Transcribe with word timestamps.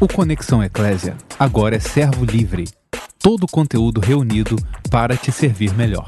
O 0.00 0.06
Conexão 0.06 0.62
Eclésia 0.62 1.16
agora 1.36 1.74
é 1.74 1.80
servo 1.80 2.24
livre. 2.24 2.66
Todo 3.18 3.42
o 3.42 3.50
conteúdo 3.50 4.00
reunido 4.00 4.54
para 4.92 5.16
te 5.16 5.32
servir 5.32 5.74
melhor. 5.74 6.06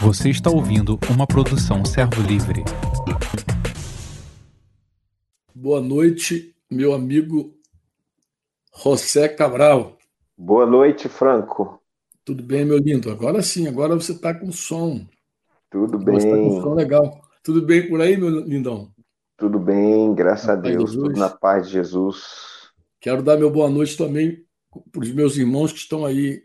Você 0.00 0.30
está 0.30 0.48
ouvindo 0.48 0.98
uma 1.10 1.26
produção 1.26 1.84
servo 1.84 2.22
livre. 2.22 2.64
Boa 5.54 5.82
noite, 5.82 6.56
meu 6.70 6.94
amigo 6.94 7.54
José 8.82 9.28
Cabral. 9.28 9.98
Boa 10.34 10.64
noite, 10.64 11.06
Franco. 11.06 11.78
Tudo 12.24 12.42
bem, 12.42 12.64
meu 12.64 12.78
lindo? 12.78 13.10
Agora 13.10 13.42
sim, 13.42 13.68
agora 13.68 13.94
você 13.94 14.12
está 14.12 14.32
com 14.32 14.50
som. 14.50 15.06
Tudo 15.70 15.98
bem. 15.98 16.18
Você 16.18 16.28
está 16.28 16.38
com 16.38 16.62
som 16.62 16.72
legal. 16.72 17.20
Tudo 17.42 17.60
bem 17.60 17.86
por 17.90 18.00
aí, 18.00 18.16
meu 18.16 18.30
lindão? 18.30 18.88
Tudo 19.36 19.58
bem, 19.58 20.14
graças 20.14 20.48
a 20.48 20.54
Deus, 20.54 20.92
tudo 20.92 21.12
na 21.20 21.28
paz 21.28 21.66
de 21.66 21.74
Jesus. 21.74 22.53
Quero 23.04 23.22
dar 23.22 23.36
meu 23.36 23.50
boa 23.50 23.68
noite 23.68 23.98
também 23.98 24.42
para 24.90 25.02
os 25.02 25.12
meus 25.12 25.36
irmãos 25.36 25.70
que 25.70 25.78
estão 25.78 26.06
aí 26.06 26.42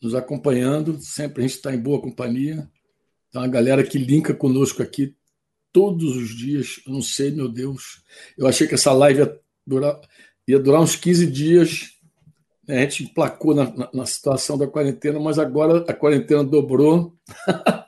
nos 0.00 0.14
acompanhando. 0.14 0.96
Sempre 1.00 1.42
a 1.42 1.42
gente 1.48 1.56
está 1.56 1.74
em 1.74 1.82
boa 1.82 2.00
companhia. 2.00 2.70
Então, 3.28 3.42
a 3.42 3.48
galera 3.48 3.82
que 3.82 3.98
linka 3.98 4.32
conosco 4.32 4.84
aqui 4.84 5.16
todos 5.72 6.16
os 6.16 6.28
dias. 6.28 6.80
Eu 6.86 6.92
não 6.92 7.02
sei, 7.02 7.32
meu 7.32 7.48
Deus. 7.48 8.04
Eu 8.38 8.46
achei 8.46 8.68
que 8.68 8.74
essa 8.76 8.92
live 8.92 9.18
ia 9.18 9.40
durar, 9.66 10.00
ia 10.46 10.60
durar 10.60 10.80
uns 10.80 10.94
15 10.94 11.26
dias. 11.26 11.90
A 12.68 12.74
gente 12.74 13.02
emplacou 13.02 13.52
na, 13.52 13.64
na, 13.76 13.90
na 13.92 14.06
situação 14.06 14.56
da 14.56 14.68
quarentena, 14.68 15.18
mas 15.18 15.40
agora 15.40 15.84
a 15.88 15.92
quarentena 15.92 16.44
dobrou. 16.44 17.16
a 17.48 17.84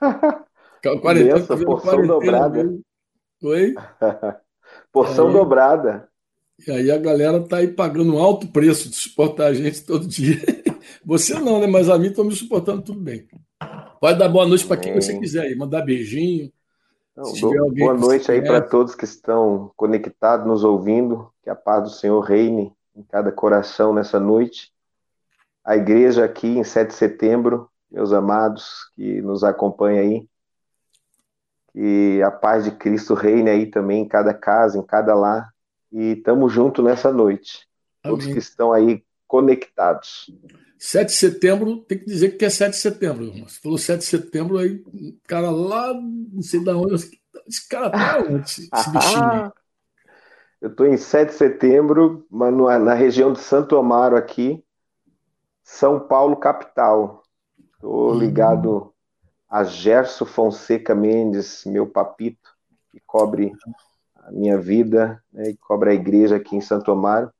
quarentena, 1.02 1.38
Benção, 1.40 1.64
porção 1.64 1.90
quarentena, 1.90 2.14
dobrada. 2.14 2.78
Oi? 3.42 3.74
porção 4.90 5.28
é, 5.28 5.32
dobrada. 5.34 6.09
E 6.66 6.70
aí 6.70 6.90
a 6.90 6.98
galera 6.98 7.40
tá 7.42 7.58
aí 7.58 7.68
pagando 7.68 8.14
um 8.14 8.18
alto 8.18 8.46
preço 8.48 8.90
de 8.90 8.96
suportar 8.96 9.46
a 9.46 9.54
gente 9.54 9.82
todo 9.82 10.06
dia. 10.06 10.36
Você 11.04 11.38
não, 11.38 11.60
né? 11.60 11.66
Mas 11.66 11.88
a 11.88 11.98
mim 11.98 12.08
estão 12.08 12.24
me 12.24 12.34
suportando 12.34 12.82
tudo 12.82 13.00
bem. 13.00 13.26
Pode 13.98 14.18
dar 14.18 14.28
boa 14.28 14.46
noite 14.46 14.66
para 14.66 14.76
quem 14.76 14.94
você 14.94 15.18
quiser 15.18 15.42
aí, 15.42 15.54
mandar 15.54 15.82
beijinho. 15.82 16.50
Não, 17.16 17.32
boa 17.74 17.94
noite 17.94 18.30
aí 18.32 18.40
para 18.40 18.60
todos 18.62 18.94
que 18.94 19.04
estão 19.04 19.70
conectados, 19.76 20.46
nos 20.46 20.64
ouvindo. 20.64 21.30
Que 21.42 21.50
a 21.50 21.54
paz 21.54 21.82
do 21.82 21.90
Senhor 21.90 22.20
reine 22.20 22.72
em 22.96 23.02
cada 23.02 23.30
coração 23.30 23.92
nessa 23.92 24.18
noite. 24.18 24.72
A 25.64 25.76
igreja 25.76 26.24
aqui 26.24 26.46
em 26.46 26.64
7 26.64 26.88
de 26.88 26.94
setembro, 26.94 27.68
meus 27.90 28.12
amados 28.12 28.90
que 28.94 29.20
nos 29.20 29.44
acompanham 29.44 30.00
aí. 30.00 30.28
Que 31.72 32.22
a 32.22 32.30
paz 32.30 32.64
de 32.64 32.70
Cristo 32.72 33.14
reine 33.14 33.50
aí 33.50 33.66
também 33.66 34.02
em 34.02 34.08
cada 34.08 34.32
casa, 34.32 34.78
em 34.78 34.82
cada 34.82 35.14
lar 35.14 35.50
e 35.92 36.12
estamos 36.12 36.52
juntos 36.52 36.84
nessa 36.84 37.12
noite. 37.12 37.66
Amém. 38.02 38.18
Todos 38.18 38.32
que 38.32 38.38
estão 38.38 38.72
aí 38.72 39.02
conectados. 39.26 40.30
7 40.78 41.08
de 41.08 41.14
setembro, 41.14 41.78
tem 41.82 41.98
que 41.98 42.06
dizer 42.06 42.36
que 42.36 42.44
é 42.44 42.50
7 42.50 42.72
de 42.72 42.78
setembro. 42.78 43.32
Você 43.46 43.60
falou 43.60 43.76
7 43.76 44.00
de 44.00 44.06
setembro, 44.06 44.58
aí, 44.58 44.82
cara 45.26 45.50
lá, 45.50 45.92
não 45.94 46.42
sei 46.42 46.60
de 46.60 46.70
onde, 46.70 46.94
esse 46.94 47.68
cara 47.68 47.90
tá 47.90 48.18
onde, 48.26 48.42
esse 48.42 48.90
bichinho? 48.90 49.52
Eu 50.60 50.68
estou 50.68 50.86
em 50.86 50.96
7 50.96 51.30
de 51.30 51.34
setembro, 51.36 52.26
mas 52.30 52.52
na 52.52 52.92
região 52.92 53.32
de 53.32 53.40
Santo 53.40 53.78
Amaro 53.78 54.14
aqui, 54.14 54.62
São 55.64 55.98
Paulo, 55.98 56.36
capital. 56.36 57.22
Estou 57.74 58.10
uhum. 58.10 58.18
ligado 58.18 58.92
a 59.48 59.64
Gerson 59.64 60.26
Fonseca 60.26 60.94
Mendes, 60.94 61.64
meu 61.64 61.86
papito, 61.86 62.50
que 62.92 63.00
cobre 63.06 63.52
a 64.30 64.32
minha 64.32 64.58
vida 64.58 65.22
né, 65.32 65.50
e 65.50 65.56
cobra 65.56 65.90
a 65.90 65.94
igreja 65.94 66.36
aqui 66.36 66.56
em 66.56 66.60
Santo 66.60 66.90
Amaro. 66.92 67.30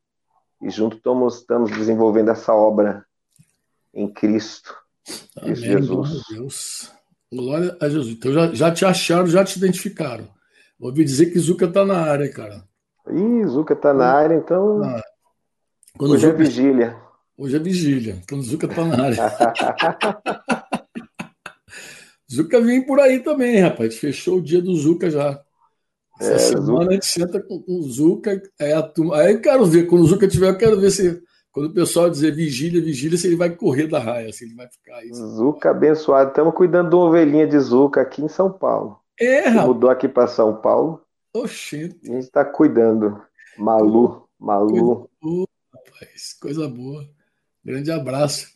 E 0.61 0.69
junto 0.69 0.97
estamos, 0.97 1.39
estamos 1.39 1.71
desenvolvendo 1.71 2.31
essa 2.31 2.53
obra 2.53 3.07
em 3.95 4.13
Cristo. 4.13 4.75
Amém, 5.41 5.55
Jesus. 5.55 5.89
Glória 5.89 6.21
a 6.21 6.35
Deus. 6.35 6.93
Glória 7.33 7.77
a 7.81 7.89
Jesus. 7.89 8.15
Então 8.15 8.33
já, 8.33 8.53
já 8.53 8.73
te 8.73 8.85
acharam, 8.85 9.27
já 9.27 9.45
te 9.45 9.57
identificaram. 9.57 10.29
Ouvi 10.79 11.05
dizer 11.05 11.27
que 11.27 11.39
Zuca 11.39 11.67
está 11.67 11.85
na 11.85 11.99
área, 11.99 12.31
cara. 12.31 12.65
Ih, 13.09 13.47
Zuca 13.47 13.75
está 13.75 13.95
na 13.95 14.13
área, 14.13 14.35
então. 14.35 14.83
Ah. 14.83 15.03
Hoje 15.99 16.27
é 16.27 16.31
Zuca... 16.31 16.43
é 16.43 16.45
vigília. 16.45 16.97
Hoje 17.39 17.57
é 17.57 17.59
vigília. 17.59 18.23
Quando 18.29 18.43
Zuca 18.43 18.67
está 18.67 18.85
na 18.85 19.05
área. 19.05 19.17
Zuca 22.31 22.61
vem 22.61 22.85
por 22.85 23.01
aí 23.01 23.21
também, 23.21 23.61
rapaz. 23.61 23.97
Fechou 23.97 24.39
o 24.39 24.43
dia 24.43 24.61
do 24.61 24.75
Zuca 24.75 25.11
já. 25.11 25.41
Essa 26.21 26.33
é, 26.35 26.39
semana 26.39 26.67
Zuka. 26.67 26.89
a 26.89 26.93
gente 26.93 27.07
senta 27.07 27.41
com, 27.41 27.63
com 27.63 27.73
o 27.73 27.83
Zuca, 27.83 28.43
aí, 28.61 28.73
a 28.73 28.83
turma, 28.83 29.17
aí 29.17 29.33
eu 29.33 29.41
quero 29.41 29.65
ver, 29.65 29.87
quando 29.87 30.03
o 30.03 30.07
Zuca 30.07 30.29
tiver, 30.29 30.51
eu 30.51 30.59
quero 30.59 30.79
ver 30.79 30.91
se, 30.91 31.23
quando 31.51 31.67
o 31.71 31.75
pessoal 31.75 32.11
dizer 32.11 32.35
vigília, 32.35 32.83
vigília, 32.83 33.17
se 33.17 33.27
ele 33.27 33.37
vai 33.37 33.51
correr 33.51 33.87
da 33.87 33.99
raia, 33.99 34.31
se 34.33 34.45
ele 34.45 34.55
vai 34.55 34.69
ficar 34.69 34.97
aí. 34.97 35.11
Zuca 35.13 35.71
abençoado, 35.71 36.29
estamos 36.29 36.55
cuidando 36.55 36.91
de 36.91 36.95
uma 36.95 37.07
ovelhinha 37.07 37.47
de 37.47 37.59
Zuca 37.59 38.03
aqui 38.03 38.23
em 38.23 38.29
São 38.29 38.53
Paulo. 38.53 39.01
É, 39.19 39.49
rapaz. 39.49 39.67
Mudou 39.67 39.91
aqui 39.91 40.09
para 40.09 40.27
São 40.27 40.57
Paulo. 40.57 41.03
Oxente. 41.33 41.99
A 42.05 42.13
gente 42.15 42.25
está 42.25 42.45
cuidando. 42.45 43.21
Malu, 43.59 44.29
Malu. 44.39 44.69
Coisa 44.69 45.09
boa, 45.23 45.49
rapaz, 45.73 46.37
coisa 46.41 46.69
boa. 46.69 47.09
Grande 47.65 47.91
abraço. 47.91 48.49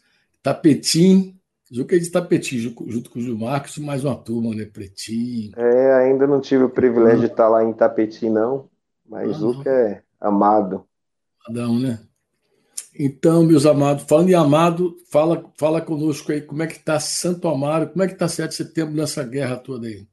Tapetim, 0.42 1.38
Juca 1.74 1.96
é 1.96 1.98
de 1.98 2.08
Tapetinho, 2.08 2.72
junto 2.86 3.10
com 3.10 3.18
o 3.18 3.22
Gil 3.22 3.36
Marcos, 3.36 3.78
mais 3.78 4.04
uma 4.04 4.14
turma, 4.14 4.54
né? 4.54 4.64
Pretinho. 4.64 5.50
É, 5.56 6.04
ainda 6.04 6.24
não 6.24 6.40
tive 6.40 6.62
o 6.62 6.70
privilégio 6.70 7.18
de 7.18 7.26
estar 7.26 7.48
lá 7.48 7.64
em 7.64 7.72
Tapetim, 7.72 8.30
não. 8.30 8.68
Mas 9.04 9.28
o 9.30 9.54
Zuca 9.54 9.68
é 9.68 10.00
amado. 10.20 10.86
Adão, 11.48 11.76
né? 11.76 11.98
Então, 12.96 13.42
meus 13.42 13.66
amados, 13.66 14.04
falando 14.04 14.28
em 14.28 14.36
amado, 14.36 14.94
fala, 15.10 15.44
fala 15.58 15.80
conosco 15.80 16.30
aí 16.30 16.40
como 16.40 16.62
é 16.62 16.68
que 16.68 16.76
está 16.76 17.00
Santo 17.00 17.48
Amaro, 17.48 17.88
como 17.88 18.04
é 18.04 18.06
que 18.06 18.12
está 18.12 18.28
7 18.28 18.50
de 18.50 18.54
setembro 18.54 18.94
nessa 18.94 19.24
guerra 19.24 19.56
toda 19.56 19.88
aí. 19.88 20.06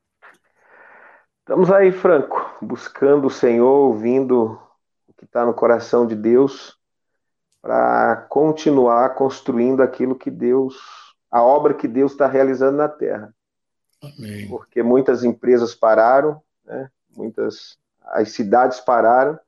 Estamos 1.42 1.70
aí, 1.70 1.92
Franco, 1.92 2.58
buscando 2.60 3.28
o 3.28 3.32
Senhor, 3.32 3.88
ouvindo 3.88 4.60
o 5.08 5.14
que 5.16 5.26
está 5.26 5.46
no 5.46 5.54
coração 5.54 6.08
de 6.08 6.16
Deus, 6.16 6.76
para 7.62 8.16
continuar 8.32 9.14
construindo 9.14 9.84
aquilo 9.84 10.16
que 10.16 10.32
Deus 10.32 11.01
a 11.32 11.42
obra 11.42 11.74
que 11.74 11.88
Deus 11.88 12.12
está 12.12 12.28
realizando 12.28 12.78
na 12.78 12.90
terra. 12.90 13.34
Amém. 14.04 14.48
Porque 14.50 14.84
muitas 14.84 15.24
empresas 15.24 15.74
pararam, 15.74 16.42
né? 16.66 16.90
muitas 17.16 17.78
as 18.04 18.32
cidades 18.32 18.80
pararam, 18.80 19.40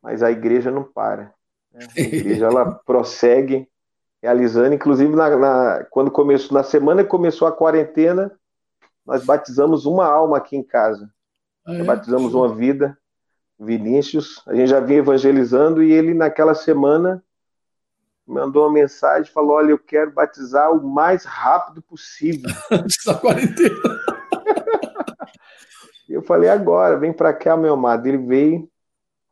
mas 0.00 0.22
a 0.22 0.30
igreja 0.30 0.70
não 0.70 0.84
para. 0.84 1.34
Né? 1.72 1.86
A 1.96 2.00
igreja 2.00 2.46
ela 2.46 2.72
prossegue 2.86 3.68
realizando, 4.22 4.74
inclusive 4.74 5.14
na, 5.14 5.36
na, 5.36 5.84
quando 5.90 6.10
começou 6.10 6.56
na 6.56 6.62
semana 6.62 7.02
que 7.02 7.10
começou 7.10 7.46
a 7.48 7.52
quarentena, 7.52 8.30
nós 9.04 9.24
batizamos 9.24 9.84
uma 9.84 10.06
alma 10.06 10.36
aqui 10.36 10.56
em 10.56 10.62
casa. 10.62 11.12
Ah, 11.66 11.74
é? 11.74 11.82
Batizamos 11.82 12.32
uma 12.32 12.54
vida, 12.54 12.96
Vinícius. 13.58 14.42
A 14.46 14.54
gente 14.54 14.68
já 14.68 14.78
vinha 14.78 15.00
evangelizando 15.00 15.82
e 15.82 15.90
ele 15.92 16.14
naquela 16.14 16.54
semana 16.54 17.22
mandou 18.26 18.66
uma 18.66 18.72
mensagem, 18.72 19.32
falou: 19.32 19.56
Olha, 19.56 19.70
eu 19.70 19.78
quero 19.78 20.12
batizar 20.12 20.72
o 20.72 20.82
mais 20.82 21.24
rápido 21.24 21.82
possível. 21.82 22.50
Antes 22.70 23.04
da 23.04 23.14
quarentena. 23.14 23.76
eu 26.08 26.22
falei: 26.22 26.48
Agora, 26.48 26.98
vem 26.98 27.12
para 27.12 27.32
cá, 27.32 27.56
meu 27.56 27.74
amado. 27.74 28.06
Ele 28.06 28.18
veio, 28.18 28.68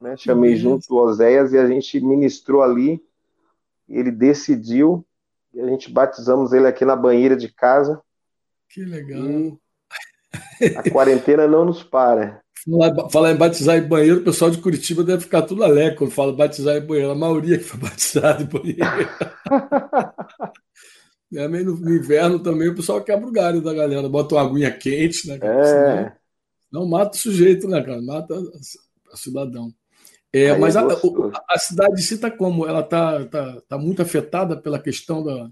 né, 0.01 0.17
chamei 0.17 0.57
junto 0.57 0.93
o 0.93 0.99
Oséias 0.99 1.53
e 1.53 1.59
a 1.59 1.67
gente 1.67 2.01
ministrou 2.01 2.63
ali. 2.63 3.03
Ele 3.89 4.11
decidiu 4.11 5.05
e 5.53 5.61
a 5.61 5.67
gente 5.67 5.91
batizamos 5.91 6.53
ele 6.53 6.67
aqui 6.67 6.85
na 6.85 6.95
banheira 6.95 7.37
de 7.37 7.53
casa. 7.53 8.01
Que 8.69 8.85
legal. 8.85 9.25
E 9.25 9.59
a 10.77 10.91
quarentena 10.91 11.47
não 11.49 11.65
nos 11.65 11.83
para. 11.83 12.40
Falar 13.11 13.33
em 13.33 13.37
batizar 13.37 13.79
em 13.79 13.89
banheiro, 13.89 14.21
o 14.21 14.25
pessoal 14.25 14.51
de 14.51 14.59
Curitiba 14.59 15.03
deve 15.03 15.23
ficar 15.23 15.43
tudo 15.43 15.65
alegre 15.65 15.97
quando 15.97 16.11
fala 16.11 16.33
batizar 16.33 16.77
em 16.77 16.87
banheiro. 16.87 17.11
A 17.11 17.15
maioria 17.15 17.57
que 17.57 17.65
foi 17.65 17.81
batizada 17.81 18.43
em 18.43 18.47
banheiro. 18.47 18.81
é, 21.35 21.49
meio 21.49 21.65
no, 21.65 21.77
no, 21.77 21.95
inverno 21.95 22.39
também 22.39 22.69
o 22.69 22.75
pessoal 22.75 23.03
quebra 23.03 23.27
o 23.27 23.33
galho 23.33 23.63
da 23.63 23.73
galera, 23.73 24.09
bota 24.09 24.35
uma 24.35 24.43
aguinha 24.43 24.71
quente, 24.71 25.29
né? 25.29 25.39
É. 25.43 26.13
Não 26.71 26.87
mata 26.87 27.17
o 27.17 27.21
sujeito, 27.21 27.67
né, 27.67 27.83
cara? 27.83 28.03
Mata 28.03 28.35
o 28.35 29.17
cidadão. 29.17 29.73
É, 30.33 30.57
mas 30.57 30.77
a, 30.77 30.87
a, 31.49 31.59
cidade 31.59 31.97
de 31.97 32.03
si 32.03 32.15
está 32.15 32.31
como? 32.31 32.67
Ela 32.67 32.81
está 32.81 33.25
tá, 33.25 33.61
tá 33.69 33.79
muito 33.79 34.01
afetada 34.01 34.57
pela 34.57 34.79
questão 34.79 35.25
da, 35.25 35.51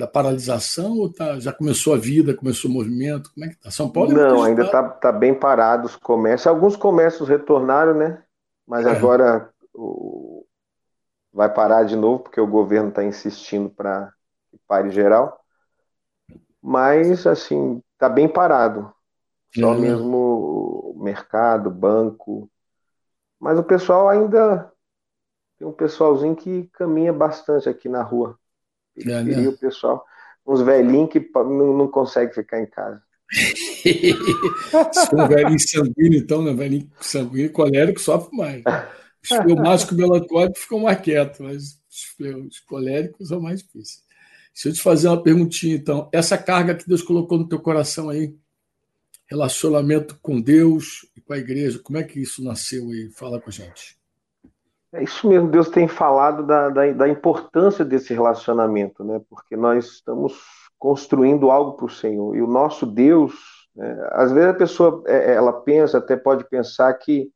da 0.00 0.06
paralisação 0.06 0.96
ou 0.98 1.12
tá, 1.12 1.38
já 1.38 1.52
começou 1.52 1.92
a 1.92 1.98
vida, 1.98 2.34
começou 2.34 2.70
o 2.70 2.74
movimento? 2.74 3.30
Como 3.34 3.44
é 3.44 3.50
que 3.50 3.56
tá? 3.56 3.70
São 3.70 3.92
Paulo? 3.92 4.10
Não, 4.12 4.42
ainda 4.42 4.64
está 4.64 4.82
tá 4.82 5.12
bem 5.12 5.34
parado 5.34 5.86
os 5.86 5.94
comércios. 5.94 6.46
Alguns 6.46 6.74
comércios 6.74 7.28
retornaram, 7.28 7.92
né? 7.92 8.22
Mas 8.66 8.86
é. 8.86 8.90
agora 8.90 9.50
o... 9.74 10.46
vai 11.30 11.52
parar 11.52 11.84
de 11.84 11.96
novo, 11.96 12.20
porque 12.20 12.40
o 12.40 12.46
governo 12.46 12.88
está 12.88 13.04
insistindo 13.04 13.68
para 13.68 14.10
que 14.50 14.58
pare 14.66 14.90
geral. 14.90 15.38
Mas, 16.62 17.26
assim, 17.26 17.82
está 17.92 18.08
bem 18.08 18.26
parado. 18.26 18.90
Só 19.54 19.74
é. 19.74 19.78
mesmo 19.78 20.94
o 20.96 21.02
mercado, 21.02 21.70
banco, 21.70 22.50
Mas 23.38 23.58
o 23.58 23.64
pessoal 23.64 24.08
ainda 24.08 24.72
tem 25.58 25.68
um 25.68 25.72
pessoalzinho 25.72 26.34
que 26.34 26.68
caminha 26.72 27.12
bastante 27.12 27.68
aqui 27.68 27.86
na 27.86 28.02
rua. 28.02 28.39
É, 29.06 29.22
né? 29.22 29.48
o 29.48 29.56
pessoal, 29.56 30.04
uns 30.46 30.62
velhinhos 30.62 31.10
que 31.10 31.20
não, 31.34 31.76
não 31.76 31.88
conseguem 31.88 32.34
ficar 32.34 32.60
em 32.60 32.66
casa. 32.66 33.02
Se 33.32 35.06
for 35.08 35.28
velhinho 35.28 35.60
sanguíneo, 35.60 36.18
então, 36.18 36.42
né? 36.42 36.52
velhinho 36.52 36.90
sanguíneo, 37.00 37.52
colérico 37.52 38.00
sofre 38.00 38.36
mais. 38.36 38.62
Os 39.22 39.28
fleumáticos 39.28 39.96
melancólicos 39.96 40.62
ficam 40.62 40.80
mais 40.80 41.00
quietos, 41.00 41.40
mas 41.40 41.80
os 42.46 42.60
coléricos 42.60 43.28
são 43.28 43.40
mais 43.40 43.62
difíceis. 43.62 44.02
Deixa 44.52 44.68
eu 44.68 44.72
te 44.72 44.80
fazer 44.80 45.08
uma 45.08 45.22
perguntinha, 45.22 45.76
então. 45.76 46.08
Essa 46.12 46.36
carga 46.36 46.74
que 46.74 46.88
Deus 46.88 47.02
colocou 47.02 47.38
no 47.38 47.48
teu 47.48 47.60
coração 47.60 48.08
aí, 48.08 48.34
relacionamento 49.26 50.18
com 50.20 50.40
Deus 50.40 51.06
e 51.16 51.20
com 51.20 51.32
a 51.32 51.38
igreja, 51.38 51.78
como 51.78 51.98
é 51.98 52.02
que 52.02 52.20
isso 52.20 52.42
nasceu 52.42 52.90
aí? 52.90 53.10
Fala 53.10 53.40
com 53.40 53.48
a 53.48 53.52
gente. 53.52 53.99
É 54.92 55.04
isso 55.04 55.28
mesmo, 55.28 55.48
Deus 55.48 55.68
tem 55.68 55.86
falado 55.86 56.44
da, 56.44 56.68
da, 56.68 56.92
da 56.92 57.08
importância 57.08 57.84
desse 57.84 58.12
relacionamento, 58.12 59.04
né? 59.04 59.20
Porque 59.28 59.56
nós 59.56 59.86
estamos 59.86 60.34
construindo 60.78 61.50
algo 61.50 61.74
para 61.76 61.86
o 61.86 61.90
Senhor. 61.90 62.34
E 62.34 62.42
o 62.42 62.46
nosso 62.46 62.84
Deus, 62.86 63.68
né? 63.76 64.08
às 64.10 64.32
vezes 64.32 64.50
a 64.50 64.54
pessoa 64.54 65.04
é, 65.06 65.32
é, 65.32 65.34
ela 65.34 65.52
pensa, 65.52 65.98
até 65.98 66.16
pode 66.16 66.42
pensar 66.48 66.92
que, 66.94 67.30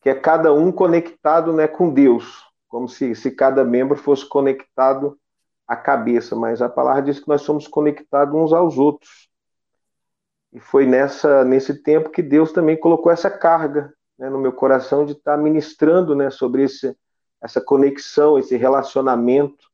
que 0.00 0.08
é 0.08 0.14
cada 0.14 0.50
um 0.54 0.72
conectado 0.72 1.52
né, 1.52 1.68
com 1.68 1.92
Deus, 1.92 2.42
como 2.68 2.88
se, 2.88 3.14
se 3.14 3.30
cada 3.32 3.62
membro 3.62 3.96
fosse 3.96 4.26
conectado 4.26 5.18
à 5.68 5.76
cabeça, 5.76 6.34
mas 6.34 6.62
a 6.62 6.70
palavra 6.70 7.02
diz 7.02 7.20
que 7.20 7.28
nós 7.28 7.42
somos 7.42 7.68
conectados 7.68 8.34
uns 8.34 8.52
aos 8.52 8.78
outros. 8.78 9.28
E 10.52 10.58
foi 10.58 10.86
nessa 10.86 11.44
nesse 11.44 11.82
tempo 11.82 12.10
que 12.10 12.22
Deus 12.22 12.50
também 12.50 12.78
colocou 12.78 13.12
essa 13.12 13.30
carga 13.30 13.92
né, 14.20 14.28
no 14.28 14.38
meu 14.38 14.52
coração 14.52 15.06
de 15.06 15.12
estar 15.12 15.38
ministrando 15.38 16.14
né, 16.14 16.28
sobre 16.28 16.64
esse, 16.64 16.94
essa 17.40 17.58
conexão, 17.58 18.38
esse 18.38 18.54
relacionamento, 18.54 19.70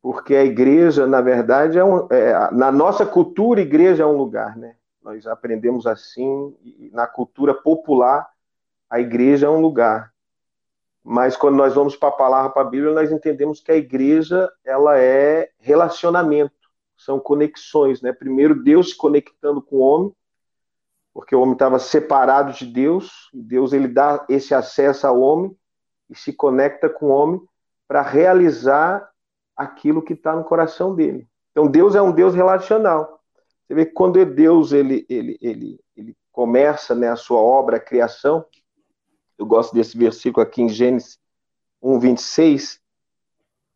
porque 0.00 0.34
a 0.34 0.42
igreja, 0.42 1.06
na 1.06 1.20
verdade, 1.20 1.78
é, 1.78 1.84
um, 1.84 2.08
é 2.10 2.50
na 2.50 2.72
nossa 2.72 3.04
cultura, 3.04 3.60
igreja 3.60 4.02
é 4.02 4.06
um 4.06 4.16
lugar, 4.16 4.56
né? 4.56 4.76
Nós 5.02 5.26
aprendemos 5.26 5.86
assim, 5.86 6.56
na 6.90 7.06
cultura 7.06 7.52
popular, 7.54 8.28
a 8.88 8.98
igreja 8.98 9.46
é 9.46 9.50
um 9.50 9.60
lugar. 9.60 10.12
Mas 11.04 11.36
quando 11.36 11.56
nós 11.56 11.74
vamos 11.74 11.94
para 11.94 12.08
a 12.08 12.12
palavra, 12.12 12.50
para 12.50 12.62
a 12.62 12.70
Bíblia, 12.70 12.94
nós 12.94 13.12
entendemos 13.12 13.60
que 13.60 13.70
a 13.70 13.76
igreja 13.76 14.50
ela 14.64 14.98
é 14.98 15.50
relacionamento, 15.58 16.54
são 16.96 17.20
conexões, 17.20 18.00
né? 18.00 18.12
Primeiro 18.12 18.60
Deus 18.62 18.90
se 18.90 18.96
conectando 18.96 19.60
com 19.60 19.76
o 19.76 19.80
homem, 19.80 20.16
porque 21.14 21.34
o 21.34 21.40
homem 21.40 21.52
estava 21.52 21.78
separado 21.78 22.52
de 22.52 22.66
Deus, 22.66 23.28
e 23.32 23.42
Deus 23.42 23.72
ele 23.72 23.88
dá 23.88 24.24
esse 24.28 24.54
acesso 24.54 25.06
ao 25.06 25.20
homem 25.20 25.54
e 26.08 26.16
se 26.16 26.32
conecta 26.32 26.88
com 26.88 27.06
o 27.06 27.10
homem 27.10 27.40
para 27.86 28.02
realizar 28.02 29.10
aquilo 29.56 30.02
que 30.02 30.14
está 30.14 30.34
no 30.34 30.44
coração 30.44 30.94
dele. 30.94 31.28
Então 31.50 31.66
Deus 31.66 31.94
é 31.94 32.00
um 32.00 32.12
Deus 32.12 32.34
relacional. 32.34 33.20
Você 33.66 33.74
vê 33.74 33.86
que 33.86 33.92
quando 33.92 34.18
é 34.18 34.24
Deus 34.24 34.72
ele, 34.72 35.04
ele, 35.08 35.38
ele, 35.40 35.80
ele 35.96 36.16
começa 36.30 36.94
né, 36.94 37.08
a 37.08 37.16
sua 37.16 37.38
obra, 37.38 37.76
a 37.76 37.80
criação, 37.80 38.44
eu 39.38 39.44
gosto 39.44 39.74
desse 39.74 39.96
versículo 39.96 40.42
aqui 40.42 40.62
em 40.62 40.68
Gênesis 40.68 41.18
1, 41.82 41.98
26, 41.98 42.80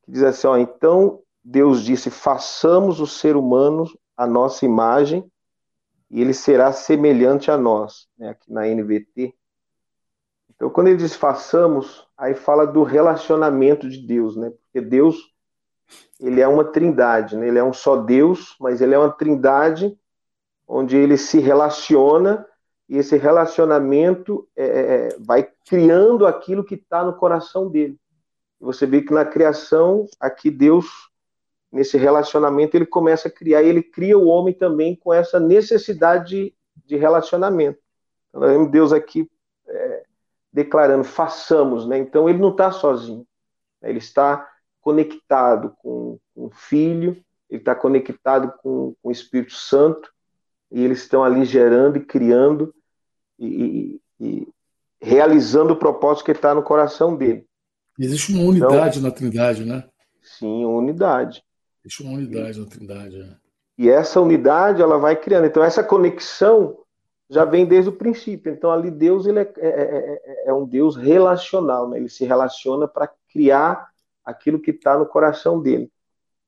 que 0.02 0.12
diz 0.12 0.22
assim: 0.22 0.46
ó, 0.46 0.56
então 0.56 1.20
Deus 1.44 1.82
disse: 1.82 2.10
façamos 2.10 3.00
o 3.00 3.06
ser 3.06 3.36
humano 3.36 3.84
a 4.16 4.26
nossa 4.26 4.64
imagem 4.64 5.30
e 6.10 6.20
ele 6.20 6.32
será 6.32 6.72
semelhante 6.72 7.50
a 7.50 7.56
nós, 7.56 8.08
né, 8.18 8.30
aqui 8.30 8.52
na 8.52 8.66
NVT. 8.66 9.34
Então, 10.54 10.70
quando 10.70 10.88
ele 10.88 10.96
diz 10.96 11.14
façamos, 11.14 12.06
aí 12.16 12.34
fala 12.34 12.66
do 12.66 12.82
relacionamento 12.82 13.88
de 13.88 14.06
Deus, 14.06 14.36
né? 14.36 14.50
Porque 14.50 14.80
Deus, 14.80 15.16
ele 16.18 16.40
é 16.40 16.48
uma 16.48 16.64
trindade, 16.64 17.36
né? 17.36 17.48
Ele 17.48 17.58
é 17.58 17.64
um 17.64 17.74
só 17.74 17.96
Deus, 17.96 18.56
mas 18.58 18.80
ele 18.80 18.94
é 18.94 18.98
uma 18.98 19.12
trindade 19.12 19.94
onde 20.66 20.96
ele 20.96 21.18
se 21.18 21.38
relaciona 21.38 22.46
e 22.88 22.96
esse 22.96 23.16
relacionamento 23.16 24.48
é, 24.56 24.64
é, 24.64 25.08
é 25.08 25.18
vai 25.18 25.48
criando 25.68 26.26
aquilo 26.26 26.64
que 26.64 26.76
está 26.76 27.04
no 27.04 27.14
coração 27.14 27.68
dele. 27.68 27.98
Você 28.58 28.86
vê 28.86 29.02
que 29.02 29.12
na 29.12 29.24
criação, 29.24 30.06
aqui 30.18 30.50
Deus 30.50 30.86
nesse 31.76 31.98
relacionamento, 31.98 32.74
ele 32.74 32.86
começa 32.86 33.28
a 33.28 33.30
criar, 33.30 33.62
e 33.62 33.68
ele 33.68 33.82
cria 33.82 34.18
o 34.18 34.26
homem 34.26 34.54
também 34.54 34.96
com 34.96 35.12
essa 35.12 35.38
necessidade 35.38 36.28
de, 36.28 36.54
de 36.86 36.96
relacionamento. 36.96 37.78
Então, 38.28 38.40
nós 38.40 38.50
vemos 38.50 38.70
Deus 38.70 38.92
aqui 38.92 39.30
é, 39.68 40.02
declarando, 40.50 41.04
façamos, 41.04 41.86
né? 41.86 41.98
Então 41.98 42.28
ele 42.28 42.38
não 42.38 42.50
está 42.50 42.70
sozinho, 42.70 43.26
né? 43.80 43.90
ele 43.90 43.98
está 43.98 44.48
conectado 44.80 45.76
com, 45.82 46.18
com 46.34 46.46
o 46.46 46.50
Filho, 46.50 47.22
ele 47.50 47.60
está 47.60 47.74
conectado 47.74 48.52
com, 48.62 48.94
com, 49.02 49.08
o 49.08 49.12
Espírito 49.12 49.52
Santo, 49.52 50.10
e 50.72 50.82
eles 50.82 51.02
estão 51.02 51.22
ali 51.22 51.44
gerando 51.44 51.98
e 51.98 52.04
criando 52.04 52.74
e, 53.38 54.00
e, 54.18 54.26
e 54.26 54.48
realizando 55.00 55.74
o 55.74 55.78
propósito 55.78 56.24
que 56.24 56.32
está 56.32 56.54
no 56.54 56.62
coração 56.62 57.14
dele. 57.14 57.46
Existe 57.98 58.32
uma 58.32 58.42
unidade 58.42 58.98
então, 58.98 59.10
na 59.10 59.14
Trindade, 59.14 59.64
né? 59.64 59.84
Sim, 60.22 60.64
unidade. 60.64 61.45
Existe 61.86 62.02
uma 62.02 62.14
unidade 62.14 62.58
na 62.58 62.66
Trindade. 62.66 63.20
É. 63.20 63.36
E 63.78 63.88
essa 63.88 64.20
unidade 64.20 64.82
ela 64.82 64.98
vai 64.98 65.14
criando. 65.14 65.46
Então 65.46 65.62
essa 65.62 65.84
conexão 65.84 66.78
já 67.30 67.44
vem 67.44 67.64
desde 67.64 67.90
o 67.90 67.96
princípio. 67.96 68.52
Então 68.52 68.72
ali 68.72 68.90
Deus 68.90 69.24
ele 69.24 69.38
é, 69.38 69.52
é, 69.56 69.68
é, 69.68 70.48
é 70.48 70.52
um 70.52 70.66
Deus 70.66 70.96
relacional, 70.96 71.88
né? 71.88 71.98
ele 71.98 72.08
se 72.08 72.24
relaciona 72.24 72.88
para 72.88 73.08
criar 73.30 73.88
aquilo 74.24 74.58
que 74.58 74.72
está 74.72 74.98
no 74.98 75.06
coração 75.06 75.62
dele. 75.62 75.88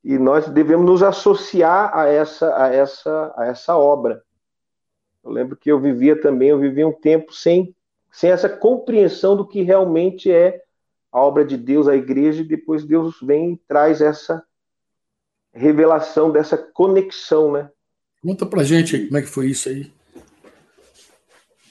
E 0.02 0.18
nós 0.18 0.48
devemos 0.48 0.84
nos 0.84 1.02
associar 1.04 1.96
a 1.96 2.08
essa, 2.08 2.56
a 2.60 2.74
essa, 2.74 3.32
a 3.36 3.46
essa 3.46 3.76
obra. 3.76 4.24
Eu 5.22 5.30
lembro 5.30 5.56
que 5.56 5.70
eu 5.70 5.78
vivia 5.78 6.20
também, 6.20 6.48
eu 6.48 6.58
vivia 6.58 6.86
um 6.86 6.92
tempo 6.92 7.32
sem, 7.32 7.76
sem 8.10 8.30
essa 8.30 8.48
compreensão 8.48 9.36
do 9.36 9.46
que 9.46 9.62
realmente 9.62 10.32
é 10.32 10.62
a 11.12 11.20
obra 11.20 11.44
de 11.44 11.56
Deus, 11.56 11.86
a 11.86 11.94
igreja, 11.94 12.42
e 12.42 12.46
depois 12.46 12.84
Deus 12.84 13.20
vem 13.20 13.52
e 13.52 13.56
traz 13.68 14.00
essa 14.00 14.44
revelação 15.52 16.30
dessa 16.30 16.56
conexão, 16.56 17.52
né? 17.52 17.70
Conta 18.22 18.46
pra 18.46 18.64
gente 18.64 19.06
como 19.06 19.18
é 19.18 19.22
que 19.22 19.28
foi 19.28 19.48
isso 19.48 19.68
aí. 19.68 19.92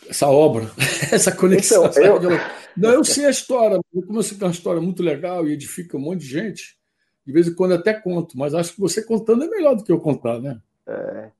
Essa 0.09 0.27
obra, 0.27 0.71
essa 1.12 1.31
conexão. 1.31 1.85
Então, 1.85 2.24
eu... 2.24 2.39
Não, 2.77 2.91
eu 2.91 3.03
sei 3.03 3.25
a 3.25 3.29
história, 3.29 3.79
como 3.91 4.19
eu 4.19 4.24
sei 4.24 4.38
que 4.38 4.43
é 4.43 4.48
uma 4.48 4.53
história 4.53 4.79
muito 4.79 5.01
legal 5.01 5.48
e 5.48 5.53
edifica 5.53 5.98
um 5.98 6.01
monte 6.01 6.19
de 6.22 6.27
gente, 6.27 6.77
de 7.25 7.34
vez 7.34 7.48
em 7.48 7.55
quando 7.55 7.74
até 7.74 7.93
conto, 7.93 8.38
mas 8.38 8.53
acho 8.53 8.75
que 8.75 8.79
você 8.79 9.03
contando 9.03 9.43
é 9.43 9.48
melhor 9.48 9.75
do 9.75 9.84
que 9.84 9.91
eu 9.91 10.00
contar, 10.00 10.39
né? 10.39 10.62
É. 10.86 11.31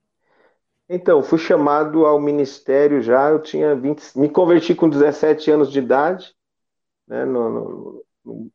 Então, 0.90 1.22
fui 1.22 1.38
chamado 1.38 2.06
ao 2.06 2.20
ministério 2.20 3.02
já, 3.02 3.30
eu 3.30 3.40
tinha 3.40 3.76
20, 3.76 4.18
me 4.18 4.30
converti 4.30 4.74
com 4.74 4.90
17 4.90 5.52
anos 5.52 5.72
de 5.72 5.80
idade, 5.80 6.34
né, 7.08 7.24
no, 7.24 7.50
no, 7.50 8.06
no 8.26 8.52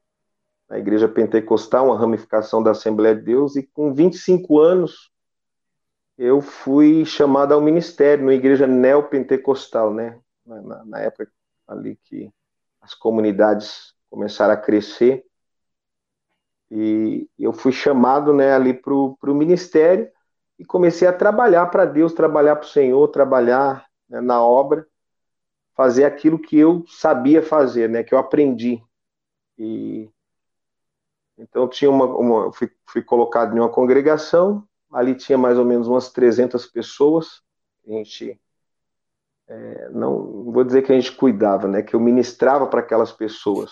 na 0.72 0.78
Igreja 0.78 1.06
Pentecostal, 1.06 1.88
uma 1.88 1.98
ramificação 1.98 2.62
da 2.62 2.70
Assembleia 2.70 3.14
de 3.14 3.20
Deus, 3.20 3.56
e 3.56 3.62
com 3.62 3.92
25 3.92 4.58
anos 4.58 5.12
eu 6.16 6.40
fui 6.40 7.04
chamado 7.04 7.52
ao 7.52 7.60
ministério 7.60 8.24
na 8.24 8.32
Igreja 8.32 8.66
Neopentecostal, 8.66 9.92
né? 9.92 10.18
Na, 10.46 10.82
na 10.86 10.98
época 11.00 11.30
ali 11.68 11.98
que 12.04 12.32
as 12.80 12.94
comunidades 12.94 13.92
começaram 14.08 14.54
a 14.54 14.56
crescer, 14.56 15.22
e 16.70 17.28
eu 17.38 17.52
fui 17.52 17.70
chamado 17.70 18.32
né, 18.32 18.54
ali 18.54 18.72
para 18.72 18.94
o 18.94 19.34
ministério 19.34 20.10
e 20.58 20.64
comecei 20.64 21.06
a 21.06 21.12
trabalhar 21.12 21.66
para 21.66 21.84
Deus, 21.84 22.14
trabalhar 22.14 22.56
para 22.56 22.64
o 22.64 22.70
Senhor, 22.70 23.06
trabalhar 23.08 23.86
né, 24.08 24.22
na 24.22 24.42
obra, 24.42 24.86
fazer 25.74 26.04
aquilo 26.04 26.38
que 26.38 26.56
eu 26.56 26.82
sabia 26.88 27.42
fazer, 27.42 27.90
né, 27.90 28.02
que 28.02 28.14
eu 28.14 28.18
aprendi. 28.18 28.82
E 29.58 30.10
então 31.42 31.68
tinha 31.68 31.90
uma, 31.90 32.06
uma 32.06 32.52
fui, 32.52 32.70
fui, 32.86 33.02
colocado 33.02 33.56
em 33.56 33.60
uma 33.60 33.68
congregação, 33.68 34.64
ali 34.92 35.14
tinha 35.14 35.36
mais 35.36 35.58
ou 35.58 35.64
menos 35.64 35.88
umas 35.88 36.10
300 36.10 36.66
pessoas. 36.66 37.42
A 37.86 37.90
gente 37.90 38.40
é, 39.48 39.90
não 39.90 40.44
vou 40.52 40.62
dizer 40.64 40.82
que 40.82 40.92
a 40.92 40.94
gente 40.94 41.12
cuidava, 41.12 41.66
né? 41.66 41.82
Que 41.82 41.94
eu 41.94 42.00
ministrava 42.00 42.66
para 42.66 42.80
aquelas 42.80 43.10
pessoas. 43.12 43.70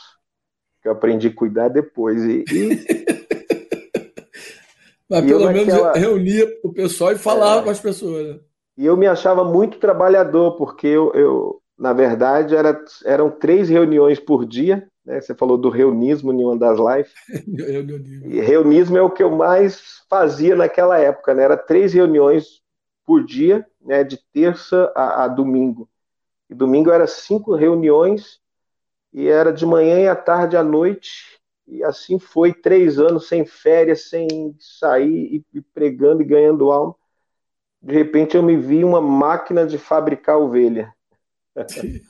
Que 0.82 0.88
eu 0.88 0.92
aprendi 0.92 1.28
a 1.28 1.34
cuidar 1.34 1.68
depois 1.68 2.22
e, 2.24 2.44
e... 2.50 3.10
Mas 5.08 5.24
pelo 5.24 5.50
menos 5.50 5.66
naquela... 5.66 5.92
reunia 5.92 6.48
o 6.62 6.72
pessoal 6.72 7.12
e 7.12 7.18
falava 7.18 7.60
é... 7.60 7.64
com 7.64 7.70
as 7.70 7.80
pessoas. 7.80 8.28
Né? 8.28 8.40
E 8.76 8.86
eu 8.86 8.96
me 8.96 9.06
achava 9.06 9.44
muito 9.44 9.78
trabalhador, 9.78 10.56
porque 10.56 10.86
eu, 10.86 11.12
eu 11.12 11.62
na 11.76 11.92
verdade, 11.92 12.54
era, 12.54 12.78
eram 13.04 13.30
três 13.30 13.68
reuniões 13.68 14.20
por 14.20 14.46
dia, 14.46 14.86
né? 15.04 15.20
Você 15.20 15.34
falou 15.34 15.56
do 15.56 15.68
reunismo 15.68 16.32
em 16.32 16.44
uma 16.44 16.56
das 16.56 16.78
lives. 16.78 17.12
e 18.24 18.40
reunismo 18.40 18.96
é 18.96 19.02
o 19.02 19.10
que 19.10 19.22
eu 19.22 19.30
mais 19.30 20.02
fazia 20.08 20.54
naquela 20.54 20.98
época, 20.98 21.34
né? 21.34 21.44
Era 21.44 21.56
três 21.56 21.92
reuniões 21.92 22.62
por 23.04 23.24
dia, 23.24 23.66
né? 23.80 24.04
De 24.04 24.18
terça 24.32 24.92
a, 24.94 25.24
a 25.24 25.28
domingo. 25.28 25.88
E 26.48 26.54
domingo 26.54 26.90
era 26.90 27.06
cinco 27.06 27.54
reuniões, 27.54 28.40
e 29.12 29.28
era 29.28 29.52
de 29.52 29.64
manhã 29.64 30.00
e 30.00 30.08
à 30.08 30.16
tarde 30.16 30.56
à 30.56 30.64
noite, 30.64 31.40
e 31.66 31.84
assim 31.84 32.18
foi 32.18 32.52
três 32.52 32.98
anos 32.98 33.28
sem 33.28 33.44
férias, 33.44 34.08
sem 34.08 34.56
sair 34.58 35.44
e, 35.52 35.60
pregando 35.60 36.22
e 36.22 36.24
ganhando 36.24 36.70
alma. 36.72 36.94
De 37.80 37.94
repente 37.94 38.36
eu 38.36 38.42
me 38.42 38.56
vi 38.56 38.84
uma 38.84 39.00
máquina 39.00 39.64
de 39.64 39.78
fabricar 39.78 40.38
ovelha. 40.38 40.92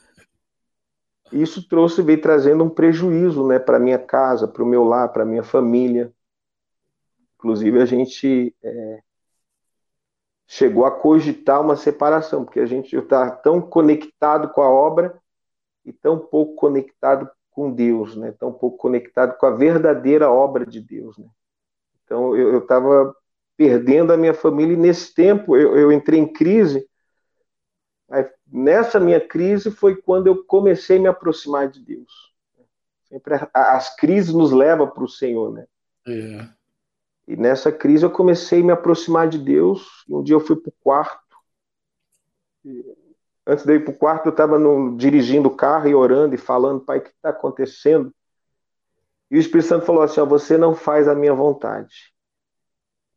Isso 1.31 1.67
trouxe, 1.67 2.01
veio 2.01 2.21
trazendo 2.21 2.63
um 2.63 2.69
prejuízo 2.69 3.45
né, 3.47 3.59
para 3.59 3.79
minha 3.79 3.99
casa, 3.99 4.47
para 4.47 4.63
o 4.63 4.65
meu 4.65 4.83
lar, 4.83 5.09
para 5.09 5.25
minha 5.25 5.43
família. 5.43 6.11
Inclusive, 7.35 7.81
a 7.81 7.85
gente 7.85 8.55
é, 8.61 9.01
chegou 10.45 10.85
a 10.85 10.91
cogitar 10.91 11.61
uma 11.61 11.75
separação, 11.75 12.43
porque 12.43 12.59
a 12.59 12.65
gente 12.65 12.95
está 12.95 13.31
tão 13.31 13.61
conectado 13.61 14.49
com 14.49 14.61
a 14.61 14.69
obra 14.69 15.17
e 15.85 15.93
tão 15.93 16.19
pouco 16.19 16.55
conectado 16.55 17.29
com 17.51 17.71
Deus, 17.71 18.15
né? 18.15 18.33
tão 18.37 18.51
pouco 18.51 18.77
conectado 18.77 19.37
com 19.37 19.45
a 19.45 19.51
verdadeira 19.51 20.29
obra 20.29 20.65
de 20.65 20.81
Deus. 20.81 21.17
Né? 21.17 21.27
Então, 22.03 22.35
eu 22.35 22.59
estava 22.59 23.15
perdendo 23.55 24.11
a 24.11 24.17
minha 24.17 24.33
família 24.33 24.73
e 24.73 24.77
nesse 24.77 25.13
tempo 25.13 25.55
eu, 25.55 25.77
eu 25.77 25.91
entrei 25.91 26.19
em 26.19 26.31
crise. 26.31 26.85
Nessa 28.51 28.99
minha 28.99 29.19
crise 29.19 29.71
foi 29.71 29.95
quando 29.95 30.27
eu 30.27 30.43
comecei 30.43 30.97
a 30.97 31.01
me 31.01 31.07
aproximar 31.07 31.69
de 31.69 31.79
Deus. 31.79 32.33
Sempre 33.03 33.35
as 33.53 33.95
crises 33.95 34.33
nos 34.33 34.51
levam 34.51 34.89
para 34.89 35.03
o 35.03 35.07
Senhor, 35.07 35.51
né? 35.53 35.65
É. 36.07 36.47
E 37.27 37.35
nessa 37.35 37.71
crise 37.71 38.05
eu 38.05 38.11
comecei 38.11 38.61
a 38.61 38.63
me 38.63 38.71
aproximar 38.71 39.29
de 39.29 39.37
Deus. 39.37 40.05
Um 40.09 40.21
dia 40.21 40.35
eu 40.35 40.39
fui 40.39 40.55
para 40.55 40.69
o 40.69 40.73
quarto. 40.81 41.37
Antes 43.47 43.65
de 43.65 43.73
ir 43.75 43.83
para 43.83 43.93
o 43.93 43.97
quarto, 43.97 44.25
eu 44.27 44.31
estava 44.31 44.57
dirigindo 44.97 45.47
o 45.47 45.55
carro 45.55 45.87
e 45.87 45.95
orando 45.95 46.35
e 46.35 46.37
falando, 46.37 46.81
Pai, 46.81 46.99
o 46.99 47.01
que 47.01 47.09
está 47.09 47.29
acontecendo? 47.29 48.13
E 49.29 49.37
o 49.37 49.39
Espírito 49.39 49.67
Santo 49.67 49.85
falou 49.85 50.03
assim: 50.03 50.19
ó, 50.19 50.25
Você 50.25 50.57
não 50.57 50.75
faz 50.75 51.07
a 51.07 51.15
minha 51.15 51.33
vontade. 51.33 52.10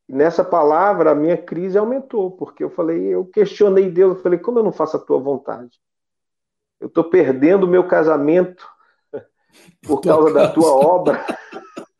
Nessa 0.08 0.44
palavra, 0.44 1.12
a 1.12 1.14
minha 1.14 1.36
crise 1.36 1.78
aumentou, 1.78 2.30
porque 2.30 2.62
eu 2.62 2.68
falei, 2.68 3.06
eu 3.06 3.24
questionei 3.24 3.90
Deus, 3.90 4.16
eu 4.16 4.22
falei, 4.22 4.38
como 4.38 4.58
eu 4.58 4.62
não 4.62 4.72
faço 4.72 4.96
a 4.96 5.00
tua 5.00 5.18
vontade? 5.18 5.80
Eu 6.78 6.88
estou 6.88 7.04
perdendo 7.04 7.64
o 7.64 7.68
meu 7.68 7.88
casamento 7.88 8.66
por 9.82 10.02
causa 10.02 10.32
da 10.34 10.50
tua 10.50 10.70
obra. 10.70 11.24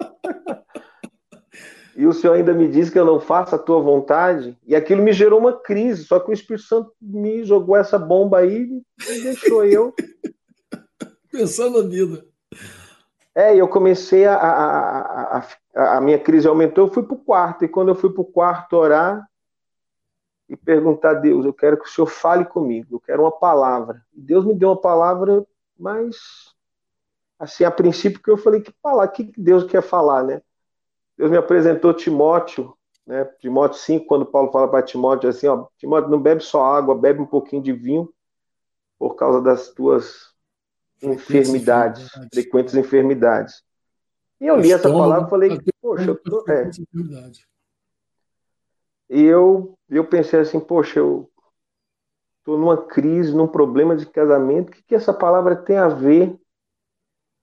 e 1.96 2.06
o 2.06 2.12
Senhor 2.12 2.34
ainda 2.34 2.52
me 2.52 2.68
diz 2.68 2.90
que 2.90 2.98
eu 2.98 3.06
não 3.06 3.18
faço 3.18 3.54
a 3.54 3.58
tua 3.58 3.80
vontade, 3.80 4.58
e 4.66 4.76
aquilo 4.76 5.02
me 5.02 5.12
gerou 5.12 5.38
uma 5.38 5.58
crise, 5.58 6.04
só 6.04 6.20
que 6.20 6.30
o 6.30 6.34
Espírito 6.34 6.66
Santo 6.66 6.92
me 7.00 7.42
jogou 7.44 7.74
essa 7.74 7.98
bomba 7.98 8.40
aí 8.40 8.82
e 9.08 9.22
deixou 9.22 9.64
eu. 9.64 9.94
Pensando 11.32 11.82
na 11.82 11.88
vida. 11.88 12.33
É, 13.34 13.56
eu 13.56 13.68
comecei 13.68 14.26
a, 14.26 14.36
a, 14.36 15.38
a, 15.74 15.96
a 15.96 16.00
minha 16.00 16.18
crise 16.18 16.46
aumentou, 16.46 16.86
eu 16.86 16.92
fui 16.92 17.02
para 17.02 17.14
o 17.14 17.24
quarto, 17.24 17.64
e 17.64 17.68
quando 17.68 17.88
eu 17.88 17.94
fui 17.94 18.12
para 18.12 18.22
o 18.22 18.24
quarto 18.24 18.74
orar 18.76 19.28
e 20.48 20.56
perguntar 20.56 21.10
a 21.10 21.14
Deus, 21.14 21.44
eu 21.44 21.52
quero 21.52 21.78
que 21.78 21.88
o 21.88 21.90
Senhor 21.90 22.06
fale 22.06 22.44
comigo, 22.44 22.96
eu 22.96 23.00
quero 23.00 23.22
uma 23.22 23.32
palavra. 23.32 24.02
Deus 24.12 24.44
me 24.44 24.54
deu 24.54 24.68
uma 24.70 24.80
palavra, 24.80 25.44
mas 25.78 26.16
assim, 27.38 27.64
a 27.64 27.70
princípio 27.70 28.22
que 28.22 28.30
eu 28.30 28.36
falei, 28.38 28.60
que 28.60 28.72
palavra, 28.82 29.12
que 29.12 29.32
Deus 29.36 29.64
quer 29.64 29.82
falar, 29.82 30.22
né? 30.24 30.42
Deus 31.16 31.30
me 31.30 31.36
apresentou 31.36 31.94
Timóteo, 31.94 32.76
né? 33.06 33.24
Timóteo 33.40 33.78
5, 33.78 34.06
quando 34.06 34.26
Paulo 34.26 34.52
fala 34.52 34.68
para 34.68 34.82
Timóteo 34.84 35.30
assim, 35.30 35.48
ó, 35.48 35.66
Timóteo, 35.78 36.10
não 36.10 36.20
bebe 36.20 36.42
só 36.42 36.64
água, 36.64 36.94
bebe 36.94 37.20
um 37.22 37.26
pouquinho 37.26 37.62
de 37.62 37.72
vinho 37.72 38.12
por 38.98 39.16
causa 39.16 39.42
das 39.42 39.70
tuas 39.70 40.33
enfermidades, 41.04 42.08
frequentes 42.32 42.74
enfermidades. 42.74 43.62
E 44.40 44.46
eu 44.46 44.56
li 44.56 44.72
essa 44.72 44.90
palavra 44.90 45.26
e 45.26 45.30
falei, 45.30 45.60
poxa, 45.80 46.10
eu 46.10 46.16
tô, 46.16 46.44
é. 46.48 46.70
E 49.08 49.22
eu, 49.22 49.78
eu 49.88 50.06
pensei 50.06 50.40
assim, 50.40 50.58
poxa, 50.58 50.98
eu 50.98 51.30
estou 52.38 52.58
numa 52.58 52.86
crise, 52.86 53.34
num 53.34 53.46
problema 53.46 53.96
de 53.96 54.06
casamento, 54.06 54.68
o 54.68 54.72
que, 54.72 54.82
que 54.82 54.94
essa 54.94 55.12
palavra 55.12 55.56
tem 55.56 55.76
a 55.76 55.88
ver? 55.88 56.30
O 56.30 56.38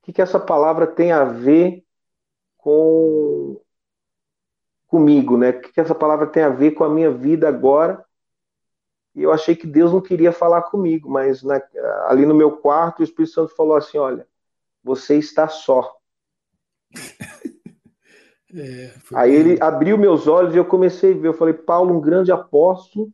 que, 0.04 0.14
que 0.14 0.22
essa 0.22 0.40
palavra 0.40 0.86
tem 0.86 1.12
a 1.12 1.24
ver 1.24 1.84
com 2.58 3.62
comigo, 4.88 5.38
né? 5.38 5.52
O 5.52 5.62
que, 5.62 5.72
que 5.72 5.80
essa 5.80 5.96
palavra 5.96 6.28
tem 6.28 6.44
a 6.44 6.50
ver 6.50 6.72
com 6.72 6.84
a 6.84 6.90
minha 6.90 7.10
vida 7.10 7.48
agora? 7.48 8.06
E 9.16 9.24
eu 9.24 9.32
achei 9.32 9.56
que 9.56 9.68
Deus 9.68 9.92
não 9.92 10.02
queria 10.02 10.32
falar 10.32 10.64
comigo, 10.64 11.10
mas 11.10 11.44
na, 11.44 11.62
ali 12.08 12.26
no 12.26 12.34
meu 12.34 12.58
quarto 12.58 13.00
o 13.00 13.04
Espírito 13.04 13.34
Santo 13.34 13.56
falou 13.56 13.76
assim: 13.76 13.98
Olha, 13.98 14.26
você 14.84 15.18
está 15.18 15.48
só. 15.48 15.96
É, 18.54 18.94
Aí 19.14 19.34
ele 19.34 19.58
abriu 19.62 19.98
meus 19.98 20.28
olhos 20.28 20.54
e 20.54 20.58
eu 20.58 20.66
comecei 20.66 21.14
a 21.14 21.18
ver. 21.18 21.30
Eu 21.30 21.34
falei, 21.34 21.54
Paulo, 21.54 21.96
um 21.96 22.02
grande 22.02 22.34
apóstolo, 22.34 23.10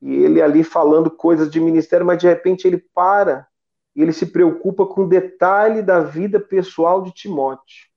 e 0.00 0.14
ele 0.14 0.40
ali 0.40 0.62
falando 0.62 1.10
coisas 1.10 1.50
de 1.50 1.58
ministério, 1.58 2.06
mas 2.06 2.18
de 2.18 2.28
repente 2.28 2.64
ele 2.64 2.78
para 2.78 3.46
e 3.94 4.02
ele 4.02 4.12
se 4.12 4.26
preocupa 4.26 4.86
com 4.86 5.02
o 5.02 5.08
detalhe 5.08 5.82
da 5.82 6.00
vida 6.00 6.38
pessoal 6.38 7.02
de 7.02 7.12
Timóteo. 7.12 7.88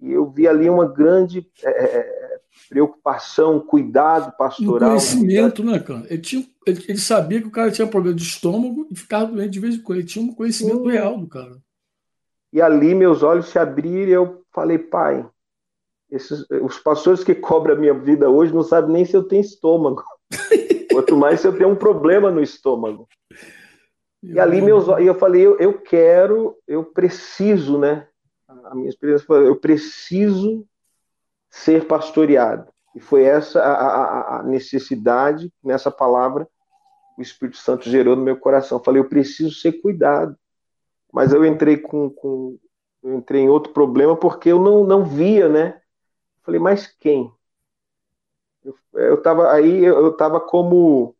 E 0.00 0.10
eu 0.12 0.28
vi 0.30 0.48
ali 0.48 0.68
uma 0.68 0.86
grande 0.86 1.48
é, 1.62 1.70
é, 1.70 1.98
é 1.98 2.35
preocupação, 2.68 3.60
cuidado 3.60 4.36
pastoral. 4.36 4.90
Um 4.90 4.92
conhecimento, 4.92 5.64
né, 5.64 5.78
cara? 5.78 6.06
Ele, 6.08 6.20
tinha, 6.20 6.46
ele, 6.66 6.84
ele, 6.88 6.98
sabia 6.98 7.40
que 7.40 7.48
o 7.48 7.52
cara 7.52 7.70
tinha 7.70 7.86
problema 7.86 8.16
de 8.16 8.22
estômago 8.22 8.86
e 8.90 8.96
ficava 8.96 9.26
doente 9.26 9.50
de 9.50 9.60
vez 9.60 9.74
em 9.74 9.82
quando. 9.82 9.98
Ele 9.98 10.06
tinha 10.06 10.24
um 10.24 10.34
conhecimento 10.34 10.82
Sim. 10.82 10.90
real 10.90 11.18
do 11.18 11.26
cara. 11.26 11.56
E 12.52 12.60
ali 12.60 12.94
meus 12.94 13.22
olhos 13.22 13.48
se 13.48 13.58
abriram 13.58 14.08
e 14.08 14.12
eu 14.12 14.42
falei, 14.52 14.78
pai, 14.78 15.28
esses, 16.10 16.44
os 16.62 16.78
pastores 16.78 17.24
que 17.24 17.34
cobram 17.34 17.74
a 17.74 17.78
minha 17.78 17.94
vida 17.94 18.30
hoje 18.30 18.54
não 18.54 18.62
sabem 18.62 18.92
nem 18.92 19.04
se 19.04 19.16
eu 19.16 19.24
tenho 19.24 19.42
estômago. 19.42 20.02
Quanto 20.92 21.16
mais 21.16 21.40
se 21.40 21.46
eu 21.46 21.56
tenho 21.56 21.70
um 21.70 21.76
problema 21.76 22.30
no 22.30 22.42
estômago. 22.42 23.08
E 24.22 24.40
ali 24.40 24.60
meus 24.60 24.88
e 24.98 25.06
eu 25.06 25.14
falei, 25.14 25.42
eu, 25.42 25.58
eu 25.58 25.74
quero, 25.74 26.56
eu 26.66 26.84
preciso, 26.84 27.78
né? 27.78 28.08
A 28.48 28.74
minha 28.74 28.88
experiência 28.88 29.26
foi, 29.26 29.46
eu 29.46 29.56
preciso 29.56 30.66
ser 31.50 31.86
pastoreado. 31.86 32.72
E 32.94 33.00
foi 33.00 33.24
essa 33.24 33.60
a, 33.60 33.72
a, 33.72 34.40
a 34.40 34.42
necessidade, 34.42 35.52
nessa 35.62 35.90
palavra, 35.90 36.48
o 37.16 37.22
Espírito 37.22 37.58
Santo 37.58 37.88
gerou 37.88 38.16
no 38.16 38.22
meu 38.22 38.38
coração. 38.38 38.82
Falei, 38.82 39.00
eu 39.00 39.08
preciso 39.08 39.54
ser 39.54 39.80
cuidado. 39.80 40.36
Mas 41.12 41.32
eu 41.32 41.44
entrei 41.44 41.78
com, 41.78 42.10
com 42.10 42.58
eu 43.02 43.14
entrei 43.14 43.42
em 43.42 43.48
outro 43.48 43.72
problema 43.72 44.16
porque 44.16 44.50
eu 44.50 44.60
não, 44.60 44.84
não 44.84 45.04
via, 45.04 45.48
né? 45.48 45.80
Falei, 46.42 46.60
mas 46.60 46.86
quem? 46.86 47.32
Eu, 48.64 48.76
eu 48.94 49.48
aí, 49.48 49.84
eu 49.84 50.10
estava 50.10 50.40
como 50.40 51.14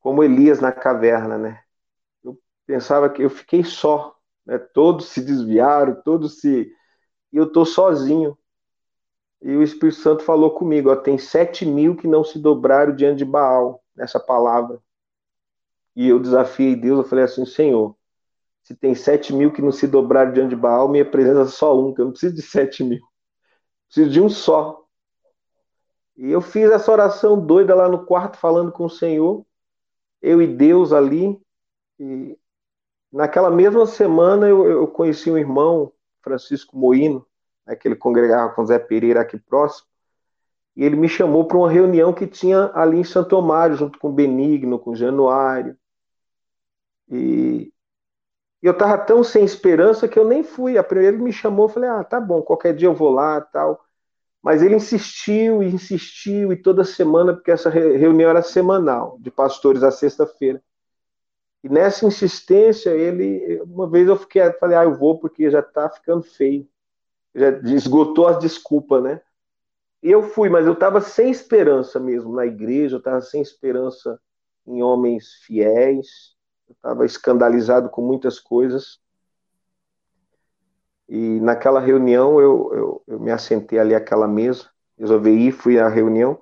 como 0.00 0.22
Elias 0.22 0.60
na 0.60 0.70
caverna, 0.72 1.38
né? 1.38 1.62
Eu 2.22 2.38
pensava 2.66 3.10
que 3.10 3.22
eu 3.22 3.30
fiquei 3.30 3.64
só, 3.64 4.16
né? 4.46 4.58
Todos 4.58 5.08
se 5.08 5.22
desviaram, 5.22 6.00
todos 6.02 6.40
se 6.40 6.70
e 7.32 7.36
eu 7.36 7.50
tô 7.50 7.64
sozinho. 7.64 8.38
E 9.44 9.54
o 9.54 9.62
Espírito 9.62 10.00
Santo 10.00 10.24
falou 10.24 10.52
comigo: 10.52 10.90
ó, 10.90 10.96
tem 10.96 11.18
sete 11.18 11.66
mil 11.66 11.94
que 11.94 12.08
não 12.08 12.24
se 12.24 12.38
dobraram 12.38 12.96
diante 12.96 13.18
de 13.18 13.24
Baal, 13.26 13.84
nessa 13.94 14.18
palavra. 14.18 14.80
E 15.94 16.08
eu 16.08 16.18
desafiei 16.18 16.74
Deus, 16.74 17.00
eu 17.00 17.04
falei 17.04 17.26
assim: 17.26 17.44
Senhor, 17.44 17.94
se 18.62 18.74
tem 18.74 18.94
sete 18.94 19.34
mil 19.34 19.52
que 19.52 19.60
não 19.60 19.70
se 19.70 19.86
dobraram 19.86 20.32
diante 20.32 20.50
de 20.50 20.56
Baal, 20.56 20.88
minha 20.88 21.04
presença 21.04 21.42
é 21.42 21.44
só 21.44 21.78
um, 21.78 21.92
que 21.92 22.00
eu 22.00 22.06
não 22.06 22.12
preciso 22.12 22.34
de 22.34 22.40
sete 22.40 22.82
mil. 22.82 23.02
Preciso 23.86 24.10
de 24.10 24.18
um 24.18 24.30
só. 24.30 24.82
E 26.16 26.30
eu 26.30 26.40
fiz 26.40 26.70
essa 26.70 26.90
oração 26.90 27.38
doida 27.38 27.74
lá 27.74 27.86
no 27.86 28.06
quarto, 28.06 28.38
falando 28.38 28.72
com 28.72 28.86
o 28.86 28.90
Senhor, 28.90 29.44
eu 30.22 30.40
e 30.40 30.46
Deus 30.46 30.90
ali. 30.90 31.38
E 32.00 32.38
naquela 33.12 33.50
mesma 33.50 33.84
semana 33.84 34.48
eu, 34.48 34.66
eu 34.66 34.88
conheci 34.88 35.30
um 35.30 35.36
irmão, 35.36 35.92
Francisco 36.22 36.78
Moino, 36.78 37.26
né, 37.66 37.76
que 37.76 37.88
ele 37.88 37.96
congregava 37.96 38.52
com 38.52 38.66
Zé 38.66 38.78
Pereira 38.78 39.20
aqui 39.20 39.38
próximo, 39.38 39.88
e 40.76 40.84
ele 40.84 40.96
me 40.96 41.08
chamou 41.08 41.46
para 41.46 41.56
uma 41.56 41.70
reunião 41.70 42.12
que 42.12 42.26
tinha 42.26 42.70
ali 42.74 42.98
em 42.98 43.04
Santo 43.04 43.36
Omário, 43.36 43.76
junto 43.76 43.98
com 43.98 44.12
Benigno, 44.12 44.78
com 44.78 44.94
Januário. 44.94 45.76
E 47.08 47.72
eu 48.60 48.72
estava 48.72 48.98
tão 48.98 49.22
sem 49.22 49.44
esperança 49.44 50.08
que 50.08 50.18
eu 50.18 50.26
nem 50.26 50.42
fui. 50.42 50.76
A 50.76 50.82
primeira 50.82 51.14
ele 51.14 51.22
me 51.22 51.32
chamou, 51.32 51.66
eu 51.66 51.68
falei, 51.68 51.88
ah, 51.88 52.02
tá 52.02 52.20
bom, 52.20 52.42
qualquer 52.42 52.74
dia 52.74 52.88
eu 52.88 52.94
vou 52.94 53.10
lá 53.10 53.40
tal. 53.40 53.84
Mas 54.42 54.62
ele 54.62 54.74
insistiu 54.74 55.62
e 55.62 55.72
insistiu, 55.72 56.52
e 56.52 56.56
toda 56.56 56.84
semana, 56.84 57.32
porque 57.34 57.50
essa 57.50 57.70
reunião 57.70 58.28
era 58.30 58.42
semanal, 58.42 59.16
de 59.20 59.30
pastores 59.30 59.82
à 59.82 59.90
sexta-feira. 59.90 60.62
E 61.62 61.68
nessa 61.68 62.04
insistência, 62.04 62.90
ele, 62.90 63.62
uma 63.62 63.88
vez 63.88 64.08
eu 64.08 64.16
fiquei, 64.16 64.52
falei, 64.54 64.76
ah, 64.76 64.84
eu 64.84 64.94
vou 64.94 65.18
porque 65.18 65.50
já 65.50 65.60
está 65.60 65.88
ficando 65.88 66.22
feio 66.22 66.68
já 67.34 67.50
esgotou 67.64 68.28
as 68.28 68.38
desculpas, 68.38 69.02
né? 69.02 69.20
E 70.02 70.10
eu 70.10 70.22
fui, 70.22 70.48
mas 70.48 70.66
eu 70.66 70.74
estava 70.74 71.00
sem 71.00 71.30
esperança 71.30 71.98
mesmo 71.98 72.34
na 72.34 72.44
igreja, 72.46 72.96
eu 72.96 72.98
estava 72.98 73.20
sem 73.20 73.40
esperança 73.40 74.20
em 74.66 74.82
homens 74.82 75.32
fiéis, 75.46 76.34
eu 76.68 76.74
estava 76.74 77.06
escandalizado 77.06 77.88
com 77.88 78.02
muitas 78.02 78.38
coisas. 78.38 79.00
E 81.08 81.40
naquela 81.40 81.80
reunião 81.80 82.40
eu, 82.40 82.70
eu, 82.74 83.02
eu 83.06 83.20
me 83.20 83.30
assentei 83.30 83.78
ali 83.78 83.94
àquela 83.94 84.28
mesa, 84.28 84.68
resolvi 84.98 85.30
ir, 85.30 85.52
fui 85.52 85.78
à 85.78 85.88
reunião, 85.88 86.40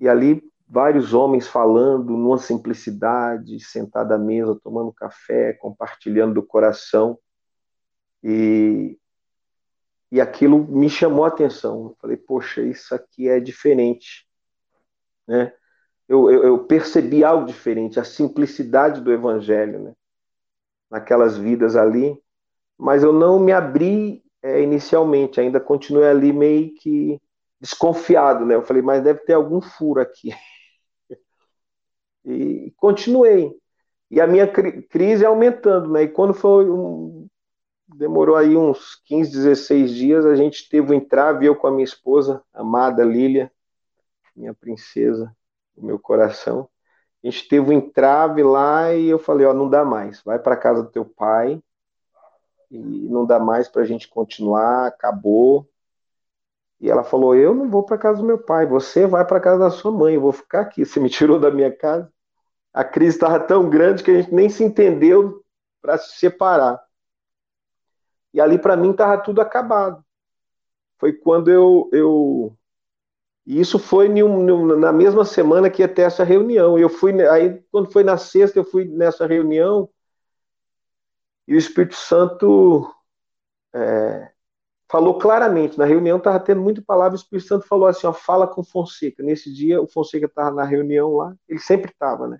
e 0.00 0.08
ali 0.08 0.42
vários 0.68 1.12
homens 1.12 1.46
falando 1.46 2.16
numa 2.16 2.38
simplicidade, 2.38 3.60
sentado 3.60 4.12
à 4.12 4.18
mesa, 4.18 4.58
tomando 4.62 4.90
café, 4.92 5.52
compartilhando 5.52 6.32
do 6.34 6.42
coração. 6.42 7.18
E, 8.24 8.98
e 10.12 10.20
aquilo 10.20 10.58
me 10.58 10.90
chamou 10.90 11.24
a 11.24 11.28
atenção. 11.28 11.86
Eu 11.86 11.96
falei, 11.98 12.18
poxa, 12.18 12.60
isso 12.60 12.94
aqui 12.94 13.30
é 13.30 13.40
diferente. 13.40 14.28
Né? 15.26 15.50
Eu, 16.06 16.30
eu, 16.30 16.44
eu 16.44 16.64
percebi 16.66 17.24
algo 17.24 17.46
diferente, 17.46 17.98
a 17.98 18.04
simplicidade 18.04 19.00
do 19.00 19.10
evangelho, 19.10 19.80
né? 19.80 19.94
naquelas 20.90 21.38
vidas 21.38 21.76
ali, 21.76 22.14
mas 22.76 23.02
eu 23.02 23.10
não 23.10 23.40
me 23.40 23.52
abri 23.52 24.22
é, 24.42 24.60
inicialmente, 24.60 25.40
ainda 25.40 25.58
continuei 25.58 26.06
ali 26.06 26.30
meio 26.30 26.74
que 26.74 27.18
desconfiado, 27.58 28.44
né? 28.44 28.54
Eu 28.54 28.62
falei, 28.62 28.82
mas 28.82 29.02
deve 29.02 29.20
ter 29.20 29.32
algum 29.32 29.62
furo 29.62 30.00
aqui. 30.00 30.34
e 32.26 32.70
continuei. 32.76 33.50
E 34.10 34.20
a 34.20 34.26
minha 34.26 34.46
crise 34.46 35.24
aumentando, 35.24 35.90
né? 35.90 36.02
E 36.02 36.08
quando 36.08 36.34
foi 36.34 36.68
um, 36.68 37.28
demorou 37.88 38.36
aí 38.36 38.56
uns 38.56 38.96
15, 39.04 39.30
16 39.30 39.90
dias, 39.92 40.26
a 40.26 40.34
gente 40.34 40.68
teve 40.68 40.92
um 40.92 40.94
entrave, 40.94 41.46
eu 41.46 41.56
com 41.56 41.66
a 41.66 41.70
minha 41.70 41.84
esposa, 41.84 42.42
amada 42.52 43.04
Lília, 43.04 43.50
minha 44.34 44.54
princesa, 44.54 45.34
do 45.76 45.84
meu 45.84 45.98
coração. 45.98 46.68
A 47.22 47.28
gente 47.28 47.48
teve 47.48 47.70
um 47.70 47.72
entrave 47.72 48.42
lá 48.42 48.92
e 48.92 49.08
eu 49.08 49.18
falei, 49.18 49.46
ó, 49.46 49.54
não 49.54 49.68
dá 49.68 49.84
mais, 49.84 50.22
vai 50.22 50.38
para 50.38 50.56
casa 50.56 50.82
do 50.82 50.90
teu 50.90 51.04
pai 51.04 51.62
e 52.70 52.78
não 52.78 53.26
dá 53.26 53.38
mais 53.38 53.68
para 53.68 53.82
a 53.82 53.84
gente 53.84 54.08
continuar, 54.08 54.86
acabou. 54.86 55.68
E 56.80 56.90
ela 56.90 57.04
falou, 57.04 57.36
eu 57.36 57.54
não 57.54 57.70
vou 57.70 57.84
para 57.84 57.98
casa 57.98 58.18
do 58.18 58.26
meu 58.26 58.38
pai, 58.38 58.66
você 58.66 59.06
vai 59.06 59.24
para 59.24 59.38
casa 59.38 59.60
da 59.60 59.70
sua 59.70 59.92
mãe, 59.92 60.14
eu 60.14 60.20
vou 60.20 60.32
ficar 60.32 60.62
aqui, 60.62 60.84
você 60.84 60.98
me 60.98 61.08
tirou 61.08 61.38
da 61.38 61.50
minha 61.50 61.70
casa. 61.70 62.12
A 62.72 62.82
crise 62.82 63.16
estava 63.16 63.38
tão 63.38 63.68
grande 63.68 64.02
que 64.02 64.10
a 64.10 64.20
gente 64.20 64.34
nem 64.34 64.48
se 64.48 64.64
entendeu 64.64 65.44
para 65.80 65.98
se 65.98 66.18
separar. 66.18 66.82
E 68.32 68.40
ali 68.40 68.58
para 68.58 68.76
mim 68.76 68.92
estava 68.92 69.18
tudo 69.18 69.40
acabado. 69.40 70.04
Foi 70.98 71.12
quando 71.12 71.50
eu, 71.50 71.90
eu 71.92 72.56
e 73.46 73.60
isso 73.60 73.78
foi 73.78 74.08
na 74.08 74.92
mesma 74.92 75.24
semana 75.24 75.68
que 75.68 75.82
ia 75.82 75.88
ter 75.88 76.02
essa 76.02 76.24
reunião. 76.24 76.78
Eu 76.78 76.88
fui 76.88 77.12
aí 77.28 77.62
quando 77.72 77.92
foi 77.92 78.04
na 78.04 78.16
sexta 78.16 78.58
eu 78.58 78.64
fui 78.64 78.84
nessa 78.84 79.26
reunião 79.26 79.88
e 81.46 81.54
o 81.54 81.58
Espírito 81.58 81.96
Santo 81.96 82.88
é, 83.74 84.30
falou 84.90 85.18
claramente 85.18 85.78
na 85.78 85.84
reunião 85.84 86.18
estava 86.18 86.38
tendo 86.40 86.60
muita 86.60 86.82
palavra. 86.82 87.14
O 87.14 87.16
Espírito 87.16 87.48
Santo 87.48 87.66
falou 87.66 87.88
assim: 87.88 88.06
ó, 88.06 88.12
fala 88.12 88.46
com 88.46 88.62
Fonseca. 88.62 89.22
Nesse 89.22 89.52
dia 89.52 89.80
o 89.82 89.88
Fonseca 89.88 90.26
estava 90.26 90.54
na 90.54 90.64
reunião 90.64 91.16
lá. 91.16 91.34
Ele 91.48 91.58
sempre 91.58 91.90
estava, 91.90 92.28
né? 92.28 92.38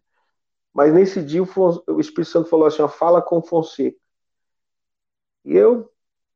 Mas 0.74 0.92
nesse 0.94 1.22
dia 1.22 1.42
o, 1.42 1.46
o 1.88 2.00
Espírito 2.00 2.30
Santo 2.30 2.48
falou 2.48 2.66
assim: 2.66 2.82
ó, 2.82 2.88
fala 2.88 3.22
com 3.22 3.42
Fonseca. 3.42 3.98
E 5.44 5.56
eu 5.56 5.90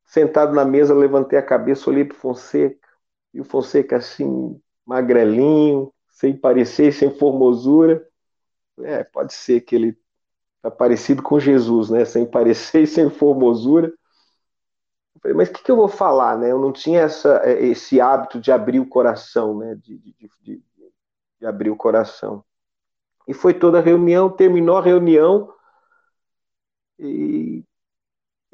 sentado 0.05 0.53
na 0.53 0.65
mesa 0.65 0.93
levantei 0.93 1.37
a 1.37 1.43
cabeça, 1.43 1.89
olhei 1.89 2.05
para 2.05 2.17
Fonseca 2.17 2.87
e 3.33 3.41
o 3.41 3.43
Fonseca 3.43 3.97
assim, 3.97 4.59
magrelinho, 4.85 5.93
sem 6.07 6.35
parecer, 6.35 6.91
sem 6.93 7.11
formosura. 7.11 8.07
É, 8.79 9.03
pode 9.03 9.33
ser 9.33 9.61
que 9.61 9.75
ele 9.75 9.97
tá 10.61 10.71
parecido 10.71 11.21
com 11.21 11.39
Jesus, 11.39 11.89
né? 11.89 12.05
Sem 12.05 12.25
parecer 12.25 12.81
e 12.83 12.87
sem 12.87 13.09
formosura. 13.09 13.87
Eu 15.15 15.21
falei, 15.21 15.37
mas 15.37 15.49
o 15.49 15.53
que, 15.53 15.63
que, 15.63 15.71
eu 15.71 15.75
vou 15.75 15.87
falar, 15.87 16.37
né? 16.37 16.51
Eu 16.51 16.59
não 16.59 16.71
tinha 16.71 17.01
essa, 17.01 17.41
é, 17.43 17.65
esse 17.65 17.99
hábito 17.99 18.39
de 18.39 18.51
abrir 18.51 18.79
o 18.79 18.87
coração, 18.87 19.57
né? 19.57 19.75
De, 19.75 19.97
de, 19.97 20.15
de, 20.41 20.63
de 21.39 21.45
abrir 21.45 21.69
o 21.69 21.75
coração. 21.75 22.43
E 23.27 23.33
foi 23.33 23.53
toda 23.53 23.79
a 23.79 23.81
reunião, 23.81 24.29
terminou 24.29 24.77
a 24.77 24.81
reunião, 24.81 25.53
e, 26.99 27.63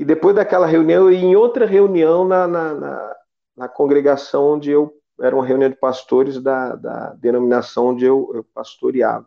e 0.04 0.06
depois 0.06 0.36
daquela 0.36 0.68
reunião, 0.68 1.10
e 1.10 1.16
em 1.16 1.34
outra 1.34 1.66
reunião 1.66 2.28
na, 2.28 2.46
na, 2.46 2.74
na, 2.74 3.16
na 3.56 3.70
congregação 3.70 4.56
onde 4.56 4.70
eu 4.70 4.94
era 5.18 5.34
uma 5.34 5.46
reunião 5.46 5.70
de 5.70 5.78
pastores 5.78 6.42
da, 6.44 6.76
da 6.76 7.14
denominação 7.14 7.88
onde 7.88 8.04
eu, 8.04 8.30
eu 8.34 8.44
pastoreava. 8.44 9.26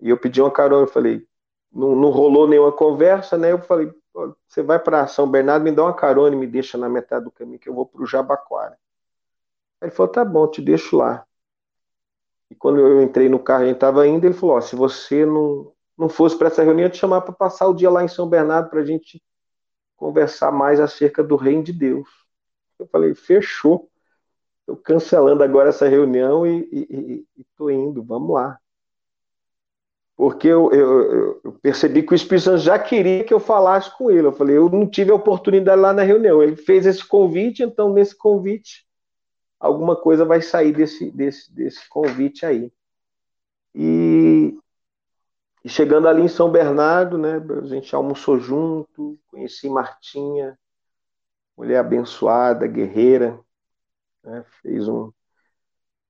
E 0.00 0.08
eu 0.08 0.16
pedi 0.16 0.40
uma 0.40 0.50
carona, 0.50 0.84
eu 0.84 0.90
falei, 0.90 1.28
não, 1.70 1.94
não 1.94 2.08
rolou 2.08 2.48
nenhuma 2.48 2.72
conversa, 2.72 3.36
né? 3.36 3.52
Eu 3.52 3.58
falei, 3.58 3.92
você 4.48 4.62
vai 4.62 4.78
para 4.78 5.06
São 5.06 5.30
Bernardo, 5.30 5.64
me 5.64 5.72
dá 5.72 5.82
uma 5.82 5.92
carona 5.92 6.34
e 6.34 6.38
me 6.38 6.46
deixa 6.46 6.78
na 6.78 6.88
metade 6.88 7.26
do 7.26 7.30
caminho 7.30 7.58
que 7.58 7.68
eu 7.68 7.74
vou 7.74 7.84
para 7.84 8.02
o 8.02 8.06
Jabaquara. 8.06 8.78
Ele 9.82 9.90
falou, 9.90 10.10
tá 10.10 10.24
bom, 10.24 10.48
te 10.48 10.62
deixo 10.62 10.96
lá. 10.96 11.26
E 12.50 12.54
quando 12.54 12.80
eu 12.80 13.02
entrei 13.02 13.28
no 13.28 13.38
carro, 13.38 13.64
a 13.64 13.66
gente 13.66 13.74
estava 13.74 14.08
indo, 14.08 14.24
ele 14.24 14.32
falou, 14.32 14.62
se 14.62 14.74
você 14.74 15.26
não, 15.26 15.75
não 15.96 16.08
fosse 16.08 16.36
para 16.36 16.48
essa 16.48 16.62
reunião, 16.62 16.86
eu 16.86 16.90
te 16.90 16.98
chamar 16.98 17.22
para 17.22 17.32
passar 17.32 17.66
o 17.68 17.74
dia 17.74 17.90
lá 17.90 18.04
em 18.04 18.08
São 18.08 18.28
Bernardo 18.28 18.68
para 18.68 18.80
a 18.80 18.84
gente 18.84 19.22
conversar 19.96 20.52
mais 20.52 20.78
acerca 20.78 21.22
do 21.24 21.36
reino 21.36 21.62
de 21.62 21.72
Deus. 21.72 22.08
Eu 22.78 22.86
falei, 22.86 23.14
fechou. 23.14 23.90
Estou 24.60 24.76
cancelando 24.76 25.42
agora 25.42 25.68
essa 25.68 25.88
reunião 25.88 26.46
e 26.46 27.24
estou 27.38 27.70
indo, 27.70 28.02
vamos 28.02 28.34
lá. 28.34 28.58
Porque 30.16 30.48
eu, 30.48 30.72
eu, 30.72 31.40
eu, 31.44 31.52
percebi 31.62 32.02
que 32.02 32.12
o 32.12 32.16
Espírito 32.16 32.44
Santo 32.44 32.58
já 32.58 32.78
queria 32.78 33.22
que 33.22 33.34
eu 33.34 33.38
falasse 33.38 33.96
com 33.96 34.10
ele. 34.10 34.26
Eu 34.26 34.32
falei, 34.32 34.56
eu 34.56 34.68
não 34.68 34.88
tive 34.88 35.12
a 35.12 35.14
oportunidade 35.14 35.80
lá 35.80 35.92
na 35.92 36.02
reunião. 36.02 36.42
Ele 36.42 36.56
fez 36.56 36.86
esse 36.86 37.06
convite, 37.06 37.62
então 37.62 37.92
nesse 37.92 38.16
convite, 38.16 38.86
alguma 39.60 39.94
coisa 39.94 40.24
vai 40.24 40.40
sair 40.40 40.72
desse, 40.72 41.10
desse, 41.10 41.54
desse 41.54 41.88
convite 41.88 42.46
aí. 42.46 42.72
E, 43.74 44.58
e 45.66 45.68
chegando 45.68 46.06
ali 46.06 46.22
em 46.22 46.28
São 46.28 46.48
Bernardo, 46.48 47.18
né, 47.18 47.44
a 47.60 47.66
gente 47.66 47.92
almoçou 47.92 48.38
junto, 48.38 49.18
conheci 49.26 49.68
Martinha, 49.68 50.56
mulher 51.56 51.78
abençoada, 51.78 52.68
guerreira, 52.68 53.40
né, 54.22 54.44
fez 54.62 54.86
um. 54.86 55.10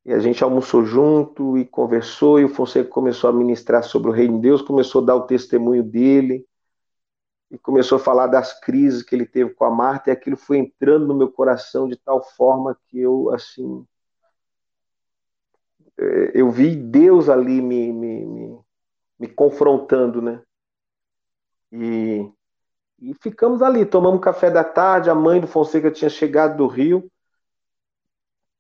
E 0.05 0.13
a 0.13 0.19
gente 0.19 0.45
almoçou 0.45 0.85
junto 0.85 1.57
e 1.57 1.65
conversou, 1.65 2.39
e 2.39 2.45
o 2.45 2.51
Fonseca 2.51 2.91
começou 2.91 3.31
a 3.31 3.33
ministrar 3.33 3.83
sobre 3.83 4.11
o 4.11 4.13
reino 4.13 4.35
de 4.35 4.43
Deus, 4.43 4.61
começou 4.61 5.03
a 5.03 5.07
dar 5.07 5.17
o 5.17 5.27
testemunho 5.27 5.83
dele, 5.83 6.47
e 7.51 7.57
começou 7.57 7.97
a 7.97 7.99
falar 7.99 8.27
das 8.27 8.61
crises 8.61 9.03
que 9.03 9.15
ele 9.15 9.25
teve 9.25 9.55
com 9.55 9.65
a 9.65 9.71
Marta, 9.71 10.11
e 10.11 10.13
aquilo 10.13 10.37
foi 10.37 10.59
entrando 10.59 11.07
no 11.07 11.15
meu 11.15 11.33
coração 11.33 11.89
de 11.89 11.97
tal 11.97 12.23
forma 12.23 12.79
que 12.89 13.01
eu, 13.01 13.33
assim. 13.33 13.87
É, 15.97 16.33
eu 16.35 16.51
vi 16.51 16.77
Deus 16.77 17.31
ali 17.31 17.63
me, 17.63 17.91
me, 17.91 18.27
me, 18.27 18.66
me 19.19 19.29
confrontando, 19.29 20.21
né? 20.23 20.43
E 21.73 22.31
e 22.99 23.15
ficamos 23.15 23.61
ali, 23.61 23.85
tomamos 23.85 24.21
café 24.21 24.51
da 24.51 24.65
tarde, 24.65 25.11
a 25.11 25.15
mãe 25.15 25.41
do 25.41 25.47
Fonseca 25.47 25.91
tinha 25.91 26.09
chegado 26.09 26.57
do 26.57 26.67
Rio, 26.67 27.11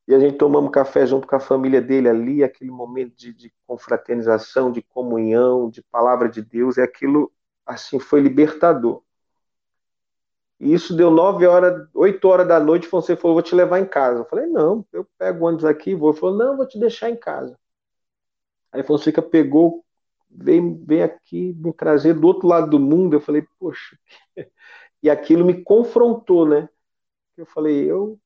e 0.06 0.14
a 0.14 0.20
gente 0.20 0.36
tomamos 0.36 0.70
café 0.70 1.06
junto 1.06 1.26
com 1.26 1.34
a 1.34 1.40
família 1.40 1.80
dele 1.80 2.08
ali, 2.08 2.44
aquele 2.44 2.70
momento 2.70 3.16
de, 3.16 3.32
de 3.32 3.52
confraternização, 3.66 4.70
de 4.70 4.82
comunhão, 4.82 5.68
de 5.70 5.82
palavra 5.82 6.28
de 6.28 6.42
Deus, 6.42 6.76
e 6.76 6.82
aquilo, 6.82 7.32
assim, 7.64 7.98
foi 7.98 8.20
libertador. 8.20 9.02
E 10.60 10.72
isso 10.72 10.94
deu 10.94 11.10
nove 11.10 11.46
horas, 11.46 11.88
oito 11.94 12.28
horas 12.28 12.46
da 12.46 12.60
noite, 12.60 12.86
Fonseca 12.86 13.20
falou, 13.20 13.36
vou 13.36 13.42
te 13.42 13.54
levar 13.54 13.78
em 13.80 13.86
casa. 13.86 14.20
Eu 14.20 14.24
falei, 14.26 14.46
não, 14.46 14.86
eu 14.92 15.06
pego 15.18 15.46
ônibus 15.46 15.64
aqui 15.66 15.94
vou. 15.94 16.10
Ele 16.10 16.18
falou, 16.18 16.36
não, 16.36 16.56
vou 16.56 16.66
te 16.66 16.78
deixar 16.78 17.10
em 17.10 17.16
casa. 17.16 17.58
Aí 18.72 18.82
Fonseca 18.82 19.20
pegou 19.20 19.84
vem, 20.36 20.76
vem 20.84 21.02
aqui 21.02 21.54
me 21.58 21.72
trazer 21.72 22.14
do 22.14 22.26
outro 22.26 22.46
lado 22.46 22.70
do 22.70 22.78
mundo. 22.78 23.14
Eu 23.14 23.20
falei, 23.20 23.46
poxa, 23.58 23.98
e 25.02 25.10
aquilo 25.10 25.44
me 25.44 25.62
confrontou, 25.62 26.46
né? 26.46 26.68
Eu 27.36 27.46
falei, 27.46 27.90
eu, 27.90 28.18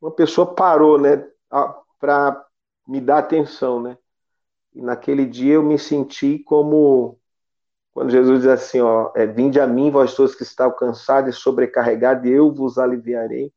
uma 0.00 0.10
pessoa 0.10 0.54
parou, 0.54 0.98
né, 0.98 1.28
para 1.98 2.46
me 2.86 3.00
dar 3.00 3.18
atenção, 3.18 3.80
né? 3.80 3.96
E 4.74 4.80
naquele 4.80 5.26
dia 5.26 5.54
eu 5.54 5.62
me 5.62 5.78
senti 5.78 6.38
como 6.38 7.18
quando 7.92 8.10
Jesus 8.10 8.40
diz 8.40 8.48
assim, 8.48 8.80
ó, 8.80 9.12
é, 9.14 9.26
vinde 9.26 9.60
a 9.60 9.66
mim, 9.66 9.90
vós 9.90 10.14
todos 10.14 10.34
que 10.34 10.42
estão 10.42 10.74
cansados 10.74 11.36
e 11.36 11.38
sobrecarregados, 11.38 12.24
eu 12.24 12.50
vos 12.50 12.78
aliviarei. 12.78 13.52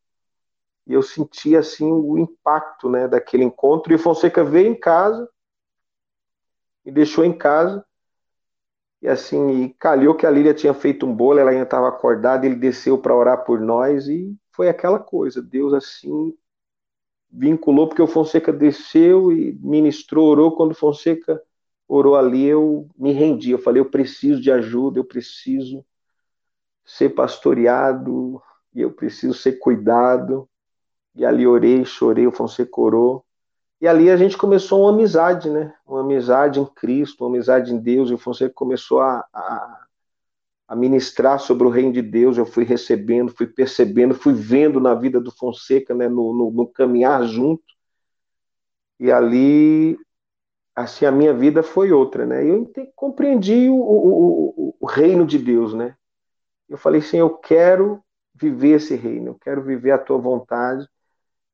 E 0.86 0.94
eu 0.94 1.02
senti 1.02 1.56
assim 1.56 1.90
o 1.90 2.18
impacto, 2.18 2.90
né, 2.90 3.08
daquele 3.08 3.46
encontro. 3.46 3.94
E 3.94 3.98
Fonseca 3.98 4.44
veio 4.44 4.68
em 4.68 4.76
casa 4.78 5.28
me 6.86 6.92
deixou 6.92 7.26
em 7.26 7.34
casa. 7.38 7.84
E 9.02 9.08
assim, 9.08 9.64
e 9.64 9.74
calhou 9.74 10.16
que 10.16 10.26
a 10.26 10.32
Lília 10.32 10.54
tinha 10.54 10.74
feito 10.74 11.06
um 11.06 11.16
bolo, 11.16 11.40
ela 11.40 11.52
ainda 11.52 11.64
estava 11.64 11.88
acordada, 11.88 12.46
ele 12.46 12.56
desceu 12.56 12.98
para 12.98 13.16
orar 13.16 13.44
por 13.44 13.60
nós 13.60 14.08
e 14.08 14.36
foi 14.52 14.70
aquela 14.70 15.00
coisa. 15.00 15.42
Deus 15.42 15.74
assim 15.74 16.36
vinculou, 17.30 17.88
porque 17.88 18.02
o 18.02 18.08
Fonseca 18.08 18.54
desceu 18.54 19.32
e 19.32 19.54
ministrou, 19.62 20.30
orou. 20.30 20.56
Quando 20.56 20.72
o 20.72 20.76
Fonseca 20.76 21.42
orou 21.88 22.16
ali, 22.16 22.46
eu 22.46 22.88
me 22.98 23.12
rendi. 23.12 23.52
Eu 23.52 23.60
falei, 23.60 23.82
eu 23.82 23.90
preciso 23.90 24.42
de 24.42 24.52
ajuda, 24.52 25.00
eu 25.00 25.06
preciso 25.06 25.86
ser 26.86 27.10
pastoreado, 27.10 28.42
e 28.74 28.82
eu 28.82 28.92
preciso 28.92 29.34
ser 29.34 29.54
cuidado. 29.54 30.48
E 31.16 31.26
ali 31.26 31.48
orei, 31.48 31.84
chorei, 31.86 32.28
o 32.28 32.32
Fonseca 32.32 32.80
orou. 32.80 33.25
E 33.86 33.88
ali 33.88 34.10
a 34.10 34.18
gente 34.18 34.36
começou 34.36 34.82
uma 34.82 34.90
amizade, 34.90 35.48
né? 35.48 35.72
Uma 35.86 36.02
amizade 36.02 36.60
em 36.60 36.66
Cristo, 36.66 37.24
uma 37.24 37.30
amizade 37.30 37.72
em 37.72 37.78
Deus. 37.78 38.10
E 38.10 38.16
o 38.16 38.18
Fonseca 38.18 38.52
começou 38.52 39.00
a, 39.00 39.24
a, 39.32 39.86
a 40.70 40.76
ministrar 40.76 41.40
sobre 41.40 41.68
o 41.68 41.70
reino 41.70 41.94
de 41.94 42.02
Deus. 42.02 42.36
Eu 42.36 42.48
fui 42.48 42.64
recebendo, 42.64 43.32
fui 43.32 43.46
percebendo, 43.46 44.16
fui 44.16 44.34
vendo 44.34 44.80
na 44.80 44.96
vida 44.96 45.22
do 45.22 45.30
Fonseca, 45.32 45.94
né? 45.94 46.10
no, 46.10 46.34
no, 46.34 46.50
no 46.50 46.68
caminhar 46.68 47.28
junto. 47.28 47.64
E 49.00 49.12
ali 49.12 50.00
assim 50.76 51.06
a 51.06 51.12
minha 51.12 51.36
vida 51.36 51.62
foi 51.62 51.92
outra, 51.92 52.26
né? 52.26 52.44
Eu 52.44 52.68
compreendi 52.96 53.70
o, 53.70 53.76
o, 53.76 54.54
o, 54.58 54.76
o, 54.80 54.86
reino 54.88 55.28
de 55.28 55.38
Deus, 55.38 55.76
né? 55.76 55.96
Eu 56.68 56.80
falei 56.80 57.02
assim, 57.02 57.18
eu 57.18 57.30
quero 57.38 58.04
viver 58.34 58.78
esse 58.78 58.96
reino, 58.96 59.28
eu 59.28 59.36
quero 59.36 59.62
viver 59.62 59.92
a 59.92 60.00
tua 60.00 60.18
vontade 60.18 60.90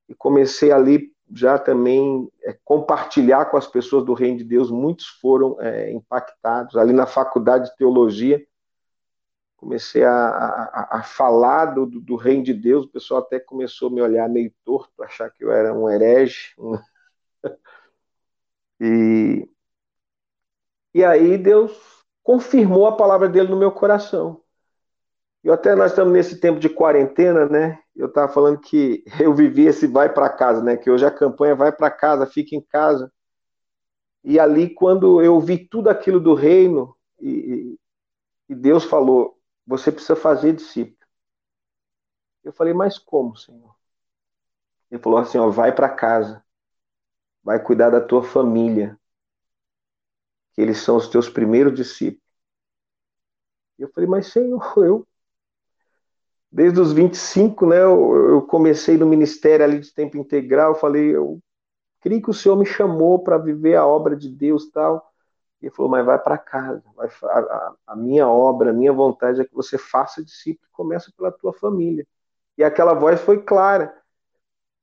e 0.08 0.16
comecei 0.16 0.72
ali 0.72 1.12
já 1.34 1.58
também 1.58 2.30
é, 2.44 2.58
compartilhar 2.64 3.46
com 3.46 3.58
as 3.58 3.68
pessoas 3.68 4.06
do 4.06 4.14
reino 4.14 4.38
de 4.38 4.44
Deus. 4.44 4.70
Muitos 4.70 5.08
foram 5.08 5.60
é, 5.62 5.92
impactados 5.92 6.76
ali 6.76 6.94
na 6.94 7.06
faculdade 7.06 7.70
de 7.70 7.78
teologia. 7.78 8.46
Comecei 9.56 10.04
a, 10.04 10.12
a, 10.12 10.98
a 11.00 11.04
falar 11.04 11.66
do, 11.66 11.86
do, 11.86 12.16
reino 12.16 12.44
de 12.44 12.54
Deus. 12.54 12.86
O 12.86 12.90
pessoal 12.90 13.22
até 13.22 13.40
começou 13.40 13.90
a 13.90 13.92
me 13.92 14.02
olhar 14.02 14.28
meio 14.28 14.52
torto, 14.66 15.04
achar 15.04 15.30
que 15.30 15.44
eu 15.44 15.52
era 15.52 15.74
um 15.74 15.90
herege, 15.90 16.56
e, 18.82 19.48
e 20.94 21.04
aí 21.04 21.38
Deus 21.38 21.72
confirmou 22.24 22.88
a 22.88 22.96
palavra 22.96 23.30
dele 23.30 23.50
no 23.50 23.58
meu 23.58 23.72
coração. 23.72 24.42
E 25.44 25.50
até 25.50 25.76
nós 25.76 25.92
estamos 25.92 26.14
nesse 26.14 26.40
tempo 26.40 26.60
de 26.60 26.70
quarentena, 26.70 27.46
né? 27.46 27.81
Eu 27.96 28.08
estava 28.08 28.32
falando 28.32 28.60
que 28.60 29.04
eu 29.20 29.34
vivi 29.34 29.66
esse 29.66 29.88
vai 29.88 30.12
para 30.14 30.30
casa, 30.30 30.64
né? 30.64 30.78
Que 30.78 30.90
hoje 30.90 31.06
a 31.06 31.12
campanha 31.12 31.56
vai 31.56 31.72
para 31.72 31.92
casa, 31.92 32.26
fica 32.26 32.56
em 32.56 32.62
casa. 32.62 33.12
E 34.24 34.40
ali, 34.40 34.70
quando 34.74 35.22
eu 35.22 35.40
vi 35.40 35.58
tudo 35.68 35.90
aquilo 35.90 36.20
do 36.20 36.34
reino, 36.34 36.96
e, 37.20 37.78
e 38.50 38.56
Deus 38.56 38.84
falou: 38.86 39.38
você 39.66 39.92
precisa 39.92 40.16
fazer 40.16 40.54
discípulo. 40.54 40.98
Eu 42.44 42.54
falei, 42.54 42.74
mas 42.74 42.98
como, 43.00 43.36
Senhor? 43.36 43.76
Ele 44.92 45.02
falou 45.02 45.20
assim: 45.20 45.38
ó, 45.38 45.50
vai 45.50 45.74
para 45.74 45.90
casa 45.90 46.44
vai 47.44 47.62
cuidar 47.62 47.90
da 47.90 48.02
tua 48.02 48.24
família, 48.24 48.98
que 50.54 50.62
eles 50.62 50.78
são 50.80 50.98
os 50.98 51.08
teus 51.08 51.30
primeiros 51.30 51.74
discípulos. 51.74 52.22
Eu 53.78 53.90
falei, 53.92 54.10
mas 54.10 54.28
Senhor, 54.28 54.62
eu. 54.78 55.08
Desde 56.52 56.80
os 56.82 56.92
25, 56.92 57.66
né, 57.66 57.82
eu, 57.82 58.42
comecei 58.42 58.98
no 58.98 59.06
ministério 59.06 59.64
ali 59.64 59.80
de 59.80 59.94
tempo 59.94 60.18
integral, 60.18 60.76
falei, 60.76 61.16
eu 61.16 61.40
creio 62.02 62.22
que 62.22 62.30
o 62.30 62.34
Senhor 62.34 62.58
me 62.58 62.66
chamou 62.66 63.20
para 63.20 63.38
viver 63.38 63.76
a 63.76 63.86
obra 63.86 64.18
de 64.18 64.28
Deus 64.28 64.70
tal. 64.70 65.12
E 65.62 65.68
ele 65.68 65.76
falou, 65.76 65.90
mas 65.90 66.06
vai 66.06 66.20
para 66.20 66.38
casa. 66.38 66.84
Vai, 66.96 67.10
a, 67.24 67.74
a, 67.88 67.96
minha 67.96 68.28
obra, 68.28 68.72
a 68.72 68.74
minha 68.74 68.92
vontade 68.92 69.40
é 69.40 69.46
que 69.46 69.54
você 69.54 69.78
faça 69.78 70.24
discípulo, 70.24 70.68
começa 70.74 71.12
pela 71.16 71.32
tua 71.32 71.54
família. 71.54 72.06
E 72.58 72.64
aquela 72.64 72.94
voz 72.94 73.22
foi 73.22 73.42
clara. 73.42 73.96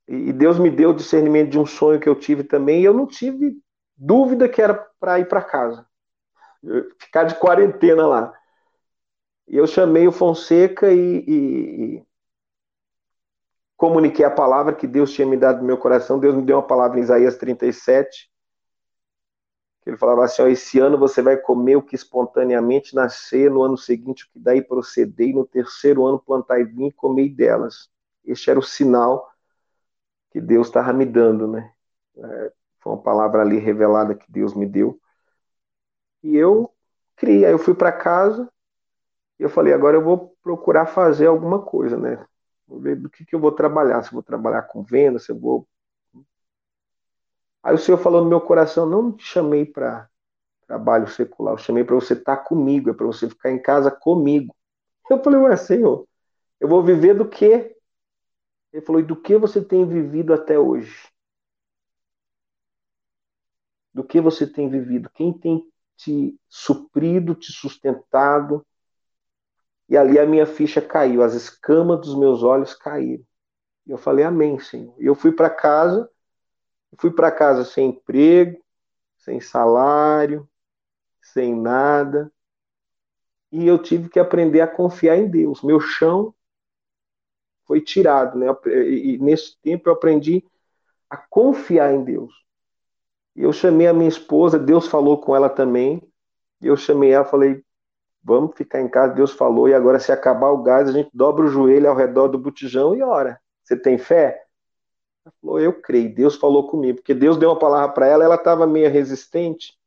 E 0.07 0.33
Deus 0.33 0.57
me 0.57 0.71
deu 0.71 0.89
o 0.89 0.95
discernimento 0.95 1.51
de 1.51 1.59
um 1.59 1.67
sonho 1.67 1.99
que 1.99 2.09
eu 2.09 2.15
tive 2.15 2.43
também, 2.43 2.81
e 2.81 2.85
eu 2.85 2.93
não 2.95 3.05
tive 3.05 3.55
dúvida 3.95 4.49
que 4.49 4.59
era 4.59 4.73
para 4.99 5.19
ir 5.19 5.27
para 5.27 5.39
casa, 5.39 5.85
ficar 6.97 7.25
de 7.25 7.35
quarentena 7.35 8.07
lá. 8.07 8.38
E 9.49 9.57
eu 9.57 9.65
chamei 9.65 10.07
o 10.07 10.11
Fonseca 10.11 10.93
e, 10.93 11.25
e, 11.27 11.95
e, 11.97 12.05
comuniquei 13.75 14.23
a 14.23 14.29
palavra 14.29 14.75
que 14.75 14.85
Deus 14.85 15.11
tinha 15.11 15.25
me 15.27 15.35
dado 15.35 15.61
no 15.61 15.65
meu 15.65 15.77
coração. 15.77 16.19
Deus 16.19 16.35
me 16.35 16.43
deu 16.43 16.57
uma 16.57 16.67
palavra 16.67 16.99
em 16.99 17.01
Isaías 17.01 17.35
37, 17.35 18.29
que 19.81 19.89
ele 19.89 19.97
falava 19.97 20.23
assim: 20.23 20.43
ó, 20.43 20.47
Esse 20.47 20.79
ano 20.79 20.99
você 20.99 21.23
vai 21.23 21.35
comer 21.35 21.77
o 21.77 21.81
que 21.81 21.95
espontaneamente 21.95 22.93
nascer, 22.93 23.49
no 23.49 23.63
ano 23.63 23.75
seguinte 23.75 24.25
o 24.25 24.29
que 24.31 24.39
daí 24.39 24.61
proceder, 24.61 25.29
e 25.29 25.33
no 25.33 25.47
terceiro 25.47 26.05
ano 26.05 26.19
plantar 26.19 26.59
e 26.59 26.65
vir 26.65 26.89
e 26.89 26.93
comer 26.93 27.29
delas. 27.29 27.89
Este 28.23 28.51
era 28.51 28.59
o 28.59 28.63
sinal 28.63 29.27
que 30.29 30.39
Deus 30.39 30.67
estava 30.67 30.93
me 30.93 31.05
dando, 31.05 31.47
né? 31.47 31.73
É, 32.17 32.53
foi 32.79 32.93
uma 32.93 33.01
palavra 33.01 33.41
ali 33.41 33.57
revelada 33.57 34.13
que 34.13 34.31
Deus 34.31 34.53
me 34.53 34.67
deu. 34.67 34.99
E 36.21 36.35
eu 36.35 36.71
criei, 37.15 37.45
aí 37.45 37.51
eu 37.51 37.57
fui 37.57 37.73
para 37.73 37.91
casa 37.91 38.47
e 39.39 39.43
eu 39.43 39.49
falei, 39.49 39.73
agora 39.73 39.97
eu 39.97 40.03
vou 40.03 40.35
procurar 40.43 40.85
fazer 40.85 41.27
alguma 41.27 41.61
coisa, 41.61 41.97
né? 41.97 42.25
Vou 42.67 42.79
ver 42.79 42.95
do 42.97 43.09
que, 43.09 43.25
que 43.25 43.33
eu 43.33 43.39
vou 43.39 43.51
trabalhar, 43.51 44.03
se 44.03 44.09
eu 44.09 44.13
vou 44.13 44.23
trabalhar 44.23 44.63
com 44.63 44.83
venda, 44.83 45.17
se 45.17 45.31
eu 45.31 45.39
vou. 45.39 45.67
Aí 47.63 47.73
o 47.73 47.77
Senhor 47.77 47.97
falou 47.97 48.21
no 48.21 48.29
meu 48.29 48.41
coração, 48.41 48.85
não 48.85 49.11
te 49.11 49.23
chamei 49.23 49.65
para 49.65 50.09
trabalho 50.67 51.07
secular, 51.07 51.53
eu 51.53 51.57
chamei 51.57 51.83
para 51.83 51.95
você 51.95 52.13
estar 52.13 52.37
tá 52.37 52.43
comigo, 52.43 52.89
é 52.89 52.93
para 52.93 53.05
você 53.05 53.29
ficar 53.29 53.51
em 53.51 53.61
casa 53.61 53.89
comigo. 53.89 54.55
Eu 55.09 55.23
falei, 55.23 55.39
ué, 55.39 55.55
Senhor, 55.55 56.05
eu 56.59 56.67
vou 56.67 56.83
viver 56.83 57.15
do 57.15 57.27
quê? 57.27 57.75
Ele 58.71 58.85
falou: 58.85 59.01
e 59.01 59.05
do 59.05 59.15
que 59.15 59.37
você 59.37 59.63
tem 59.63 59.87
vivido 59.87 60.33
até 60.33 60.59
hoje? 60.59 61.09
Do 63.93 64.03
que 64.03 64.21
você 64.21 64.45
tem 64.45 64.69
vivido? 64.69 65.09
Quem 65.13 65.33
tem 65.33 65.63
te 65.97 66.39
suprido, 66.47 67.35
te 67.35 67.51
sustentado? 67.51 68.65
E 69.89 69.97
ali 69.97 70.19
a 70.19 70.25
minha 70.25 70.45
ficha 70.45 70.79
caiu, 70.79 71.23
as 71.23 71.33
escamas 71.33 71.99
dos 72.01 72.15
meus 72.15 72.43
olhos 72.43 72.75
caíram. 72.75 73.25
E 73.87 73.91
eu 73.91 73.97
falei: 73.97 74.23
Amém, 74.23 74.59
Senhor. 74.59 74.93
E 74.99 75.05
eu 75.07 75.15
fui 75.15 75.31
para 75.31 75.49
casa, 75.49 76.07
fui 76.97 77.09
para 77.11 77.31
casa 77.31 77.65
sem 77.65 77.89
emprego, 77.89 78.63
sem 79.17 79.41
salário, 79.41 80.47
sem 81.21 81.55
nada. 81.55 82.31
E 83.51 83.65
eu 83.65 83.79
tive 83.79 84.09
que 84.09 84.19
aprender 84.19 84.61
a 84.61 84.67
confiar 84.67 85.17
em 85.17 85.27
Deus. 85.27 85.63
Meu 85.63 85.79
chão 85.79 86.35
foi 87.65 87.81
tirado, 87.81 88.37
né? 88.37 88.45
E 88.67 89.17
nesse 89.17 89.57
tempo 89.59 89.89
eu 89.89 89.93
aprendi 89.93 90.45
a 91.09 91.17
confiar 91.17 91.91
em 91.93 92.03
Deus. 92.03 92.31
Eu 93.35 93.51
chamei 93.51 93.87
a 93.87 93.93
minha 93.93 94.09
esposa, 94.09 94.59
Deus 94.59 94.87
falou 94.87 95.19
com 95.19 95.35
ela 95.35 95.49
também. 95.49 95.99
Eu 96.61 96.77
chamei 96.77 97.11
ela, 97.11 97.25
falei: 97.25 97.63
"Vamos 98.23 98.55
ficar 98.55 98.81
em 98.81 98.87
casa". 98.87 99.13
Deus 99.13 99.31
falou 99.31 99.67
e 99.69 99.73
agora 99.73 99.99
se 99.99 100.11
acabar 100.11 100.49
o 100.51 100.63
gás, 100.63 100.89
a 100.89 100.91
gente 100.91 101.09
dobra 101.13 101.45
o 101.45 101.49
joelho 101.49 101.89
ao 101.89 101.95
redor 101.95 102.27
do 102.27 102.37
botijão 102.37 102.95
e 102.95 103.01
ora. 103.01 103.39
Você 103.63 103.75
tem 103.75 103.97
fé? 103.97 104.43
Ela 105.25 105.33
falou: 105.41 105.59
"Eu 105.59 105.73
creio". 105.81 106.13
Deus 106.13 106.35
falou 106.35 106.67
comigo, 106.67 106.97
porque 106.97 107.13
Deus 107.13 107.37
deu 107.37 107.49
uma 107.49 107.59
palavra 107.59 107.93
para 107.93 108.07
ela, 108.07 108.23
ela 108.23 108.35
estava 108.35 108.67
meio 108.67 108.89
resistente. 108.89 109.77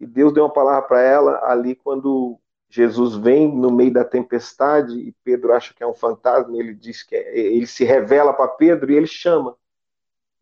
E 0.00 0.06
Deus 0.06 0.32
deu 0.32 0.44
uma 0.44 0.52
palavra 0.52 0.82
para 0.82 1.00
ela 1.00 1.40
ali 1.44 1.74
quando 1.74 2.38
Jesus 2.68 3.14
vem 3.14 3.54
no 3.54 3.70
meio 3.70 3.92
da 3.92 4.04
tempestade 4.04 4.98
e 4.98 5.14
Pedro 5.24 5.52
acha 5.52 5.72
que 5.72 5.82
é 5.82 5.86
um 5.86 5.94
fantasma, 5.94 6.56
ele 6.58 6.74
diz 6.74 7.02
que 7.02 7.14
é, 7.14 7.38
ele 7.38 7.66
se 7.66 7.84
revela 7.84 8.32
para 8.32 8.48
Pedro 8.48 8.90
e 8.90 8.96
ele 8.96 9.06
chama. 9.06 9.56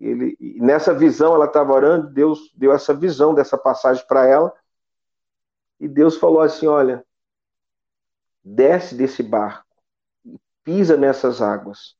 Ele, 0.01 0.37
e 0.41 0.61
nessa 0.61 0.93
visão 0.93 1.35
ela 1.35 1.47
estava 1.47 1.73
orando, 1.73 2.09
Deus 2.09 2.53
deu 2.57 2.73
essa 2.73 2.93
visão 2.93 3.35
dessa 3.35 3.57
passagem 3.57 4.05
para 4.07 4.27
ela. 4.27 4.53
E 5.81 5.89
Deus 5.89 6.17
falou 6.17 6.41
assim: 6.41 6.67
"Olha, 6.67 7.05
desce 8.45 8.95
desse 8.95 9.23
barco 9.23 9.67
e 10.25 10.39
pisa 10.63 10.97
nessas 10.97 11.41
águas. 11.41 11.97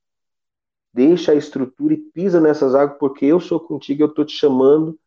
Deixa 0.93 1.33
a 1.33 1.35
estrutura 1.35 1.95
e 1.95 1.97
pisa 1.97 2.41
nessas 2.41 2.75
águas, 2.75 2.99
porque 2.99 3.27
eu 3.27 3.41
sou 3.41 3.59
contigo, 3.59 4.03
eu 4.03 4.09
estou 4.09 4.25
te 4.25 4.37
chamando 4.37 4.99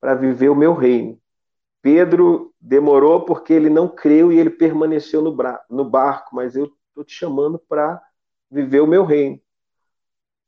para 0.00 0.14
viver 0.14 0.48
o 0.48 0.54
meu 0.54 0.74
reino. 0.74 1.20
Pedro 1.82 2.54
demorou 2.60 3.24
porque 3.24 3.52
ele 3.52 3.68
não 3.70 3.88
creu 3.88 4.32
e 4.32 4.38
ele 4.38 4.50
permaneceu 4.50 5.22
no, 5.22 5.36
no 5.68 5.84
barco, 5.84 6.34
mas 6.34 6.56
eu 6.56 6.72
estou 6.88 7.04
te 7.04 7.12
chamando 7.12 7.58
para 7.58 8.02
viver 8.50 8.80
o 8.80 8.86
meu 8.86 9.04
reino. 9.04 9.40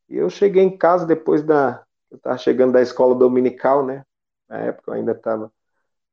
E 0.09 0.16
eu 0.16 0.31
cheguei 0.31 0.62
em 0.62 0.76
casa 0.76 1.07
depois 1.07 1.42
da. 1.42 1.85
Eu 2.11 2.16
estava 2.16 2.38
chegando 2.38 2.72
da 2.72 2.81
escola 2.81 3.14
dominical, 3.14 3.85
né? 3.85 4.04
Na 4.48 4.59
época 4.59 4.90
eu 4.90 4.94
ainda 4.94 5.12
estava 5.12 5.52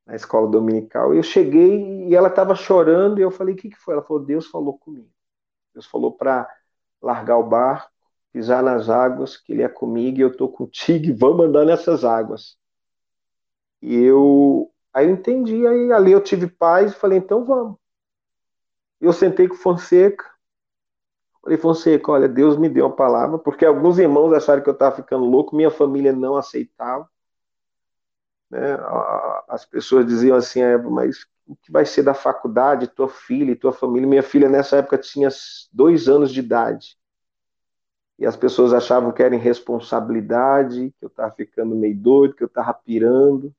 na 0.05 0.15
escola 0.15 0.49
dominical. 0.49 1.13
E 1.13 1.17
eu 1.17 1.23
cheguei 1.23 2.07
e 2.07 2.15
ela 2.15 2.27
estava 2.27 2.55
chorando 2.55 3.19
e 3.19 3.21
eu 3.21 3.31
falei: 3.31 3.55
O 3.55 3.57
que, 3.57 3.69
que 3.69 3.77
foi? 3.77 3.93
Ela 3.95 4.03
falou: 4.03 4.23
Deus 4.23 4.47
falou 4.47 4.77
comigo. 4.77 5.09
Deus 5.73 5.85
falou 5.85 6.11
para 6.11 6.49
largar 7.01 7.37
o 7.37 7.43
barco, 7.43 7.91
pisar 8.31 8.63
nas 8.63 8.89
águas, 8.89 9.37
que 9.37 9.53
Ele 9.53 9.63
é 9.63 9.69
comigo 9.69 10.17
e 10.17 10.21
eu 10.21 10.29
estou 10.29 10.49
contigo 10.49 11.05
e 11.05 11.11
vamos 11.11 11.45
andar 11.45 11.65
nessas 11.65 12.03
águas. 12.03 12.57
E 13.81 13.95
eu 13.95 14.71
Aí 14.95 15.07
eu 15.07 15.11
entendi, 15.11 15.67
aí 15.67 15.91
ali 15.91 16.13
eu 16.13 16.21
tive 16.21 16.47
paz 16.47 16.93
e 16.93 16.95
falei, 16.95 17.17
então 17.17 17.43
vamos. 17.43 17.77
Eu 19.01 19.11
sentei 19.11 19.45
com 19.45 19.55
Fonseca, 19.55 20.23
falei, 21.41 21.57
Fonseca, 21.57 22.13
olha, 22.13 22.29
Deus 22.29 22.57
me 22.57 22.69
deu 22.69 22.85
uma 22.85 22.95
palavra, 22.95 23.37
porque 23.37 23.65
alguns 23.65 23.99
irmãos 23.99 24.31
acharam 24.31 24.63
que 24.63 24.69
eu 24.69 24.73
estava 24.73 24.95
ficando 24.95 25.25
louco, 25.25 25.53
minha 25.53 25.69
família 25.69 26.13
não 26.13 26.37
aceitava. 26.37 27.09
Né? 28.49 28.77
As 29.47 29.65
pessoas 29.65 30.05
diziam 30.05 30.37
assim, 30.37 30.61
é, 30.61 30.77
mas 30.77 31.25
o 31.47 31.55
que 31.55 31.71
vai 31.71 31.85
ser 31.85 32.03
da 32.03 32.13
faculdade, 32.13 32.87
tua 32.87 33.07
filha 33.07 33.51
e 33.51 33.55
tua 33.55 33.71
família? 33.71 34.07
Minha 34.07 34.23
filha 34.23 34.49
nessa 34.49 34.77
época 34.77 34.97
tinha 34.97 35.29
dois 35.71 36.07
anos 36.07 36.31
de 36.31 36.39
idade. 36.39 36.97
E 38.17 38.25
as 38.25 38.35
pessoas 38.35 38.73
achavam 38.73 39.11
que 39.11 39.21
era 39.21 39.35
irresponsabilidade, 39.35 40.93
que 40.97 41.05
eu 41.05 41.07
estava 41.07 41.31
ficando 41.31 41.75
meio 41.75 41.97
doido, 41.97 42.33
que 42.33 42.43
eu 42.43 42.47
estava 42.47 42.73
pirando. 42.73 43.53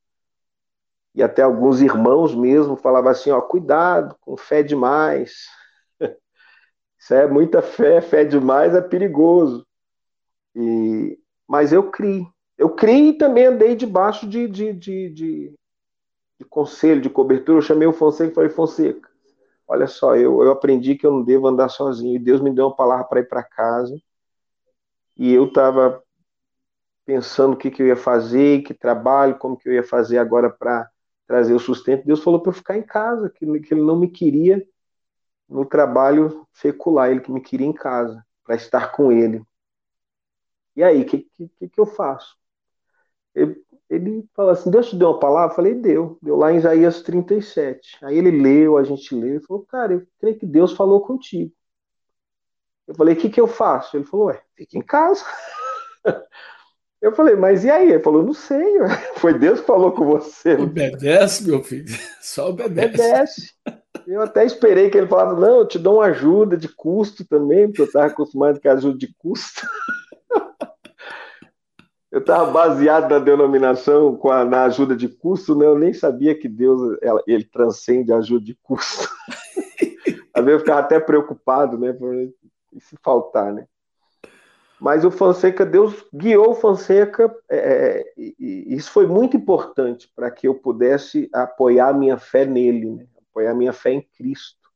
E 1.15 1.23
até 1.23 1.43
alguns 1.43 1.81
irmãos 1.81 2.35
mesmo 2.35 2.77
falavam 2.77 3.11
assim, 3.11 3.31
ó, 3.31 3.41
cuidado, 3.41 4.17
com 4.21 4.37
fé 4.37 4.63
demais. 4.63 5.47
Isso 6.99 7.15
é 7.15 7.27
muita 7.27 7.63
fé, 7.63 8.01
fé 8.01 8.25
demais 8.25 8.75
é 8.75 8.81
perigoso. 8.81 9.67
E, 10.55 11.19
mas 11.47 11.73
eu 11.73 11.91
criei. 11.91 12.27
Eu 12.59 12.71
criei 12.71 13.11
e 13.11 13.19
também 13.19 13.47
andei 13.47 13.75
debaixo 13.77 14.27
de, 14.27 14.49
de, 14.49 14.73
de, 14.73 15.11
de, 15.11 15.55
de 16.39 16.45
conselho, 16.49 17.01
de 17.01 17.11
cobertura. 17.11 17.59
Eu 17.59 17.63
chamei 17.63 17.87
o 17.87 17.93
Fonseca 17.93 18.31
e 18.31 18.35
falei, 18.35 18.51
Fonseca, 18.51 19.09
olha 19.69 19.87
só, 19.87 20.17
eu, 20.17 20.43
eu 20.43 20.53
aprendi 20.53 20.95
que 20.97 21.07
eu 21.07 21.13
não 21.13 21.23
devo 21.23 21.47
andar 21.47 21.69
sozinho. 21.69 22.17
E 22.17 22.19
Deus 22.19 22.41
me 22.41 22.55
deu 22.55 22.67
uma 22.67 22.77
palavra 22.77 23.05
para 23.05 23.21
ir 23.21 23.29
para 23.29 23.43
casa. 23.43 23.97
E 25.17 25.33
eu 25.33 25.47
estava 25.47 26.03
pensando 27.05 27.55
o 27.55 27.57
que, 27.57 27.71
que 27.71 27.83
eu 27.83 27.87
ia 27.87 27.97
fazer, 27.97 28.63
que 28.63 28.75
trabalho, 28.75 29.39
como 29.39 29.57
que 29.57 29.69
eu 29.69 29.73
ia 29.73 29.83
fazer 29.85 30.19
agora 30.19 30.51
para 30.51 30.91
trazer 31.27 31.55
o 31.55 31.59
sustento. 31.59 32.05
Deus 32.07 32.23
falou 32.23 32.41
para 32.41 32.51
eu 32.51 32.55
ficar 32.55 32.77
em 32.77 32.83
casa, 32.83 33.31
que, 33.31 33.47
que 33.61 33.75
Ele 33.75 33.83
não 33.83 33.97
me 33.99 34.11
queria 34.11 34.67
no 35.49 35.65
trabalho 35.65 36.47
secular, 36.53 37.11
Ele 37.11 37.21
que 37.21 37.31
me 37.31 37.41
queria 37.41 37.67
em 37.67 37.73
casa, 37.73 38.25
para 38.45 38.57
estar 38.57 38.93
com 38.93 39.13
Ele. 39.13 39.43
E 40.75 40.83
aí, 40.83 41.03
o 41.03 41.07
que, 41.07 41.19
que, 41.59 41.69
que 41.69 41.81
eu 41.81 41.87
faço? 41.87 42.37
Ele, 43.37 43.57
ele 43.89 44.25
fala 44.35 44.53
assim: 44.53 44.71
Deus 44.71 44.89
te 44.89 44.97
deu 44.97 45.11
uma 45.11 45.21
palavra? 45.21 45.53
Eu 45.53 45.57
falei: 45.57 45.75
Deu. 45.75 46.19
Deu 46.23 46.37
lá 46.37 46.53
em 46.53 46.57
Isaías 46.57 47.03
37. 47.03 47.99
Aí 48.03 48.19
ele 48.19 48.31
leu, 48.31 48.79
a 48.79 48.83
gente 48.83 49.15
leu, 49.15 49.37
e 49.37 49.41
falou: 49.41 49.65
Cara, 49.65 49.93
eu 49.93 50.07
creio 50.19 50.39
que 50.39 50.47
Deus 50.47 50.73
falou 50.73 51.03
contigo. 51.03 51.53
Eu 52.89 52.95
falei: 52.95 53.15
O 53.15 53.19
que, 53.19 53.31
que 53.31 53.41
eu 53.41 53.47
faço? 53.47 53.97
Ele 53.97 54.05
falou: 54.05 54.27
Ué, 54.27 54.43
fica 54.57 54.79
em 54.79 54.83
casa. 54.83 55.25
Eu 57.01 57.15
falei, 57.15 57.37
mas 57.37 57.63
e 57.63 57.71
aí? 57.71 57.91
Ele 57.91 58.03
falou, 58.03 58.23
não 58.23 58.33
sei, 58.33 58.79
foi 59.17 59.39
Deus 59.39 59.61
que 59.61 59.67
falou 59.67 59.93
com 59.93 60.07
você. 60.07 60.55
Obedece, 60.55 61.47
meu 61.47 61.63
filho, 61.63 61.87
só 62.21 62.49
obedece. 62.49 62.89
Obedece. 62.89 63.53
Eu 64.07 64.23
até 64.23 64.45
esperei 64.45 64.89
que 64.89 64.99
ele 64.99 65.07
falasse, 65.07 65.41
não, 65.41 65.59
eu 65.59 65.69
te 65.69 65.79
dou 65.79 65.97
uma 65.97 66.07
ajuda 66.07 66.57
de 66.57 66.69
custo 66.69 67.25
também, 67.25 67.67
porque 67.67 67.83
eu 67.83 67.87
estava 67.87 68.07
acostumado 68.07 68.61
com 68.61 68.69
a 68.69 68.73
ajuda 68.73 68.99
de 68.99 69.15
custo. 69.19 69.67
Eu 72.17 72.21
estava 72.21 72.51
baseado 72.51 73.11
na 73.11 73.19
denominação 73.19 74.19
a, 74.31 74.43
na 74.43 74.65
ajuda 74.65 74.97
de 74.97 75.07
custo, 75.07 75.55
né? 75.55 75.67
eu 75.67 75.79
nem 75.79 75.93
sabia 75.93 76.35
que 76.35 76.49
Deus 76.49 76.97
ela, 77.03 77.23
ele 77.27 77.45
transcende 77.45 78.11
a 78.11 78.17
ajuda 78.17 78.43
de 78.43 78.55
custo. 78.63 79.07
Às 80.33 80.43
vezes 80.43 80.53
eu 80.55 80.59
ficava 80.61 80.81
até 80.81 80.99
preocupado, 80.99 81.77
né? 81.77 81.95
E 82.73 82.81
se 82.81 82.97
faltar, 83.03 83.53
né? 83.53 83.67
Mas 84.81 85.05
o 85.05 85.11
Fonseca, 85.11 85.67
Deus 85.67 86.07
guiou 86.11 86.53
o 86.53 86.55
Fonseca, 86.55 87.31
é, 87.51 88.01
é 88.17 88.25
isso 88.39 88.91
foi 88.91 89.07
muito 89.07 89.37
importante 89.37 90.11
para 90.17 90.31
que 90.31 90.49
eu 90.49 90.55
pudesse 90.55 91.29
apoiar 91.35 91.91
a 91.91 91.95
minha 91.95 92.17
fé 92.17 92.47
nele, 92.47 92.93
né? 92.93 93.07
apoiar 93.31 93.51
a 93.51 93.55
minha 93.55 93.75
fé 93.75 93.91
em 93.91 94.01
Cristo. 94.17 94.71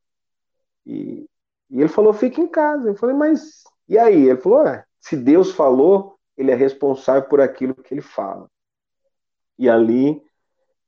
E, 0.84 1.26
e 1.70 1.80
ele 1.80 1.88
falou: 1.88 2.12
fique 2.12 2.38
em 2.38 2.48
casa. 2.48 2.90
Eu 2.90 2.96
falei: 2.96 3.16
mas 3.16 3.64
e 3.88 3.96
aí? 3.96 4.28
Ele 4.28 4.38
falou: 4.38 4.66
é, 4.66 4.84
se 5.00 5.16
Deus 5.16 5.52
falou, 5.52 6.19
ele 6.40 6.50
é 6.50 6.54
responsável 6.54 7.28
por 7.28 7.40
aquilo 7.40 7.74
que 7.74 7.94
ele 7.94 8.00
fala. 8.00 8.50
E 9.58 9.68
ali 9.68 10.22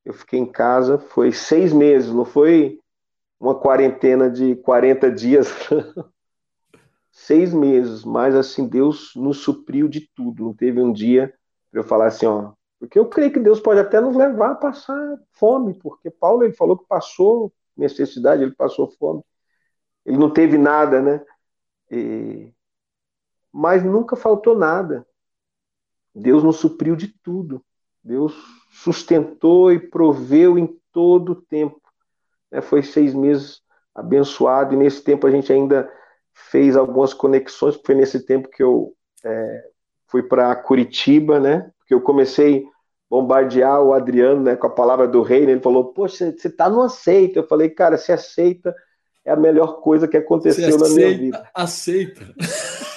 eu 0.04 0.12
fiquei 0.14 0.38
em 0.38 0.50
casa, 0.50 0.98
foi 0.98 1.32
seis 1.32 1.72
meses, 1.72 2.12
não 2.12 2.24
foi 2.24 2.80
uma 3.38 3.54
quarentena 3.54 4.30
de 4.30 4.56
40 4.56 5.10
dias. 5.10 5.48
seis 7.10 7.52
meses, 7.52 8.04
mas 8.04 8.34
assim, 8.34 8.66
Deus 8.66 9.12
nos 9.14 9.38
supriu 9.38 9.86
de 9.88 10.08
tudo. 10.14 10.44
Não 10.44 10.54
teve 10.54 10.80
um 10.80 10.92
dia 10.92 11.32
para 11.70 11.80
eu 11.80 11.84
falar 11.84 12.06
assim, 12.06 12.26
ó, 12.26 12.52
porque 12.78 12.98
eu 12.98 13.08
creio 13.08 13.32
que 13.32 13.38
Deus 13.38 13.60
pode 13.60 13.78
até 13.78 14.00
nos 14.00 14.16
levar 14.16 14.52
a 14.52 14.56
passar 14.56 15.18
fome, 15.32 15.74
porque 15.74 16.10
Paulo 16.10 16.42
ele 16.42 16.54
falou 16.54 16.76
que 16.76 16.86
passou 16.86 17.52
necessidade, 17.76 18.42
ele 18.42 18.54
passou 18.54 18.90
fome. 18.98 19.22
Ele 20.04 20.16
não 20.16 20.32
teve 20.32 20.58
nada, 20.58 21.00
né? 21.00 21.24
E... 21.90 22.52
Mas 23.52 23.84
nunca 23.84 24.16
faltou 24.16 24.58
nada. 24.58 25.06
Deus 26.14 26.42
nos 26.42 26.56
supriu 26.56 26.94
de 26.94 27.08
tudo. 27.08 27.62
Deus 28.02 28.34
sustentou 28.70 29.72
e 29.72 29.78
proveu 29.78 30.58
em 30.58 30.68
todo 30.92 31.32
o 31.32 31.42
tempo. 31.42 31.80
É, 32.50 32.60
foi 32.60 32.82
seis 32.82 33.14
meses 33.14 33.60
abençoado, 33.94 34.74
e 34.74 34.76
nesse 34.76 35.02
tempo 35.02 35.26
a 35.26 35.30
gente 35.30 35.52
ainda 35.52 35.90
fez 36.32 36.76
algumas 36.76 37.12
conexões, 37.12 37.78
foi 37.84 37.94
nesse 37.94 38.24
tempo 38.24 38.48
que 38.48 38.62
eu 38.62 38.94
é, 39.24 39.64
fui 40.08 40.22
para 40.22 40.56
Curitiba, 40.56 41.38
né? 41.38 41.70
Porque 41.78 41.94
eu 41.94 42.00
comecei 42.00 42.64
a 42.64 42.70
bombardear 43.10 43.82
o 43.82 43.92
Adriano 43.92 44.42
né, 44.42 44.56
com 44.56 44.66
a 44.66 44.70
palavra 44.70 45.06
do 45.06 45.22
rei, 45.22 45.46
né? 45.46 45.52
ele 45.52 45.60
falou, 45.60 45.92
poxa, 45.92 46.32
você 46.32 46.48
está 46.48 46.68
no 46.68 46.82
aceita. 46.82 47.38
Eu 47.38 47.46
falei, 47.46 47.68
cara, 47.68 47.96
se 47.96 48.12
aceita 48.12 48.74
é 49.24 49.30
a 49.30 49.36
melhor 49.36 49.80
coisa 49.80 50.08
que 50.08 50.16
aconteceu 50.16 50.66
aceita, 50.66 50.88
na 50.88 50.94
minha 50.94 51.18
vida. 51.18 51.50
Aceita. 51.54 52.34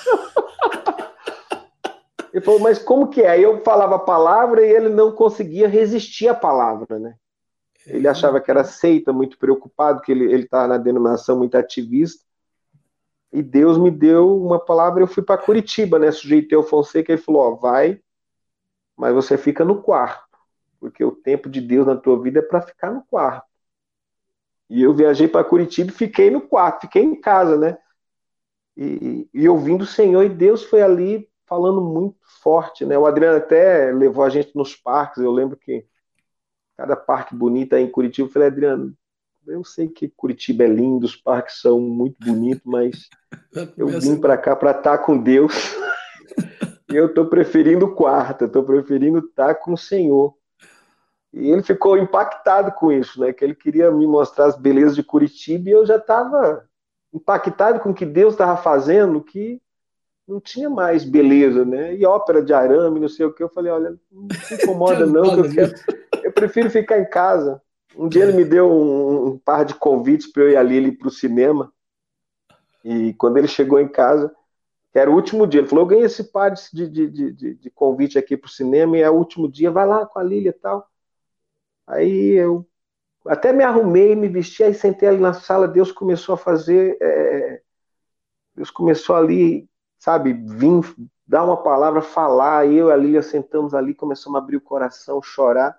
Ele 2.36 2.44
falou, 2.44 2.60
mas 2.60 2.78
como 2.78 3.08
que 3.08 3.22
é? 3.22 3.30
Aí 3.30 3.44
eu 3.44 3.64
falava 3.64 3.96
a 3.96 4.00
palavra 4.00 4.66
e 4.66 4.70
ele 4.70 4.90
não 4.90 5.12
conseguia 5.12 5.68
resistir 5.68 6.28
à 6.28 6.36
palavra, 6.36 7.00
né? 7.00 7.16
Ele 7.88 8.08
achava 8.08 8.42
que 8.42 8.52
era 8.52 8.64
seita, 8.64 9.14
muito 9.14 9.38
preocupado, 9.38 10.02
que 10.02 10.12
ele 10.12 10.36
estava 10.36 10.68
na 10.68 10.78
denominação 10.78 11.38
muito 11.38 11.56
ativista 11.56 12.26
e 13.36 13.44
Deus 13.44 13.78
me 13.78 13.92
deu 13.92 14.42
uma 14.42 14.58
palavra, 14.58 15.04
eu 15.04 15.08
fui 15.08 15.22
para 15.22 15.42
Curitiba, 15.42 16.00
né? 16.00 16.10
Sujeitei 16.10 16.58
o 16.58 16.64
Fonseca 16.64 17.12
e 17.12 17.16
ele 17.16 17.22
falou: 17.22 17.42
ó, 17.42 17.56
vai, 17.56 18.00
mas 18.96 19.14
você 19.14 19.38
fica 19.38 19.66
no 19.66 19.82
quarto, 19.82 20.38
porque 20.80 21.04
o 21.04 21.12
tempo 21.12 21.50
de 21.50 21.60
Deus 21.60 21.86
na 21.86 21.98
tua 21.98 22.22
vida 22.22 22.40
é 22.40 22.42
para 22.42 22.62
ficar 22.62 22.92
no 22.92 23.04
quarto. 23.04 23.46
E 24.70 24.82
eu 24.82 24.94
viajei 24.94 25.28
para 25.28 25.44
Curitiba 25.44 25.92
e 25.92 25.94
fiquei 25.94 26.32
no 26.32 26.40
quarto, 26.40 26.84
fiquei 26.84 27.04
em 27.04 27.20
casa, 27.20 27.58
né? 27.58 27.78
E, 28.78 29.28
e, 29.34 29.50
ouvindo 29.50 29.82
o 29.82 29.88
Senhor, 29.88 30.24
e 30.24 30.30
Deus 30.30 30.64
foi 30.64 30.82
ali 30.82 31.30
falando 31.46 31.82
muito 31.82 32.18
forte, 32.42 32.86
né? 32.86 32.98
O 32.98 33.06
Adriano 33.06 33.38
até 33.38 33.92
levou 33.92 34.24
a 34.24 34.30
gente 34.30 34.56
nos 34.56 34.76
parques, 34.76 35.24
eu 35.24 35.32
lembro 35.32 35.58
que 35.58 35.86
cada 36.78 36.96
parque 36.96 37.36
bonito 37.36 37.74
aí 37.74 37.84
em 37.84 37.90
Curitiba, 37.90 38.28
eu 38.28 38.32
falei, 38.32 38.48
Adriano, 38.50 38.94
eu 39.48 39.64
sei 39.64 39.88
que 39.88 40.10
Curitiba 40.10 40.64
é 40.64 40.68
lindo, 40.68 41.06
os 41.06 41.16
parques 41.16 41.62
são 41.62 41.80
muito 41.80 42.18
bonitos, 42.20 42.64
mas 42.66 43.10
eu 43.78 43.88
vim 43.88 44.20
para 44.20 44.38
cá 44.38 44.56
para 44.56 44.72
estar 44.72 44.98
tá 44.98 45.04
com 45.04 45.18
Deus. 45.18 45.54
e 46.90 46.96
eu 46.96 47.08
estou 47.08 47.28
preferindo 47.28 47.86
o 47.86 47.96
quarto, 47.96 48.46
estou 48.46 48.64
preferindo 48.64 49.20
estar 49.20 49.48
tá 49.48 49.56
com 49.56 49.74
o 49.74 49.78
Senhor. 49.78 50.36
E 51.32 51.50
ele 51.52 51.64
ficou 51.64 51.98
impactado 51.98 52.72
com 52.72 52.92
isso, 52.92 53.20
né? 53.20 53.34
Que 53.34 53.44
ele 53.44 53.56
queria 53.56 53.92
me 53.92 54.08
mostrar 54.08 54.46
as 54.46 54.58
belezas 54.58 54.96
de 54.96 55.04
Curitiba 55.04 55.70
e 55.70 55.74
eu 55.74 55.86
já 55.86 55.98
estava 55.98 56.66
impactado 57.14 57.80
com 57.80 57.90
o 57.92 57.94
que 57.94 58.06
Deus 58.06 58.34
estava 58.34 58.56
fazendo, 58.56 59.22
que 59.22 59.62
não 60.28 60.40
tinha 60.40 60.70
mais 60.70 61.04
beleza, 61.04 61.64
né? 61.64 61.96
E 61.96 62.06
ópera 62.06 62.44
de 62.44 62.54
arame, 62.54 63.00
não 63.00 63.08
sei 63.08 63.26
o 63.26 63.34
que. 63.34 63.44
Eu 63.44 63.50
falei, 63.50 63.72
olha, 63.72 63.96
não 64.12 64.28
se 64.44 64.56
incomoda 64.56 65.06
não, 65.06 65.24
que 65.24 65.40
eu, 65.40 65.52
quero... 65.52 65.74
eu 66.24 66.32
prefiro 66.32 66.70
ficar 66.70 67.00
em 67.00 67.10
casa. 67.10 67.62
Um 67.96 68.10
dia 68.10 68.24
ele 68.24 68.34
me 68.34 68.44
deu 68.44 68.70
um, 68.70 69.28
um 69.28 69.38
par 69.38 69.64
de 69.64 69.76
convites 69.76 70.32
para 70.32 70.44
eu 70.44 70.50
ir 70.50 70.58
ali 70.58 70.92
para 70.92 71.08
o 71.08 71.12
cinema. 71.12 71.72
E 72.84 73.14
quando 73.14 73.38
ele 73.38 73.48
chegou 73.48 73.80
em 73.80 73.88
casa, 73.88 74.34
que 74.92 75.00
era 75.00 75.10
o 75.10 75.16
último 75.16 75.48
dia, 75.48 75.62
ele 75.62 75.68
falou: 75.68 75.84
Eu 75.84 75.90
ganhei 75.90 76.06
esse 76.06 76.24
par 76.24 76.52
de, 76.52 76.88
de, 76.88 77.10
de, 77.10 77.54
de 77.56 77.70
convite 77.70 78.18
aqui 78.18 78.36
para 78.36 78.48
o 78.48 78.52
cinema 78.52 78.98
e 78.98 79.02
é 79.02 79.10
o 79.10 79.16
último 79.16 79.50
dia, 79.50 79.72
vai 79.72 79.86
lá 79.88 80.06
com 80.06 80.20
a 80.20 80.24
Lília 80.24 80.50
e 80.50 80.54
tal. 80.54 80.90
Aí 81.88 82.32
eu 82.32 82.68
até 83.28 83.54
me 83.54 83.64
arrumei, 83.64 84.16
me 84.16 84.28
vesti, 84.28 84.64
aí 84.64 84.74
sentei 84.74 85.10
ali 85.10 85.20
na 85.20 85.34
sala. 85.34 85.68
Deus 85.68 85.92
começou 85.92 86.36
a 86.36 86.38
fazer. 86.38 86.98
É, 87.02 87.62
Deus 88.56 88.72
começou 88.72 89.16
ali, 89.16 89.70
sabe, 89.98 90.34
vir 90.34 90.84
dar 91.28 91.44
uma 91.44 91.58
palavra, 91.58 92.02
falar. 92.02 92.68
E 92.68 92.78
eu 92.78 92.90
e 92.90 92.92
a 92.92 92.96
Lília 92.96 93.22
sentamos 93.22 93.74
ali, 93.74 93.94
começamos 93.94 94.36
a 94.36 94.44
abrir 94.44 94.58
o 94.58 94.62
coração, 94.62 95.22
chorar. 95.22 95.78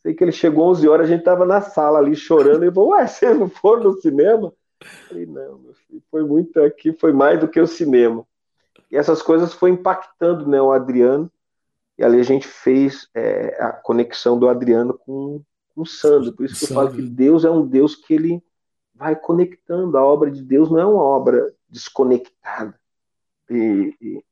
Sei 0.00 0.14
que 0.14 0.24
ele 0.24 0.32
chegou 0.32 0.68
11 0.68 0.88
horas, 0.88 1.06
a 1.06 1.10
gente 1.10 1.20
estava 1.20 1.46
na 1.46 1.60
sala 1.60 1.98
ali 1.98 2.16
chorando. 2.16 2.64
Ele 2.64 2.72
falou: 2.72 2.90
Ué, 2.90 3.06
vocês 3.06 3.38
não 3.38 3.48
foram 3.48 3.84
no 3.84 4.00
cinema? 4.00 4.52
Eu 4.80 5.08
falei: 5.08 5.26
Não, 5.26 5.58
meu 5.58 5.74
filho, 5.74 6.02
foi 6.10 6.24
muito 6.24 6.60
aqui, 6.60 6.92
foi 6.92 7.12
mais 7.12 7.38
do 7.38 7.48
que 7.48 7.60
o 7.60 7.66
cinema. 7.66 8.26
E 8.90 8.96
essas 8.96 9.22
coisas 9.22 9.54
foi 9.54 9.70
impactando 9.70 10.46
né, 10.46 10.60
o 10.60 10.72
Adriano. 10.72 11.30
E 11.96 12.04
ali 12.04 12.18
a 12.18 12.24
gente 12.24 12.48
fez 12.48 13.08
é, 13.14 13.62
a 13.62 13.70
conexão 13.70 14.38
do 14.38 14.48
Adriano 14.48 14.98
com, 14.98 15.40
com 15.74 15.82
o 15.82 15.86
Sandro. 15.86 16.32
Por 16.32 16.44
isso 16.44 16.58
que 16.58 16.72
eu 16.72 16.74
falo 16.74 16.92
que 16.92 17.02
Deus 17.02 17.44
é 17.44 17.50
um 17.50 17.66
Deus 17.66 17.94
que 17.94 18.14
ele 18.14 18.42
vai 18.94 19.14
conectando. 19.14 19.96
A 19.96 20.04
obra 20.04 20.30
de 20.30 20.42
Deus 20.42 20.70
não 20.70 20.78
é 20.78 20.84
uma 20.84 21.02
obra 21.02 21.54
desconectada. 21.68 22.78
E, 23.52 23.94
e, 24.00 24.24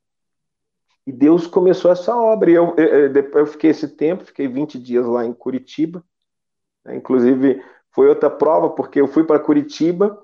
E 1.06 1.12
Deus 1.12 1.46
começou 1.46 1.90
essa 1.90 2.16
obra. 2.16 2.50
E 2.50 2.54
eu, 2.54 2.74
eu, 2.76 3.12
depois 3.12 3.46
eu 3.46 3.52
fiquei 3.52 3.70
esse 3.70 3.88
tempo, 3.88 4.24
fiquei 4.24 4.48
20 4.48 4.78
dias 4.78 5.06
lá 5.06 5.24
em 5.24 5.32
Curitiba. 5.32 6.02
Né? 6.84 6.96
Inclusive, 6.96 7.62
foi 7.92 8.08
outra 8.08 8.30
prova, 8.30 8.70
porque 8.70 9.00
eu 9.00 9.06
fui 9.06 9.24
para 9.24 9.38
Curitiba 9.38 10.18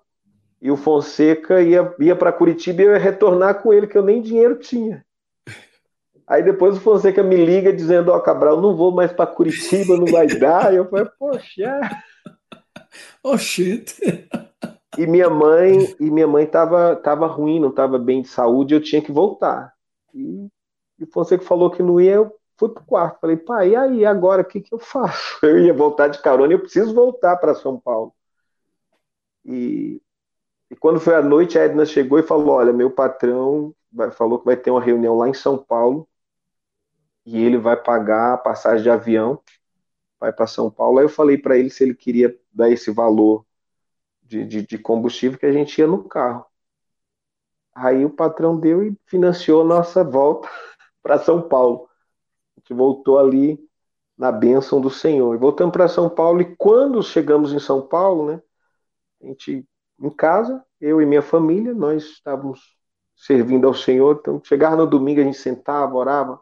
e 0.61 0.71
o 0.71 0.77
Fonseca 0.77 1.61
ia, 1.61 1.95
ia 2.01 2.17
para 2.17 2.33
Curitiba 2.33 2.83
e 2.83 2.85
eu 2.87 2.93
ia 2.93 2.99
retornar 2.99 3.63
com 3.63 3.73
ele, 3.73 3.87
que 3.87 3.99
eu 3.99 4.03
nem 4.03 4.23
dinheiro 4.23 4.57
tinha. 4.59 5.05
Aí 6.27 6.43
depois 6.43 6.77
o 6.77 6.81
Fonseca 6.81 7.23
me 7.23 7.37
liga 7.37 7.73
dizendo: 7.73 8.11
Ó, 8.11 8.17
oh, 8.17 8.21
Cabral, 8.21 8.61
não 8.61 8.75
vou 8.75 8.91
mais 8.91 9.13
para 9.13 9.27
Curitiba, 9.27 9.97
não 9.97 10.07
vai 10.07 10.27
dar. 10.27 10.73
E 10.73 10.77
eu 10.77 10.89
falei: 10.89 11.07
Poxa. 11.19 11.81
Oxente. 13.23 14.29
E 14.97 15.07
minha 15.07 15.29
mãe, 15.29 15.95
e 16.01 16.11
minha 16.11 16.27
mãe 16.27 16.47
tava, 16.47 16.97
tava 16.97 17.27
ruim, 17.27 17.61
não 17.61 17.71
tava 17.71 17.99
bem 17.99 18.23
de 18.23 18.29
saúde, 18.29 18.75
eu 18.75 18.81
tinha 18.81 19.03
que 19.03 19.13
voltar. 19.13 19.75
E, 20.15 20.49
e 20.99 21.07
Fonseca 21.07 21.45
falou 21.45 21.71
que 21.71 21.83
não 21.83 22.01
ia, 22.01 22.15
eu 22.15 22.35
fui 22.57 22.69
pro 22.69 22.85
quarto. 22.85 23.21
Falei, 23.21 23.37
pai, 23.37 23.71
e 23.71 23.77
aí, 23.77 24.07
agora 24.07 24.43
o 24.43 24.45
que, 24.45 24.61
que 24.61 24.75
eu 24.75 24.79
faço? 24.79 25.39
Eu 25.45 25.59
ia 25.59 25.75
voltar 25.75 26.09
de 26.09 26.21
carona, 26.23 26.53
eu 26.53 26.61
preciso 26.61 26.95
voltar 26.95 27.37
para 27.37 27.55
São 27.55 27.79
Paulo. 27.79 28.13
E, 29.45 30.01
e 30.71 30.77
quando 30.77 30.99
foi 30.99 31.15
à 31.15 31.23
noite, 31.23 31.59
a 31.59 31.65
Edna 31.65 31.85
chegou 31.85 32.19
e 32.19 32.23
falou: 32.23 32.49
Olha, 32.57 32.73
meu 32.73 32.91
patrão 32.91 33.75
vai, 33.93 34.11
falou 34.11 34.39
que 34.39 34.45
vai 34.47 34.57
ter 34.57 34.71
uma 34.71 34.81
reunião 34.81 35.17
lá 35.17 35.29
em 35.29 35.35
São 35.35 35.59
Paulo 35.59 36.09
e 37.25 37.43
ele 37.43 37.59
vai 37.59 37.77
pagar 37.77 38.35
a 38.35 38.39
passagem 38.39 38.83
de 38.83 38.91
avião, 38.91 39.41
vai 40.19 40.33
para 40.33 40.47
São 40.47 40.71
Paulo. 40.71 40.99
Aí 40.99 41.05
eu 41.05 41.09
falei 41.09 41.37
para 41.37 41.59
ele 41.59 41.71
se 41.71 41.85
ele 41.85 41.95
queria 41.95 42.37
dar 42.53 42.71
esse 42.71 42.91
valor 42.91 43.45
de, 44.27 44.45
de, 44.45 44.67
de 44.67 44.79
combustível 44.79 45.39
que 45.39 45.47
a 45.47 45.53
gente 45.53 45.79
ia 45.79 45.87
no 45.87 46.05
carro. 46.05 46.45
Aí 47.75 48.05
o 48.05 48.11
patrão 48.11 48.59
deu 48.59 48.83
e 48.83 48.97
financiou 49.07 49.65
nossa 49.65 50.03
volta 50.03 50.49
para 51.03 51.19
São 51.19 51.43
Paulo. 51.43 51.89
A 52.57 52.61
gente 52.61 52.75
voltou 52.75 53.19
ali 53.19 53.59
na 54.17 54.33
bênção 54.33 54.81
do 54.81 54.91
Senhor. 54.91 55.35
E 55.35 55.39
voltamos 55.39 55.73
para 55.73 55.89
São 55.89 56.09
Paulo, 56.09 56.41
e 56.41 56.57
quando 56.57 57.03
chegamos 57.03 57.53
em 57.53 57.59
São 57.59 57.87
Paulo, 57.87 58.33
né, 58.33 58.43
a 59.23 59.27
gente 59.27 59.67
em 59.99 60.11
casa, 60.11 60.63
eu 60.81 61.01
e 61.01 61.07
minha 61.07 61.23
família, 61.23 61.73
nós 61.73 62.05
estávamos 62.05 62.77
servindo 63.15 63.67
ao 63.67 63.75
Senhor. 63.75 64.19
Então, 64.21 64.41
chegava 64.45 64.77
no 64.77 64.87
domingo, 64.87 65.21
a 65.21 65.25
gente 65.25 65.39
sentava, 65.39 65.95
orava, 65.97 66.41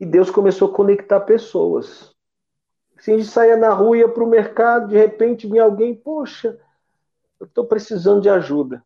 e 0.00 0.06
Deus 0.06 0.30
começou 0.30 0.70
a 0.70 0.74
conectar 0.74 1.20
pessoas. 1.20 2.14
Se 2.98 3.12
a 3.12 3.16
gente 3.16 3.28
saía 3.28 3.56
na 3.56 3.72
rua, 3.72 3.98
ia 3.98 4.08
para 4.08 4.24
o 4.24 4.28
mercado, 4.28 4.88
de 4.88 4.96
repente 4.96 5.46
vinha 5.46 5.64
alguém, 5.64 5.94
poxa, 5.94 6.58
eu 7.42 7.46
estou 7.46 7.66
precisando 7.66 8.20
de 8.22 8.28
ajuda. 8.28 8.84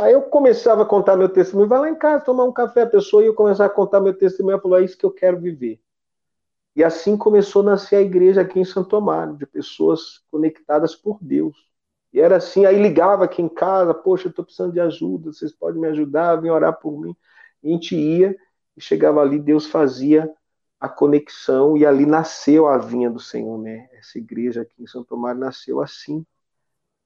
Aí 0.00 0.12
eu 0.12 0.22
começava 0.22 0.82
a 0.82 0.86
contar 0.86 1.16
meu 1.16 1.28
testemunho, 1.28 1.68
vai 1.68 1.78
lá 1.78 1.88
em 1.88 1.94
casa 1.94 2.24
tomar 2.24 2.42
um 2.42 2.52
café, 2.52 2.82
a 2.82 2.86
pessoa 2.86 3.24
ia 3.24 3.32
começar 3.32 3.66
a 3.66 3.70
contar 3.70 4.00
meu 4.00 4.12
testemunho, 4.12 4.54
ela 4.54 4.62
falou, 4.62 4.78
é 4.78 4.84
isso 4.84 4.98
que 4.98 5.06
eu 5.06 5.12
quero 5.12 5.38
viver. 5.38 5.80
E 6.74 6.82
assim 6.82 7.16
começou 7.16 7.62
a 7.62 7.66
nascer 7.66 7.96
a 7.96 8.00
igreja 8.00 8.40
aqui 8.40 8.58
em 8.58 8.64
Santo 8.64 8.96
Amaro, 8.96 9.36
de 9.36 9.46
pessoas 9.46 10.24
conectadas 10.28 10.96
por 10.96 11.18
Deus. 11.20 11.56
E 12.12 12.20
era 12.20 12.36
assim, 12.36 12.66
aí 12.66 12.82
ligava 12.82 13.24
aqui 13.24 13.40
em 13.40 13.48
casa, 13.48 13.94
poxa, 13.94 14.28
estou 14.28 14.44
precisando 14.44 14.72
de 14.72 14.80
ajuda, 14.80 15.32
vocês 15.32 15.52
podem 15.52 15.80
me 15.80 15.86
ajudar, 15.88 16.34
vem 16.34 16.50
orar 16.50 16.80
por 16.80 17.00
mim. 17.00 17.14
E 17.62 17.68
a 17.68 17.72
gente 17.72 17.94
ia 17.94 18.36
e 18.76 18.80
chegava 18.80 19.20
ali, 19.20 19.38
Deus 19.38 19.66
fazia 19.66 20.28
a 20.80 20.88
conexão 20.88 21.76
e 21.76 21.86
ali 21.86 22.06
nasceu 22.06 22.66
a 22.66 22.76
vinha 22.76 23.08
do 23.08 23.20
Senhor, 23.20 23.56
né? 23.56 23.88
Essa 23.92 24.18
igreja 24.18 24.62
aqui 24.62 24.82
em 24.82 24.86
Santo 24.86 25.14
Amaro 25.14 25.38
nasceu 25.38 25.80
assim, 25.80 26.26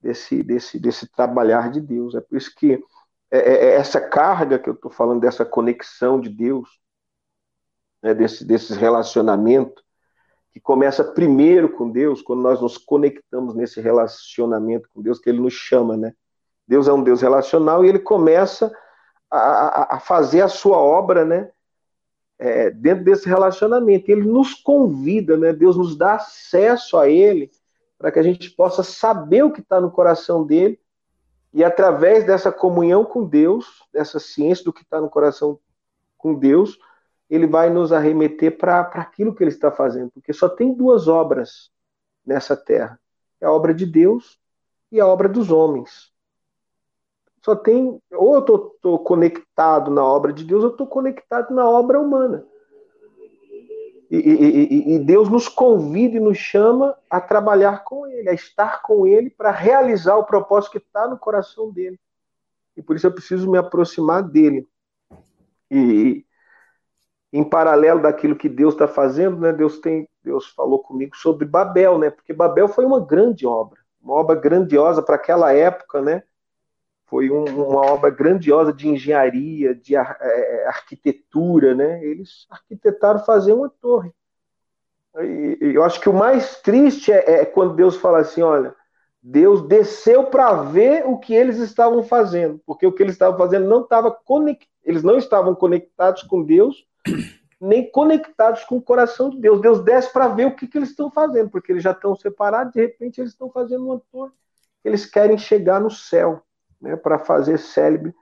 desse, 0.05 0.43
desse, 0.43 0.79
desse 0.79 1.07
trabalhar 1.07 1.71
de 1.71 1.81
Deus. 1.81 2.13
É 2.13 2.21
por 2.21 2.37
isso 2.37 2.53
que 2.55 2.73
é, 3.31 3.37
é, 3.39 3.65
é 3.65 3.75
essa 3.75 3.99
carga 3.99 4.59
que 4.59 4.69
eu 4.69 4.75
estou 4.75 4.91
falando, 4.91 5.19
dessa 5.19 5.43
conexão 5.43 6.21
de 6.21 6.29
Deus, 6.29 6.69
né, 8.03 8.13
desse, 8.13 8.45
desses 8.45 8.77
relacionamentos, 8.77 9.83
que 10.51 10.59
começa 10.59 11.03
primeiro 11.03 11.69
com 11.69 11.89
Deus, 11.89 12.21
quando 12.21 12.43
nós 12.43 12.61
nos 12.61 12.77
conectamos 12.77 13.55
nesse 13.55 13.81
relacionamento 13.81 14.87
com 14.93 15.01
Deus, 15.01 15.19
que 15.19 15.27
Ele 15.27 15.41
nos 15.41 15.53
chama, 15.53 15.97
né? 15.97 16.13
Deus 16.67 16.87
é 16.87 16.93
um 16.93 17.03
Deus 17.03 17.21
relacional 17.21 17.83
e 17.83 17.89
Ele 17.89 17.99
começa 17.99 18.71
a, 19.29 19.95
a 19.95 19.99
fazer 19.99 20.41
a 20.41 20.47
sua 20.47 20.77
obra, 20.77 21.25
né? 21.25 21.51
É, 22.37 22.69
dentro 22.69 23.03
desse 23.03 23.27
relacionamento. 23.27 24.09
Ele 24.09 24.25
nos 24.25 24.53
convida, 24.53 25.35
né? 25.35 25.51
Deus 25.51 25.75
nos 25.75 25.97
dá 25.97 26.15
acesso 26.15 26.97
a 26.97 27.09
Ele 27.09 27.51
para 28.05 28.11
que 28.11 28.19
a 28.19 28.23
gente 28.23 28.51
possa 28.51 28.83
saber 28.83 29.43
o 29.43 29.51
que 29.51 29.61
está 29.61 29.81
no 29.81 29.89
coração 29.89 30.45
dele 30.45 30.79
e 31.51 31.63
através 31.63 32.23
dessa 32.23 32.51
comunhão 32.51 33.03
com 33.03 33.25
Deus, 33.25 33.65
dessa 33.91 34.19
ciência 34.19 34.63
do 34.63 34.71
que 34.71 34.83
está 34.83 35.01
no 35.01 35.09
coração 35.09 35.59
com 36.15 36.35
Deus, 36.35 36.77
ele 37.27 37.47
vai 37.47 37.71
nos 37.71 37.91
arremeter 37.91 38.59
para 38.59 38.81
aquilo 38.81 39.33
que 39.33 39.43
ele 39.43 39.49
está 39.49 39.71
fazendo, 39.71 40.11
porque 40.11 40.31
só 40.33 40.47
tem 40.47 40.71
duas 40.71 41.07
obras 41.07 41.71
nessa 42.23 42.55
terra: 42.55 42.99
é 43.41 43.47
a 43.47 43.51
obra 43.51 43.73
de 43.73 43.87
Deus 43.87 44.39
e 44.91 45.01
a 45.01 45.07
obra 45.07 45.27
dos 45.27 45.49
homens. 45.49 46.13
Só 47.43 47.55
tem, 47.55 47.99
ou 48.11 48.35
eu 48.35 48.39
estou 48.75 48.99
conectado 48.99 49.89
na 49.89 50.05
obra 50.05 50.31
de 50.31 50.43
Deus, 50.43 50.63
ou 50.63 50.69
eu 50.69 50.73
estou 50.73 50.85
conectado 50.85 51.55
na 51.55 51.67
obra 51.67 51.99
humana. 51.99 52.45
E, 54.09 54.95
e, 54.95 54.99
Deus 54.99 55.29
nos 55.29 55.47
convida 55.47 56.17
e 56.17 56.19
nos 56.19 56.37
chama 56.37 56.95
a 57.09 57.19
trabalhar 57.19 57.83
com 57.83 58.05
Ele, 58.05 58.29
a 58.29 58.33
estar 58.33 58.81
com 58.81 59.07
Ele 59.07 59.29
para 59.29 59.51
realizar 59.51 60.15
o 60.15 60.25
propósito 60.25 60.73
que 60.73 60.77
está 60.77 61.07
no 61.07 61.17
coração 61.17 61.71
dele. 61.71 61.99
E 62.77 62.81
por 62.81 62.95
isso 62.95 63.07
eu 63.07 63.11
preciso 63.11 63.49
me 63.49 63.57
aproximar 63.57 64.21
dele. 64.21 64.67
E, 65.71 66.25
em 67.33 67.43
paralelo 67.43 68.01
daquilo 68.01 68.35
que 68.35 68.47
Deus 68.47 68.73
está 68.73 68.87
fazendo, 68.87 69.37
né? 69.41 69.51
Deus 69.51 69.79
tem, 69.79 70.07
Deus 70.23 70.47
falou 70.47 70.79
comigo 70.79 71.17
sobre 71.17 71.45
Babel, 71.45 71.97
né? 71.97 72.09
Porque 72.09 72.31
Babel 72.31 72.67
foi 72.67 72.85
uma 72.85 72.99
grande 72.99 73.45
obra, 73.45 73.79
uma 74.01 74.13
obra 74.13 74.35
grandiosa 74.35 75.01
para 75.01 75.15
aquela 75.15 75.51
época, 75.51 76.01
né? 76.01 76.23
Foi 77.07 77.29
um, 77.29 77.45
uma 77.45 77.85
obra 77.85 78.09
grandiosa 78.09 78.73
de 78.73 78.87
engenharia, 78.87 79.75
de 79.75 79.95
ar, 79.95 80.17
é, 80.19 80.67
arquitetura, 80.67 81.75
né? 81.75 82.03
Eles 82.03 82.47
arquitetaram 82.49 83.19
fazer 83.23 83.53
uma 83.53 83.69
torre. 83.69 84.11
E, 85.19 85.57
eu 85.61 85.83
acho 85.83 86.01
que 86.01 86.09
o 86.09 86.13
mais 86.13 86.61
triste 86.61 87.11
é, 87.11 87.41
é 87.41 87.45
quando 87.45 87.75
Deus 87.75 87.95
fala 87.97 88.19
assim, 88.19 88.41
olha, 88.41 88.75
Deus 89.21 89.67
desceu 89.67 90.25
para 90.25 90.63
ver 90.63 91.05
o 91.05 91.17
que 91.17 91.33
eles 91.33 91.57
estavam 91.57 92.03
fazendo, 92.03 92.61
porque 92.65 92.85
o 92.85 92.91
que 92.91 93.01
eles 93.01 93.13
estavam 93.13 93.37
fazendo 93.37 93.67
não 93.67 93.81
estava 93.81 94.11
conectado, 94.11 94.69
eles 94.83 95.01
não 95.01 95.17
estavam 95.17 95.55
conectados 95.55 96.21
com 96.23 96.43
Deus 96.43 96.85
nem 97.59 97.89
conectados 97.89 98.63
com 98.65 98.77
o 98.77 98.81
coração 98.81 99.29
de 99.29 99.39
Deus. 99.39 99.59
Deus 99.59 99.83
desce 99.83 100.13
para 100.13 100.27
ver 100.27 100.45
o 100.45 100.55
que, 100.55 100.67
que 100.67 100.77
eles 100.77 100.89
estão 100.89 101.09
fazendo, 101.09 101.49
porque 101.49 101.71
eles 101.71 101.81
já 101.81 101.91
estão 101.91 102.15
separados, 102.15 102.73
de 102.73 102.81
repente 102.81 103.19
eles 103.19 103.31
estão 103.31 103.49
fazendo 103.49 103.85
uma 103.85 104.01
torre. 104.11 104.31
Eles 104.83 105.05
querem 105.05 105.37
chegar 105.37 105.81
no 105.81 105.89
céu, 105.89 106.44
né, 106.81 106.95
para 106.95 107.19
fazer 107.19 107.57
célebre 107.57 108.13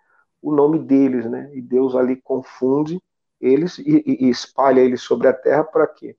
o 0.41 0.53
nome 0.53 0.79
deles, 0.79 1.29
né? 1.29 1.49
E 1.53 1.61
Deus 1.61 1.95
ali 1.95 2.17
confunde 2.17 3.01
eles 3.39 3.77
e, 3.77 4.03
e 4.05 4.29
espalha 4.29 4.81
eles 4.81 5.01
sobre 5.01 5.27
a 5.27 5.33
terra 5.33 5.63
para 5.63 5.87
quê? 5.87 6.17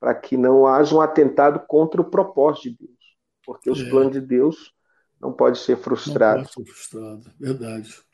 Para 0.00 0.14
que 0.14 0.36
não 0.36 0.66
haja 0.66 0.94
um 0.94 1.00
atentado 1.00 1.60
contra 1.66 2.00
o 2.00 2.04
propósito 2.04 2.70
de 2.70 2.76
Deus, 2.78 3.16
porque 3.44 3.70
os 3.70 3.80
é. 3.80 3.90
planos 3.90 4.12
de 4.12 4.20
Deus 4.20 4.74
não 5.20 5.32
pode 5.32 5.58
ser 5.58 5.76
frustrados. 5.76 6.44
Não 6.56 6.64
pode 6.64 6.68
ser 6.68 6.74
frustrado, 6.74 7.32
verdade. 7.38 8.08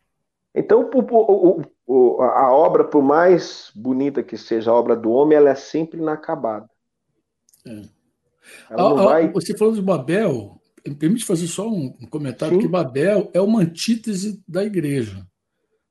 Então, 0.55 0.89
o, 0.95 1.63
o, 1.87 2.23
a 2.23 2.53
obra, 2.53 2.85
por 2.85 3.03
mais 3.03 3.73
bonita 3.75 4.23
que 4.23 4.37
seja 4.37 4.71
a 4.71 4.75
obra 4.75 4.95
do 4.95 5.11
homem, 5.11 5.37
ela 5.37 5.51
é 5.51 5.55
sempre 5.55 6.01
inacabada. 6.01 6.71
É. 7.67 7.83
vai... 8.71 9.33
Você 9.33 9.57
falou 9.57 9.75
de 9.75 9.83
Babel, 9.83 10.61
me 10.91 10.97
permite 10.97 11.25
fazer 11.25 11.47
só 11.47 11.69
um 11.69 11.91
comentário, 12.11 12.57
Sim. 12.57 12.63
que 12.63 12.69
Babel 12.69 13.31
é 13.33 13.41
uma 13.41 13.63
antítese 13.63 14.43
da 14.47 14.65
igreja. 14.65 15.27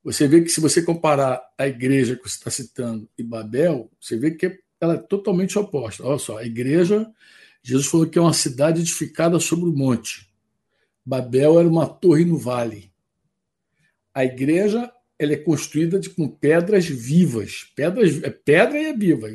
Você 0.04 0.28
vê 0.28 0.42
que 0.42 0.50
se 0.50 0.60
você 0.60 0.82
comparar 0.82 1.42
a 1.58 1.68
igreja 1.68 2.16
que 2.16 2.30
você 2.30 2.36
está 2.36 2.52
citando 2.52 3.10
e 3.18 3.24
Babel, 3.24 3.90
você 4.00 4.18
vê 4.18 4.32
que 4.32 4.60
ela 4.80 4.96
é 4.96 4.98
totalmente 4.98 5.58
oposta. 5.58 6.06
Olha 6.06 6.20
só, 6.20 6.38
a 6.38 6.46
igreja, 6.46 7.10
Jesus 7.64 7.88
falou 7.88 8.06
que 8.06 8.20
é 8.20 8.22
uma 8.22 8.34
cidade 8.34 8.82
edificada 8.82 9.40
sobre 9.40 9.70
o 9.70 9.74
monte. 9.74 10.30
Babel 11.06 11.60
era 11.60 11.68
uma 11.68 11.88
torre 11.88 12.26
no 12.26 12.38
vale. 12.38 12.92
A 14.14 14.26
igreja 14.26 14.92
ela 15.18 15.34
é 15.34 15.38
construída 15.38 16.00
de, 16.00 16.10
com 16.10 16.28
pedras 16.28 16.86
vivas. 16.86 17.72
Pedras, 17.76 18.22
é 18.24 18.30
pedra 18.30 18.80
e 18.80 18.86
é 18.86 18.94
viva. 18.94 19.30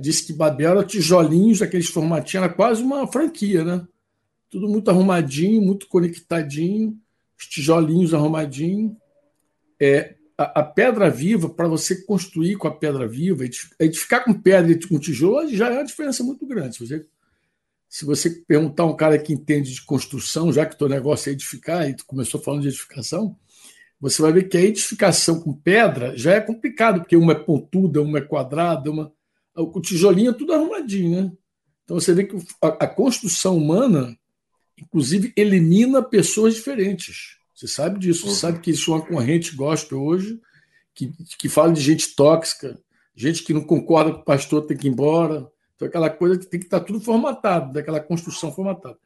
Diz 0.00 0.20
que 0.20 0.32
Babel 0.32 0.72
era 0.72 0.84
tijolinhos, 0.84 1.62
aqueles 1.62 1.88
formatinhos, 1.88 2.44
era 2.44 2.52
quase 2.52 2.82
uma 2.82 3.06
franquia, 3.06 3.64
né? 3.64 3.86
Tudo 4.50 4.68
muito 4.68 4.90
arrumadinho, 4.90 5.62
muito 5.62 5.88
conectadinho, 5.88 6.98
os 7.38 7.46
tijolinhos 7.46 8.14
arrumadinhos. 8.14 8.92
É, 9.80 10.14
a, 10.38 10.60
a 10.60 10.62
pedra 10.62 11.10
viva, 11.10 11.48
para 11.48 11.68
você 11.68 12.04
construir 12.04 12.56
com 12.56 12.68
a 12.68 12.74
pedra 12.74 13.06
viva, 13.06 13.44
edificar 13.78 14.24
com 14.24 14.34
pedra 14.34 14.72
e 14.72 14.86
com 14.86 14.98
tijolo, 14.98 15.48
já 15.48 15.68
é 15.68 15.78
uma 15.78 15.84
diferença 15.84 16.22
muito 16.22 16.46
grande. 16.46 16.76
Se 16.76 16.86
você, 16.86 17.06
se 17.88 18.04
você 18.04 18.30
perguntar 18.30 18.84
a 18.84 18.86
um 18.86 18.96
cara 18.96 19.18
que 19.18 19.32
entende 19.32 19.72
de 19.72 19.82
construção, 19.82 20.52
já 20.52 20.66
que 20.66 20.74
o 20.74 20.78
teu 20.78 20.88
negócio 20.88 21.30
é 21.30 21.32
edificar, 21.32 21.88
e 21.88 21.94
tu 21.94 22.04
começou 22.06 22.40
falando 22.40 22.62
de 22.62 22.68
edificação, 22.68 23.36
você 24.00 24.20
vai 24.20 24.32
ver 24.32 24.44
que 24.44 24.56
a 24.56 24.62
edificação 24.62 25.40
com 25.40 25.54
pedra 25.54 26.16
já 26.16 26.34
é 26.34 26.40
complicado, 26.40 27.00
porque 27.00 27.16
uma 27.16 27.32
é 27.32 27.36
pontuda, 27.36 28.02
uma 28.02 28.18
é 28.18 28.22
quadrada, 28.22 28.90
uma... 28.90 29.12
o 29.54 29.80
tijolinho 29.80 30.30
é 30.30 30.34
tudo 30.34 30.52
arrumadinho, 30.52 31.22
né? 31.22 31.32
Então 31.84 31.98
você 31.98 32.12
vê 32.12 32.24
que 32.24 32.36
a, 32.60 32.68
a 32.68 32.86
construção 32.86 33.56
humana, 33.56 34.16
inclusive, 34.78 35.32
elimina 35.36 36.02
pessoas 36.02 36.54
diferentes. 36.54 37.36
Você 37.54 37.66
sabe 37.66 37.98
disso, 37.98 38.22
você 38.22 38.28
uhum. 38.28 38.34
sabe 38.34 38.60
que 38.60 38.70
isso 38.70 38.92
é 38.92 38.96
uma 38.96 39.06
corrente 39.06 39.56
gospel 39.56 40.02
hoje, 40.02 40.40
que, 40.94 41.12
que 41.38 41.48
fala 41.48 41.72
de 41.72 41.80
gente 41.80 42.14
tóxica, 42.14 42.78
gente 43.14 43.42
que 43.42 43.54
não 43.54 43.62
concorda 43.62 44.12
com 44.12 44.20
o 44.20 44.24
pastor 44.24 44.66
tem 44.66 44.76
que 44.76 44.86
ir 44.86 44.90
embora. 44.90 45.50
Então, 45.74 45.88
aquela 45.88 46.10
coisa 46.10 46.38
que 46.38 46.46
tem 46.46 46.60
que 46.60 46.66
estar 46.66 46.80
tudo 46.80 47.00
formatado, 47.00 47.72
daquela 47.72 48.00
construção 48.00 48.52
formatada. 48.52 48.98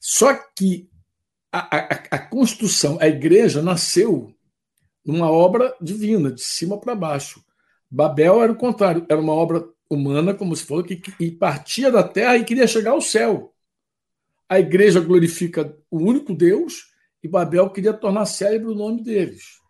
Só 0.00 0.34
que 0.34 0.88
a, 1.52 1.76
a, 1.76 1.78
a 2.10 2.18
construção, 2.18 2.98
a 3.00 3.08
igreja 3.08 3.62
nasceu 3.62 4.34
numa 5.04 5.30
obra 5.30 5.74
divina, 5.80 6.32
de 6.32 6.42
cima 6.42 6.78
para 6.78 6.94
baixo. 6.94 7.44
Babel 7.88 8.42
era 8.42 8.52
o 8.52 8.56
contrário, 8.56 9.06
era 9.08 9.20
uma 9.20 9.32
obra 9.32 9.64
humana, 9.88 10.34
como 10.34 10.54
se 10.56 10.64
falou, 10.64 10.82
que, 10.82 10.96
que 10.96 11.30
partia 11.30 11.90
da 11.90 12.02
terra 12.02 12.36
e 12.36 12.44
queria 12.44 12.66
chegar 12.66 12.90
ao 12.90 13.00
céu. 13.00 13.54
A 14.48 14.60
igreja 14.60 15.00
glorifica 15.00 15.76
o 15.90 15.98
único 15.98 16.34
Deus 16.34 16.92
e 17.22 17.28
Babel 17.28 17.70
queria 17.70 17.92
tornar 17.92 18.26
célebre 18.26 18.68
o 18.68 18.74
nome 18.74 19.02
deles. 19.02 19.60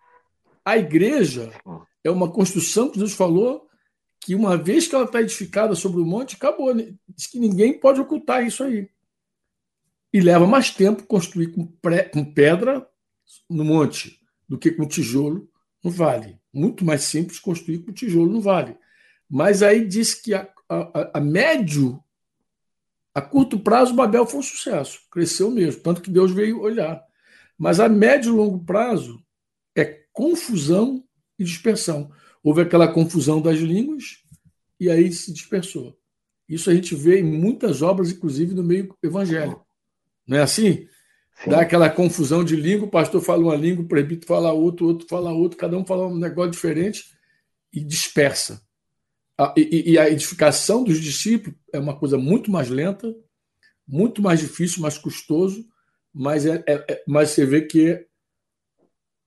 A 0.64 0.77
igreja 0.77 1.51
é 2.05 2.11
uma 2.11 2.31
construção 2.31 2.91
que 2.91 2.99
Deus 2.99 3.12
falou 3.12 3.66
que 4.20 4.35
uma 4.35 4.57
vez 4.57 4.89
que 4.89 4.95
ela 4.95 5.05
está 5.05 5.22
edificada 5.22 5.74
sobre 5.74 6.01
o 6.01 6.05
monte, 6.05 6.35
acabou. 6.35 6.74
Né? 6.74 6.95
Diz 7.09 7.29
que 7.29 7.39
ninguém 7.39 7.79
pode 7.79 8.01
ocultar 8.01 8.45
isso 8.45 8.64
aí. 8.64 8.91
E 10.12 10.20
leva 10.20 10.47
mais 10.47 10.70
tempo 10.70 11.05
construir 11.05 11.53
com, 11.53 11.66
pré, 11.66 12.05
com 12.05 12.24
pedra 12.24 12.87
no 13.49 13.64
monte 13.64 14.20
do 14.49 14.59
que 14.59 14.72
com 14.72 14.87
tijolo 14.87 15.49
no 15.83 15.91
vale. 15.91 16.41
Muito 16.53 16.85
mais 16.85 17.03
simples 17.03 17.39
construir 17.39 17.79
com 17.79 17.93
tijolo 17.93 18.33
no 18.33 18.41
vale. 18.41 18.77
Mas 19.31 19.62
aí 19.62 19.87
diz 19.87 20.14
que 20.14 20.35
a, 20.35 20.49
a, 20.68 21.18
a 21.18 21.20
médio, 21.20 22.03
a 23.17 23.23
curto 23.23 23.59
prazo, 23.59 23.95
Babel 23.95 24.27
foi 24.27 24.41
um 24.41 24.43
sucesso, 24.43 25.01
cresceu 25.11 25.51
mesmo, 25.51 25.81
tanto 25.81 26.03
que 26.03 26.11
Deus 26.11 26.33
veio 26.33 26.61
olhar. 26.61 27.03
Mas 27.57 27.81
a 27.81 27.89
médio 27.89 28.35
e 28.35 28.37
longo 28.37 28.62
prazo 28.62 29.25
é 29.75 30.03
confusão 30.12 31.03
e 31.39 31.43
dispersão. 31.43 32.11
Houve 32.43 32.61
aquela 32.61 32.87
confusão 32.87 33.41
das 33.41 33.57
línguas 33.59 34.19
e 34.79 34.91
aí 34.91 35.11
se 35.11 35.33
dispersou. 35.33 35.99
Isso 36.47 36.69
a 36.69 36.75
gente 36.75 36.95
vê 36.95 37.21
em 37.21 37.23
muitas 37.23 37.81
obras, 37.81 38.11
inclusive 38.11 38.53
no 38.53 38.62
meio 38.62 38.95
evangélico. 39.03 39.67
Não 40.29 40.37
é 40.37 40.43
assim? 40.43 40.87
Sim. 41.43 41.51
Dá 41.51 41.62
aquela 41.62 41.89
confusão 41.89 42.45
de 42.45 42.55
língua, 42.55 42.87
o 42.87 42.91
pastor 42.91 43.23
fala 43.23 43.43
uma 43.45 43.57
língua, 43.57 43.83
o 43.83 43.89
presbítero 43.89 44.27
fala 44.27 44.53
outra, 44.53 44.85
o 44.85 44.89
outro 44.89 45.09
fala 45.09 45.33
outra, 45.33 45.59
cada 45.59 45.79
um 45.79 45.87
fala 45.87 46.07
um 46.07 46.19
negócio 46.19 46.51
diferente 46.51 47.05
e 47.73 47.83
dispersa. 47.83 48.61
E, 49.57 49.99
a 49.99 50.09
edificação 50.09 50.82
dos 50.82 51.01
discípulos 51.01 51.59
é 51.72 51.78
uma 51.78 51.97
coisa 51.97 52.16
muito 52.16 52.51
mais 52.51 52.70
lenta, 52.70 53.14
muito 53.87 54.22
mais 54.22 54.41
difícil, 54.41 54.80
mais 54.80 54.97
custoso, 54.97 55.66
mas, 56.12 56.47
é, 56.47 56.64
é, 56.66 56.84
é 56.89 57.05
mas 57.07 57.30
você 57.30 57.45
vê 57.45 57.61
que 57.62 58.07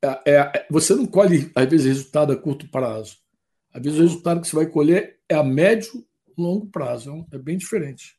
é, 0.02 0.22
é, 0.26 0.36
é, 0.36 0.68
você 0.70 0.96
não 0.96 1.06
colhe, 1.06 1.52
às 1.54 1.70
vezes, 1.70 1.86
resultado 1.86 2.34
a 2.34 2.38
curto 2.38 2.68
prazo. 2.70 3.18
Às 3.72 3.84
vezes, 3.84 4.00
o 4.00 4.04
resultado 4.04 4.42
que 4.42 4.48
você 4.48 4.56
vai 4.56 4.66
colher 4.66 5.20
é 5.28 5.36
a 5.36 5.44
médio 5.44 6.04
e 6.28 6.42
longo 6.42 6.68
prazo. 6.68 7.26
É 7.32 7.38
bem 7.38 7.58
diferente. 7.58 8.18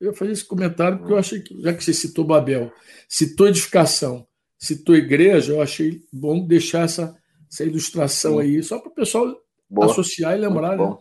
Eu 0.00 0.10
ia 0.10 0.16
fazer 0.16 0.32
esse 0.32 0.44
comentário 0.44 0.98
porque 0.98 1.12
eu 1.12 1.18
achei 1.18 1.40
que, 1.40 1.60
já 1.60 1.72
que 1.74 1.84
você 1.84 1.92
citou 1.92 2.24
Babel, 2.24 2.72
citou 3.06 3.46
edificação, 3.46 4.26
citou 4.58 4.96
igreja, 4.96 5.52
eu 5.52 5.62
achei 5.62 6.02
bom 6.10 6.44
deixar 6.44 6.86
essa, 6.86 7.16
essa 7.50 7.64
ilustração 7.64 8.38
aí, 8.38 8.62
só 8.62 8.78
para 8.78 8.90
o 8.90 8.94
pessoal 8.94 9.36
Boa. 9.68 9.90
associar 9.90 10.36
e 10.36 10.40
lembrar. 10.40 10.76
Né? 10.76 10.96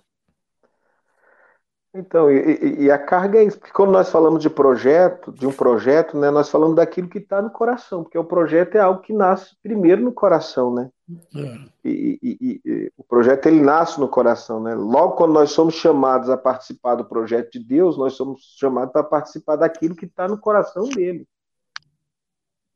Então, 1.99 2.31
e, 2.31 2.85
e, 2.85 2.91
a 2.91 2.97
carga 2.97 3.39
é 3.39 3.43
isso, 3.43 3.59
porque 3.59 3.73
quando 3.73 3.91
nós 3.91 4.09
falamos 4.09 4.41
de 4.41 4.49
projeto, 4.49 5.33
de 5.33 5.45
um 5.45 5.51
projeto, 5.51 6.17
né, 6.17 6.31
nós 6.31 6.49
falamos 6.49 6.77
daquilo 6.77 7.09
que 7.09 7.17
está 7.17 7.41
no 7.41 7.49
coração, 7.49 8.03
porque 8.03 8.17
o 8.17 8.23
projeto 8.23 8.75
é 8.75 8.79
algo 8.79 9.01
que 9.01 9.11
nasce 9.11 9.55
primeiro 9.61 10.01
no 10.01 10.13
coração, 10.13 10.73
né? 10.73 10.89
É. 11.35 11.57
E, 11.83 12.19
e, 12.23 12.61
e, 12.65 12.91
o 12.95 13.03
projeto 13.03 13.47
ele 13.47 13.59
nasce 13.59 13.99
no 13.99 14.07
coração, 14.07 14.63
né? 14.63 14.73
Logo 14.75 15.17
quando 15.17 15.33
nós 15.33 15.51
somos 15.51 15.73
chamados 15.73 16.29
a 16.29 16.37
participar 16.37 16.95
do 16.95 17.03
projeto 17.03 17.51
de 17.51 17.59
Deus, 17.59 17.97
nós 17.97 18.13
somos 18.13 18.55
chamados 18.57 18.93
para 18.93 19.03
participar 19.03 19.57
daquilo 19.57 19.95
que 19.95 20.05
está 20.05 20.25
no 20.25 20.37
coração 20.37 20.87
dele. 20.87 21.27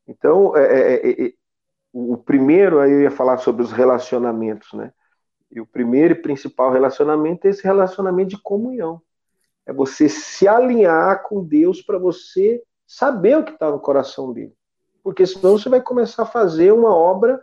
Então, 0.06 0.54
é, 0.54 0.64
é, 0.64 0.94
é, 0.94 1.26
é 1.28 1.32
o 1.94 2.18
primeiro 2.18 2.78
aí 2.78 2.90
eu 2.90 3.00
ia 3.00 3.10
falar 3.10 3.38
sobre 3.38 3.62
os 3.62 3.72
relacionamentos, 3.72 4.70
né? 4.74 4.92
E 5.50 5.60
o 5.60 5.66
primeiro 5.66 6.12
e 6.12 6.20
principal 6.20 6.70
relacionamento 6.70 7.46
é 7.46 7.50
esse 7.50 7.62
relacionamento 7.64 8.30
de 8.30 8.42
comunhão. 8.42 9.00
É 9.66 9.72
você 9.72 10.08
se 10.08 10.46
alinhar 10.46 11.22
com 11.22 11.42
Deus 11.42 11.80
para 11.80 11.98
você 11.98 12.62
saber 12.86 13.38
o 13.38 13.44
que 13.44 13.52
está 13.52 13.70
no 13.70 13.80
coração 13.80 14.32
dele. 14.32 14.52
Porque 15.02 15.26
senão 15.26 15.58
você 15.58 15.68
vai 15.68 15.82
começar 15.82 16.22
a 16.22 16.26
fazer 16.26 16.72
uma 16.72 16.94
obra 16.94 17.40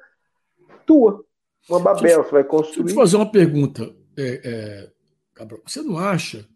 tua, 0.86 1.24
uma 1.70 1.80
Babel, 1.80 2.24
você 2.24 2.32
vai 2.32 2.44
construir. 2.44 2.86
Deixa 2.86 3.00
eu 3.00 3.06
te 3.06 3.12
fazer 3.12 3.16
uma 3.18 3.32
pergunta, 3.32 3.84
é, 4.18 4.42
é, 4.44 4.92
Gabriel. 5.36 5.62
Você 5.66 5.82
não 5.82 5.98
acha 5.98 6.48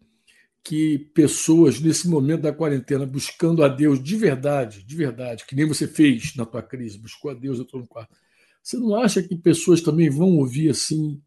que 0.64 0.98
pessoas 1.14 1.80
nesse 1.80 2.08
momento 2.08 2.42
da 2.42 2.52
quarentena 2.52 3.06
buscando 3.06 3.62
a 3.62 3.68
Deus 3.68 4.02
de 4.02 4.16
verdade, 4.16 4.82
de 4.82 4.96
verdade, 4.96 5.44
que 5.46 5.54
nem 5.54 5.66
você 5.66 5.86
fez 5.86 6.34
na 6.34 6.44
tua 6.44 6.60
crise, 6.60 6.98
buscou 6.98 7.30
a 7.30 7.34
Deus, 7.34 7.58
eu 7.58 7.64
estou 7.64 7.80
no 7.80 7.86
quarto. 7.86 8.16
Você 8.60 8.76
não 8.76 8.96
acha 8.96 9.22
que 9.22 9.36
pessoas 9.36 9.80
também 9.80 10.10
vão 10.10 10.38
ouvir 10.38 10.70
assim 10.70 11.22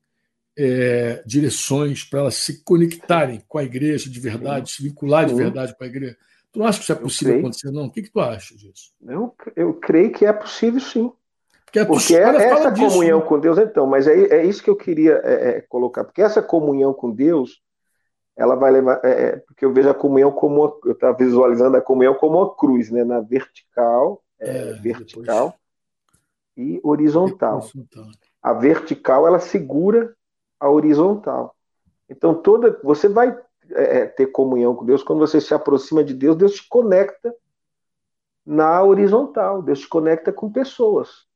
é, 0.61 1.23
direções 1.25 2.03
para 2.03 2.19
elas 2.19 2.35
se 2.35 2.61
conectarem 2.63 3.41
com 3.47 3.57
a 3.57 3.63
igreja 3.63 4.09
de 4.09 4.19
verdade, 4.19 4.71
se 4.71 4.83
vincular 4.83 5.25
de 5.25 5.33
verdade 5.33 5.73
com 5.73 5.85
a 5.85 5.87
igreja. 5.87 6.17
Tu 6.51 6.59
não 6.59 6.65
acha 6.65 6.79
que 6.79 6.83
isso 6.83 6.91
é 6.91 6.95
possível 6.95 7.39
acontecer, 7.39 7.71
não? 7.71 7.85
O 7.85 7.91
que, 7.91 8.01
que 8.01 8.11
tu 8.11 8.19
acha 8.19 8.53
disso? 8.57 8.91
Eu, 9.01 9.33
eu 9.55 9.73
creio 9.75 10.11
que 10.11 10.25
é 10.25 10.33
possível, 10.33 10.81
sim. 10.81 11.13
Porque, 11.63 11.85
porque 11.85 12.15
é 12.17 12.23
essa 12.23 12.71
disso, 12.71 12.89
comunhão 12.89 13.19
né? 13.19 13.25
com 13.25 13.39
Deus, 13.39 13.57
então, 13.57 13.85
mas 13.85 14.05
é, 14.05 14.13
é 14.13 14.45
isso 14.45 14.61
que 14.61 14.69
eu 14.69 14.75
queria 14.75 15.21
é, 15.23 15.49
é, 15.49 15.61
colocar, 15.61 16.03
porque 16.03 16.21
essa 16.21 16.41
comunhão 16.41 16.93
com 16.93 17.11
Deus, 17.11 17.61
ela 18.35 18.55
vai 18.55 18.71
levar, 18.71 18.99
é, 19.03 19.09
é 19.09 19.35
porque 19.37 19.63
eu 19.63 19.71
vejo 19.71 19.87
a 19.87 19.93
comunhão 19.93 20.31
como, 20.31 20.65
uma, 20.65 20.77
eu 20.83 20.93
estava 20.93 21.15
visualizando 21.15 21.77
a 21.77 21.81
comunhão 21.81 22.15
como 22.15 22.37
uma 22.37 22.53
cruz, 22.55 22.89
né, 22.89 23.03
na 23.03 23.21
vertical, 23.21 24.21
vertical 24.81 25.55
depois... 26.57 26.73
e 26.73 26.81
horizontal. 26.83 27.59
Depois, 27.73 28.17
a 28.41 28.53
vertical, 28.53 29.27
ela 29.27 29.39
segura 29.39 30.15
a 30.59 30.69
horizontal. 30.69 31.55
Então, 32.09 32.33
toda 32.33 32.79
você 32.83 33.07
vai 33.07 33.37
é, 33.71 33.99
é, 33.99 34.05
ter 34.05 34.27
comunhão 34.27 34.75
com 34.75 34.85
Deus 34.85 35.03
quando 35.03 35.19
você 35.19 35.39
se 35.39 35.53
aproxima 35.53 36.03
de 36.03 36.13
Deus, 36.13 36.35
Deus 36.35 36.55
te 36.55 36.67
conecta 36.67 37.33
na 38.45 38.83
horizontal, 38.83 39.61
Deus 39.61 39.81
te 39.81 39.87
conecta 39.87 40.33
com 40.33 40.51
pessoas. 40.51 41.27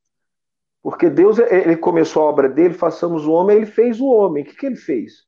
Porque 0.82 1.08
Deus, 1.08 1.38
é, 1.38 1.62
ele 1.62 1.76
começou 1.76 2.22
a 2.22 2.26
obra 2.26 2.48
dele, 2.48 2.74
façamos 2.74 3.26
o 3.26 3.32
homem, 3.32 3.56
ele 3.56 3.66
fez 3.66 4.00
o 4.00 4.06
homem. 4.06 4.42
O 4.42 4.46
que, 4.46 4.56
que 4.56 4.66
ele 4.66 4.76
fez? 4.76 5.24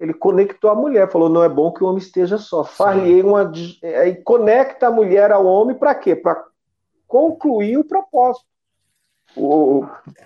Ele 0.00 0.14
conectou 0.14 0.70
a 0.70 0.74
mulher, 0.74 1.10
falou: 1.10 1.28
não 1.28 1.44
é 1.44 1.48
bom 1.48 1.72
que 1.72 1.84
o 1.84 1.86
homem 1.86 1.98
esteja 1.98 2.38
só. 2.38 2.64
Farlei 2.64 3.22
uma. 3.22 3.52
Aí 4.00 4.16
conecta 4.22 4.88
a 4.88 4.90
mulher 4.90 5.30
ao 5.30 5.44
homem 5.44 5.76
para 5.76 5.94
quê? 5.94 6.16
Para 6.16 6.44
concluir 7.06 7.78
o 7.78 7.84
propósito. 7.84 8.46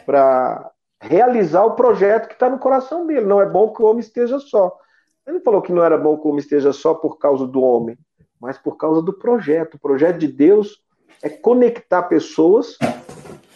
Para 0.07 0.72
realizar 1.03 1.65
o 1.65 1.75
projeto 1.75 2.29
que 2.29 2.35
está 2.35 2.49
no 2.49 2.59
coração 2.59 3.07
dele. 3.07 3.27
Não 3.27 3.41
é 3.41 3.47
bom 3.47 3.73
que 3.73 3.83
o 3.83 3.87
homem 3.87 4.01
esteja 4.01 4.39
só. 4.39 4.79
Ele 5.27 5.41
falou 5.41 5.61
que 5.61 5.73
não 5.73 5.83
era 5.83 5.99
bom 5.99 6.17
que 6.17 6.27
o 6.27 6.31
homem 6.31 6.41
esteja 6.41 6.73
só 6.73 6.95
por 6.95 7.19
causa 7.19 7.47
do 7.47 7.61
homem, 7.61 7.99
mas 8.41 8.57
por 8.57 8.77
causa 8.77 9.03
do 9.03 9.13
projeto. 9.13 9.75
O 9.75 9.81
projeto 9.81 10.19
de 10.19 10.29
Deus 10.29 10.81
é 11.23 11.29
conectar 11.29 12.05
pessoas 12.05 12.79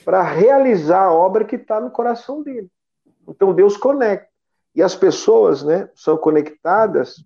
para 0.05 0.22
realizar 0.22 1.05
a 1.05 1.12
obra 1.12 1.44
que 1.44 1.57
está 1.57 1.80
no 1.80 1.90
coração 1.90 2.42
dele. 2.42 2.70
Então 3.26 3.55
Deus 3.55 3.76
conecta. 3.76 4.28
E 4.74 4.82
as 4.82 4.94
pessoas 4.94 5.62
né, 5.62 5.88
são 5.94 6.16
conectadas. 6.16 7.24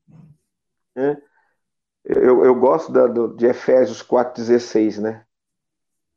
Né? 0.94 1.20
Eu, 2.04 2.44
eu 2.44 2.54
gosto 2.54 2.92
da, 2.92 3.06
do, 3.06 3.36
de 3.36 3.46
Efésios 3.46 4.02
4,16, 4.02 5.00
né? 5.00 5.24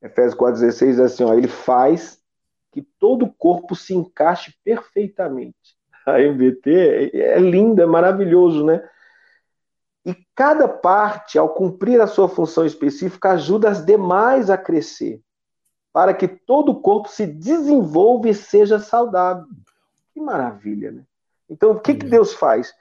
Efésios 0.02 0.36
4,16 0.36 1.00
é 1.00 1.04
assim: 1.04 1.24
ó, 1.24 1.34
ele 1.34 1.48
faz 1.48 2.23
que 2.74 2.82
todo 2.82 3.26
o 3.26 3.34
corpo 3.34 3.76
se 3.76 3.94
encaixe 3.94 4.54
perfeitamente. 4.64 5.78
A 6.06 6.20
MBT 6.20 7.12
é, 7.14 7.18
é 7.36 7.40
linda, 7.40 7.84
é 7.84 7.86
maravilhoso, 7.86 8.66
né? 8.66 8.84
E 10.06 10.14
cada 10.36 10.68
parte, 10.68 11.38
ao 11.38 11.54
cumprir 11.54 12.02
a 12.02 12.08
sua 12.08 12.28
função 12.28 12.66
específica, 12.66 13.32
ajuda 13.32 13.70
as 13.70 13.86
demais 13.86 14.50
a 14.50 14.58
crescer, 14.58 15.22
para 15.94 16.14
que 16.14 16.28
todo 16.28 16.74
o 16.74 16.82
corpo 16.82 17.08
se 17.08 17.26
desenvolva 17.26 18.28
e 18.28 18.34
seja 18.34 18.80
saudável. 18.80 19.46
Que 20.14 20.20
maravilha, 20.20 20.92
né? 20.92 21.04
Então, 21.50 21.72
o 21.72 21.80
que, 21.80 21.94
que 21.94 22.06
Deus 22.06 22.34
faz? 22.34 22.74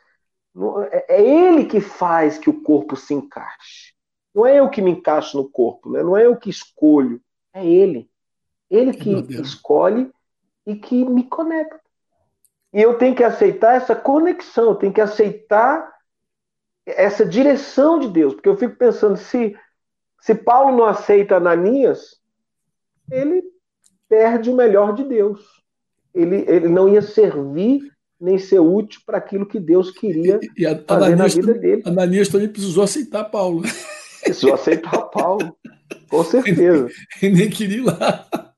É, 0.90 1.16
é 1.16 1.22
Ele 1.22 1.66
que 1.66 1.80
faz 1.80 2.38
que 2.38 2.50
o 2.50 2.62
corpo 2.62 2.96
se 2.96 3.14
encaixe. 3.14 3.92
Não 4.34 4.46
é 4.46 4.58
eu 4.58 4.68
que 4.70 4.80
me 4.80 4.90
encaixo 4.90 5.36
no 5.36 5.48
corpo, 5.48 5.90
né? 5.90 6.02
não 6.02 6.16
é 6.16 6.24
eu 6.26 6.36
que 6.36 6.48
escolho, 6.48 7.20
é 7.52 7.64
Ele. 7.64 8.10
Ele 8.74 8.92
que 8.92 9.10
escolhe 9.40 10.10
e 10.66 10.74
que 10.74 11.04
me 11.04 11.24
conecta. 11.24 11.80
E 12.72 12.80
eu 12.80 12.96
tenho 12.96 13.14
que 13.14 13.22
aceitar 13.22 13.74
essa 13.74 13.94
conexão, 13.94 14.70
eu 14.70 14.74
tenho 14.74 14.92
que 14.92 15.00
aceitar 15.00 15.92
essa 16.86 17.24
direção 17.24 17.98
de 17.98 18.08
Deus, 18.08 18.34
porque 18.34 18.48
eu 18.48 18.56
fico 18.56 18.76
pensando 18.76 19.16
se 19.16 19.54
se 20.22 20.36
Paulo 20.36 20.76
não 20.76 20.84
aceita 20.84 21.36
Ananias, 21.36 22.16
ele 23.10 23.42
perde 24.08 24.50
o 24.50 24.56
melhor 24.56 24.94
de 24.94 25.02
Deus. 25.02 25.40
Ele, 26.14 26.44
ele 26.46 26.68
não 26.68 26.88
ia 26.88 27.02
servir 27.02 27.80
nem 28.20 28.38
ser 28.38 28.60
útil 28.60 29.00
para 29.04 29.18
aquilo 29.18 29.44
que 29.44 29.58
Deus 29.58 29.90
queria 29.90 30.38
e, 30.40 30.62
e 30.62 30.66
a, 30.66 30.78
fazer 30.78 31.12
Ananias, 31.12 31.34
na 31.34 31.40
vida 31.40 31.54
dele. 31.58 31.82
Ananias 31.84 32.28
também 32.28 32.48
precisou 32.48 32.84
aceitar 32.84 33.24
Paulo. 33.24 33.62
Precisou 34.22 34.54
aceitar 34.54 35.02
Paulo, 35.06 35.56
com 36.08 36.22
certeza. 36.22 36.88
Ele 37.20 37.36
nem 37.36 37.50
queria 37.50 37.78
ir 37.78 37.80
lá. 37.80 38.51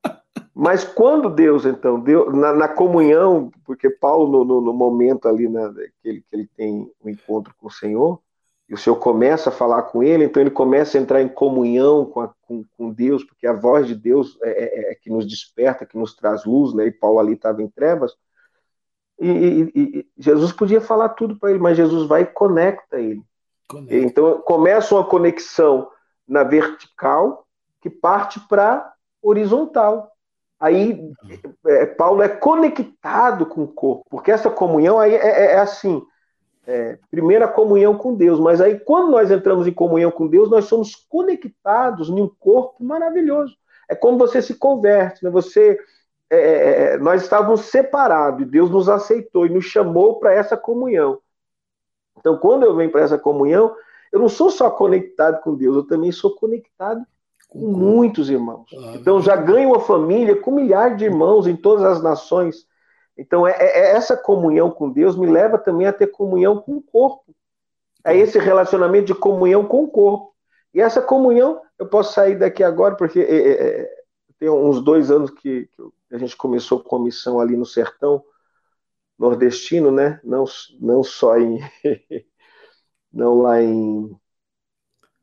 Mas 0.55 0.85
quando 0.85 1.29
Deus, 1.29 1.65
então, 1.65 1.99
deu, 1.99 2.31
na, 2.31 2.53
na 2.53 2.69
comunhão, 2.69 3.51
porque 3.65 3.91
Paulo, 3.91 4.31
no, 4.31 4.45
no, 4.45 4.61
no 4.61 4.73
momento 4.73 5.27
ali 5.27 5.49
né, 5.49 5.69
que, 6.01 6.09
ele, 6.09 6.21
que 6.21 6.37
ele 6.37 6.49
tem 6.57 6.83
o 7.01 7.09
um 7.09 7.11
encontro 7.11 7.53
com 7.59 7.67
o 7.67 7.71
Senhor, 7.71 8.21
e 8.69 8.75
o 8.75 8.79
Senhor 8.79 8.97
começa 8.97 9.51
a 9.51 9.53
falar 9.53 9.83
com 9.83 10.03
ele, 10.03 10.25
então 10.25 10.41
ele 10.41 10.51
começa 10.51 10.97
a 10.97 11.01
entrar 11.01 11.21
em 11.21 11.29
comunhão 11.29 12.07
com, 12.07 12.21
a, 12.21 12.33
com, 12.43 12.65
com 12.77 12.91
Deus, 12.91 13.25
porque 13.25 13.47
a 13.47 13.53
voz 13.53 13.87
de 13.87 13.95
Deus 13.95 14.39
é, 14.43 14.51
é, 14.51 14.93
é, 14.93 14.95
que 14.95 15.11
nos 15.11 15.27
desperta, 15.27 15.85
que 15.85 15.99
nos 15.99 16.15
traz 16.15 16.45
luz, 16.45 16.73
né? 16.73 16.87
e 16.87 16.93
Paulo 16.93 17.19
ali 17.19 17.35
estava 17.35 17.61
em 17.61 17.69
trevas. 17.69 18.15
E, 19.21 19.29
e, 19.29 19.73
e, 19.75 20.09
Jesus 20.17 20.53
podia 20.53 20.81
falar 20.81 21.11
tudo 21.11 21.37
para 21.37 21.51
ele, 21.51 21.59
mas 21.59 21.77
Jesus 21.77 22.09
vai 22.09 22.23
e 22.23 22.27
conecta 22.27 22.99
ele. 22.99 23.23
Conecta. 23.69 23.97
Então 23.97 24.41
começa 24.43 24.95
uma 24.95 25.05
conexão 25.05 25.91
na 26.27 26.43
vertical 26.43 27.47
que 27.81 27.91
parte 27.91 28.41
para 28.49 28.93
horizontal. 29.23 30.14
Aí 30.65 31.13
é, 31.67 31.85
Paulo 31.85 32.23
é 32.23 32.29
conectado 32.29 33.45
com 33.45 33.65
o 33.65 33.69
corpo, 33.69 34.07
porque 34.09 34.31
essa 34.31 34.49
comunhão 34.49 34.99
aí 34.99 35.15
é, 35.15 35.19
é, 35.19 35.45
é 35.53 35.59
assim, 35.59 36.03
é, 36.67 36.99
primeira 37.11 37.47
comunhão 37.47 37.99
com 37.99 38.15
Deus, 38.15 38.41
mas 38.41 38.63
aí 38.63 38.81
quando 38.81 39.11
nós 39.11 39.31
entramos 39.31 39.67
em 39.67 39.75
comunhão 39.75 40.11
com 40.11 40.27
Deus, 40.27 40.49
nós 40.49 40.65
somos 40.65 40.95
conectados 40.95 42.09
em 42.09 42.19
um 42.19 42.31
corpo 42.41 42.83
maravilhoso. 42.83 43.55
É 43.91 43.95
como 43.95 44.17
você 44.17 44.41
se 44.41 44.55
converte, 44.55 45.23
né? 45.23 45.29
Você, 45.29 45.79
é, 46.31 46.95
é 46.95 46.97
nós 46.97 47.23
estávamos 47.23 47.67
separados 47.67 48.41
e 48.41 48.51
Deus 48.51 48.71
nos 48.71 48.89
aceitou 48.89 49.45
e 49.45 49.51
nos 49.51 49.67
chamou 49.67 50.19
para 50.19 50.33
essa 50.33 50.57
comunhão. 50.57 51.21
Então, 52.19 52.39
quando 52.39 52.63
eu 52.63 52.75
venho 52.75 52.91
para 52.91 53.03
essa 53.03 53.19
comunhão, 53.19 53.77
eu 54.11 54.19
não 54.19 54.31
sou 54.31 54.51
só 54.51 54.71
conectado 54.71 55.43
com 55.43 55.55
Deus, 55.55 55.77
eu 55.77 55.87
também 55.87 56.11
sou 56.11 56.35
conectado 56.35 57.05
com 57.55 57.69
muitos 57.69 58.29
irmãos. 58.29 58.69
Então 58.95 59.23
já 59.23 59.37
ganho 59.37 59.69
uma 59.69 59.81
família 59.81 60.35
com 60.35 60.51
milhares 60.51 60.99
de 60.99 61.05
irmãos 61.05 61.47
em 61.47 61.55
todas 61.55 61.85
as 61.85 62.03
nações. 62.03 62.67
Então 63.17 63.47
é, 63.47 63.53
é, 63.53 63.79
é, 63.79 63.91
essa 63.93 64.17
comunhão 64.17 64.73
com 64.73 64.91
Deus 64.91 65.17
me 65.17 65.27
leva 65.27 65.57
também 65.57 65.87
a 65.87 65.93
ter 65.93 66.09
comunhão 66.09 66.61
com 66.61 66.73
o 66.73 66.83
corpo. 66.83 67.33
É 68.05 68.17
esse 68.17 68.41
relacionamento 68.41 69.07
de 69.07 69.15
comunhão 69.15 69.65
com 69.65 69.85
o 69.85 69.89
corpo. 69.89 70.35
E 70.75 70.81
essa 70.81 71.01
comunhão, 71.01 71.63
eu 71.79 71.87
posso 71.87 72.13
sair 72.13 72.37
daqui 72.37 72.65
agora, 72.65 72.97
porque 72.97 73.21
é, 73.21 73.37
é, 73.37 73.83
é 73.83 74.05
tem 74.41 74.51
uns 74.51 74.83
dois 74.83 75.13
anos 75.13 75.31
que, 75.31 75.67
que, 75.67 75.83
a 76.11 76.19
gente 76.19 76.37
começou 76.37 76.81
com 76.81 76.97
a 76.97 77.03
missão 77.03 77.39
ali 77.39 77.57
no 77.57 77.65
sertão 77.65 78.23
nordestino, 79.17 79.93
né? 79.93 80.21
Não, 80.25 80.45
não 80.81 81.05
só 81.05 81.39
em. 81.39 81.61
não 83.13 83.41
lá 83.43 83.63
em. 83.63 84.11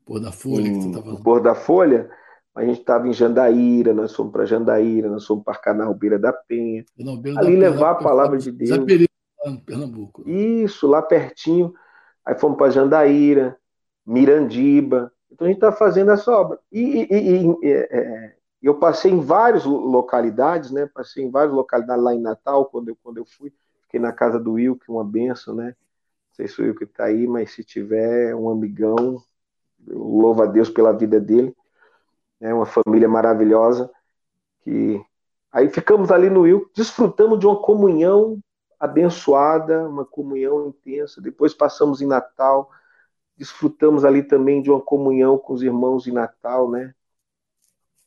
Pôr 0.06 0.18
da 0.18 0.32
Folha, 0.32 0.66
em, 0.66 0.92
que 0.92 0.98
você 0.98 1.22
Pôr 1.22 1.42
da 1.42 1.54
Folha, 1.54 2.10
a 2.54 2.64
gente 2.64 2.80
estava 2.80 3.08
em 3.08 3.12
Jandaíra, 3.12 3.94
nós 3.94 4.14
fomos 4.14 4.32
para 4.32 4.44
Jandaíra, 4.44 5.08
nós 5.08 5.26
fomos 5.26 5.42
para 5.42 5.58
Canalbeira 5.58 6.18
da 6.18 6.32
Penha. 6.32 6.84
Ali 7.38 7.56
da 7.56 7.68
levar 7.70 7.92
a 7.92 7.94
palavra 7.94 8.36
de 8.36 8.52
Deus. 8.52 8.70
Pernambuco. 9.64 10.28
Isso, 10.28 10.86
lá 10.86 11.00
pertinho. 11.00 11.72
Aí 12.24 12.34
fomos 12.38 12.58
para 12.58 12.70
Jandaíra, 12.70 13.56
Mirandiba. 14.04 15.10
Então 15.30 15.46
a 15.46 15.48
gente 15.48 15.56
está 15.56 15.72
fazendo 15.72 16.10
essa 16.10 16.30
obra. 16.30 16.58
E, 16.70 17.08
e, 17.10 17.46
e 17.46 17.72
é, 17.72 17.88
é, 17.90 18.34
eu 18.62 18.74
passei 18.74 19.10
em 19.10 19.20
várias 19.20 19.64
localidades, 19.64 20.70
né? 20.70 20.88
Passei 20.92 21.24
em 21.24 21.30
várias 21.30 21.54
localidades 21.54 22.04
lá 22.04 22.14
em 22.14 22.20
Natal, 22.20 22.66
quando 22.66 22.90
eu, 22.90 22.96
quando 23.02 23.16
eu 23.16 23.24
fui. 23.24 23.50
Fiquei 23.84 23.98
na 23.98 24.12
casa 24.12 24.38
do 24.38 24.52
Will, 24.52 24.76
que 24.76 24.90
é 24.90 24.94
uma 24.94 25.04
benção, 25.04 25.54
né? 25.54 25.68
Não 25.68 26.34
sei 26.34 26.48
se 26.48 26.60
o 26.60 26.64
Will 26.64 26.74
que 26.74 26.84
está 26.84 27.04
aí, 27.04 27.26
mas 27.26 27.52
se 27.52 27.64
tiver 27.64 28.34
um 28.34 28.50
amigão, 28.50 29.16
eu 29.86 29.98
louvo 29.98 30.42
a 30.42 30.46
Deus 30.46 30.68
pela 30.68 30.92
vida 30.92 31.18
dele 31.18 31.54
né, 32.42 32.52
uma 32.52 32.66
família 32.66 33.08
maravilhosa. 33.08 33.88
Que 34.62 35.00
aí 35.52 35.70
ficamos 35.70 36.10
ali 36.10 36.28
no 36.28 36.40
Will, 36.40 36.68
desfrutamos 36.74 37.38
de 37.38 37.46
uma 37.46 37.62
comunhão 37.62 38.40
abençoada, 38.78 39.88
uma 39.88 40.04
comunhão 40.04 40.66
intensa. 40.66 41.22
Depois 41.22 41.54
passamos 41.54 42.02
em 42.02 42.06
Natal, 42.06 42.68
desfrutamos 43.36 44.04
ali 44.04 44.24
também 44.24 44.60
de 44.60 44.70
uma 44.70 44.80
comunhão 44.80 45.38
com 45.38 45.52
os 45.52 45.62
irmãos 45.62 46.08
em 46.08 46.12
Natal, 46.12 46.68
né? 46.68 46.92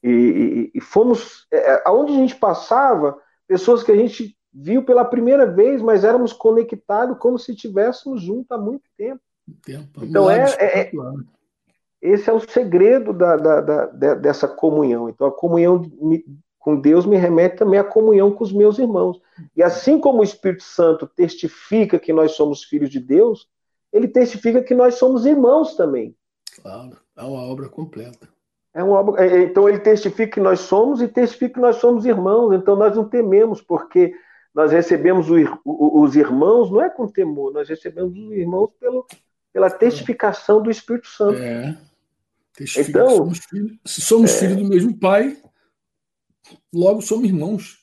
E, 0.04 0.10
e, 0.10 0.72
e 0.76 0.82
fomos 0.82 1.48
é, 1.50 1.58
é, 1.58 1.82
aonde 1.86 2.12
a 2.12 2.16
gente 2.18 2.36
passava, 2.36 3.18
pessoas 3.48 3.84
que 3.84 3.92
a 3.92 3.96
gente 3.96 4.38
viu 4.54 4.84
pela 4.84 5.06
primeira 5.06 5.46
vez, 5.46 5.82
mas 5.82 6.04
éramos 6.04 6.34
conectados 6.34 7.18
como 7.18 7.40
se 7.40 7.54
estivéssemos 7.54 8.22
juntos 8.22 8.52
há 8.52 8.58
muito 8.58 8.84
tempo. 8.98 9.22
tempo 9.64 10.04
então 10.04 10.30
é, 10.30 10.44
é, 10.60 10.92
esse 12.06 12.30
é 12.30 12.34
o 12.34 12.40
segredo 12.40 13.14
da, 13.14 13.36
da, 13.36 13.62
da, 13.62 14.14
dessa 14.16 14.48
comunhão. 14.48 15.10
Então, 15.10 15.28
a 15.28 15.32
comunhão 15.32 15.82
com 16.60 16.80
Deus 16.80 17.06
me 17.06 17.16
remete 17.16 17.58
também 17.58 17.80
à 17.80 17.84
comunhão 17.84 18.32
com 18.32 18.44
os 18.44 18.52
meus 18.52 18.80
irmãos. 18.80 19.22
E 19.56 19.62
assim 19.62 20.00
como 20.00 20.22
o 20.22 20.24
Espírito 20.24 20.64
Santo 20.64 21.06
testifica 21.06 22.00
que 22.00 22.12
nós 22.12 22.32
somos 22.32 22.64
filhos 22.64 22.90
de 22.90 23.00
Deus, 23.00 23.48
ele 23.94 24.08
testifica 24.08 24.64
que 24.64 24.74
nós 24.74 24.96
somos 24.96 25.26
irmãos 25.26 25.76
também. 25.76 26.16
Claro, 26.62 26.98
é 27.16 27.24
uma 27.24 27.44
obra 27.44 27.70
completa. 27.70 28.28
É 28.74 28.84
uma 28.84 29.00
obra, 29.00 29.26
é, 29.26 29.44
então 29.44 29.70
ele 29.70 29.80
testifica 29.80 30.34
que 30.34 30.40
nós 30.40 30.60
somos 30.62 31.02
e 31.02 31.08
testifica 31.08 31.54
que 31.54 31.60
nós 31.60 31.78
somos 31.78 32.06
irmãos. 32.06 32.52
Então 32.54 32.76
nós 32.76 32.96
não 32.96 33.08
tememos, 33.08 33.62
porque 33.62 34.14
nós 34.54 34.72
recebemos 34.72 35.30
o, 35.30 35.36
os 35.64 36.16
irmãos 36.16 36.72
não 36.72 36.82
é 36.82 36.90
com 36.90 37.08
temor, 37.08 37.54
nós 37.54 37.70
recebemos 37.70 38.18
os 38.18 38.32
irmãos 38.32 38.72
pelo, 38.80 39.06
pela 39.54 39.70
testificação 39.70 40.62
do 40.62 40.72
Espírito 40.72 41.08
Santo. 41.08 41.40
É. 41.40 41.78
Então, 42.78 43.10
somos 43.10 43.40
filhos, 43.40 43.78
se 43.86 44.02
somos 44.02 44.32
é... 44.32 44.40
filhos 44.40 44.58
do 44.58 44.66
mesmo 44.66 44.98
pai, 44.98 45.38
logo 46.74 47.02
somos 47.02 47.26
irmãos. 47.26 47.78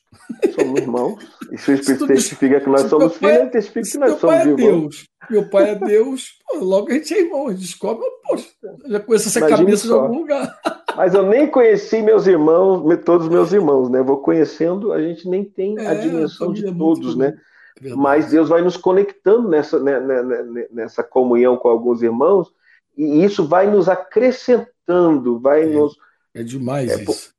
Somos 0.55 0.79
irmãos. 0.79 1.23
E 1.51 1.57
se 1.59 1.71
o 1.71 1.75
Espírito 1.75 2.07
testifica 2.07 2.59
que 2.59 2.69
nós 2.69 2.89
somos 2.89 3.17
filhos, 3.17 3.35
ele 3.35 3.49
testifica 3.49 3.89
que 3.89 3.97
nós 3.97 4.19
somos 4.19 4.35
é 4.35 4.47
irmãos. 4.47 4.57
Deus, 4.57 5.05
meu 5.29 5.49
pai 5.49 5.71
é 5.71 5.75
Deus, 5.75 6.29
pô, 6.47 6.59
logo 6.59 6.89
a 6.89 6.93
gente 6.93 7.13
é 7.13 7.21
irmão. 7.21 7.47
A 7.47 7.51
gente 7.51 7.61
descobre, 7.61 8.05
poxa, 8.27 8.49
já 8.87 8.99
conheço 8.99 9.27
essa 9.29 9.39
Imagine 9.39 9.59
cabeça 9.59 9.87
só. 9.87 9.93
de 9.93 9.99
algum 9.99 10.19
lugar. 10.19 10.59
Mas 10.95 11.13
eu 11.13 11.27
nem 11.27 11.47
conheci 11.47 12.01
meus 12.01 12.27
irmãos, 12.27 12.83
todos 13.03 13.29
meus 13.29 13.51
irmãos, 13.51 13.89
né? 13.89 14.01
Vou 14.01 14.17
conhecendo, 14.17 14.91
a 14.91 15.01
gente 15.01 15.27
nem 15.27 15.43
tem 15.43 15.77
é, 15.79 15.87
a 15.87 15.93
dimensão 15.93 16.51
a 16.51 16.53
de 16.53 16.67
é 16.67 16.73
todos, 16.73 17.15
né? 17.15 17.35
É 17.83 17.89
Mas 17.95 18.29
Deus 18.29 18.49
vai 18.49 18.61
nos 18.61 18.77
conectando 18.77 19.49
nessa, 19.49 19.79
né, 19.79 19.99
né, 19.99 20.21
né, 20.21 20.67
nessa 20.71 21.03
comunhão 21.03 21.57
com 21.57 21.67
alguns 21.67 22.03
irmãos 22.03 22.53
e 22.95 23.23
isso 23.23 23.47
vai 23.47 23.67
nos 23.67 23.89
acrescentando, 23.89 25.39
vai 25.39 25.63
é, 25.63 25.65
nos. 25.65 25.97
É 26.33 26.43
demais 26.43 26.91
é, 26.91 27.03
isso. 27.03 27.33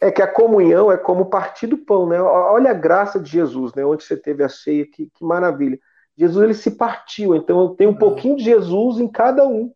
É 0.00 0.10
que 0.10 0.22
a 0.22 0.26
comunhão 0.26 0.90
é 0.90 0.96
como 0.96 1.26
partir 1.26 1.66
do 1.66 1.78
pão, 1.78 2.08
né? 2.08 2.20
Olha 2.20 2.70
a 2.70 2.74
graça 2.74 3.20
de 3.20 3.30
Jesus, 3.30 3.72
né? 3.74 3.84
Onde 3.84 4.04
você 4.04 4.16
teve 4.16 4.42
a 4.42 4.48
ceia, 4.48 4.86
que, 4.86 5.10
que 5.12 5.24
maravilha. 5.24 5.78
Jesus 6.16 6.44
ele 6.44 6.54
se 6.54 6.72
partiu, 6.72 7.34
então 7.34 7.60
eu 7.60 7.68
tenho 7.70 7.90
um 7.90 7.94
ah. 7.94 7.98
pouquinho 7.98 8.36
de 8.36 8.44
Jesus 8.44 8.98
em 8.98 9.08
cada 9.08 9.46
um. 9.46 9.72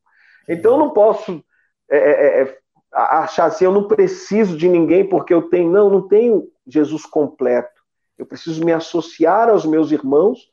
Então 0.49 0.73
eu 0.73 0.79
não 0.79 0.91
posso 0.91 1.43
é, 1.89 1.99
é, 1.99 2.43
é 2.43 2.59
achar 2.93 3.47
assim, 3.47 3.65
eu 3.65 3.73
não 3.73 3.89
preciso 3.89 4.57
de 4.57 4.69
ninguém 4.69 5.09
porque 5.09 5.33
eu 5.33 5.43
tenho. 5.43 5.71
Não, 5.71 5.91
não 5.91 6.07
tenho 6.07 6.49
Jesus 6.67 7.05
completo. 7.07 7.83
Eu 8.19 8.27
preciso 8.27 8.65
me 8.65 8.73
associar 8.73 9.49
aos 9.49 9.65
meus 9.65 9.91
irmãos 9.93 10.51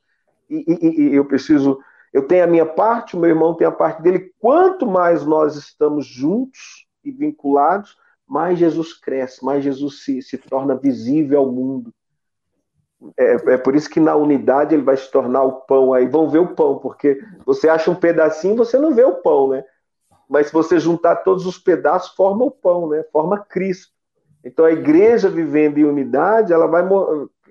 e, 0.49 0.65
e, 0.67 1.01
e 1.11 1.15
eu 1.15 1.25
preciso 1.25 1.79
eu 2.13 2.27
tenho 2.27 2.43
a 2.43 2.47
minha 2.47 2.65
parte, 2.65 3.15
o 3.15 3.19
meu 3.19 3.31
irmão 3.31 3.55
tem 3.55 3.65
a 3.65 3.71
parte 3.71 4.01
dele. 4.03 4.31
Quanto 4.39 4.85
mais 4.85 5.25
nós 5.25 5.55
estamos 5.55 6.05
juntos 6.05 6.85
e 7.03 7.11
vinculados, 7.11 7.97
mais 8.27 8.59
Jesus 8.59 8.93
cresce, 8.93 9.43
mais 9.43 9.63
Jesus 9.63 10.03
se, 10.03 10.21
se 10.21 10.37
torna 10.37 10.75
visível 10.75 11.39
ao 11.39 11.51
mundo. 11.51 11.91
É, 13.17 13.53
é, 13.53 13.57
por 13.57 13.75
isso 13.75 13.89
que 13.89 13.99
na 13.99 14.15
unidade 14.15 14.75
ele 14.75 14.83
vai 14.83 14.95
se 14.95 15.11
tornar 15.11 15.43
o 15.43 15.61
pão. 15.61 15.91
Aí 15.91 16.07
vão 16.07 16.29
ver 16.29 16.39
o 16.39 16.53
pão, 16.55 16.77
porque 16.77 17.19
você 17.45 17.67
acha 17.67 17.89
um 17.89 17.95
pedacinho, 17.95 18.55
você 18.55 18.77
não 18.77 18.93
vê 18.93 19.03
o 19.03 19.15
pão, 19.15 19.49
né? 19.49 19.63
Mas 20.29 20.47
se 20.47 20.53
você 20.53 20.79
juntar 20.79 21.17
todos 21.17 21.45
os 21.45 21.57
pedaços, 21.57 22.15
forma 22.15 22.45
o 22.45 22.51
pão, 22.51 22.89
né? 22.89 23.03
Forma 23.11 23.39
Cristo. 23.39 23.91
Então 24.43 24.65
a 24.65 24.71
igreja 24.71 25.29
vivendo 25.29 25.79
em 25.79 25.83
unidade, 25.83 26.53
ela 26.53 26.67
vai 26.67 26.83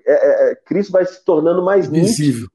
é, 0.05 0.13
é, 0.13 0.51
é, 0.51 0.55
Cristo 0.55 0.91
vai 0.91 1.05
se 1.05 1.23
tornando 1.23 1.63
mais 1.63 1.87
visível. 1.87 2.47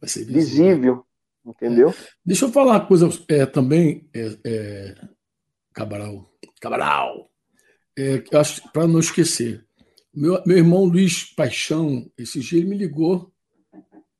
Vai 0.00 0.08
ser 0.08 0.24
visível. 0.24 0.34
visível. 0.34 1.05
Entendeu? 1.46 1.94
Deixa 2.24 2.44
eu 2.44 2.52
falar 2.52 2.72
uma 2.72 2.86
coisa 2.86 3.08
é, 3.28 3.46
também, 3.46 4.08
é, 4.12 4.36
é, 4.44 4.94
Cabral. 5.72 6.28
Cabral! 6.60 7.30
É, 7.96 8.22
acho 8.34 8.70
para 8.72 8.86
não 8.86 8.98
esquecer. 8.98 9.64
Meu, 10.12 10.42
meu 10.46 10.56
irmão 10.56 10.84
Luiz 10.84 11.24
Paixão, 11.34 12.10
esse 12.18 12.40
dia 12.40 12.58
ele 12.58 12.68
me 12.68 12.76
ligou 12.76 13.30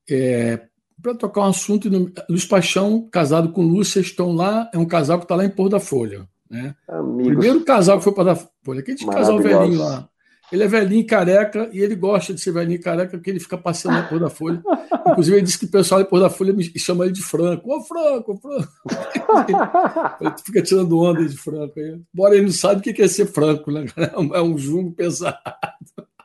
é, 0.09 0.67
para 1.03 1.15
tocar 1.15 1.43
um 1.43 1.49
assunto. 1.49 1.89
Luiz 2.29 2.45
Paixão, 2.45 3.09
casado 3.11 3.53
com 3.53 3.63
Lúcia, 3.63 4.01
estão 4.01 4.33
lá. 4.33 4.71
É 4.73 4.79
um 4.79 4.87
casal 4.87 5.19
que 5.19 5.25
está 5.25 5.35
lá 5.35 5.45
em 5.45 5.51
Pôr 5.51 5.69
da 5.69 5.81
Folha. 5.81 6.29
Né? 6.49 6.75
Primeiro 6.87 7.65
casal 7.65 7.99
que 7.99 8.05
foi 8.05 8.15
para 8.15 8.35
da 8.35 8.49
Folha. 8.65 8.81
Aquele 8.81 9.05
casal 9.07 9.39
velhinho 9.41 9.79
lá. 9.79 10.09
Ele 10.53 10.63
é 10.63 10.69
velhinho 10.69 11.07
careca 11.07 11.69
e 11.73 11.81
ele 11.81 11.97
gosta 11.97 12.33
de 12.33 12.41
ser 12.41 12.53
velhinho 12.53 12.81
careca 12.81 13.17
porque 13.17 13.31
ele 13.31 13.41
fica 13.41 13.59
passeando 13.59 13.99
na 13.99 14.05
Pôr 14.05 14.21
da 14.21 14.31
Folha. 14.31 14.63
Inclusive, 15.09 15.37
ele 15.37 15.45
disse 15.45 15.59
que 15.59 15.65
o 15.65 15.71
pessoal 15.71 16.01
da 16.01 16.07
Pôr 16.07 16.21
da 16.21 16.31
Folha 16.31 16.53
me 16.53 16.65
chama 16.79 17.05
ele 17.05 17.15
de 17.15 17.23
Franco. 17.23 17.75
Ô, 17.75 17.83
Franco, 17.83 18.33
ô, 18.33 18.37
Franco. 18.37 18.73
ele 20.21 20.35
fica 20.45 20.63
tirando 20.63 20.99
onda 20.99 21.27
de 21.27 21.37
Franco. 21.37 21.75
Embora 22.15 22.37
ele 22.37 22.47
não 22.47 22.53
sabe 22.53 22.79
o 22.79 22.95
que 22.95 23.03
é 23.03 23.09
ser 23.09 23.27
Franco, 23.27 23.73
né? 23.73 23.87
É 24.35 24.41
um 24.41 24.57
jungo 24.57 24.93
pesado. 24.93 25.39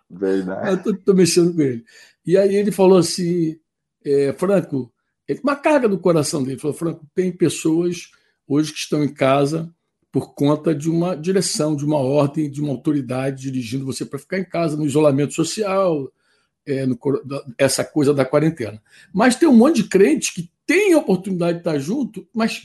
Verdade. 0.10 0.84
Eu 0.86 0.98
tô, 1.00 1.14
mexendo 1.14 1.56
com 1.56 1.62
ele. 1.62 1.84
E 2.26 2.38
aí 2.38 2.56
ele 2.56 2.72
falou 2.72 3.00
assim: 3.00 3.58
é, 4.06 4.34
Franco, 4.34 4.94
ele, 5.28 5.40
uma 5.44 5.56
carga 5.56 5.90
do 5.90 5.98
coração 5.98 6.42
dele. 6.42 6.54
Ele 6.54 6.62
falou: 6.62 6.78
Franco, 6.78 7.08
tem 7.16 7.32
pessoas 7.32 8.12
hoje 8.48 8.72
que 8.72 8.80
estão 8.80 9.04
em 9.04 9.12
casa 9.12 9.74
por 10.12 10.34
conta 10.34 10.76
de 10.76 10.90
uma 10.90 11.16
direção, 11.16 11.76
de 11.76 11.86
uma 11.86 11.98
ordem, 11.98 12.52
de 12.52 12.62
uma 12.62 12.72
autoridade 12.72 13.44
dirigindo 13.44 13.86
você 13.86 14.06
para 14.06 14.20
ficar 14.20 14.40
em 14.40 14.44
casa, 14.44 14.76
no 14.76 14.86
isolamento 14.86 15.34
social, 15.34 16.12
é, 16.66 16.86
no, 16.86 17.00
essa 17.58 17.84
coisa 17.84 18.14
da 18.14 18.26
quarentena. 18.26 18.82
Mas 19.14 19.36
tem 19.36 19.48
um 19.48 19.56
monte 19.56 19.78
de 19.78 19.88
crente 19.88 20.34
que 20.34 20.52
tem 20.66 20.94
a 20.94 20.98
oportunidade 20.98 21.54
de 21.54 21.60
estar 21.60 21.80
junto, 21.80 22.28
mas 22.34 22.62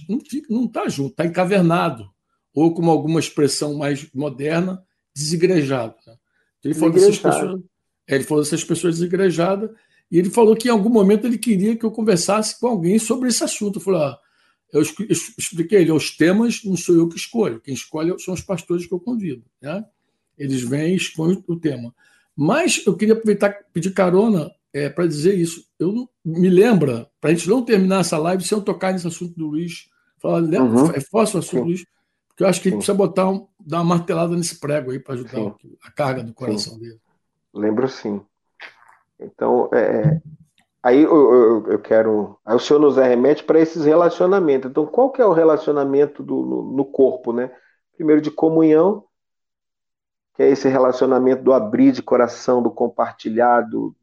não 0.48 0.64
está 0.64 0.88
junto, 0.88 1.10
está 1.10 1.24
encavernado, 1.24 2.10
ou 2.52 2.74
com 2.74 2.90
alguma 2.90 3.20
expressão 3.20 3.74
mais 3.74 4.06
moderna, 4.12 4.82
desigrejado. 5.14 5.94
Né? 6.06 6.14
Ele 6.64 6.74
falou, 6.74 6.94
dessas 6.94 7.18
pessoas, 7.18 7.60
é, 8.08 8.14
ele 8.16 8.24
falou 8.24 8.42
dessas 8.42 8.64
pessoas 8.64 8.94
desigrejadas, 8.96 9.70
e 10.10 10.18
ele 10.18 10.30
falou 10.30 10.56
que 10.56 10.68
em 10.68 10.70
algum 10.70 10.90
momento 10.90 11.26
ele 11.26 11.38
queria 11.38 11.76
que 11.76 11.84
eu 11.84 11.90
conversasse 11.90 12.58
com 12.60 12.68
alguém 12.68 12.98
sobre 12.98 13.28
esse 13.28 13.42
assunto. 13.42 13.78
Eu 13.78 13.82
falei, 13.82 14.00
ah, 14.02 14.18
eu 14.78 15.10
expliquei 15.38 15.80
ele, 15.80 15.92
os 15.92 16.16
temas 16.16 16.62
não 16.64 16.76
sou 16.76 16.94
eu 16.94 17.08
que 17.08 17.16
escolho, 17.16 17.60
quem 17.60 17.74
escolhe 17.74 18.18
são 18.18 18.34
os 18.34 18.40
pastores 18.40 18.86
que 18.86 18.92
eu 18.92 19.00
convido. 19.00 19.44
Né? 19.60 19.84
Eles 20.38 20.62
vêm 20.62 20.92
e 20.92 20.96
expõem 20.96 21.42
o 21.46 21.56
tema. 21.56 21.94
Mas 22.36 22.82
eu 22.86 22.96
queria 22.96 23.14
aproveitar 23.14 23.54
pedir 23.72 23.92
carona 23.92 24.50
é, 24.72 24.90
para 24.90 25.06
dizer 25.06 25.34
isso. 25.34 25.66
Eu 25.78 26.08
me 26.24 26.50
lembra, 26.50 27.08
para 27.20 27.30
a 27.30 27.34
gente 27.34 27.48
não 27.48 27.64
terminar 27.64 28.00
essa 28.00 28.18
live 28.18 28.44
sem 28.44 28.58
eu 28.58 28.62
tocar 28.62 28.92
nesse 28.92 29.06
assunto 29.06 29.34
do 29.34 29.46
Luiz, 29.46 29.88
falar, 30.18 30.42
uhum. 30.42 30.90
é 30.90 31.00
fácil 31.00 31.36
o 31.36 31.38
assunto 31.38 31.60
do 31.60 31.66
Luiz, 31.68 31.86
porque 32.28 32.44
eu 32.44 32.48
acho 32.48 32.60
que 32.60 32.68
ele 32.68 32.76
precisa 32.76 32.96
botar 32.96 33.30
um, 33.30 33.46
dar 33.58 33.78
uma 33.78 33.96
martelada 33.96 34.36
nesse 34.36 34.60
prego 34.60 34.90
aí 34.90 34.98
para 34.98 35.14
ajudar 35.14 35.30
sim. 35.32 35.54
a 35.82 35.90
carga 35.90 36.22
do 36.22 36.34
coração 36.34 36.78
dele. 36.78 37.00
Lembro 37.54 37.88
sim. 37.88 38.20
Então, 39.18 39.70
é, 39.72 39.78
é 39.78 40.22
Aí 40.86 41.02
eu, 41.02 41.34
eu, 41.34 41.66
eu, 41.72 41.78
quero. 41.80 42.38
Aí 42.44 42.54
o 42.54 42.60
senhor 42.60 42.78
nos 42.78 42.96
remete 42.96 43.42
para 43.42 43.58
esses 43.58 43.84
relacionamentos. 43.84 44.70
Então, 44.70 44.86
qual 44.86 45.10
que 45.10 45.20
é 45.20 45.26
o 45.26 45.32
relacionamento 45.32 46.22
do, 46.22 46.36
no, 46.46 46.62
no, 46.62 46.84
corpo, 46.84 47.32
né? 47.32 47.50
Primeiro 47.96 48.22
de 48.22 48.30
comunhão, 48.30 49.04
que 50.36 50.44
é 50.44 50.48
esse 50.48 50.68
relacionamento 50.68 51.42
do 51.42 51.52
abrir 51.52 51.90
de 51.90 52.04
coração, 52.04 52.62
do 52.62 52.70
compartilhado, 52.70 53.96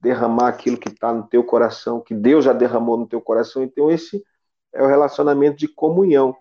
derramar 0.00 0.48
aquilo 0.48 0.78
que 0.78 0.88
está 0.88 1.12
no 1.12 1.24
teu 1.24 1.44
coração, 1.44 2.00
que 2.00 2.14
Deus 2.14 2.46
já 2.46 2.54
derramou 2.54 2.96
no 2.96 3.06
teu 3.06 3.20
coração. 3.20 3.62
Então, 3.62 3.90
esse 3.90 4.24
é 4.72 4.82
o 4.82 4.86
relacionamento 4.86 5.58
de 5.58 5.68
comunhão. 5.68 6.34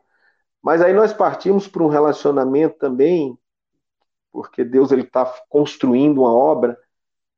Mas 0.63 0.81
aí 0.81 0.93
nós 0.93 1.11
partimos 1.11 1.67
para 1.67 1.83
um 1.83 1.89
relacionamento 1.89 2.77
também, 2.77 3.37
porque 4.31 4.63
Deus 4.63 4.89
ele 4.93 5.01
está 5.01 5.25
construindo 5.49 6.21
uma 6.21 6.33
obra. 6.33 6.77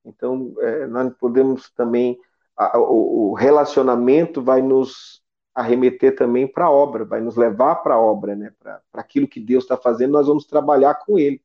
Então, 0.05 0.53
é, 0.59 0.85
nós 0.85 1.11
podemos 1.15 1.71
também 1.71 2.19
a, 2.55 2.77
o, 2.77 3.33
relacionamento 3.33 4.41
vai 4.41 4.61
nos 4.61 5.21
arremeter 5.53 6.15
também 6.15 6.47
para 6.47 6.65
a 6.65 6.71
obra, 6.71 7.05
vai 7.05 7.21
nos 7.21 7.35
levar 7.35 7.75
para 7.77 7.95
a 7.95 7.99
obra, 7.99 8.35
né? 8.35 8.53
para 8.59 8.81
aquilo 8.93 9.27
que 9.27 9.39
Deus 9.39 9.63
está 9.63 9.77
fazendo, 9.77 10.11
nós 10.11 10.27
vamos 10.27 10.45
trabalhar 10.45 10.95
com 10.95 11.17
Ele. 11.17 11.41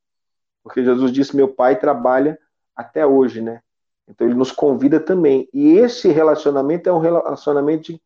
Porque 0.63 0.85
Jesus 0.85 1.13
disse: 1.13 1.37
Meu 1.37 1.49
Pai 1.49 1.79
trabalha 1.79 2.39
até 2.75 3.07
hoje, 3.07 3.41
né? 3.41 3.63
Então 4.07 4.27
ele 4.27 4.37
nos 4.37 4.51
convida 4.51 4.99
também. 4.99 5.49
E 5.53 5.77
esse 5.77 6.09
relacionamento 6.09 6.89
é 6.89 6.93
um 6.93 6.99
relacionamento 6.99 7.93
de 7.93 8.03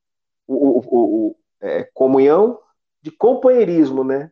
o, 0.46 0.54
o, 0.54 0.82
o, 1.28 1.36
é, 1.60 1.84
comunhão, 1.94 2.58
de 3.00 3.10
companheirismo, 3.10 4.02
né? 4.02 4.30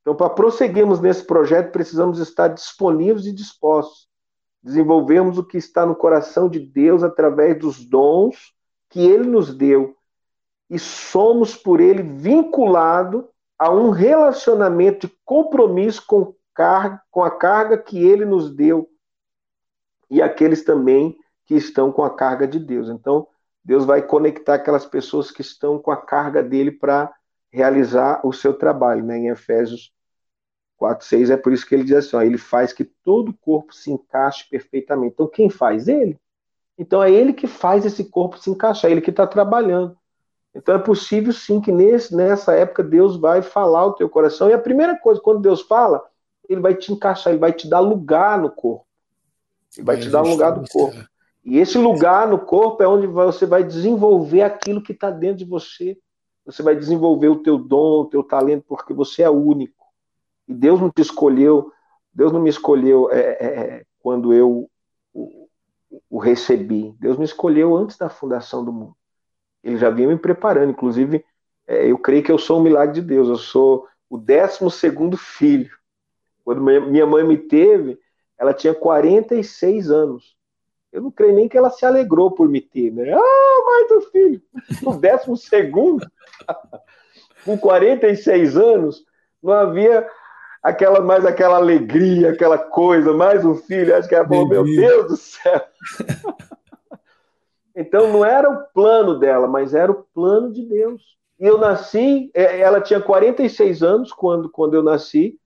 Então, 0.00 0.14
para 0.14 0.30
prosseguirmos 0.30 1.00
nesse 1.00 1.24
projeto, 1.24 1.72
precisamos 1.72 2.20
estar 2.20 2.48
disponíveis 2.48 3.26
e 3.26 3.32
dispostos 3.32 4.08
desenvolvemos 4.62 5.38
o 5.38 5.44
que 5.44 5.58
está 5.58 5.86
no 5.86 5.94
coração 5.94 6.48
de 6.48 6.58
Deus 6.58 7.02
através 7.02 7.58
dos 7.58 7.84
dons 7.84 8.54
que 8.88 9.00
Ele 9.00 9.28
nos 9.28 9.54
deu 9.54 9.96
e 10.68 10.78
somos 10.78 11.54
por 11.54 11.80
Ele 11.80 12.02
vinculados 12.02 13.24
a 13.58 13.70
um 13.70 13.90
relacionamento 13.90 15.06
de 15.06 15.14
compromisso 15.24 16.04
com, 16.06 16.34
carga, 16.54 17.00
com 17.10 17.22
a 17.22 17.30
carga 17.30 17.78
que 17.78 18.04
Ele 18.04 18.24
nos 18.24 18.54
deu 18.54 18.88
e 20.10 20.20
aqueles 20.20 20.64
também 20.64 21.16
que 21.46 21.54
estão 21.54 21.92
com 21.92 22.02
a 22.02 22.14
carga 22.14 22.46
de 22.46 22.58
Deus. 22.58 22.88
Então, 22.88 23.26
Deus 23.64 23.84
vai 23.84 24.02
conectar 24.02 24.54
aquelas 24.54 24.86
pessoas 24.86 25.30
que 25.30 25.40
estão 25.40 25.78
com 25.78 25.90
a 25.90 25.96
carga 25.96 26.42
dele 26.42 26.70
para 26.70 27.12
realizar 27.50 28.20
o 28.24 28.32
seu 28.32 28.54
trabalho, 28.54 29.04
né? 29.04 29.18
Em 29.18 29.28
Efésios 29.28 29.92
4, 30.76 31.06
6 31.06 31.30
é 31.30 31.36
por 31.36 31.52
isso 31.52 31.66
que 31.66 31.74
ele 31.74 31.84
diz 31.84 31.96
assim: 31.96 32.16
ó, 32.16 32.22
ele 32.22 32.38
faz 32.38 32.72
que 32.72 32.84
todo 32.84 33.30
o 33.30 33.34
corpo 33.34 33.74
se 33.74 33.90
encaixe 33.90 34.48
perfeitamente. 34.48 35.14
Então, 35.14 35.26
quem 35.26 35.48
faz? 35.48 35.88
Ele. 35.88 36.18
Então, 36.78 37.02
é 37.02 37.10
ele 37.10 37.32
que 37.32 37.46
faz 37.46 37.86
esse 37.86 38.04
corpo 38.04 38.38
se 38.38 38.50
encaixar, 38.50 38.90
é 38.90 38.92
ele 38.92 39.00
que 39.00 39.10
está 39.10 39.26
trabalhando. 39.26 39.96
Então, 40.54 40.74
é 40.74 40.78
possível 40.78 41.32
sim 41.32 41.60
que 41.60 41.72
nesse, 41.72 42.14
nessa 42.14 42.54
época 42.54 42.82
Deus 42.82 43.16
vai 43.16 43.42
falar 43.42 43.86
o 43.86 43.92
teu 43.92 44.08
coração. 44.08 44.48
E 44.48 44.52
a 44.52 44.58
primeira 44.58 44.96
coisa, 44.96 45.20
quando 45.20 45.40
Deus 45.40 45.62
fala, 45.62 46.02
ele 46.48 46.60
vai 46.60 46.74
te 46.74 46.92
encaixar, 46.92 47.32
ele 47.32 47.40
vai 47.40 47.52
te 47.52 47.68
dar 47.68 47.80
lugar 47.80 48.40
no 48.40 48.50
corpo. 48.50 48.86
Ele 49.76 49.84
vai 49.84 49.96
é, 49.96 50.00
te 50.00 50.10
dar 50.10 50.22
um 50.22 50.28
lugar 50.28 50.56
no 50.56 50.66
corpo. 50.68 50.96
E 51.44 51.58
esse 51.58 51.78
lugar 51.78 52.26
no 52.26 52.38
corpo 52.38 52.82
é 52.82 52.88
onde 52.88 53.06
você 53.06 53.46
vai 53.46 53.62
desenvolver 53.62 54.42
aquilo 54.42 54.82
que 54.82 54.92
está 54.92 55.10
dentro 55.10 55.38
de 55.38 55.44
você. 55.44 55.96
Você 56.44 56.62
vai 56.62 56.74
desenvolver 56.74 57.28
o 57.28 57.42
teu 57.42 57.58
dom, 57.58 58.00
o 58.00 58.06
teu 58.06 58.22
talento, 58.22 58.64
porque 58.68 58.94
você 58.94 59.22
é 59.22 59.30
único. 59.30 59.75
E 60.48 60.54
Deus 60.54 60.80
não 60.80 60.90
te 60.90 61.02
escolheu, 61.02 61.72
Deus 62.12 62.32
não 62.32 62.40
me 62.40 62.50
escolheu 62.50 63.10
é, 63.10 63.18
é, 63.18 63.46
é, 63.46 63.84
quando 64.00 64.32
eu 64.32 64.70
o, 65.12 65.48
o, 66.08 66.18
recebi. 66.18 66.94
Deus 66.98 67.18
me 67.18 67.24
escolheu 67.24 67.76
antes 67.76 67.96
da 67.96 68.08
fundação 68.08 68.64
do 68.64 68.72
mundo. 68.72 68.96
Ele 69.62 69.76
já 69.76 69.90
vinha 69.90 70.08
me 70.08 70.16
preparando. 70.16 70.70
Inclusive, 70.70 71.24
é, 71.66 71.90
eu 71.90 71.98
creio 71.98 72.22
que 72.22 72.30
eu 72.30 72.38
sou 72.38 72.58
um 72.58 72.62
milagre 72.62 72.94
de 72.94 73.02
Deus. 73.02 73.28
Eu 73.28 73.36
sou 73.36 73.86
o 74.08 74.16
décimo 74.16 74.70
segundo 74.70 75.16
filho. 75.16 75.70
Quando 76.44 76.62
minha 76.62 77.04
mãe 77.04 77.24
me 77.24 77.36
teve, 77.36 77.98
ela 78.38 78.54
tinha 78.54 78.74
46 78.74 79.90
anos. 79.90 80.36
Eu 80.92 81.02
não 81.02 81.10
creio 81.10 81.34
nem 81.34 81.48
que 81.48 81.58
ela 81.58 81.70
se 81.70 81.84
alegrou 81.84 82.30
por 82.30 82.48
me 82.48 82.60
ter, 82.60 82.90
né? 82.92 83.12
Ah, 83.12 83.64
mais 83.66 83.90
um 83.90 84.00
filho! 84.10 84.40
O 84.84 84.94
décimo 84.94 85.36
segundo, 85.36 86.06
com 87.44 87.58
46 87.58 88.56
anos, 88.56 89.04
não 89.42 89.52
havia 89.52 90.08
aquela 90.66 91.00
mais 91.00 91.24
aquela 91.24 91.56
alegria, 91.56 92.30
aquela 92.30 92.58
coisa, 92.58 93.12
mais 93.12 93.44
um 93.44 93.54
filho, 93.54 93.94
acho 93.94 94.08
que 94.08 94.14
ela 94.16 94.26
falou, 94.26 94.48
meu 94.48 94.64
Deus 94.64 95.06
do 95.06 95.16
céu. 95.16 95.62
então 97.74 98.12
não 98.12 98.24
era 98.24 98.50
o 98.50 98.64
plano 98.74 99.16
dela, 99.16 99.46
mas 99.46 99.74
era 99.74 99.92
o 99.92 100.04
plano 100.12 100.52
de 100.52 100.62
Deus. 100.62 101.16
E 101.38 101.46
eu 101.46 101.56
nasci, 101.56 102.30
é, 102.34 102.60
ela 102.60 102.80
tinha 102.80 103.00
46 103.00 103.82
anos 103.82 104.12
quando, 104.12 104.50
quando 104.50 104.74
eu 104.74 104.82
nasci, 104.82 105.38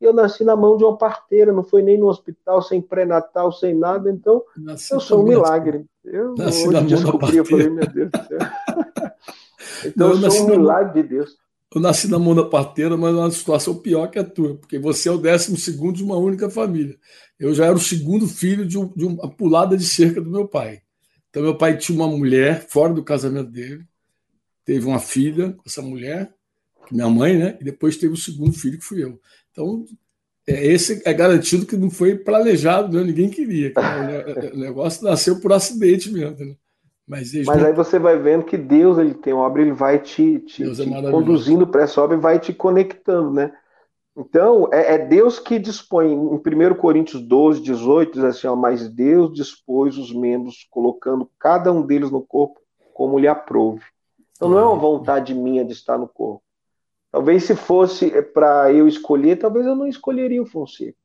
e 0.00 0.04
eu 0.04 0.12
nasci 0.12 0.42
na 0.42 0.56
mão 0.56 0.76
de 0.76 0.82
uma 0.82 0.98
parteira, 0.98 1.52
não 1.52 1.62
foi 1.62 1.80
nem 1.80 1.96
no 1.96 2.08
hospital, 2.08 2.60
sem 2.60 2.82
pré-natal, 2.82 3.52
sem 3.52 3.74
nada, 3.74 4.10
então 4.10 4.42
nasci 4.56 4.92
eu 4.92 4.98
sou 4.98 5.20
um 5.20 5.24
milagre. 5.24 5.86
Eu 6.04 6.34
nasci 6.36 6.68
hoje 6.68 6.84
descobri, 6.86 7.36
eu 7.36 7.44
falei, 7.44 7.70
meu 7.70 7.86
Deus 7.86 8.10
do 8.10 8.18
céu. 8.26 8.38
então 9.86 10.08
não, 10.08 10.16
eu, 10.16 10.22
eu 10.22 10.30
sou 10.32 10.46
um 10.46 10.50
milagre 10.50 11.00
de 11.00 11.08
Deus. 11.08 11.43
Eu 11.74 11.80
nasci 11.80 12.06
na 12.06 12.18
mão 12.18 12.34
da 12.34 12.44
parteira, 12.44 12.96
mas 12.96 13.12
numa 13.12 13.30
situação 13.30 13.74
pior 13.74 14.08
que 14.08 14.18
a 14.18 14.24
tua, 14.24 14.56
porque 14.56 14.78
você 14.78 15.08
é 15.08 15.12
o 15.12 15.18
décimo 15.18 15.56
segundo 15.56 15.96
de 15.96 16.04
uma 16.04 16.16
única 16.16 16.48
família. 16.48 16.96
Eu 17.38 17.52
já 17.52 17.66
era 17.66 17.74
o 17.74 17.80
segundo 17.80 18.28
filho 18.28 18.64
de, 18.64 18.78
um, 18.78 18.86
de 18.94 19.04
uma 19.04 19.28
pulada 19.28 19.76
de 19.76 19.84
cerca 19.84 20.20
do 20.20 20.30
meu 20.30 20.46
pai. 20.46 20.82
Então, 21.28 21.42
meu 21.42 21.58
pai 21.58 21.76
tinha 21.76 21.98
uma 21.98 22.06
mulher 22.06 22.64
fora 22.68 22.94
do 22.94 23.02
casamento 23.02 23.50
dele, 23.50 23.84
teve 24.64 24.86
uma 24.86 25.00
filha 25.00 25.52
com 25.52 25.62
essa 25.66 25.82
mulher, 25.82 26.32
minha 26.92 27.08
mãe, 27.08 27.36
né? 27.36 27.58
E 27.60 27.64
depois 27.64 27.96
teve 27.96 28.14
o 28.14 28.16
segundo 28.16 28.52
filho, 28.52 28.78
que 28.78 28.84
fui 28.84 29.02
eu. 29.02 29.20
Então, 29.50 29.84
é, 30.46 30.66
esse 30.66 31.02
é 31.04 31.12
garantido 31.12 31.66
que 31.66 31.76
não 31.76 31.90
foi 31.90 32.16
planejado, 32.16 32.96
né? 32.96 33.04
ninguém 33.04 33.28
queria. 33.28 33.72
O 34.52 34.58
negócio 34.58 35.02
nasceu 35.02 35.40
por 35.40 35.52
acidente 35.52 36.10
mesmo. 36.10 36.36
Né? 36.36 36.56
Mas, 37.06 37.32
Mas 37.44 37.62
aí 37.62 37.72
você 37.72 37.98
vai 37.98 38.18
vendo 38.18 38.44
que 38.44 38.56
Deus 38.56 38.96
ele 38.96 39.14
tem 39.14 39.34
obra, 39.34 39.60
ele 39.60 39.72
vai 39.72 39.98
te, 39.98 40.38
te, 40.40 40.62
é 40.62 40.72
te 40.72 40.90
conduzindo 41.10 41.66
para 41.66 41.82
essa 41.82 42.00
obra 42.00 42.16
e 42.16 42.20
vai 42.20 42.38
te 42.38 42.52
conectando, 42.52 43.30
né? 43.30 43.52
Então, 44.16 44.68
é, 44.72 44.94
é, 44.94 44.98
Deus 44.98 45.38
que 45.38 45.58
dispõe. 45.58 46.12
Em 46.12 46.16
1 46.16 46.74
Coríntios 46.76 47.20
12, 47.20 47.60
18, 47.60 48.12
diz 48.12 48.24
assim: 48.24 48.46
ó, 48.46 48.54
Mas 48.54 48.88
Deus 48.88 49.34
dispôs 49.34 49.98
os 49.98 50.14
membros, 50.14 50.66
colocando 50.70 51.28
cada 51.38 51.72
um 51.72 51.82
deles 51.82 52.10
no 52.10 52.22
corpo 52.22 52.60
como 52.94 53.18
lhe 53.18 53.26
aprove. 53.26 53.82
Então, 54.36 54.48
não 54.48 54.58
é 54.58 54.64
uma 54.64 54.76
vontade 54.76 55.34
minha 55.34 55.64
de 55.64 55.72
estar 55.72 55.98
no 55.98 56.08
corpo. 56.08 56.42
Talvez 57.10 57.44
se 57.44 57.54
fosse 57.54 58.10
para 58.22 58.72
eu 58.72 58.88
escolher, 58.88 59.36
talvez 59.36 59.66
eu 59.66 59.74
não 59.74 59.86
escolheria 59.86 60.42
o 60.42 60.46
Fonseca. 60.46 60.98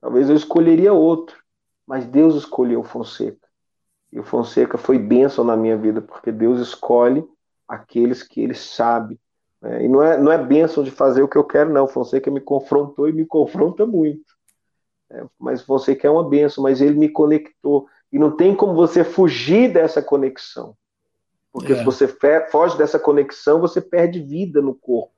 Talvez 0.00 0.28
eu 0.28 0.36
escolheria 0.36 0.92
outro. 0.92 1.38
Mas 1.86 2.06
Deus 2.06 2.34
escolheu 2.34 2.80
o 2.80 2.84
Fonseca. 2.84 3.49
E 4.12 4.18
o 4.18 4.24
Fonseca 4.24 4.76
foi 4.76 4.98
bênção 4.98 5.44
na 5.44 5.56
minha 5.56 5.76
vida, 5.76 6.00
porque 6.00 6.32
Deus 6.32 6.60
escolhe 6.60 7.24
aqueles 7.68 8.22
que 8.22 8.40
ele 8.40 8.54
sabe 8.54 9.20
é, 9.62 9.84
e 9.84 9.88
não 9.88 10.02
é, 10.02 10.16
não 10.16 10.32
é 10.32 10.38
bênção 10.38 10.82
de 10.82 10.90
fazer 10.90 11.22
o 11.22 11.28
que 11.28 11.36
eu 11.36 11.44
quero, 11.44 11.70
não. 11.70 11.86
Fonseca 11.86 12.30
me 12.30 12.40
confrontou 12.40 13.08
e 13.08 13.12
me 13.12 13.26
confronta 13.26 13.86
muito. 13.86 14.34
É, 15.10 15.24
mas 15.38 15.62
Fonseca 15.62 16.06
é 16.06 16.10
uma 16.10 16.26
bênção, 16.26 16.62
mas 16.62 16.80
ele 16.80 16.98
me 16.98 17.08
conectou. 17.08 17.86
E 18.10 18.18
não 18.18 18.36
tem 18.36 18.54
como 18.54 18.74
você 18.74 19.04
fugir 19.04 19.72
dessa 19.72 20.02
conexão. 20.02 20.74
Porque 21.52 21.72
é. 21.72 21.76
se 21.76 21.84
você 21.84 22.08
foge 22.50 22.78
dessa 22.78 22.98
conexão, 22.98 23.60
você 23.60 23.80
perde 23.80 24.20
vida 24.20 24.62
no 24.62 24.74
corpo. 24.74 25.12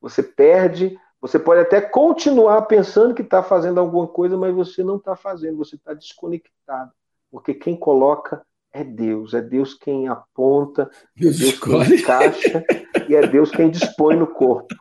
Você 0.00 0.22
perde. 0.22 0.98
Você 1.20 1.38
pode 1.38 1.60
até 1.60 1.80
continuar 1.80 2.62
pensando 2.62 3.14
que 3.14 3.22
está 3.22 3.42
fazendo 3.42 3.78
alguma 3.78 4.06
coisa, 4.06 4.36
mas 4.36 4.54
você 4.54 4.82
não 4.82 4.96
está 4.96 5.14
fazendo, 5.14 5.56
você 5.56 5.76
está 5.76 5.94
desconectado. 5.94 6.92
Porque 7.36 7.52
quem 7.52 7.76
coloca 7.76 8.40
é 8.72 8.82
Deus, 8.82 9.34
é 9.34 9.42
Deus 9.42 9.74
quem 9.74 10.08
aponta, 10.08 10.90
Deus, 11.14 11.36
é 11.36 11.44
Deus 11.44 11.58
quem 11.60 11.98
encaixa 11.98 12.64
e 13.10 13.14
é 13.14 13.26
Deus 13.26 13.50
quem 13.50 13.68
dispõe 13.68 14.16
no 14.16 14.26
corpo. 14.26 14.74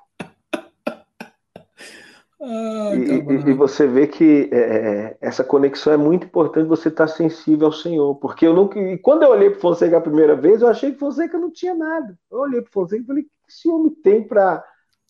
Ah, 2.41 2.91
e, 2.95 3.49
e, 3.49 3.53
você 3.53 3.86
vê 3.86 4.08
que 4.08 4.49
é, 4.53 4.58
é, 4.58 5.18
essa 5.20 5.43
conexão 5.43 5.91
é 5.91 5.97
muito 5.97 6.28
importante, 6.28 6.66
você 6.66 6.88
estar 6.88 7.08
tá 7.08 7.14
sensível 7.14 7.68
ao 7.68 7.74
Senhor. 7.74 8.16
Porque 8.16 8.47
eu 8.47 8.53
nunca. 8.53 8.80
E 8.80 8.97
quando 8.99 9.24
eu 9.24 9.32
olhei 9.32 9.49
para 9.49 9.60
Fonseca 9.60 9.97
a 9.97 10.01
primeira 10.01 10.34
vez, 10.34 10.62
eu 10.62 10.70
achei 10.70 10.93
que 10.93 10.99
Fonseca 10.99 11.38
não 11.38 11.51
tinha 11.51 11.76
nada. 11.76 12.18
Eu 12.32 12.39
olhei 12.39 12.62
para 12.62 12.72
Fonseca 12.72 13.03
e 13.03 13.06
falei: 13.06 13.24
o 13.24 13.26
que 13.26 13.32
esse 13.51 13.68
homem 13.68 13.93
tem 14.01 14.24
para 14.24 14.64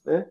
né, 0.03 0.25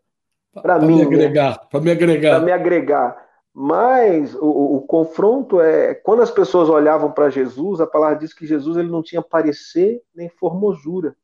mim? 0.80 0.96
Me 0.96 1.02
agregar, 1.02 1.50
né? 1.50 1.66
Para 1.70 1.80
me 1.80 1.90
agregar. 1.92 2.30
Para 2.30 2.44
me 2.44 2.52
agregar. 2.52 3.24
Mas 3.56 4.34
o, 4.34 4.76
o, 4.76 4.80
confronto 4.82 5.60
é 5.60 5.94
quando 5.94 6.22
as 6.22 6.30
pessoas 6.30 6.68
olhavam 6.68 7.12
para 7.12 7.30
Jesus, 7.30 7.80
a 7.80 7.86
palavra 7.86 8.18
diz 8.18 8.34
que 8.34 8.44
Jesus 8.44 8.76
ele 8.76 8.90
não 8.90 9.00
tinha 9.00 9.22
parecer 9.22 10.02
nem 10.12 10.28
formosura 10.28 11.16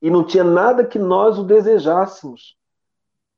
e 0.00 0.08
não 0.10 0.24
tinha 0.24 0.42
nada 0.42 0.86
que 0.86 0.98
nós 0.98 1.38
o 1.38 1.44
desejássemos. 1.44 2.56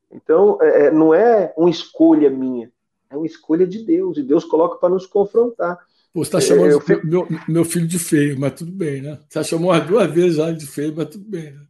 Então 0.09 0.57
é, 0.62 0.87
é 0.87 0.91
não 0.93 1.12
é 1.12 1.53
uma 1.57 1.68
escolha 1.68 2.31
minha, 2.31 2.70
é 3.11 3.16
uma 3.16 3.27
escolha 3.27 3.66
de 3.66 3.85
Deus 3.85 4.18
e 4.18 4.22
Deus 4.22 4.45
coloca 4.45 4.77
para 4.77 4.91
nos 4.91 5.05
confrontar. 5.05 5.77
Você 6.14 6.29
está 6.29 6.41
chamando 6.41 6.77
é, 6.77 6.81
fico... 6.81 7.05
meu, 7.05 7.27
meu, 7.49 7.64
filho 7.64 7.89
de 7.89 7.99
feio, 7.99 8.39
mas 8.39 8.53
tudo 8.53 8.70
bem, 8.70 9.03
né? 9.03 9.18
Você 9.29 9.43
chamou 9.43 9.72
as 9.72 9.85
duas 9.85 10.09
vezes 10.12 10.37
já 10.37 10.53
de 10.53 10.64
feio, 10.64 10.95
mas 10.97 11.09
tudo 11.09 11.25
bem, 11.29 11.51
né? 11.51 11.66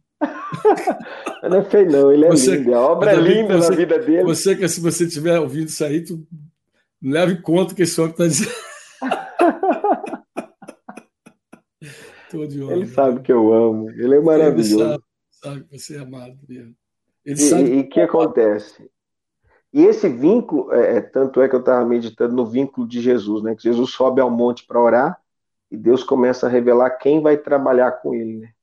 Não 1.43 1.57
é 1.57 1.63
feio, 1.63 1.91
não. 1.91 2.11
Ele 2.11 2.25
é 2.25 2.29
você, 2.29 2.57
lindo. 2.57 2.75
A 2.75 2.79
obra 2.79 3.13
é 3.13 3.15
linda 3.15 3.57
você, 3.57 3.69
na 3.69 3.75
vida 3.75 3.99
dele. 3.99 4.23
Você, 4.23 4.55
que 4.55 4.67
se 4.67 4.79
você 4.79 5.05
estiver 5.05 5.39
ouvindo 5.39 5.67
isso 5.67 5.83
aí, 5.83 6.03
tu 6.03 6.25
leve 7.01 7.33
em 7.33 7.41
conta 7.41 7.73
o 7.73 7.75
que 7.75 7.83
esse 7.83 7.99
homem 7.99 8.11
está 8.11 8.27
dizendo. 8.27 8.51
ele 12.71 12.87
sabe 12.87 13.21
que 13.21 13.31
eu 13.31 13.53
amo. 13.53 13.89
Ele 13.91 14.15
é 14.15 14.19
maravilhoso. 14.19 14.81
Ele 14.81 14.89
sabe, 14.89 15.03
sabe 15.31 15.63
que 15.63 15.79
você 15.79 15.97
é 15.97 15.99
amado 15.99 16.37
mesmo. 16.47 16.75
Ele 17.25 17.41
e 17.41 17.79
o 17.79 17.83
que, 17.83 17.89
que 17.89 18.01
acontece? 18.01 18.89
E 19.73 19.83
esse 19.83 20.07
vínculo, 20.07 20.71
é, 20.71 20.97
é 20.97 21.01
tanto 21.01 21.41
é 21.41 21.49
que 21.49 21.55
eu 21.55 21.59
estava 21.59 21.85
meditando 21.85 22.35
no 22.35 22.45
vínculo 22.45 22.87
de 22.87 23.01
Jesus, 23.01 23.43
né? 23.43 23.55
Que 23.55 23.63
Jesus 23.63 23.91
sobe 23.91 24.21
ao 24.21 24.29
monte 24.29 24.65
para 24.65 24.79
orar 24.79 25.19
e 25.69 25.75
Deus 25.75 26.03
começa 26.03 26.47
a 26.47 26.49
revelar 26.49 26.91
quem 26.91 27.21
vai 27.21 27.35
trabalhar 27.35 27.91
com 27.93 28.13
ele, 28.13 28.37
né? 28.37 28.54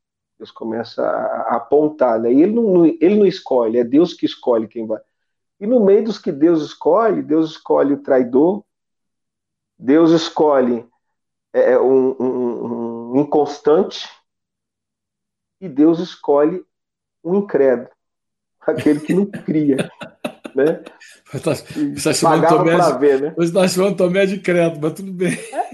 Deus 0.43 0.51
começa 0.51 1.07
a, 1.07 1.57
apontar, 1.57 2.19
né? 2.19 2.33
E 2.33 2.43
ele 2.43 2.53
não, 2.53 2.85
ele 2.85 3.15
não 3.15 3.27
escolhe, 3.27 3.79
é 3.79 3.85
Deus 3.85 4.13
que 4.13 4.27
escolhe 4.27 4.67
quem 4.67 4.87
vai. 4.89 5.01
E 5.61 5.67
no 5.67 5.85
meio 5.85 6.03
dos 6.03 6.19
que 6.19 6.33
Deus 6.33 6.63
escolhe, 6.65 7.23
Deus 7.23 7.53
escolhe 7.53 7.95
o 7.95 8.03
traidor, 8.03 8.65
Deus 9.79 10.11
escolhe 10.11 10.85
é, 11.53 11.73
é 11.73 11.81
um, 11.81 12.17
um, 12.21 13.13
um 13.13 13.21
inconstante, 13.21 14.09
e 15.61 15.69
Deus 15.69 16.01
escolhe 16.01 16.65
um 17.23 17.37
incrédulo, 17.37 17.91
aquele 18.67 18.99
que 18.99 19.15
não 19.15 19.27
cria. 19.27 19.89
né? 20.57 20.83
Você 21.33 21.93
está 21.95 22.13
chamando, 22.13 22.49
Tomé 22.49 22.77
de, 22.77 22.99
ver, 22.99 23.21
né? 23.23 23.35
tá 23.53 23.69
chamando 23.69 23.97
Tomé 23.97 24.27
de 24.27 24.41
credo, 24.41 24.81
mas 24.83 24.95
tudo 24.95 25.13
bem. 25.13 25.35
É 25.35 25.72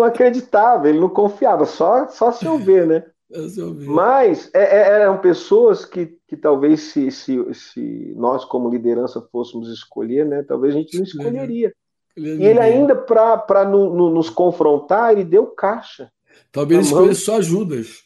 não 0.00 0.06
acreditava, 0.06 0.88
ele 0.88 0.98
não 0.98 1.08
confiava, 1.08 1.64
só, 1.66 2.08
só 2.08 2.32
se 2.32 2.48
ouvir, 2.48 2.86
né? 2.86 3.04
Mas 3.86 4.50
é, 4.52 4.62
é, 4.62 5.02
eram 5.02 5.18
pessoas 5.18 5.84
que, 5.84 6.18
que 6.26 6.36
talvez 6.36 6.80
se, 6.80 7.10
se, 7.12 7.38
se 7.54 8.12
nós, 8.16 8.44
como 8.44 8.68
liderança, 8.68 9.24
fôssemos 9.30 9.68
escolher, 9.68 10.26
né? 10.26 10.42
Talvez 10.42 10.74
a 10.74 10.78
gente 10.78 10.96
não 10.96 11.04
escolheria. 11.04 11.72
E 12.16 12.44
ele 12.44 12.58
ainda, 12.58 12.96
para 12.96 13.64
no, 13.64 13.94
no, 13.94 14.10
nos 14.10 14.28
confrontar, 14.28 15.12
ele 15.12 15.22
deu 15.22 15.46
caixa. 15.46 16.10
Talvez 16.50 16.80
ele 16.80 16.88
escolhesse 16.88 17.20
só 17.20 17.40
Judas. 17.40 18.02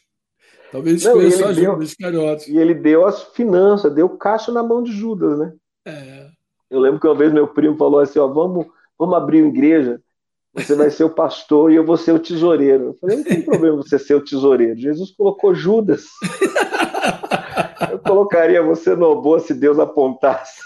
Talvez 0.71 1.03
escolhesse 1.03 1.39
só 1.39 1.51
deu, 1.51 1.73
Judas 1.73 1.89
Iscariotes. 1.89 2.47
E 2.47 2.57
ele 2.57 2.75
deu 2.75 3.07
as 3.07 3.23
finanças, 3.33 3.93
deu 3.93 4.09
caixa 4.09 4.51
na 4.51 4.61
mão 4.61 4.83
de 4.83 4.91
Judas, 4.91 5.39
né? 5.39 5.53
É. 5.87 6.27
Eu 6.69 6.79
lembro 6.79 6.99
que 6.99 7.07
uma 7.07 7.15
vez 7.15 7.33
meu 7.33 7.47
primo 7.47 7.75
falou 7.77 7.99
assim, 7.99 8.19
ó, 8.19 8.27
vamos, 8.27 8.67
vamos 8.97 9.15
abrir 9.15 9.41
uma 9.41 9.49
igreja 9.49 9.99
você 10.55 10.73
vai 10.73 10.89
ser 10.89 11.03
o 11.03 11.13
pastor 11.13 11.71
e 11.71 11.75
eu 11.75 11.85
vou 11.85 11.97
ser 11.97 12.13
o 12.13 12.19
tesoureiro. 12.19 12.85
Eu 12.85 12.93
falei, 12.95 13.17
não 13.17 13.23
tem 13.23 13.41
problema 13.41 13.77
você 13.77 13.99
ser 13.99 14.15
o 14.15 14.23
tesoureiro. 14.23 14.77
Jesus 14.77 15.11
colocou 15.11 15.53
Judas. 15.53 16.05
Eu 17.91 17.99
colocaria 17.99 18.63
você 18.63 18.95
no 18.95 19.05
oboe 19.07 19.39
se 19.41 19.53
Deus 19.53 19.77
apontasse. 19.79 20.61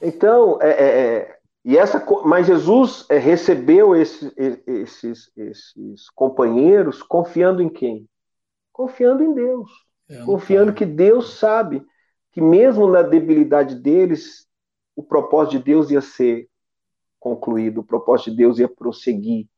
Então, 0.00 0.58
é, 0.60 0.70
é, 0.70 0.84
é, 0.84 1.38
e 1.64 1.76
essa, 1.76 2.04
mas 2.24 2.46
Jesus 2.46 3.06
é, 3.08 3.18
recebeu 3.18 3.94
esse, 3.94 4.32
esses, 4.66 5.30
esses 5.36 6.10
companheiros 6.14 7.02
confiando 7.02 7.62
em 7.62 7.68
quem? 7.68 8.08
Confiando 8.72 9.22
em 9.22 9.32
Deus. 9.32 9.70
É, 10.08 10.24
confiando 10.24 10.72
que 10.72 10.84
Deus 10.84 11.38
sabe 11.38 11.82
que 12.32 12.40
mesmo 12.40 12.86
na 12.86 13.02
debilidade 13.02 13.74
deles, 13.74 14.46
o 14.94 15.02
propósito 15.02 15.58
de 15.58 15.64
Deus 15.64 15.90
ia 15.90 16.00
ser 16.00 16.48
concluído, 17.26 17.80
o 17.80 17.84
propósito 17.84 18.30
de 18.30 18.36
Deus 18.36 18.60
ia 18.60 18.68
prosseguir. 18.68 19.48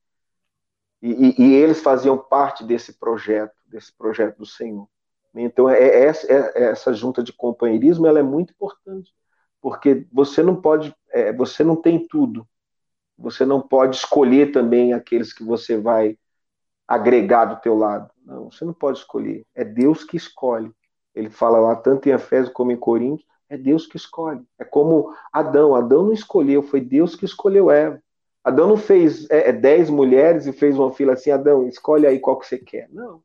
E, 1.03 1.11
e, 1.11 1.43
e 1.43 1.55
eles 1.55 1.83
faziam 1.83 2.17
parte 2.17 2.65
desse 2.65 2.95
projeto, 2.95 3.55
desse 3.67 3.93
projeto 3.93 4.39
do 4.39 4.47
Senhor. 4.47 4.89
Então, 5.35 5.69
é, 5.69 5.79
é, 5.79 6.05
essa, 6.07 6.33
é, 6.33 6.71
essa 6.71 6.95
junta 6.95 7.23
de 7.23 7.31
companheirismo 7.31 8.07
ela 8.07 8.21
é 8.21 8.23
muito 8.23 8.53
importante, 8.55 9.13
porque 9.61 10.07
você 10.11 10.43
não 10.43 10.57
pode, 10.57 10.95
é, 11.11 11.31
você 11.31 11.63
não 11.63 11.77
tem 11.77 12.09
tudo. 12.09 12.49
Você 13.19 13.45
não 13.45 13.61
pode 13.61 13.97
escolher 13.97 14.51
também 14.51 14.95
aqueles 14.95 15.33
que 15.33 15.45
você 15.45 15.77
vai 15.77 16.17
agregar 16.87 17.45
do 17.45 17.61
teu 17.61 17.77
lado. 17.77 18.11
Não, 18.25 18.51
você 18.51 18.65
não 18.65 18.73
pode 18.73 18.99
escolher. 18.99 19.45
É 19.55 19.63
Deus 19.63 20.05
que 20.05 20.17
escolhe. 20.17 20.73
Ele 21.15 21.29
fala 21.29 21.59
lá 21.59 21.77
tanto 21.77 22.09
em 22.09 22.13
Efésios 22.13 22.55
como 22.55 22.73
em 22.73 22.77
Coríntios 22.77 23.29
é 23.49 23.57
Deus 23.57 23.87
que 23.87 23.97
escolhe. 23.97 24.43
É 24.59 24.65
como 24.65 25.15
Adão. 25.33 25.75
Adão 25.75 26.05
não 26.05 26.13
escolheu, 26.13 26.63
foi 26.63 26.81
Deus 26.81 27.17
que 27.17 27.25
escolheu 27.25 27.71
Eva. 27.71 28.03
Adão 28.45 28.69
não 28.69 28.77
fez 28.77 29.29
é, 29.31 29.51
é, 29.51 29.53
dez 29.53 29.91
mulheres 29.91 30.47
e 30.47 30.53
fez 30.53 30.79
uma 30.79 30.93
fila 30.93 31.13
assim, 31.15 31.31
Adão, 31.31 31.67
escolhe 31.67 32.07
aí 32.07 32.19
qual 32.19 32.39
que 32.39 32.47
você 32.47 32.59
quer. 32.59 32.89
Não. 32.91 33.23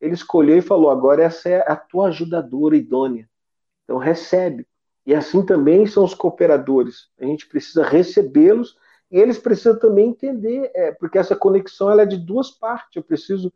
Ele 0.00 0.14
escolheu 0.14 0.58
e 0.58 0.62
falou: 0.62 0.90
agora 0.90 1.22
essa 1.22 1.48
é 1.48 1.64
a 1.70 1.76
tua 1.76 2.08
ajudadora 2.08 2.76
idônea. 2.76 3.28
Então 3.84 3.98
recebe. 3.98 4.66
E 5.04 5.14
assim 5.14 5.44
também 5.44 5.86
são 5.86 6.04
os 6.04 6.14
cooperadores. 6.14 7.08
A 7.18 7.24
gente 7.24 7.46
precisa 7.48 7.84
recebê-los 7.84 8.76
e 9.10 9.18
eles 9.18 9.38
precisam 9.38 9.78
também 9.78 10.08
entender, 10.08 10.70
é, 10.74 10.90
porque 10.92 11.16
essa 11.16 11.36
conexão 11.36 11.90
ela 11.90 12.02
é 12.02 12.06
de 12.06 12.16
duas 12.16 12.50
partes. 12.50 12.96
Eu 12.96 13.02
preciso 13.02 13.52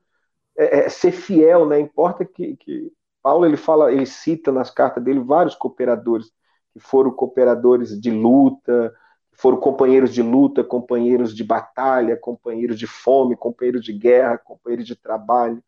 é, 0.57 0.81
é 0.81 0.89
ser 0.89 1.13
fiel, 1.13 1.67
né? 1.67 1.81
Importa 1.81 2.25
que, 2.25 2.57
que 2.57 2.93
Paulo 3.23 3.47
ele 3.47 3.57
fala, 3.57 3.93
ele 3.93 4.07
cita 4.07 4.51
nas 4.51 4.71
cartas 4.71 5.03
dele 5.03 5.21
vários 5.21 5.55
cooperadores 5.55 6.27
que 6.73 6.81
foram 6.81 7.11
cooperadores 7.11 8.01
de 8.01 8.11
luta, 8.11 8.95
foram 9.33 9.59
companheiros 9.59 10.13
de 10.13 10.23
luta, 10.23 10.63
companheiros 10.63 11.35
de 11.35 11.43
batalha, 11.43 12.17
companheiros 12.17 12.79
de 12.79 12.87
fome, 12.87 13.37
companheiros 13.37 13.85
de 13.85 13.93
guerra, 13.93 14.39
companheiros 14.39 14.87
de 14.87 14.95
trabalho. 14.95 15.63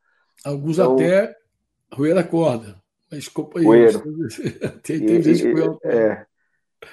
Alguns 0.44 0.78
então, 0.78 0.94
até 0.94 1.34
roer 1.92 2.18
a 2.18 2.24
corda, 2.24 2.76
mas 3.10 3.28
companheiros. 3.28 4.02
tem, 4.82 4.98
tem 5.00 5.16
e, 5.18 5.22
gente 5.22 5.42
que 5.42 5.88
é, 5.88 6.26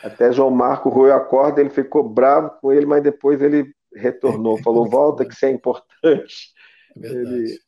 Até 0.03 0.31
João 0.31 0.51
Marco 0.51 0.89
roeu 0.89 1.13
a 1.13 1.19
corda, 1.19 1.59
ele 1.59 1.69
ficou 1.69 2.07
bravo 2.07 2.51
com 2.61 2.71
ele, 2.71 2.85
mas 2.85 3.03
depois 3.03 3.41
ele 3.41 3.73
retornou, 3.93 4.57
falou: 4.63 4.89
volta 4.89 5.25
que 5.25 5.33
isso 5.33 5.45
é 5.45 5.51
importante. 5.51 6.53
É 7.01 7.07
ele, 7.07 7.59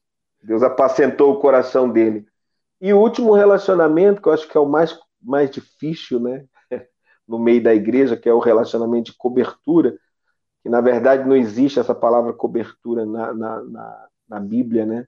Deus 0.41 0.63
apacentou 0.63 1.33
o 1.33 1.39
coração 1.39 1.89
dele. 1.89 2.25
E 2.81 2.91
o 2.91 2.99
último 2.99 3.33
relacionamento, 3.33 4.21
que 4.21 4.27
eu 4.27 4.33
acho 4.33 4.47
que 4.47 4.57
é 4.57 4.59
o 4.59 4.65
mais, 4.65 4.97
mais 5.21 5.49
difícil, 5.51 6.19
né? 6.19 6.45
No 7.27 7.39
meio 7.39 7.63
da 7.63 7.73
igreja, 7.73 8.17
que 8.17 8.27
é 8.27 8.33
o 8.33 8.39
relacionamento 8.39 9.11
de 9.11 9.17
cobertura, 9.17 9.97
que 10.61 10.67
na 10.67 10.81
verdade 10.81 11.27
não 11.27 11.35
existe 11.35 11.79
essa 11.79 11.95
palavra 11.95 12.33
cobertura 12.33 13.05
na, 13.05 13.33
na, 13.33 13.63
na, 13.63 14.07
na 14.27 14.39
Bíblia, 14.39 14.85
né? 14.85 15.07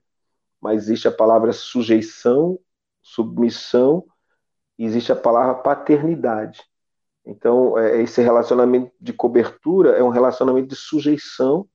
Mas 0.60 0.84
existe 0.84 1.08
a 1.08 1.12
palavra 1.12 1.52
sujeição, 1.52 2.58
submissão, 3.02 4.04
e 4.78 4.84
existe 4.84 5.12
a 5.12 5.16
palavra 5.16 5.56
paternidade. 5.56 6.62
Então, 7.26 7.78
é, 7.78 8.00
esse 8.02 8.22
relacionamento 8.22 8.92
de 9.00 9.12
cobertura 9.12 9.90
é 9.90 10.02
um 10.02 10.08
relacionamento 10.08 10.68
de 10.68 10.76
sujeição, 10.76 11.68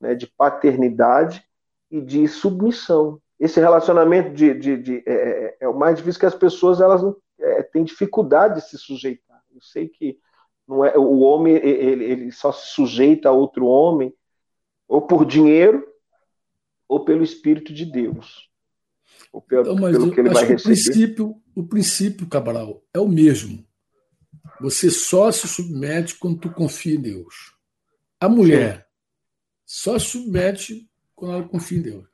né, 0.00 0.14
de 0.14 0.26
paternidade 0.26 1.44
e 1.90 2.00
de 2.00 2.26
submissão. 2.28 3.20
Esse 3.38 3.60
relacionamento 3.60 4.32
de, 4.32 4.54
de, 4.54 4.76
de 4.76 5.02
é, 5.06 5.12
é, 5.12 5.56
é, 5.60 5.68
o 5.68 5.76
mais 5.76 5.96
difícil 5.96 6.20
que 6.20 6.26
as 6.26 6.34
pessoas 6.34 6.80
elas 6.80 7.02
não, 7.02 7.16
é, 7.38 7.62
têm 7.62 7.84
dificuldade 7.84 8.56
de 8.56 8.68
se 8.68 8.78
sujeitar. 8.78 9.42
Eu 9.52 9.60
sei 9.60 9.88
que 9.88 10.18
não 10.66 10.84
é 10.84 10.96
o 10.96 11.18
homem 11.20 11.54
ele, 11.56 12.04
ele 12.04 12.32
só 12.32 12.52
se 12.52 12.68
sujeita 12.68 13.28
a 13.28 13.32
outro 13.32 13.66
homem 13.66 14.14
ou 14.88 15.02
por 15.02 15.26
dinheiro 15.26 15.86
ou 16.88 17.04
pelo 17.04 17.22
Espírito 17.22 17.72
de 17.72 17.84
Deus. 17.84 18.48
Ou 19.32 19.42
pelo, 19.42 19.62
então, 19.62 19.76
pelo 19.76 20.12
que 20.12 20.20
ele 20.20 20.30
vai 20.30 20.44
receber. 20.44 20.60
O 20.60 20.62
princípio, 20.62 21.42
o 21.54 21.66
princípio, 21.66 22.28
Cabral, 22.28 22.82
é 22.94 23.00
o 23.00 23.08
mesmo. 23.08 23.66
Você 24.60 24.90
só 24.90 25.30
se 25.32 25.48
submete 25.48 26.16
quando 26.18 26.38
tu 26.38 26.50
confia 26.52 26.94
em 26.94 27.00
Deus. 27.00 27.54
A 28.20 28.28
mulher 28.28 28.78
Sim. 28.78 28.84
só 29.66 29.98
se 29.98 30.06
submete 30.06 30.88
quando 31.14 31.34
ela 31.34 31.48
confia 31.48 31.78
em 31.78 31.82
Deus. 31.82 32.13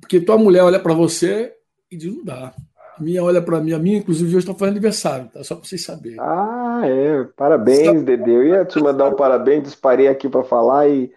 Porque 0.00 0.20
tua 0.20 0.36
mulher 0.36 0.62
olha 0.62 0.80
para 0.80 0.94
você 0.94 1.54
e 1.90 1.96
diz: 1.96 2.14
não 2.14 2.24
dá. 2.24 2.54
A 2.96 3.02
minha 3.02 3.24
olha 3.24 3.42
para 3.42 3.60
mim, 3.60 3.72
a 3.72 3.78
minha, 3.78 3.98
inclusive, 3.98 4.28
hoje 4.28 4.38
está 4.38 4.54
fazendo 4.54 4.74
aniversário, 4.74 5.28
tá? 5.28 5.42
Só 5.42 5.56
para 5.56 5.64
vocês 5.64 5.82
saberem. 5.82 6.18
Ah, 6.20 6.82
é. 6.84 7.24
Parabéns, 7.36 8.04
Dede. 8.04 8.30
Eu 8.30 8.46
ia 8.46 8.64
te 8.64 8.78
mandar 8.78 9.08
um 9.08 9.16
parabéns, 9.16 9.64
disparei 9.64 10.06
aqui 10.06 10.28
para 10.28 10.44
falar 10.44 10.88
e 10.88 11.12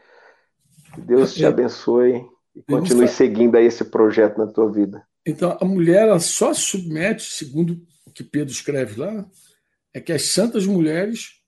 Deus 0.98 1.36
te 1.36 1.46
é. 1.46 1.48
abençoe 1.48 2.26
e 2.56 2.62
continue 2.64 3.08
seguindo 3.08 3.56
aí 3.56 3.66
esse 3.66 3.86
projeto 3.86 4.40
na 4.40 4.48
tua 4.48 4.72
vida. 4.72 5.04
Então, 5.26 5.56
a 5.62 5.66
mulher 5.66 6.08
ela 6.08 6.20
só 6.20 6.54
se 6.54 6.62
submete, 6.62 7.24
segundo 7.24 7.80
o 8.06 8.12
que 8.12 8.24
Pedro 8.24 8.52
escreve 8.52 9.00
lá, 9.00 9.26
é 9.94 10.00
que 10.00 10.12
as 10.12 10.28
santas 10.28 10.66
mulheres, 10.66 11.42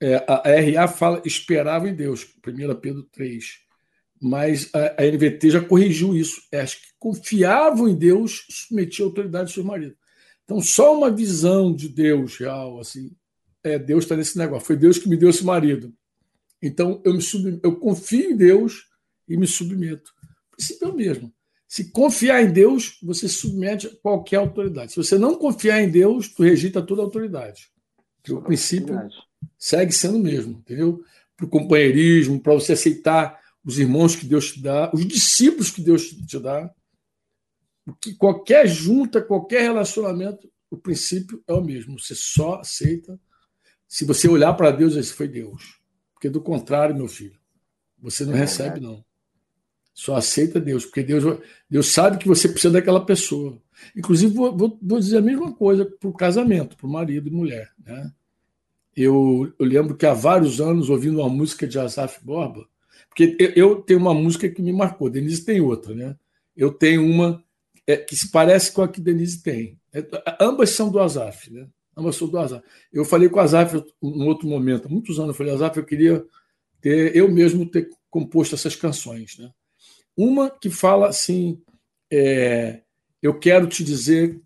é, 0.00 0.16
a, 0.26 0.42
RA 0.82 0.88
fala, 0.88 1.22
esperavam 1.24 1.88
em 1.88 1.94
Deus, 1.94 2.26
1 2.44 2.74
Pedro 2.80 3.02
3. 3.12 3.60
Mas 4.20 4.68
a, 4.74 5.02
a 5.02 5.06
NVT 5.06 5.50
já 5.50 5.60
corrigiu 5.64 6.14
isso. 6.14 6.42
É, 6.52 6.60
as 6.60 6.74
que 6.74 6.86
confiavam 6.98 7.88
em 7.88 7.94
Deus 7.94 8.44
submetiam 8.50 9.06
a 9.06 9.10
autoridade 9.10 9.50
do 9.50 9.54
seu 9.54 9.64
marido. 9.64 9.96
Então, 10.44 10.60
só 10.60 10.96
uma 10.96 11.10
visão 11.10 11.74
de 11.74 11.88
Deus 11.88 12.36
real, 12.36 12.80
assim, 12.80 13.12
é, 13.62 13.78
Deus 13.78 14.04
está 14.04 14.16
nesse 14.16 14.36
negócio. 14.36 14.66
Foi 14.66 14.76
Deus 14.76 14.98
que 14.98 15.08
me 15.08 15.16
deu 15.16 15.30
esse 15.30 15.44
marido. 15.44 15.94
Então, 16.60 17.00
eu, 17.04 17.14
me 17.14 17.22
sub, 17.22 17.58
eu 17.62 17.76
confio 17.76 18.32
em 18.32 18.36
Deus 18.36 18.86
e 19.28 19.36
me 19.36 19.46
submeto. 19.46 20.12
O 20.52 20.56
princípio 20.56 20.88
é 20.88 20.90
o 20.90 20.94
mesmo. 20.94 21.32
Se 21.66 21.90
confiar 21.90 22.42
em 22.42 22.52
Deus, 22.52 22.98
você 23.02 23.28
submete 23.28 23.86
a 23.86 23.90
qualquer 24.02 24.36
autoridade. 24.36 24.90
Se 24.90 24.96
você 24.96 25.16
não 25.16 25.36
confiar 25.36 25.80
em 25.80 25.88
Deus, 25.88 26.28
tu 26.28 26.42
rejeita 26.42 26.82
toda 26.82 27.00
a 27.00 27.04
autoridade. 27.04 27.68
o 28.28 28.42
princípio 28.42 28.98
segue 29.56 29.92
sendo 29.92 30.16
o 30.16 30.22
mesmo, 30.22 30.58
entendeu? 30.58 31.02
Para 31.36 31.46
o 31.46 31.48
companheirismo, 31.48 32.40
para 32.40 32.54
você 32.54 32.72
aceitar 32.72 33.39
os 33.64 33.78
irmãos 33.78 34.16
que 34.16 34.26
Deus 34.26 34.52
te 34.52 34.62
dá, 34.62 34.90
os 34.92 35.06
discípulos 35.06 35.70
que 35.70 35.82
Deus 35.82 36.08
te 36.08 36.38
dá. 36.38 36.70
Que 38.00 38.14
qualquer 38.14 38.66
junta, 38.68 39.20
qualquer 39.20 39.62
relacionamento, 39.62 40.50
o 40.70 40.76
princípio 40.76 41.42
é 41.46 41.52
o 41.52 41.62
mesmo. 41.62 41.98
Você 41.98 42.14
só 42.14 42.60
aceita 42.60 43.18
se 43.90 44.04
você 44.04 44.28
olhar 44.28 44.54
para 44.54 44.70
Deus, 44.70 44.94
esse 44.94 45.12
foi 45.12 45.26
Deus. 45.26 45.80
Porque 46.14 46.30
do 46.30 46.40
contrário, 46.40 46.94
meu 46.94 47.08
filho, 47.08 47.36
você 47.98 48.24
não 48.24 48.34
é 48.34 48.38
recebe, 48.38 48.78
não. 48.78 49.04
Só 49.92 50.14
aceita 50.14 50.60
Deus, 50.60 50.84
porque 50.86 51.02
Deus, 51.02 51.40
Deus 51.68 51.88
sabe 51.88 52.16
que 52.16 52.28
você 52.28 52.48
precisa 52.48 52.72
daquela 52.72 53.04
pessoa. 53.04 53.60
Inclusive, 53.96 54.32
vou, 54.32 54.56
vou, 54.56 54.78
vou 54.80 55.00
dizer 55.00 55.18
a 55.18 55.22
mesma 55.22 55.52
coisa 55.52 55.84
para 55.84 56.08
o 56.08 56.12
casamento, 56.12 56.76
para 56.76 56.86
o 56.86 56.90
marido 56.90 57.26
e 57.26 57.32
mulher. 57.32 57.72
Né? 57.84 58.12
Eu, 58.96 59.52
eu, 59.58 59.66
lembro 59.66 59.96
que 59.96 60.06
há 60.06 60.14
vários 60.14 60.60
anos, 60.60 60.88
ouvindo 60.88 61.18
uma 61.18 61.28
música 61.28 61.66
de 61.66 61.76
Asaf 61.76 62.24
Borba, 62.24 62.68
porque 63.10 63.36
eu, 63.56 63.82
tenho 63.82 63.98
uma 63.98 64.14
música 64.14 64.48
que 64.48 64.62
me 64.62 64.72
marcou, 64.72 65.10
Denise 65.10 65.44
tem 65.44 65.60
outra, 65.60 65.94
né? 65.94 66.16
Eu 66.56 66.72
tenho 66.72 67.04
uma 67.04 67.44
é, 67.86 67.96
que 67.96 68.14
se 68.14 68.30
parece 68.30 68.72
com 68.72 68.82
a 68.82 68.88
que 68.88 69.00
Denise 69.00 69.42
tem. 69.42 69.78
É, 69.92 70.06
ambas 70.40 70.70
são 70.70 70.90
do 70.90 71.00
Asaf, 71.00 71.52
né? 71.52 71.68
Ambas 71.96 72.14
são 72.14 72.28
do 72.28 72.38
Asaf. 72.38 72.64
Eu 72.92 73.04
falei 73.04 73.28
com 73.28 73.38
o 73.38 73.40
Asaf 73.42 73.76
em 74.00 74.22
outro 74.22 74.48
momento, 74.48 74.86
há 74.86 74.88
muitos 74.88 75.18
anos, 75.18 75.30
eu 75.30 75.34
falei, 75.34 75.52
Asaf, 75.52 75.76
eu 75.76 75.84
queria 75.84 76.24
ter, 76.80 77.14
eu 77.14 77.28
mesmo 77.28 77.66
ter 77.66 77.90
composto 78.08 78.54
essas 78.54 78.76
canções, 78.76 79.36
né? 79.38 79.50
Uma 80.16 80.48
que 80.48 80.70
fala 80.70 81.08
assim: 81.08 81.60
é, 82.10 82.82
Eu 83.20 83.38
quero 83.38 83.66
te 83.66 83.82
dizer 83.82 84.40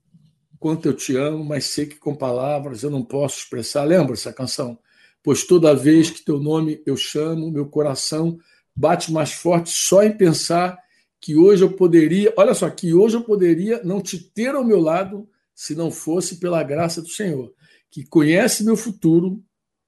quanto 0.58 0.86
eu 0.86 0.94
te 0.94 1.14
amo, 1.16 1.44
mas 1.44 1.66
sei 1.66 1.84
que 1.84 1.96
com 1.96 2.16
palavras 2.16 2.82
eu 2.82 2.90
não 2.90 3.04
posso 3.04 3.38
expressar. 3.38 3.84
Lembra 3.84 4.14
essa 4.14 4.32
canção? 4.32 4.78
Pois 5.22 5.44
toda 5.44 5.74
vez 5.74 6.10
que 6.10 6.24
teu 6.24 6.38
nome 6.38 6.82
eu 6.86 6.96
chamo, 6.96 7.50
meu 7.50 7.66
coração 7.66 8.38
bate 8.74 9.12
mais 9.12 9.32
forte 9.32 9.70
só 9.70 10.02
em 10.02 10.16
pensar 10.16 10.78
que 11.20 11.36
hoje 11.36 11.62
eu 11.62 11.72
poderia, 11.72 12.32
olha 12.36 12.52
só, 12.52 12.68
que 12.68 12.92
hoje 12.92 13.16
eu 13.16 13.22
poderia 13.22 13.82
não 13.82 14.00
te 14.00 14.18
ter 14.18 14.54
ao 14.54 14.64
meu 14.64 14.80
lado 14.80 15.28
se 15.54 15.74
não 15.74 15.90
fosse 15.90 16.36
pela 16.36 16.62
graça 16.62 17.00
do 17.00 17.08
Senhor, 17.08 17.52
que 17.90 18.04
conhece 18.04 18.64
meu 18.64 18.76
futuro, 18.76 19.42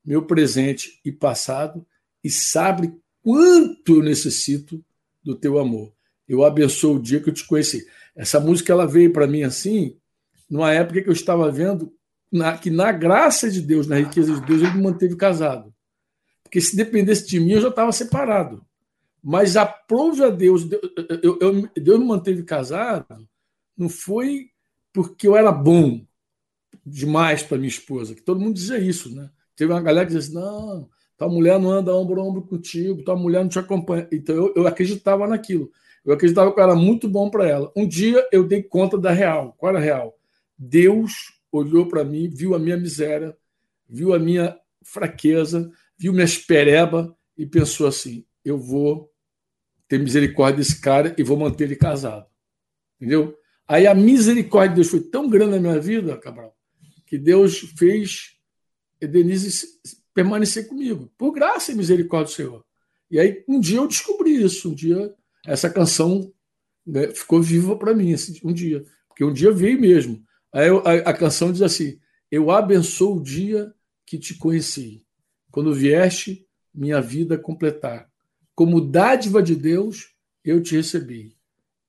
meu 0.05 0.23
presente 0.23 1.01
e 1.05 1.11
passado 1.11 1.85
e 2.23 2.31
sabe 2.31 2.95
quanto 3.23 3.97
eu 3.97 4.03
necessito 4.03 4.83
do 5.23 5.35
teu 5.35 5.59
amor. 5.59 5.93
Eu 6.29 6.45
abençoo 6.45 6.97
o 6.97 7.03
dia 7.03 7.21
que 7.21 7.29
eu 7.29 7.35
te 7.35 7.47
conheci. 7.47 7.87
Essa 8.15 8.41
música 8.41 8.73
ela 8.73 8.87
veio 8.87 9.13
para 9.13 9.27
mim 9.27 9.43
assim, 9.43 9.97
numa 10.49 10.73
época 10.73 11.03
que 11.03 11.09
eu 11.09 11.13
estava 11.13 11.51
vendo 11.51 11.93
na, 12.33 12.57
que 12.57 12.71
na 12.71 12.91
graça 12.93 13.51
de 13.51 13.61
Deus, 13.61 13.87
na 13.87 13.97
riqueza 13.97 14.35
de 14.35 14.41
Deus, 14.41 14.63
ele 14.63 14.73
me 14.73 14.83
manteve 14.83 15.17
casado. 15.17 15.73
Porque 16.43 16.61
se 16.61 16.77
dependesse 16.77 17.27
de 17.27 17.39
mim, 17.39 17.53
eu 17.53 17.61
já 17.61 17.69
estava 17.69 17.93
separado. 17.93 18.66
Mas 19.29 19.57
aprove 19.57 20.23
a 20.23 20.31
Deus, 20.31 20.69
eu, 21.21 21.37
eu, 21.41 21.69
Deus 21.75 21.99
me 21.99 22.05
manteve 22.05 22.45
casado, 22.45 23.29
não 23.77 23.89
foi 23.89 24.51
porque 24.93 25.27
eu 25.27 25.35
era 25.35 25.51
bom 25.51 26.07
demais 26.87 27.43
para 27.43 27.59
minha 27.59 27.69
esposa, 27.69 28.15
que 28.15 28.23
todo 28.23 28.39
mundo 28.39 28.55
dizia 28.55 28.79
isso, 28.79 29.13
né? 29.13 29.29
Teve 29.57 29.73
uma 29.73 29.83
galera 29.83 30.07
que 30.07 30.15
dizia 30.15 30.39
assim, 30.39 30.47
não, 30.47 30.89
tua 31.19 31.29
mulher 31.29 31.59
não 31.59 31.73
anda 31.73 31.93
ombro 31.93 32.21
a 32.21 32.25
ombro 32.25 32.43
contigo, 32.43 33.03
tua 33.03 33.17
mulher 33.17 33.43
não 33.43 33.49
te 33.49 33.59
acompanha. 33.59 34.07
Então 34.13 34.37
eu, 34.37 34.53
eu 34.55 34.67
acreditava 34.69 35.27
naquilo. 35.27 35.73
Eu 36.05 36.15
acreditava 36.15 36.55
que 36.55 36.61
eu 36.61 36.63
era 36.63 36.77
muito 36.77 37.09
bom 37.09 37.29
para 37.29 37.49
ela. 37.49 37.73
Um 37.75 37.85
dia 37.85 38.25
eu 38.31 38.47
dei 38.47 38.63
conta 38.63 38.97
da 38.97 39.11
real. 39.11 39.57
Qual 39.59 39.71
era 39.71 39.81
a 39.81 39.83
real? 39.83 40.17
Deus 40.57 41.33
olhou 41.51 41.89
para 41.89 42.05
mim, 42.05 42.29
viu 42.29 42.55
a 42.55 42.61
minha 42.61 42.77
miséria, 42.77 43.37
viu 43.89 44.15
a 44.15 44.21
minha 44.21 44.57
fraqueza, 44.85 45.69
viu 45.99 46.13
minha 46.13 46.25
espereba 46.25 47.13
e 47.37 47.45
pensou 47.45 47.89
assim: 47.89 48.25
eu 48.45 48.57
vou 48.57 49.11
ter 49.89 49.99
misericórdia 49.99 50.59
desse 50.59 50.81
cara 50.81 51.15
e 51.17 51.23
vou 51.23 51.37
manter 51.37 51.65
ele 51.65 51.77
casado. 51.77 52.27
Entendeu? 52.97 53.37
Aí 53.69 53.87
a 53.87 53.95
misericórdia 53.95 54.71
de 54.71 54.75
Deus 54.77 54.89
foi 54.89 55.01
tão 55.01 55.29
grande 55.29 55.53
na 55.53 55.61
minha 55.61 55.81
vida, 55.81 56.17
Cabral, 56.17 56.57
que 57.07 57.19
Deus 57.19 57.59
fez 57.77 58.37
Denise 59.01 59.67
permanecer 60.15 60.67
comigo, 60.67 61.13
por 61.19 61.33
graça 61.33 61.73
e 61.73 61.75
misericórdia 61.75 62.33
do 62.33 62.37
Senhor. 62.37 62.65
E 63.11 63.21
aí, 63.21 63.45
um 63.47 63.61
dia 63.61 63.79
eu 63.79 63.87
descobri 63.87 64.43
isso, 64.43 64.71
um 64.71 64.75
dia 64.75 65.15
essa 65.47 65.71
canção 65.71 66.33
né, 66.87 67.09
ficou 67.09 67.43
viva 67.43 67.77
para 67.77 67.95
mim, 67.95 68.15
um 68.43 68.53
dia, 68.53 68.83
porque 69.09 69.25
um 69.25 69.33
dia 69.33 69.53
veio 69.53 69.81
mesmo. 69.81 70.25
Aí 70.53 70.69
eu, 70.69 70.79
a, 70.87 71.11
a, 71.11 71.13
canção 71.13 71.53
diz 71.53 71.63
assim: 71.63 71.99
Eu 72.31 72.51
abençoo 72.51 73.17
o 73.17 73.23
dia 73.23 73.73
que 74.07 74.19
te 74.19 74.35
conheci, 74.35 75.05
quando 75.51 75.75
vieste 75.75 76.47
minha 76.75 77.01
vida 77.01 77.39
completar. 77.39 78.09
Como 78.57 78.81
dádiva 78.81 79.41
de 79.41 79.55
Deus, 79.55 80.09
eu 80.45 80.61
te 80.61 80.75
recebi. 80.75 81.37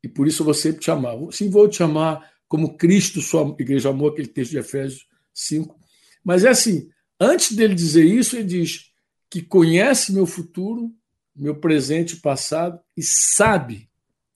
E 0.03 0.07
por 0.07 0.27
isso 0.27 0.43
eu 0.43 0.45
vou 0.45 0.53
sempre 0.53 0.81
te 0.81 0.91
amar. 0.91 1.15
Sim, 1.31 1.49
vou 1.49 1.67
te 1.67 1.81
amar 1.81 2.31
como 2.47 2.77
Cristo, 2.77 3.21
sua 3.21 3.55
igreja 3.57 3.89
amou, 3.89 4.09
aquele 4.09 4.27
texto 4.27 4.51
de 4.51 4.59
Efésios 4.59 5.07
5. 5.33 5.75
Mas 6.23 6.45
é 6.45 6.49
assim: 6.49 6.89
Antes 7.19 7.55
dele 7.55 7.73
dizer 7.73 8.05
isso, 8.05 8.35
ele 8.35 8.45
diz 8.45 8.91
que 9.29 9.41
conhece 9.41 10.13
meu 10.13 10.25
futuro, 10.25 10.93
meu 11.35 11.59
presente 11.59 12.15
e 12.15 12.19
passado 12.19 12.79
e 12.95 13.01
sabe 13.01 13.89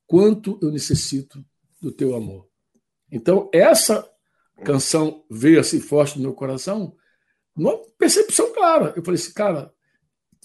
quanto 0.08 0.60
eu 0.62 0.72
necessito 0.72 1.46
do 1.82 1.92
teu 1.92 2.16
amor. 2.16 2.48
Então, 3.12 3.50
essa 3.54 4.08
canção 4.64 5.26
veio 5.30 5.60
assim 5.60 5.80
forte 5.80 6.18
no 6.18 6.24
meu 6.24 6.34
coração, 6.34 6.96
numa 7.56 7.78
percepção 7.98 8.54
clara. 8.54 8.94
Eu 8.96 9.04
falei 9.04 9.20
assim, 9.20 9.34
cara, 9.34 9.74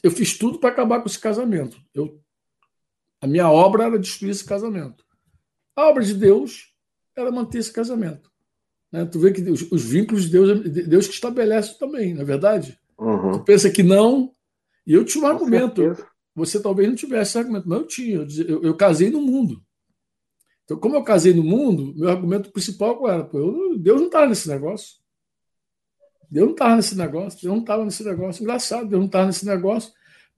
eu 0.02 0.10
fiz 0.10 0.36
tudo 0.36 0.58
para 0.58 0.70
acabar 0.70 1.00
com 1.00 1.08
esse 1.08 1.18
casamento. 1.18 1.80
Eu, 1.94 2.20
a 3.20 3.26
minha 3.26 3.50
obra 3.50 3.84
era 3.84 3.98
destruir 3.98 4.30
esse 4.30 4.44
casamento. 4.44 5.04
A 5.74 5.88
obra 5.88 6.04
de 6.04 6.14
Deus 6.14 6.72
era 7.16 7.30
manter 7.30 7.58
esse 7.58 7.72
casamento. 7.72 8.30
Né? 8.92 9.04
Tu 9.04 9.18
vê 9.18 9.32
que 9.32 9.42
os, 9.42 9.70
os, 9.70 9.84
vínculos 9.84 10.24
de 10.24 10.30
Deus, 10.30 10.60
Deus 10.86 11.06
que 11.06 11.14
estabelece 11.14 11.78
também, 11.78 12.14
não 12.14 12.22
é 12.22 12.24
verdade? 12.24 12.78
Uhum. 12.98 13.32
Tu 13.32 13.44
pensa 13.44 13.70
que 13.70 13.82
não, 13.82 14.34
e 14.86 14.94
eu 14.94 15.04
tinha 15.04 15.24
um 15.24 15.26
argumento. 15.26 15.82
Certeza. 15.82 16.08
Você 16.34 16.60
talvez 16.60 16.88
não 16.88 16.94
tivesse 16.94 17.30
esse 17.30 17.38
argumento, 17.38 17.68
mas 17.68 17.80
eu 17.80 17.86
tinha. 17.86 18.26
Eu, 18.46 18.62
eu, 18.62 18.76
casei 18.76 19.10
no 19.10 19.20
mundo. 19.20 19.62
Então, 20.64 20.78
como 20.78 20.94
eu 20.94 21.02
casei 21.02 21.32
no 21.32 21.42
mundo, 21.42 21.94
meu 21.96 22.10
argumento 22.10 22.52
principal 22.52 23.08
era? 23.08 23.24
Pô, 23.24 23.38
eu, 23.38 23.78
Deus 23.78 24.00
não 24.00 24.06
estava 24.06 24.26
nesse 24.26 24.48
negócio. 24.48 24.96
Deus 26.30 26.46
não 26.46 26.52
estava 26.52 26.76
nesse 26.76 26.96
negócio. 26.96 27.40
Deus 27.42 27.54
não 27.54 27.60
estava 27.60 27.84
nesse 27.84 28.04
negócio. 28.04 28.42
Engraçado, 28.42 28.88
Deus 28.88 29.00
não 29.00 29.06
estava 29.06 29.26
nesse 29.26 29.46
negócio. 29.46 29.92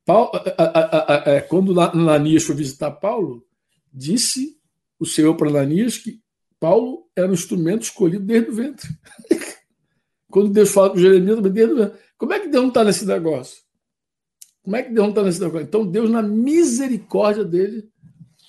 Paulo, 0.05 0.31
a, 0.35 0.63
a, 0.63 1.37
a, 1.37 1.43
quando 1.43 1.79
Ananias 1.81 2.45
foi 2.45 2.55
visitar 2.55 2.91
Paulo, 2.93 3.45
disse 3.93 4.57
o 4.99 5.07
Senhor 5.07 5.35
para 5.37 5.49
Ananias 5.49 5.99
que 5.99 6.21
Paulo 6.59 7.09
era 7.15 7.29
um 7.29 7.35
instrumento 7.35 7.83
escolhido 7.83 8.25
desde 8.25 8.51
o 8.51 8.55
ventre. 8.55 8.89
quando 10.31 10.51
Deus 10.51 10.71
fala 10.71 10.91
com 10.91 10.99
Jeremias, 10.99 11.41
desde 11.41 11.73
o 11.73 11.77
ventre. 11.77 11.99
Como 12.17 12.33
é 12.33 12.41
que 12.41 12.49
Deus 12.49 12.63
não 12.63 12.69
está 12.69 12.85
nesse 12.85 13.07
negócio? 13.07 13.63
Como 14.63 14.77
é 14.77 14.83
que 14.83 14.93
Deus 14.93 15.05
não 15.05 15.11
está 15.11 15.23
nesse 15.23 15.41
negócio? 15.41 15.67
Então, 15.67 15.87
Deus, 15.87 16.11
na 16.11 16.23
misericórdia 16.23 17.45
dele, 17.45 17.89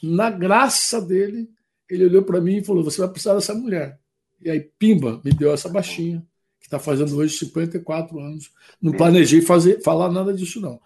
na 0.04 0.30
graça 0.30 1.02
dele, 1.02 1.50
ele 1.90 2.06
olhou 2.06 2.24
para 2.24 2.42
mim 2.42 2.58
e 2.58 2.64
falou: 2.64 2.84
Você 2.84 3.00
vai 3.00 3.10
precisar 3.10 3.36
dessa 3.36 3.54
mulher. 3.54 4.00
E 4.42 4.50
aí, 4.50 4.60
pimba, 4.60 5.22
me 5.24 5.32
deu 5.32 5.54
essa 5.54 5.70
baixinha, 5.70 6.26
que 6.60 6.68
está 6.68 6.80
fazendo 6.80 7.16
hoje 7.16 7.38
54 7.38 8.20
anos. 8.20 8.52
Não 8.82 8.92
planejei 8.92 9.42
fazer, 9.42 9.82
falar 9.82 10.12
nada 10.12 10.34
disso, 10.34 10.60
não 10.60 10.80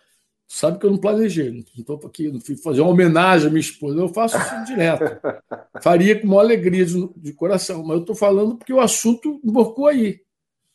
sabe 0.54 0.78
que 0.78 0.86
eu 0.86 0.92
não 0.92 1.00
planejei, 1.00 1.50
não 1.50 1.64
estou 1.76 2.00
aqui, 2.06 2.32
não 2.32 2.40
fui 2.40 2.56
fazer 2.56 2.82
uma 2.82 2.92
homenagem 2.92 3.48
à 3.48 3.50
minha 3.50 3.60
esposa, 3.60 4.00
eu 4.00 4.08
faço 4.10 4.38
isso 4.38 4.66
direto. 4.66 5.20
Faria 5.82 6.20
com 6.20 6.28
maior 6.28 6.42
alegria 6.42 6.86
de, 6.86 7.10
de 7.16 7.34
coração, 7.34 7.82
mas 7.82 7.96
eu 7.96 8.02
estou 8.02 8.16
falando 8.16 8.56
porque 8.56 8.72
o 8.72 8.80
assunto 8.80 9.42
emborcou 9.44 9.88
aí. 9.88 10.22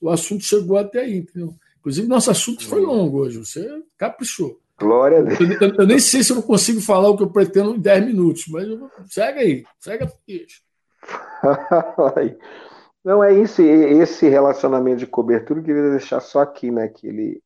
O 0.01 0.11
assunto 0.11 0.43
chegou 0.43 0.77
até 0.77 1.03
aí, 1.03 1.19
entendeu? 1.19 1.55
Inclusive, 1.79 2.09
nosso 2.09 2.29
assunto 2.29 2.67
foi 2.67 2.81
longo 2.81 3.19
hoje, 3.19 3.39
você 3.39 3.83
caprichou. 3.97 4.61
Glória 4.81 5.19
a 5.19 5.23
Deus. 5.23 5.41
Eu, 5.41 5.69
eu, 5.69 5.75
eu, 5.75 5.87
nem 5.87 6.01
sei 6.01 6.25
se 6.25 6.33
eu 6.33 6.43
consigo 6.43 6.81
falar 6.81 7.09
o 7.11 7.17
que 7.17 7.23
eu 7.23 7.31
pretendo 7.31 7.77
em 7.77 7.81
10 7.81 8.07
minutos, 8.07 8.45
mas 8.49 8.67
eu, 8.67 8.91
segue 9.07 9.39
aí, 9.39 9.65
segue 9.79 10.05
a 10.05 10.09
Não 13.05 13.23
é 13.23 13.33
isso, 13.33 13.63
esse 13.63 14.29
relacionamento 14.29 14.99
de 14.99 15.07
cobertura 15.07 15.61
eu 15.61 15.65
queria 15.65 15.91
deixar 15.91 16.21
só 16.21 16.41
aqui, 16.41 16.71
né? 16.71 16.89
Que 16.89 17.07
ele 17.07 17.43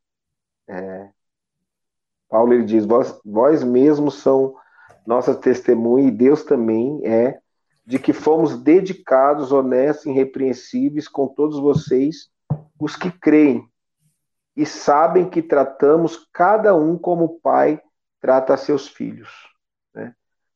é, 0.68 1.10
Paulo 2.28 2.54
ele 2.54 2.64
diz: 2.64 2.86
vós, 2.86 3.20
vós 3.24 3.62
mesmos 3.62 4.14
são 4.22 4.54
nossa 5.06 5.34
testemunha 5.34 6.08
e 6.08 6.10
Deus 6.10 6.42
também 6.44 7.04
é 7.04 7.38
de 7.84 7.98
que 7.98 8.12
fomos 8.12 8.58
dedicados, 8.58 9.52
honestos, 9.52 10.06
irrepreensíveis 10.06 11.08
com 11.08 11.28
todos 11.28 11.60
vocês, 11.60 12.30
os 12.80 12.96
que 12.96 13.10
creem 13.10 13.68
e 14.56 14.64
sabem 14.64 15.28
que 15.28 15.42
tratamos 15.42 16.28
cada 16.32 16.74
um 16.74 16.96
como 16.96 17.24
o 17.24 17.40
pai 17.40 17.80
trata 18.20 18.56
seus 18.56 18.88
filhos. 18.88 19.51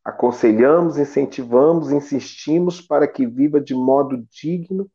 Aconselhamos, 0.06 0.98
incentivamos, 0.98 1.90
insistimos 1.90 2.80
para 2.80 3.08
que 3.08 3.26
viva 3.26 3.60
de 3.60 3.74
modo 3.74 4.24
digno 4.30 4.88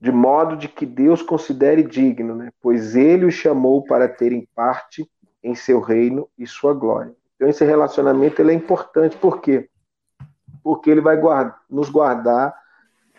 de 0.00 0.12
modo 0.12 0.56
de 0.56 0.68
que 0.68 0.86
Deus 0.86 1.22
considere 1.22 1.82
digno, 1.82 2.34
né? 2.34 2.50
pois 2.60 2.94
ele 2.94 3.26
o 3.26 3.30
chamou 3.30 3.84
para 3.84 4.08
terem 4.08 4.48
parte 4.54 5.06
em 5.42 5.54
seu 5.54 5.80
reino 5.80 6.28
e 6.38 6.46
sua 6.46 6.72
glória. 6.72 7.14
Então 7.36 7.48
esse 7.48 7.64
relacionamento 7.64 8.40
ele 8.40 8.52
é 8.52 8.54
importante, 8.54 9.16
por 9.16 9.40
quê? 9.40 9.68
Porque 10.62 10.90
ele 10.90 11.00
vai 11.00 11.16
guardar, 11.16 11.60
nos 11.68 11.90
guardar 11.90 12.54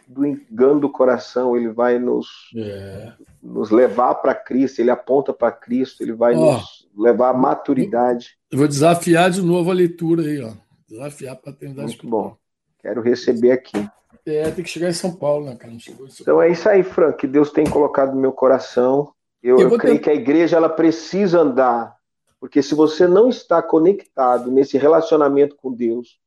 do 0.10 0.26
engano 0.26 0.80
do 0.80 0.90
coração, 0.90 1.56
ele 1.56 1.70
vai 1.70 2.00
nos, 2.00 2.28
é. 2.56 3.14
nos 3.44 3.70
levar 3.70 4.16
para 4.16 4.34
Cristo, 4.34 4.80
ele 4.80 4.90
aponta 4.90 5.32
para 5.32 5.52
Cristo, 5.52 6.02
ele 6.02 6.14
vai 6.14 6.36
ó, 6.36 6.54
nos 6.54 6.90
levar 6.98 7.30
à 7.30 7.34
maturidade. 7.34 8.36
Eu 8.52 8.58
vou 8.58 8.68
desafiar 8.68 9.30
de 9.30 9.42
novo 9.44 9.70
a 9.70 9.74
leitura 9.74 10.24
aí, 10.24 10.42
ó. 10.42 10.52
Desafiar 10.90 11.36
para 11.36 11.54
tentar 11.54 11.84
Muito 11.84 12.08
bom. 12.08 12.36
Quero 12.82 13.02
receber 13.02 13.52
aqui. 13.52 13.88
É, 14.26 14.50
tem 14.50 14.64
que 14.64 14.70
chegar 14.70 14.90
em 14.90 14.94
São 14.94 15.16
Paulo, 15.16 15.46
né, 15.46 15.56
cara? 15.56 15.74
então 16.20 16.42
é 16.42 16.52
isso 16.52 16.68
aí, 16.68 16.82
Frank, 16.82 17.18
que 17.18 17.28
Deus 17.28 17.52
tem 17.52 17.70
colocado 17.70 18.14
no 18.14 18.20
meu 18.20 18.32
coração. 18.32 19.14
Eu, 19.44 19.60
eu, 19.60 19.70
eu 19.70 19.78
creio 19.78 19.98
ter... 19.98 20.04
que 20.04 20.10
a 20.10 20.14
igreja 20.14 20.58
ela 20.58 20.70
precisa 20.70 21.40
andar, 21.40 21.96
porque 22.40 22.64
se 22.64 22.74
você 22.74 23.08
não 23.08 23.30
está 23.30 23.62
conectado 23.62 24.52
nesse 24.52 24.78
relacionamento 24.78 25.56
com 25.56 25.72
Deus, 25.72 26.20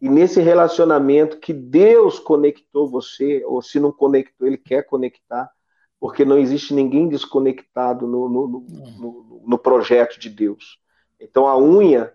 e 0.00 0.08
nesse 0.08 0.40
relacionamento 0.40 1.38
que 1.38 1.52
Deus 1.52 2.18
conectou 2.18 2.88
você, 2.88 3.44
ou 3.44 3.60
se 3.60 3.78
não 3.78 3.92
conectou, 3.92 4.46
Ele 4.46 4.56
quer 4.56 4.82
conectar, 4.86 5.50
porque 5.98 6.24
não 6.24 6.38
existe 6.38 6.72
ninguém 6.72 7.06
desconectado 7.06 8.06
no, 8.06 8.26
no, 8.26 8.48
no, 8.48 9.42
no 9.46 9.58
projeto 9.58 10.18
de 10.18 10.30
Deus. 10.30 10.78
Então 11.20 11.46
a 11.46 11.58
unha, 11.58 12.14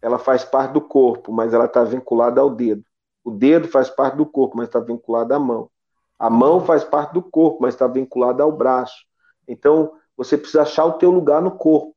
ela 0.00 0.18
faz 0.18 0.42
parte 0.42 0.72
do 0.72 0.80
corpo, 0.80 1.30
mas 1.30 1.52
ela 1.52 1.66
está 1.66 1.84
vinculada 1.84 2.40
ao 2.40 2.48
dedo. 2.48 2.82
O 3.22 3.30
dedo 3.30 3.68
faz 3.68 3.90
parte 3.90 4.16
do 4.16 4.24
corpo, 4.24 4.56
mas 4.56 4.68
está 4.68 4.80
vinculado 4.80 5.34
à 5.34 5.38
mão. 5.38 5.70
A 6.18 6.30
mão 6.30 6.64
faz 6.64 6.82
parte 6.82 7.12
do 7.12 7.22
corpo, 7.22 7.58
mas 7.60 7.74
está 7.74 7.86
vinculada 7.86 8.42
ao 8.42 8.50
braço. 8.50 9.04
Então, 9.46 9.92
você 10.16 10.38
precisa 10.38 10.62
achar 10.62 10.86
o 10.86 10.94
teu 10.94 11.10
lugar 11.10 11.42
no 11.42 11.50
corpo. 11.50 11.94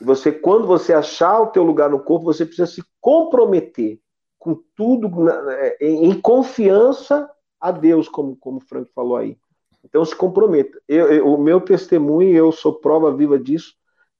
E 0.00 0.04
você, 0.04 0.32
quando 0.32 0.66
você 0.66 0.94
achar 0.94 1.40
o 1.40 1.48
teu 1.48 1.62
lugar 1.62 1.90
no 1.90 2.00
corpo, 2.00 2.24
você 2.24 2.46
precisa 2.46 2.66
se 2.66 2.82
comprometer 3.00 4.00
com 4.42 4.60
tudo 4.74 5.30
é, 5.30 5.76
em 5.80 6.20
confiança 6.20 7.30
a 7.60 7.70
Deus, 7.70 8.08
como, 8.08 8.34
como 8.34 8.58
o 8.58 8.60
Frank 8.60 8.90
falou 8.92 9.16
aí. 9.16 9.38
Então 9.84 10.04
se 10.04 10.16
comprometa. 10.16 10.82
Eu, 10.88 11.12
eu, 11.12 11.32
o 11.32 11.40
meu 11.40 11.60
testemunho, 11.60 12.34
eu 12.34 12.50
sou 12.50 12.74
prova 12.74 13.14
viva 13.14 13.38
disso, 13.38 13.72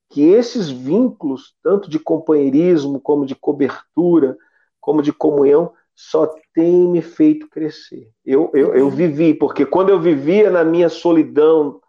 que 0.08 0.22
esses 0.22 0.70
vínculos, 0.70 1.56
tanto 1.60 1.90
de 1.90 1.98
companheirismo, 1.98 3.00
como 3.00 3.26
de 3.26 3.34
cobertura, 3.34 4.38
como 4.80 5.02
de 5.02 5.12
comunhão, 5.12 5.72
só 5.92 6.32
tem 6.54 6.86
me 6.86 7.02
feito 7.02 7.48
crescer. 7.48 8.08
Eu, 8.24 8.48
eu, 8.54 8.76
eu 8.76 8.88
vivi, 8.88 9.34
porque 9.34 9.66
quando 9.66 9.88
eu 9.88 9.98
vivia 9.98 10.50
na 10.52 10.62
minha 10.62 10.88
solidão, 10.88 11.80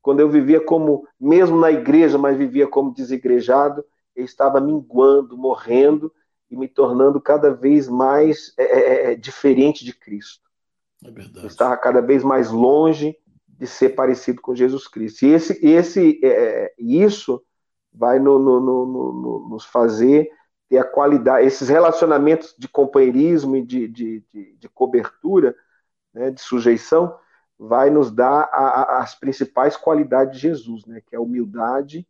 quando 0.00 0.20
eu 0.20 0.30
vivia 0.30 0.58
como, 0.58 1.06
mesmo 1.20 1.60
na 1.60 1.70
igreja, 1.70 2.16
mas 2.16 2.38
vivia 2.38 2.66
como 2.66 2.94
desigrejado, 2.94 3.84
eu 4.16 4.24
estava 4.24 4.58
minguando, 4.58 5.36
morrendo 5.36 6.10
e 6.54 6.56
me 6.56 6.68
tornando 6.68 7.20
cada 7.20 7.52
vez 7.52 7.88
mais 7.88 8.54
é, 8.56 8.62
é, 8.62 9.12
é, 9.12 9.14
diferente 9.16 9.84
de 9.84 9.92
Cristo. 9.92 10.48
É 11.04 11.10
verdade. 11.10 11.44
Eu 11.44 11.48
estava 11.48 11.76
cada 11.76 12.00
vez 12.00 12.22
mais 12.22 12.48
longe 12.50 13.16
de 13.48 13.66
ser 13.66 13.90
parecido 13.90 14.40
com 14.40 14.54
Jesus 14.54 14.86
Cristo. 14.86 15.24
E 15.24 15.32
esse, 15.32 15.66
esse, 15.66 16.20
é, 16.22 16.28
é 16.28 16.74
isso 16.78 17.42
vai 17.92 18.20
no, 18.20 18.38
no, 18.38 18.60
no, 18.60 19.48
nos 19.48 19.64
fazer 19.64 20.30
ter 20.68 20.78
a 20.78 20.84
qualidade, 20.84 21.46
esses 21.46 21.68
relacionamentos 21.68 22.54
de 22.56 22.68
companheirismo 22.68 23.56
e 23.56 23.62
de, 23.62 23.88
de, 23.88 24.24
de, 24.32 24.56
de 24.56 24.68
cobertura, 24.68 25.54
né, 26.12 26.30
de 26.30 26.40
sujeição, 26.40 27.16
vai 27.58 27.90
nos 27.90 28.10
dar 28.10 28.48
a, 28.52 28.82
a, 28.82 29.02
as 29.02 29.14
principais 29.14 29.76
qualidades 29.76 30.36
de 30.36 30.42
Jesus, 30.42 30.86
né, 30.86 31.00
que 31.04 31.14
é 31.14 31.20
humildade 31.20 32.06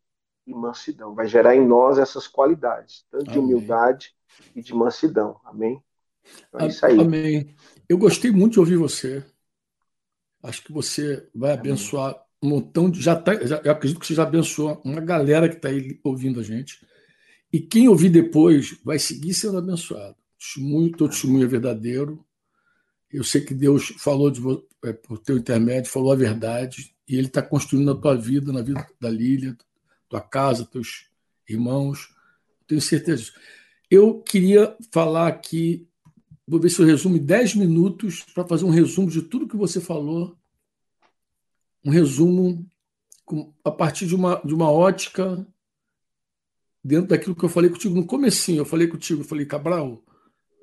e 0.47 0.55
mansidão. 0.55 1.15
Vai 1.15 1.27
gerar 1.27 1.57
em 1.57 1.67
nós 1.67 1.99
essas 1.99 2.27
qualidades, 2.27 3.05
tanto 3.11 3.25
Amém. 3.25 3.33
de 3.33 3.39
humildade 3.39 4.15
e 4.55 4.63
de 4.63 4.75
mansidão. 4.75 5.41
Amém? 5.45 5.83
Então 6.49 6.61
é 6.61 6.69
isso 6.69 6.87
aí. 6.87 6.99
Amém. 6.99 7.55
Eu 7.89 7.99
gostei 7.99 8.31
muito 8.31 8.55
de 8.55 8.61
ouvir 8.61 8.77
você. 8.77 9.25
Acho 10.43 10.63
que 10.63 10.73
você 10.73 11.27
vai 11.35 11.53
abençoar 11.53 12.17
um 12.43 12.49
montão 12.49 12.91
de. 12.91 13.01
Já 13.01 13.17
tá, 13.17 13.35
já, 13.47 13.61
eu 13.65 13.73
acredito 13.73 14.01
que 14.01 14.07
você 14.07 14.15
já 14.15 14.23
abençoou 14.23 14.81
uma 14.85 15.01
galera 15.01 15.49
que 15.49 15.57
está 15.57 15.69
aí 15.69 15.99
ouvindo 16.05 16.41
a 16.41 16.43
gente. 16.43 16.87
E 17.53 17.61
quem 17.61 17.89
ouvir 17.89 18.11
depois 18.11 18.79
vai 18.85 18.99
seguir 18.99 19.33
sendo 19.33 19.59
abençoado. 19.59 20.17
Testemunho, 20.39 20.93
teu 20.93 21.09
testemunho 21.09 21.45
é 21.45 21.49
verdadeiro. 21.49 22.25
Eu 23.11 23.23
sei 23.23 23.41
que 23.41 23.55
Deus 23.55 23.95
falou 23.99 24.31
de, 24.31 24.41
é, 24.85 24.93
por 24.93 25.19
teu 25.19 25.39
intermédio, 25.39 25.91
falou 25.91 26.13
a 26.13 26.17
verdade, 26.17 26.95
e 27.09 27.17
Ele 27.17 27.29
está 27.29 27.41
construindo 27.41 27.93
a 27.93 27.95
tua 27.95 28.17
vida, 28.17 28.53
na 28.53 28.61
vida 28.61 28.85
da 29.01 29.09
Lília, 29.09 29.57
tua 30.09 30.21
casa, 30.21 30.67
teus 30.67 31.07
irmãos. 31.49 32.13
Tenho 32.67 32.81
certeza 32.81 33.23
disso. 33.23 33.35
Eu 33.91 34.21
queria 34.21 34.77
falar 34.91 35.29
aqui, 35.29 35.87
vou 36.47 36.61
ver 36.61 36.71
se 36.71 36.81
eu 36.81 36.87
resumo 36.87 37.17
em 37.17 37.25
10 37.25 37.57
minutos 37.57 38.25
para 38.35 38.47
fazer 38.47 38.65
um 38.65 38.71
resumo 38.71 39.11
de 39.11 39.23
tudo 39.23 39.49
que 39.49 39.57
você 39.57 39.81
falou. 39.81 40.37
Um 41.85 41.91
resumo 41.91 42.67
a 43.65 43.71
partir 43.71 44.07
de 44.07 44.15
uma, 44.15 44.41
de 44.45 44.55
uma 44.55 44.71
ótica 44.71 45.47
dentro 46.83 47.09
daquilo 47.09 47.35
que 47.35 47.45
eu 47.45 47.49
falei 47.49 47.71
contigo 47.71 47.95
no 47.95 48.07
comecinho. 48.07 48.61
Eu 48.61 48.67
falei 48.67 48.87
contigo, 48.87 49.23
eu 49.23 49.27
falei, 49.27 49.47
Cabral, 49.47 50.03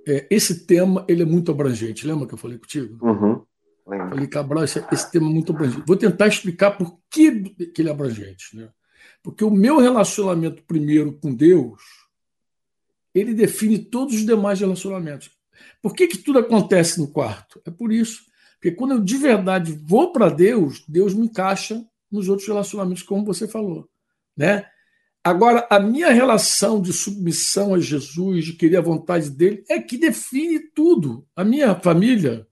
é, 0.07 0.27
esse 0.29 0.65
tema 0.65 1.05
ele 1.07 1.23
é 1.23 1.25
muito 1.25 1.51
abrangente. 1.51 2.05
Lembra 2.05 2.27
que 2.27 2.33
eu 2.33 2.37
falei 2.37 2.57
contigo? 2.57 2.97
Uhum. 3.05 3.43
Falei, 3.85 4.27
Cabral, 4.27 4.63
esse, 4.63 4.83
esse, 4.91 5.11
tema 5.11 5.27
é 5.27 5.33
muito 5.33 5.51
abrangente. 5.51 5.83
Vou 5.85 5.97
tentar 5.97 6.27
explicar 6.27 6.71
por 6.71 6.99
que, 7.09 7.41
que 7.65 7.81
ele 7.81 7.89
é 7.89 7.91
abrangente. 7.91 8.55
Né? 8.55 8.69
Porque 9.23 9.43
o 9.43 9.49
meu 9.49 9.79
relacionamento 9.79 10.63
primeiro 10.63 11.13
com 11.13 11.33
Deus, 11.33 11.81
ele 13.13 13.33
define 13.33 13.79
todos 13.79 14.15
os 14.15 14.25
demais 14.25 14.59
relacionamentos. 14.59 15.31
Por 15.81 15.93
que, 15.93 16.07
que 16.07 16.17
tudo 16.17 16.39
acontece 16.39 16.99
no 16.99 17.07
quarto? 17.07 17.61
É 17.65 17.71
por 17.71 17.91
isso. 17.91 18.23
Porque 18.53 18.71
quando 18.71 18.91
eu 18.91 18.99
de 18.99 19.17
verdade 19.17 19.71
vou 19.83 20.11
para 20.11 20.29
Deus, 20.29 20.83
Deus 20.87 21.13
me 21.13 21.25
encaixa 21.25 21.83
nos 22.11 22.29
outros 22.29 22.47
relacionamentos, 22.47 23.03
como 23.03 23.25
você 23.25 23.47
falou. 23.47 23.89
Né? 24.35 24.65
Agora, 25.23 25.67
a 25.69 25.79
minha 25.79 26.09
relação 26.09 26.81
de 26.81 26.91
submissão 26.91 27.73
a 27.73 27.79
Jesus, 27.79 28.45
de 28.45 28.53
querer 28.53 28.77
a 28.77 28.81
vontade 28.81 29.29
dele, 29.29 29.63
é 29.69 29.79
que 29.79 29.97
define 29.97 30.59
tudo. 30.73 31.27
A 31.35 31.43
minha 31.43 31.75
família 31.75 32.47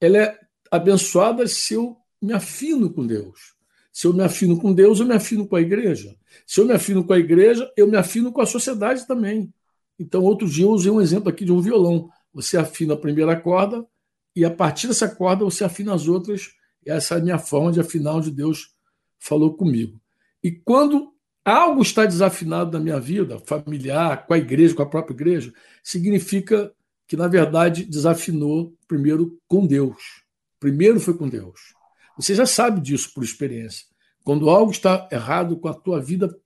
ela 0.00 0.18
é 0.18 0.38
abençoada 0.70 1.46
se 1.46 1.74
eu 1.74 1.96
me 2.20 2.32
afino 2.32 2.92
com 2.92 3.06
Deus. 3.06 3.54
Se 3.92 4.06
eu 4.06 4.12
me 4.12 4.22
afino 4.22 4.58
com 4.58 4.74
Deus, 4.74 5.00
eu 5.00 5.06
me 5.06 5.14
afino 5.14 5.46
com 5.46 5.56
a 5.56 5.60
igreja. 5.60 6.14
Se 6.46 6.60
eu 6.60 6.66
me 6.66 6.72
afino 6.72 7.04
com 7.04 7.12
a 7.12 7.18
igreja, 7.18 7.70
eu 7.76 7.86
me 7.86 7.96
afino 7.96 8.32
com 8.32 8.42
a 8.42 8.46
sociedade 8.46 9.06
também. 9.06 9.52
Então, 9.98 10.22
outro 10.22 10.48
dia 10.48 10.64
eu 10.64 10.70
usei 10.70 10.90
um 10.90 11.00
exemplo 11.00 11.28
aqui 11.28 11.44
de 11.44 11.52
um 11.52 11.60
violão. 11.60 12.08
Você 12.32 12.56
afina 12.56 12.94
a 12.94 12.98
primeira 12.98 13.34
corda 13.34 13.86
e 14.34 14.44
a 14.44 14.50
partir 14.50 14.88
dessa 14.88 15.08
corda 15.08 15.44
você 15.44 15.64
afina 15.64 15.94
as 15.94 16.06
outras. 16.06 16.50
Essa 16.84 17.14
é 17.14 17.18
a 17.18 17.22
minha 17.22 17.38
forma 17.38 17.72
de 17.72 17.80
afinar 17.80 18.14
onde 18.14 18.30
Deus 18.30 18.74
falou 19.18 19.54
comigo. 19.54 20.00
E 20.42 20.52
quando 20.52 21.12
algo 21.44 21.80
está 21.80 22.04
desafinado 22.04 22.76
na 22.76 22.82
minha 22.82 23.00
vida, 23.00 23.40
familiar, 23.46 24.26
com 24.26 24.34
a 24.34 24.38
igreja, 24.38 24.74
com 24.74 24.82
a 24.82 24.88
própria 24.88 25.14
igreja, 25.14 25.52
significa 25.82 26.72
que, 27.06 27.16
na 27.16 27.28
verdade, 27.28 27.84
desafinou 27.84 28.74
primeiro 28.86 29.40
com 29.48 29.66
Deus. 29.66 30.24
Primeiro 30.58 31.00
foi 31.00 31.14
com 31.14 31.28
Deus. 31.28 31.74
Você 32.16 32.34
já 32.34 32.46
sabe 32.46 32.80
disso 32.80 33.12
por 33.14 33.22
experiência. 33.22 33.86
Quando 34.24 34.50
algo 34.50 34.72
está 34.72 35.08
errado 35.12 35.56
com 35.56 35.68
a 35.68 35.74
tua 35.74 36.00
vida, 36.00 36.36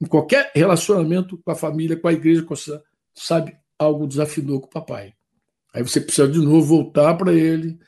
em 0.00 0.06
qualquer 0.06 0.50
relacionamento 0.54 1.38
com 1.38 1.50
a 1.50 1.54
família, 1.54 1.96
com 1.96 2.08
a 2.08 2.12
igreja, 2.12 2.42
com 2.42 2.54
a 2.54 2.56
sabe, 3.14 3.56
algo 3.78 4.06
desafinou 4.06 4.60
com 4.60 4.66
o 4.66 4.70
papai. 4.70 5.14
Aí 5.72 5.82
você 5.82 6.00
precisa 6.00 6.28
de 6.28 6.38
novo 6.38 6.62
voltar 6.62 7.14
para 7.14 7.32
ele, 7.32 7.78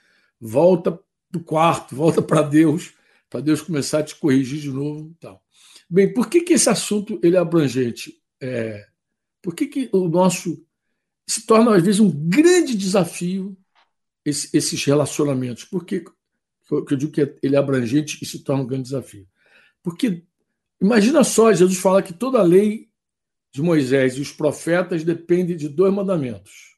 volta 0.41 0.93
para 0.93 1.41
o 1.41 1.45
quarto, 1.45 1.97
volta 1.97 2.23
para 2.23 2.43
Deus, 2.43 2.95
para 3.29 3.41
Deus 3.41 3.61
começar 3.61 4.01
a 4.01 4.03
te 4.03 4.15
corrigir 4.17 4.61
de 4.61 4.71
novo. 4.71 5.15
Tal. 5.19 5.43
Bem, 5.89 6.13
por 6.13 6.29
que, 6.29 6.43
que 6.43 6.53
esse 6.55 6.71
assunto 6.71 7.19
ele 7.23 7.37
é 7.37 7.39
abrangente? 7.39 8.21
É, 8.41 8.87
por 9.41 9.55
que, 9.55 9.67
que 9.67 9.91
o 9.93 10.09
nosso 10.09 10.65
se 11.27 11.45
torna, 11.47 11.75
às 11.75 11.83
vezes, 11.83 12.01
um 12.01 12.11
grande 12.11 12.77
desafio 12.77 13.57
esse, 14.25 14.57
esses 14.57 14.85
relacionamentos? 14.85 15.65
Por 15.65 15.85
que 15.85 16.05
eu 16.71 16.97
digo 16.97 17.13
que 17.13 17.37
ele 17.43 17.57
é 17.57 17.59
abrangente 17.59 18.19
e 18.23 18.27
se 18.27 18.39
torna 18.41 18.63
um 18.63 18.67
grande 18.67 18.85
desafio? 18.85 19.27
Porque 19.83 20.23
imagina 20.81 21.25
só, 21.25 21.53
Jesus 21.53 21.79
fala 21.79 22.03
que 22.03 22.13
toda 22.13 22.43
lei 22.43 22.89
de 23.53 23.63
Moisés 23.63 24.15
e 24.15 24.21
os 24.21 24.33
profetas 24.33 25.05
depende 25.05 25.55
de 25.55 25.69
dois 25.69 25.93
mandamentos. 25.93 26.77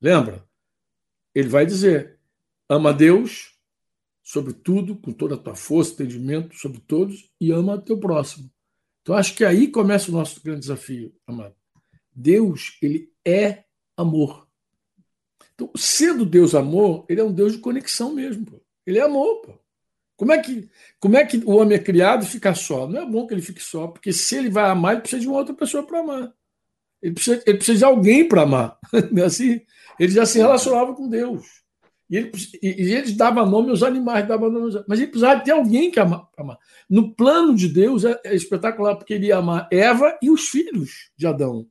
Lembra? 0.00 0.44
Ele 1.34 1.48
vai 1.48 1.66
dizer: 1.66 2.18
ama 2.68 2.90
a 2.90 2.92
Deus 2.92 3.54
sobre 4.22 4.54
tudo, 4.54 4.96
com 4.96 5.12
toda 5.12 5.34
a 5.34 5.38
tua 5.38 5.54
força, 5.54 5.92
entendimento 5.92 6.56
sobre 6.56 6.80
todos, 6.80 7.30
e 7.40 7.52
ama 7.52 7.80
teu 7.80 7.98
próximo. 7.98 8.50
Então 9.02 9.14
acho 9.14 9.34
que 9.34 9.44
aí 9.44 9.68
começa 9.68 10.10
o 10.10 10.14
nosso 10.14 10.42
grande 10.42 10.60
desafio, 10.60 11.14
amado. 11.26 11.54
Deus, 12.10 12.78
ele 12.80 13.12
é 13.24 13.64
amor. 13.96 14.48
Então, 15.54 15.70
sendo 15.76 16.24
Deus 16.24 16.54
amor, 16.54 17.04
ele 17.08 17.20
é 17.20 17.24
um 17.24 17.32
Deus 17.32 17.52
de 17.52 17.58
conexão 17.58 18.14
mesmo. 18.14 18.46
Pô. 18.46 18.60
Ele 18.86 18.98
é 18.98 19.02
amor. 19.02 19.42
Pô. 19.42 19.63
Como 20.16 20.32
é, 20.32 20.38
que, 20.38 20.68
como 21.00 21.16
é 21.16 21.24
que 21.24 21.38
o 21.38 21.56
homem 21.56 21.76
é 21.76 21.82
criado 21.82 22.24
e 22.24 22.28
fica 22.28 22.54
só? 22.54 22.86
Não 22.86 23.02
é 23.02 23.06
bom 23.06 23.26
que 23.26 23.34
ele 23.34 23.42
fique 23.42 23.62
só, 23.62 23.88
porque 23.88 24.12
se 24.12 24.36
ele 24.36 24.48
vai 24.48 24.70
amar, 24.70 24.92
ele 24.92 25.00
precisa 25.00 25.22
de 25.22 25.28
uma 25.28 25.38
outra 25.38 25.54
pessoa 25.54 25.82
para 25.82 26.00
amar. 26.00 26.32
Ele 27.02 27.14
precisa, 27.14 27.42
ele 27.44 27.56
precisa 27.58 27.78
de 27.78 27.84
alguém 27.84 28.26
para 28.26 28.42
amar. 28.42 28.78
Não 29.10 29.22
é 29.22 29.26
assim? 29.26 29.60
Ele 29.98 30.12
já 30.12 30.24
se 30.24 30.38
relacionava 30.38 30.94
com 30.94 31.08
Deus. 31.08 31.44
E, 32.08 32.16
ele, 32.16 32.32
e, 32.62 32.68
e 32.68 32.94
eles 32.94 33.16
davam 33.16 33.44
nome 33.44 33.70
aos 33.70 33.82
animais, 33.82 34.26
davam 34.26 34.50
nome 34.50 34.66
aos, 34.66 34.86
mas 34.86 34.98
ele 34.98 35.08
precisava 35.08 35.40
ter 35.40 35.50
alguém 35.50 35.90
que 35.90 35.98
amar, 35.98 36.28
amar. 36.36 36.58
No 36.88 37.14
plano 37.14 37.54
de 37.54 37.68
Deus 37.68 38.04
é, 38.04 38.20
é, 38.24 38.34
espetacular, 38.34 38.96
porque 38.96 39.14
ele 39.14 39.26
ia 39.26 39.38
amar 39.38 39.68
Eva 39.70 40.16
e 40.22 40.30
os 40.30 40.48
filhos 40.48 41.10
de 41.16 41.26
Adão. 41.26 41.66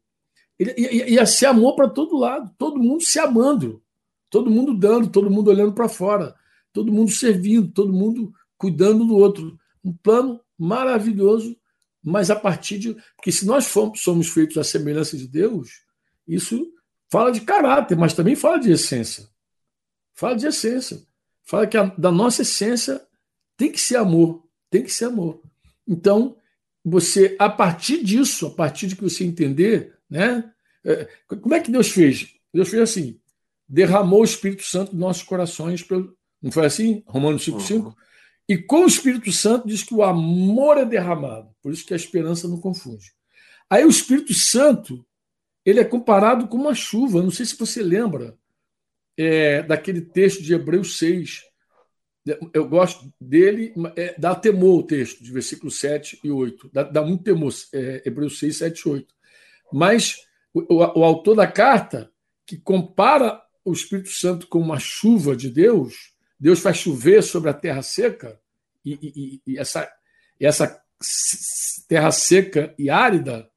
Ele 0.60 0.74
ia, 0.78 1.10
ia 1.10 1.26
ser 1.26 1.46
amor 1.46 1.76
para 1.76 1.90
todo 1.90 2.18
lado, 2.18 2.52
todo 2.58 2.80
mundo 2.80 3.02
se 3.02 3.20
amando, 3.20 3.82
todo 4.30 4.52
mundo 4.52 4.74
dando, 4.74 5.10
todo 5.10 5.30
mundo 5.30 5.50
olhando 5.50 5.74
para 5.74 5.88
fora, 5.88 6.36
todo 6.74 6.92
mundo 6.92 7.12
servindo, 7.12 7.72
todo 7.72 7.94
mundo 7.94 8.34
cuidando 8.58 9.06
do 9.06 9.16
outro. 9.16 9.58
Um 9.84 9.94
plano 9.94 10.42
maravilhoso, 10.58 11.56
mas 12.04 12.30
a 12.30 12.36
partir 12.36 12.80
de. 12.80 12.98
Porque 13.16 13.32
se 13.32 13.46
nós 13.46 13.68
fomos, 13.68 14.02
somos 14.02 14.28
feitos 14.28 14.58
à 14.58 14.64
semelhança 14.64 15.16
de 15.16 15.28
Deus, 15.28 15.70
isso 16.28 16.74
fala 17.10 17.32
de 17.32 17.42
caráter, 17.42 17.96
mas 17.96 18.14
também 18.14 18.36
fala 18.36 18.58
de 18.58 18.72
essência. 18.72 19.30
Fala 20.14 20.36
de 20.36 20.48
essência. 20.48 21.02
Fala 21.44 21.68
que 21.68 21.78
a, 21.78 21.84
da 21.84 22.12
nossa 22.12 22.42
essência 22.42 23.06
tem 23.56 23.72
que 23.72 23.80
ser 23.80 23.98
amor. 23.98 24.44
Tem 24.70 24.84
que 24.84 24.92
ser 24.92 25.06
amor. 25.06 25.42
Então, 25.88 26.36
você, 26.84 27.36
a 27.40 27.50
partir 27.50 28.04
disso, 28.04 28.48
a 28.48 28.52
partir 28.52 28.88
de 28.88 28.96
que 28.96 29.04
você 29.04 29.24
entender, 29.24 29.98
né? 30.10 30.52
É, 30.86 31.08
como 31.28 31.54
é 31.54 31.60
que 31.60 31.72
Deus 31.72 31.90
fez? 31.90 32.34
Deus 32.54 32.70
fez 32.70 32.82
assim: 32.82 33.20
derramou 33.68 34.22
o 34.22 34.26
Espírito 34.26 34.64
Santo 34.64 34.92
nos 34.92 35.00
nossos 35.00 35.24
corações. 35.24 35.86
Não 36.44 36.52
foi 36.52 36.66
assim? 36.66 37.02
Romanos 37.08 37.46
5,5? 37.46 37.86
Uhum. 37.86 37.94
E 38.50 38.58
com 38.58 38.84
o 38.84 38.88
Espírito 38.88 39.32
Santo 39.32 39.66
diz 39.68 39.82
que 39.82 39.94
o 39.94 40.04
amor 40.04 40.78
é 40.78 40.84
derramado. 40.84 41.50
Por 41.62 41.72
isso 41.72 41.86
que 41.86 41.94
a 41.94 41.98
esperança 41.98 42.48
não 42.48 42.60
confunde. 42.60 43.14
Aí 43.70 43.86
o 43.86 43.90
Espírito 43.90 44.34
Santo 44.34 45.06
ele 45.66 45.80
é 45.80 45.86
comparado 45.86 46.48
com 46.50 46.58
uma 46.58 46.76
chuva. 46.76 47.24
Não 47.24 47.32
sei 47.32 47.46
se 47.46 47.58
você 47.58 47.82
lembra 47.82 48.38
é, 49.18 49.64
daquele 49.64 50.02
texto 50.02 50.44
de 50.44 50.54
Hebreus 50.54 50.98
6. 50.98 51.42
Eu 52.54 52.68
gosto 52.68 53.12
dele, 53.20 53.74
é, 53.96 54.14
dá 54.18 54.36
temor 54.36 54.80
o 54.80 54.84
texto, 54.84 55.24
de 55.24 55.32
versículo 55.32 55.72
7 55.72 56.20
e 56.24 56.30
8. 56.30 56.70
Dá, 56.72 56.84
dá 56.84 57.02
muito 57.02 57.24
temor, 57.24 57.54
é, 57.74 58.04
Hebreus 58.06 58.40
6, 58.40 58.58
7 58.58 58.80
e 58.80 58.90
8. 58.90 59.16
Mas 59.72 60.18
o, 60.54 60.62
o, 60.76 61.00
o 61.00 61.04
autor 61.04 61.36
da 61.36 61.48
carta, 61.48 62.12
que 62.46 62.58
compara 62.58 63.42
o 63.64 63.72
Espírito 63.72 64.10
Santo 64.10 64.48
com 64.48 64.60
uma 64.60 64.80
chuva 64.80 65.36
de 65.36 65.50
Deus, 65.50 66.13
Deus 66.44 66.60
faz 66.60 66.76
chover 66.76 67.24
sobre 67.24 67.50
a 67.50 67.54
terra 67.54 67.82
seca, 67.82 68.38
e, 68.84 69.00
e, 69.02 69.52
e 69.54 69.58
essa, 69.58 69.90
essa 70.38 70.84
terra 71.88 72.12
seca 72.12 72.76
e 72.78 72.90
árida 72.90 73.50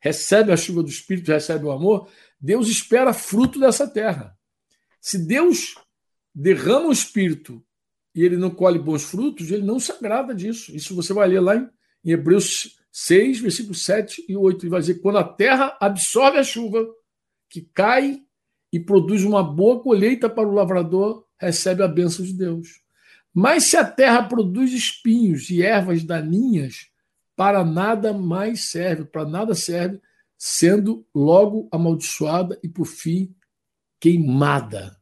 recebe 0.00 0.50
a 0.50 0.56
chuva 0.56 0.82
do 0.82 0.88
Espírito, 0.88 1.30
recebe 1.30 1.66
o 1.66 1.70
amor, 1.70 2.08
Deus 2.40 2.66
espera 2.68 3.12
fruto 3.12 3.60
dessa 3.60 3.86
terra. 3.86 4.36
Se 5.00 5.24
Deus 5.24 5.76
derrama 6.34 6.88
o 6.88 6.92
Espírito 6.92 7.64
e 8.12 8.24
ele 8.24 8.36
não 8.36 8.50
colhe 8.50 8.80
bons 8.80 9.04
frutos, 9.04 9.52
ele 9.52 9.62
não 9.62 9.78
se 9.78 9.92
agrada 9.92 10.34
disso. 10.34 10.74
Isso 10.74 10.96
você 10.96 11.12
vai 11.12 11.28
ler 11.28 11.40
lá 11.40 11.54
em, 11.54 11.70
em 12.04 12.10
Hebreus 12.10 12.76
6, 12.90 13.38
versículos 13.38 13.84
7 13.84 14.24
e 14.28 14.36
8. 14.36 14.64
Ele 14.64 14.70
vai 14.70 14.80
dizer: 14.80 14.94
quando 14.94 15.18
a 15.18 15.24
terra 15.24 15.78
absorve 15.80 16.38
a 16.38 16.42
chuva, 16.42 16.84
que 17.48 17.60
cai 17.72 18.20
e 18.72 18.80
produz 18.80 19.22
uma 19.22 19.44
boa 19.44 19.80
colheita 19.80 20.28
para 20.28 20.48
o 20.48 20.52
lavrador, 20.52 21.24
recebe 21.46 21.82
a 21.82 21.88
bênção 21.88 22.24
de 22.24 22.32
Deus. 22.32 22.80
Mas 23.34 23.64
se 23.64 23.76
a 23.76 23.84
terra 23.84 24.22
produz 24.22 24.72
espinhos 24.72 25.50
e 25.50 25.62
ervas 25.62 26.04
daninhas, 26.04 26.88
para 27.34 27.64
nada 27.64 28.12
mais 28.12 28.64
serve, 28.64 29.04
para 29.04 29.24
nada 29.24 29.54
serve, 29.54 30.00
sendo 30.36 31.06
logo 31.14 31.68
amaldiçoada 31.72 32.58
e 32.62 32.68
por 32.68 32.86
fim 32.86 33.34
queimada. 33.98 34.96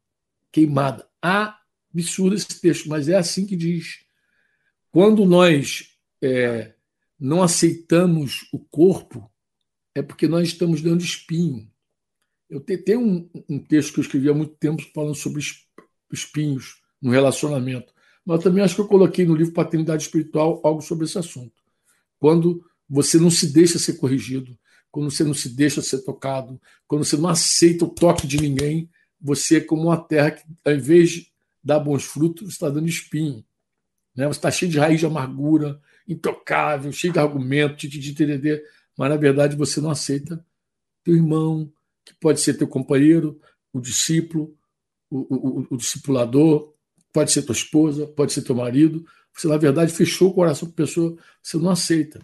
Queimada. 0.52 1.08
Absurdo 1.20 2.36
esse 2.36 2.60
texto, 2.60 2.88
mas 2.88 3.08
é 3.08 3.16
assim 3.16 3.46
que 3.46 3.56
diz. 3.56 4.04
Quando 4.90 5.24
nós 5.24 5.96
é, 6.22 6.74
não 7.18 7.42
aceitamos 7.42 8.48
o 8.52 8.58
corpo, 8.58 9.30
é 9.94 10.02
porque 10.02 10.28
nós 10.28 10.48
estamos 10.48 10.82
dando 10.82 11.02
espinho. 11.02 11.70
Eu 12.48 12.60
tenho 12.60 13.00
um, 13.00 13.30
um 13.48 13.58
texto 13.58 13.94
que 13.94 14.00
eu 14.00 14.02
escrevi 14.02 14.28
há 14.28 14.34
muito 14.34 14.54
tempo 14.54 14.82
falando 14.92 15.14
sobre 15.14 15.40
espinhos 16.12 16.80
no 17.00 17.10
relacionamento, 17.10 17.92
mas 18.24 18.42
também 18.42 18.62
acho 18.62 18.74
que 18.74 18.80
eu 18.80 18.88
coloquei 18.88 19.24
no 19.24 19.34
livro 19.34 19.54
Paternidade 19.54 20.02
Espiritual 20.02 20.60
algo 20.62 20.82
sobre 20.82 21.04
esse 21.04 21.18
assunto. 21.18 21.54
Quando 22.18 22.64
você 22.88 23.18
não 23.18 23.30
se 23.30 23.52
deixa 23.52 23.78
ser 23.78 23.94
corrigido, 23.94 24.56
quando 24.90 25.10
você 25.10 25.24
não 25.24 25.34
se 25.34 25.48
deixa 25.48 25.80
ser 25.80 26.02
tocado, 26.02 26.60
quando 26.86 27.04
você 27.04 27.16
não 27.16 27.28
aceita 27.28 27.84
o 27.84 27.88
toque 27.88 28.26
de 28.26 28.40
ninguém, 28.40 28.90
você 29.20 29.58
é 29.58 29.60
como 29.60 29.84
uma 29.84 29.96
terra 29.96 30.32
que, 30.32 30.42
ao 30.64 30.74
invés 30.74 31.10
de 31.10 31.26
dar 31.62 31.78
bons 31.78 32.04
frutos, 32.04 32.50
está 32.50 32.68
dando 32.68 32.88
espinho. 32.88 33.44
Né? 34.14 34.26
Você 34.26 34.38
está 34.38 34.50
cheio 34.50 34.70
de 34.70 34.78
raiz 34.78 34.98
de 34.98 35.06
amargura, 35.06 35.80
intocável, 36.08 36.90
cheio 36.92 37.12
de 37.12 37.18
argumentos, 37.18 37.88
de, 37.88 37.98
de, 37.98 38.38
de, 38.38 38.62
mas 38.96 39.08
na 39.08 39.16
verdade 39.16 39.56
você 39.56 39.80
não 39.80 39.90
aceita 39.90 40.44
teu 41.04 41.14
irmão, 41.14 41.72
que 42.04 42.12
pode 42.14 42.40
ser 42.40 42.54
teu 42.54 42.66
companheiro, 42.66 43.40
o 43.72 43.80
discípulo, 43.80 44.54
o, 45.10 45.18
o, 45.18 45.66
o 45.70 45.76
discipulador, 45.76 46.72
pode 47.12 47.32
ser 47.32 47.42
tua 47.42 47.54
esposa, 47.54 48.06
pode 48.06 48.32
ser 48.32 48.42
teu 48.42 48.54
marido. 48.54 49.04
Você, 49.34 49.48
na 49.48 49.56
verdade, 49.56 49.92
fechou 49.92 50.30
o 50.30 50.34
coração 50.34 50.68
para 50.68 50.84
a 50.84 50.86
pessoa, 50.86 51.16
você 51.42 51.56
não 51.56 51.70
aceita. 51.70 52.20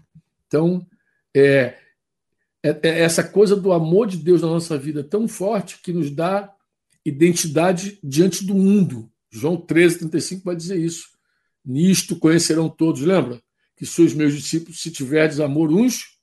Então, 0.46 0.86
é, 1.34 1.76
é, 2.62 2.78
é 2.82 3.00
essa 3.00 3.22
coisa 3.22 3.56
do 3.56 3.72
amor 3.72 4.06
de 4.06 4.16
Deus 4.16 4.42
na 4.42 4.48
nossa 4.48 4.78
vida 4.78 5.02
tão 5.02 5.26
forte 5.26 5.80
que 5.82 5.92
nos 5.92 6.10
dá 6.10 6.52
identidade 7.04 7.98
diante 8.02 8.44
do 8.44 8.54
mundo. 8.54 9.10
João 9.30 9.56
13, 9.56 9.98
35 9.98 10.44
vai 10.44 10.56
dizer 10.56 10.78
isso. 10.78 11.08
Nisto 11.64 12.16
conhecerão 12.16 12.68
todos, 12.68 13.02
lembra? 13.02 13.40
Que 13.76 13.84
sois 13.84 14.14
meus 14.14 14.34
discípulos 14.34 14.80
se 14.80 14.90
tiverdes 14.90 15.40
amor 15.40 15.70
uns 15.70 16.16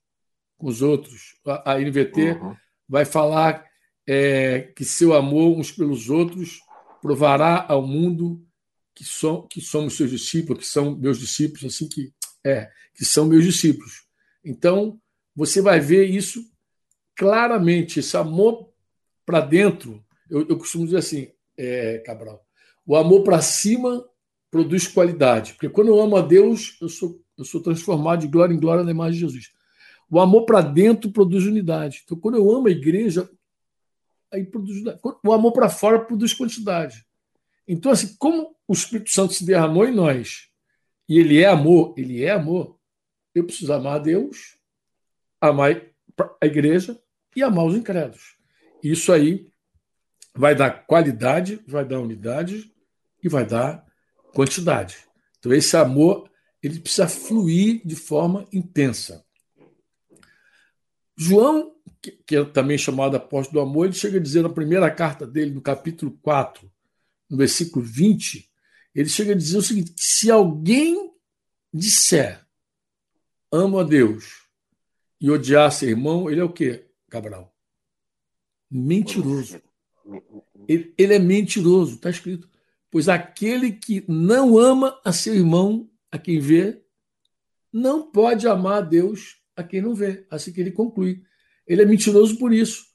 com 0.57 0.67
os 0.67 0.81
outros. 0.81 1.35
A, 1.45 1.77
NVT 1.77 2.31
uhum. 2.31 2.55
vai 2.87 3.05
falar 3.05 3.65
é, 4.07 4.61
que 4.75 4.83
seu 4.83 5.13
amor 5.13 5.57
uns 5.57 5.71
pelos 5.71 6.09
outros 6.09 6.59
provará 7.01 7.65
ao 7.67 7.85
mundo 7.85 8.45
que, 8.95 9.03
so, 9.03 9.43
que 9.43 9.61
somos 9.61 9.95
seus 9.95 10.09
discípulos, 10.09 10.65
que 10.65 10.71
são 10.71 10.95
meus 10.95 11.19
discípulos, 11.19 11.65
assim 11.65 11.87
que 11.87 12.13
é, 12.45 12.69
que 12.93 13.05
são 13.05 13.25
meus 13.25 13.43
discípulos. 13.43 14.03
Então, 14.43 14.99
você 15.35 15.61
vai 15.61 15.79
ver 15.79 16.05
isso 16.05 16.43
claramente, 17.15 17.99
esse 17.99 18.15
amor 18.17 18.69
para 19.25 19.39
dentro. 19.39 20.03
Eu, 20.29 20.47
eu, 20.47 20.57
costumo 20.57 20.85
dizer 20.85 20.97
assim, 20.97 21.31
é, 21.57 21.99
Cabral, 21.99 22.45
o 22.85 22.95
amor 22.95 23.23
para 23.23 23.41
cima 23.41 24.05
produz 24.51 24.87
qualidade. 24.87 25.53
Porque 25.53 25.69
quando 25.69 25.87
eu 25.87 25.99
amo 25.99 26.17
a 26.17 26.21
Deus, 26.21 26.77
eu 26.81 26.89
sou, 26.89 27.19
eu 27.37 27.45
sou 27.45 27.61
transformado 27.61 28.21
de 28.21 28.27
glória 28.27 28.53
em 28.53 28.59
glória 28.59 28.83
na 28.83 28.91
imagem 28.91 29.13
de 29.13 29.19
Jesus. 29.21 29.51
O 30.09 30.19
amor 30.19 30.45
para 30.45 30.61
dentro 30.61 31.11
produz 31.11 31.45
unidade. 31.45 32.01
Então, 32.03 32.19
quando 32.19 32.35
eu 32.35 32.51
amo 32.51 32.67
a 32.67 32.71
igreja, 32.71 33.29
aí 34.33 34.43
produz. 34.43 34.83
O 35.23 35.31
amor 35.31 35.53
para 35.53 35.69
fora 35.69 36.03
produz 36.03 36.33
quantidade. 36.33 37.05
Então, 37.67 37.91
assim, 37.91 38.15
como 38.17 38.55
o 38.67 38.73
Espírito 38.73 39.11
Santo 39.11 39.33
se 39.33 39.45
derramou 39.45 39.85
em 39.85 39.93
nós, 39.93 40.49
e 41.07 41.19
ele 41.19 41.41
é 41.41 41.47
amor, 41.47 41.93
ele 41.97 42.23
é 42.23 42.31
amor, 42.31 42.77
eu 43.33 43.45
preciso 43.45 43.71
amar 43.73 43.95
a 43.95 43.99
Deus, 43.99 44.57
amar 45.39 45.81
a 46.41 46.45
igreja 46.45 46.99
e 47.35 47.43
amar 47.43 47.65
os 47.65 47.75
incrédulos. 47.75 48.37
Isso 48.83 49.11
aí 49.11 49.47
vai 50.35 50.55
dar 50.55 50.85
qualidade, 50.85 51.61
vai 51.67 51.85
dar 51.85 51.99
unidade 51.99 52.73
e 53.23 53.29
vai 53.29 53.45
dar 53.45 53.85
quantidade. 54.33 54.97
Então, 55.39 55.53
esse 55.53 55.75
amor 55.77 56.29
ele 56.61 56.79
precisa 56.79 57.07
fluir 57.07 57.81
de 57.85 57.95
forma 57.95 58.47
intensa. 58.51 59.25
João, 61.15 61.75
que 62.25 62.35
é 62.35 62.43
também 62.45 62.77
chamado 62.77 63.15
apóstolo 63.15 63.63
do 63.63 63.69
amor, 63.69 63.85
ele 63.85 63.93
chega 63.93 64.17
a 64.17 64.21
dizer 64.21 64.41
na 64.41 64.49
primeira 64.49 64.89
carta 64.89 65.25
dele, 65.25 65.51
no 65.51 65.61
capítulo 65.61 66.17
4, 66.21 66.69
no 67.29 67.37
versículo 67.37 67.85
20, 67.85 68.49
ele 68.93 69.09
chega 69.09 69.33
a 69.33 69.37
dizer 69.37 69.57
o 69.57 69.61
seguinte: 69.61 69.93
se 69.97 70.29
alguém 70.29 71.11
disser 71.73 72.45
amo 73.51 73.79
a 73.79 73.83
Deus 73.83 74.47
e 75.21 75.29
odiar 75.29 75.71
seu 75.71 75.89
irmão, 75.89 76.29
ele 76.29 76.41
é 76.41 76.43
o 76.43 76.51
quê, 76.51 76.87
Cabral? 77.09 77.55
Mentiroso. 78.69 79.61
Ele, 80.67 80.93
ele 80.97 81.13
é 81.13 81.19
mentiroso, 81.19 81.95
está 81.95 82.09
escrito. 82.09 82.49
Pois 82.89 83.07
aquele 83.07 83.71
que 83.71 84.03
não 84.07 84.57
ama 84.57 84.99
a 85.03 85.11
seu 85.11 85.33
irmão, 85.35 85.89
a 86.11 86.17
quem 86.17 86.39
vê, 86.39 86.83
não 87.71 88.11
pode 88.11 88.47
amar 88.47 88.77
a 88.77 88.81
Deus 88.81 89.42
a 89.55 89.63
quem 89.63 89.81
não 89.81 89.93
vê. 89.93 90.25
Assim 90.29 90.51
que 90.51 90.61
ele 90.61 90.71
conclui. 90.71 91.23
Ele 91.67 91.81
é 91.81 91.85
mentiroso 91.85 92.37
por 92.37 92.53
isso. 92.53 92.85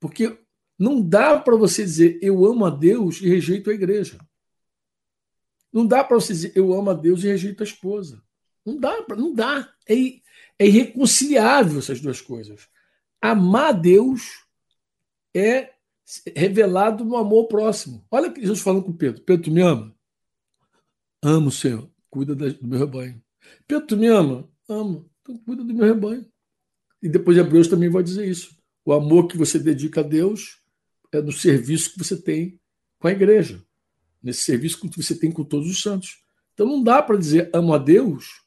Porque 0.00 0.38
não 0.78 1.00
dá 1.00 1.38
para 1.38 1.56
você 1.56 1.82
dizer 1.82 2.18
eu 2.22 2.44
amo 2.44 2.64
a 2.64 2.70
Deus 2.70 3.20
e 3.20 3.28
rejeito 3.28 3.70
a 3.70 3.74
igreja. 3.74 4.18
Não 5.72 5.86
dá 5.86 6.02
para 6.02 6.16
você 6.16 6.32
dizer 6.32 6.52
eu 6.54 6.72
amo 6.72 6.90
a 6.90 6.94
Deus 6.94 7.22
e 7.22 7.28
rejeito 7.28 7.62
a 7.62 7.66
esposa. 7.66 8.22
Não 8.64 8.76
dá, 8.76 9.04
não 9.16 9.34
dá. 9.34 9.72
É, 9.88 9.94
é 10.58 10.66
irreconciliável 10.66 11.78
essas 11.78 12.00
duas 12.00 12.20
coisas. 12.20 12.68
Amar 13.20 13.70
a 13.70 13.72
Deus 13.72 14.44
é 15.34 15.72
revelado 16.34 17.04
no 17.04 17.16
amor 17.16 17.48
próximo. 17.48 18.06
Olha 18.10 18.30
que 18.30 18.40
Jesus 18.40 18.60
falando 18.60 18.84
com 18.84 18.92
Pedro: 18.92 19.22
Pedro, 19.22 19.44
tu 19.44 19.50
me 19.50 19.62
ama? 19.62 19.94
Amo, 21.22 21.50
Senhor. 21.50 21.90
Cuida 22.10 22.34
do 22.34 22.66
meu 22.66 22.78
rebanho. 22.78 23.22
Pedro, 23.66 23.86
tu 23.86 23.96
me 23.96 24.06
ama? 24.06 24.48
Amo. 24.68 25.10
Cuida 25.44 25.64
do 25.64 25.74
meu 25.74 25.86
rebanho. 25.86 26.26
E 27.02 27.08
depois 27.08 27.36
de 27.36 27.40
Hebreus 27.40 27.68
também 27.68 27.88
vai 27.88 28.02
dizer 28.02 28.28
isso. 28.28 28.56
O 28.84 28.92
amor 28.92 29.28
que 29.28 29.36
você 29.36 29.58
dedica 29.58 30.00
a 30.00 30.04
Deus 30.04 30.60
é 31.12 31.20
no 31.20 31.32
serviço 31.32 31.92
que 31.92 31.98
você 31.98 32.16
tem 32.16 32.60
com 32.98 33.08
a 33.08 33.12
igreja, 33.12 33.62
nesse 34.22 34.42
serviço 34.42 34.80
que 34.80 35.02
você 35.02 35.14
tem 35.14 35.30
com 35.30 35.44
todos 35.44 35.68
os 35.68 35.80
santos. 35.80 36.22
Então 36.54 36.66
não 36.66 36.82
dá 36.82 37.02
para 37.02 37.16
dizer 37.16 37.50
amo 37.52 37.72
a 37.72 37.78
Deus 37.78 38.42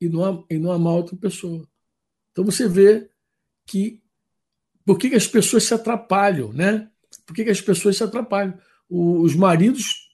e 0.00 0.08
não, 0.08 0.44
e 0.50 0.58
não 0.58 0.72
amar 0.72 0.94
outra 0.94 1.16
pessoa. 1.16 1.68
Então 2.32 2.44
você 2.44 2.66
vê 2.68 3.08
que 3.66 4.02
por 4.84 4.98
que, 4.98 5.10
que 5.10 5.16
as 5.16 5.28
pessoas 5.28 5.64
se 5.64 5.74
atrapalham, 5.74 6.52
né? 6.52 6.90
Por 7.24 7.34
que, 7.34 7.44
que 7.44 7.50
as 7.50 7.60
pessoas 7.60 7.96
se 7.96 8.02
atrapalham? 8.02 8.58
os 8.94 9.34
maridos 9.34 10.10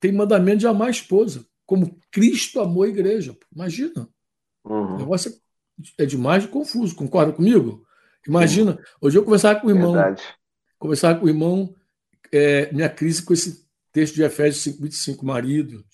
têm 0.00 0.10
mandamento 0.10 0.58
de 0.60 0.66
amar 0.66 0.88
a 0.88 0.90
esposa, 0.90 1.46
como 1.66 1.98
Cristo 2.10 2.58
amou 2.58 2.84
a 2.84 2.88
igreja. 2.88 3.36
Imagina. 3.54 4.08
Uhum. 4.64 4.94
O 4.94 4.98
negócio 4.98 5.30
é, 5.30 5.34
é 5.98 6.06
demais 6.06 6.42
de 6.42 6.48
confuso, 6.48 6.94
concorda 6.94 7.32
comigo? 7.32 7.84
Imagina, 8.26 8.78
hoje 9.00 9.18
eu 9.18 9.24
conversava 9.24 9.60
com 9.60 9.66
o 9.66 9.70
irmão, 9.70 9.92
Verdade. 9.92 10.22
conversava 10.78 11.18
com 11.18 11.26
o 11.26 11.28
irmão, 11.28 11.74
é, 12.32 12.72
minha 12.72 12.88
crise 12.88 13.22
com 13.22 13.32
esse 13.32 13.66
texto 13.92 14.14
de 14.14 14.22
Efésios 14.22 14.62
5, 14.62 14.82
25, 14.82 15.26
maridos, 15.26 15.84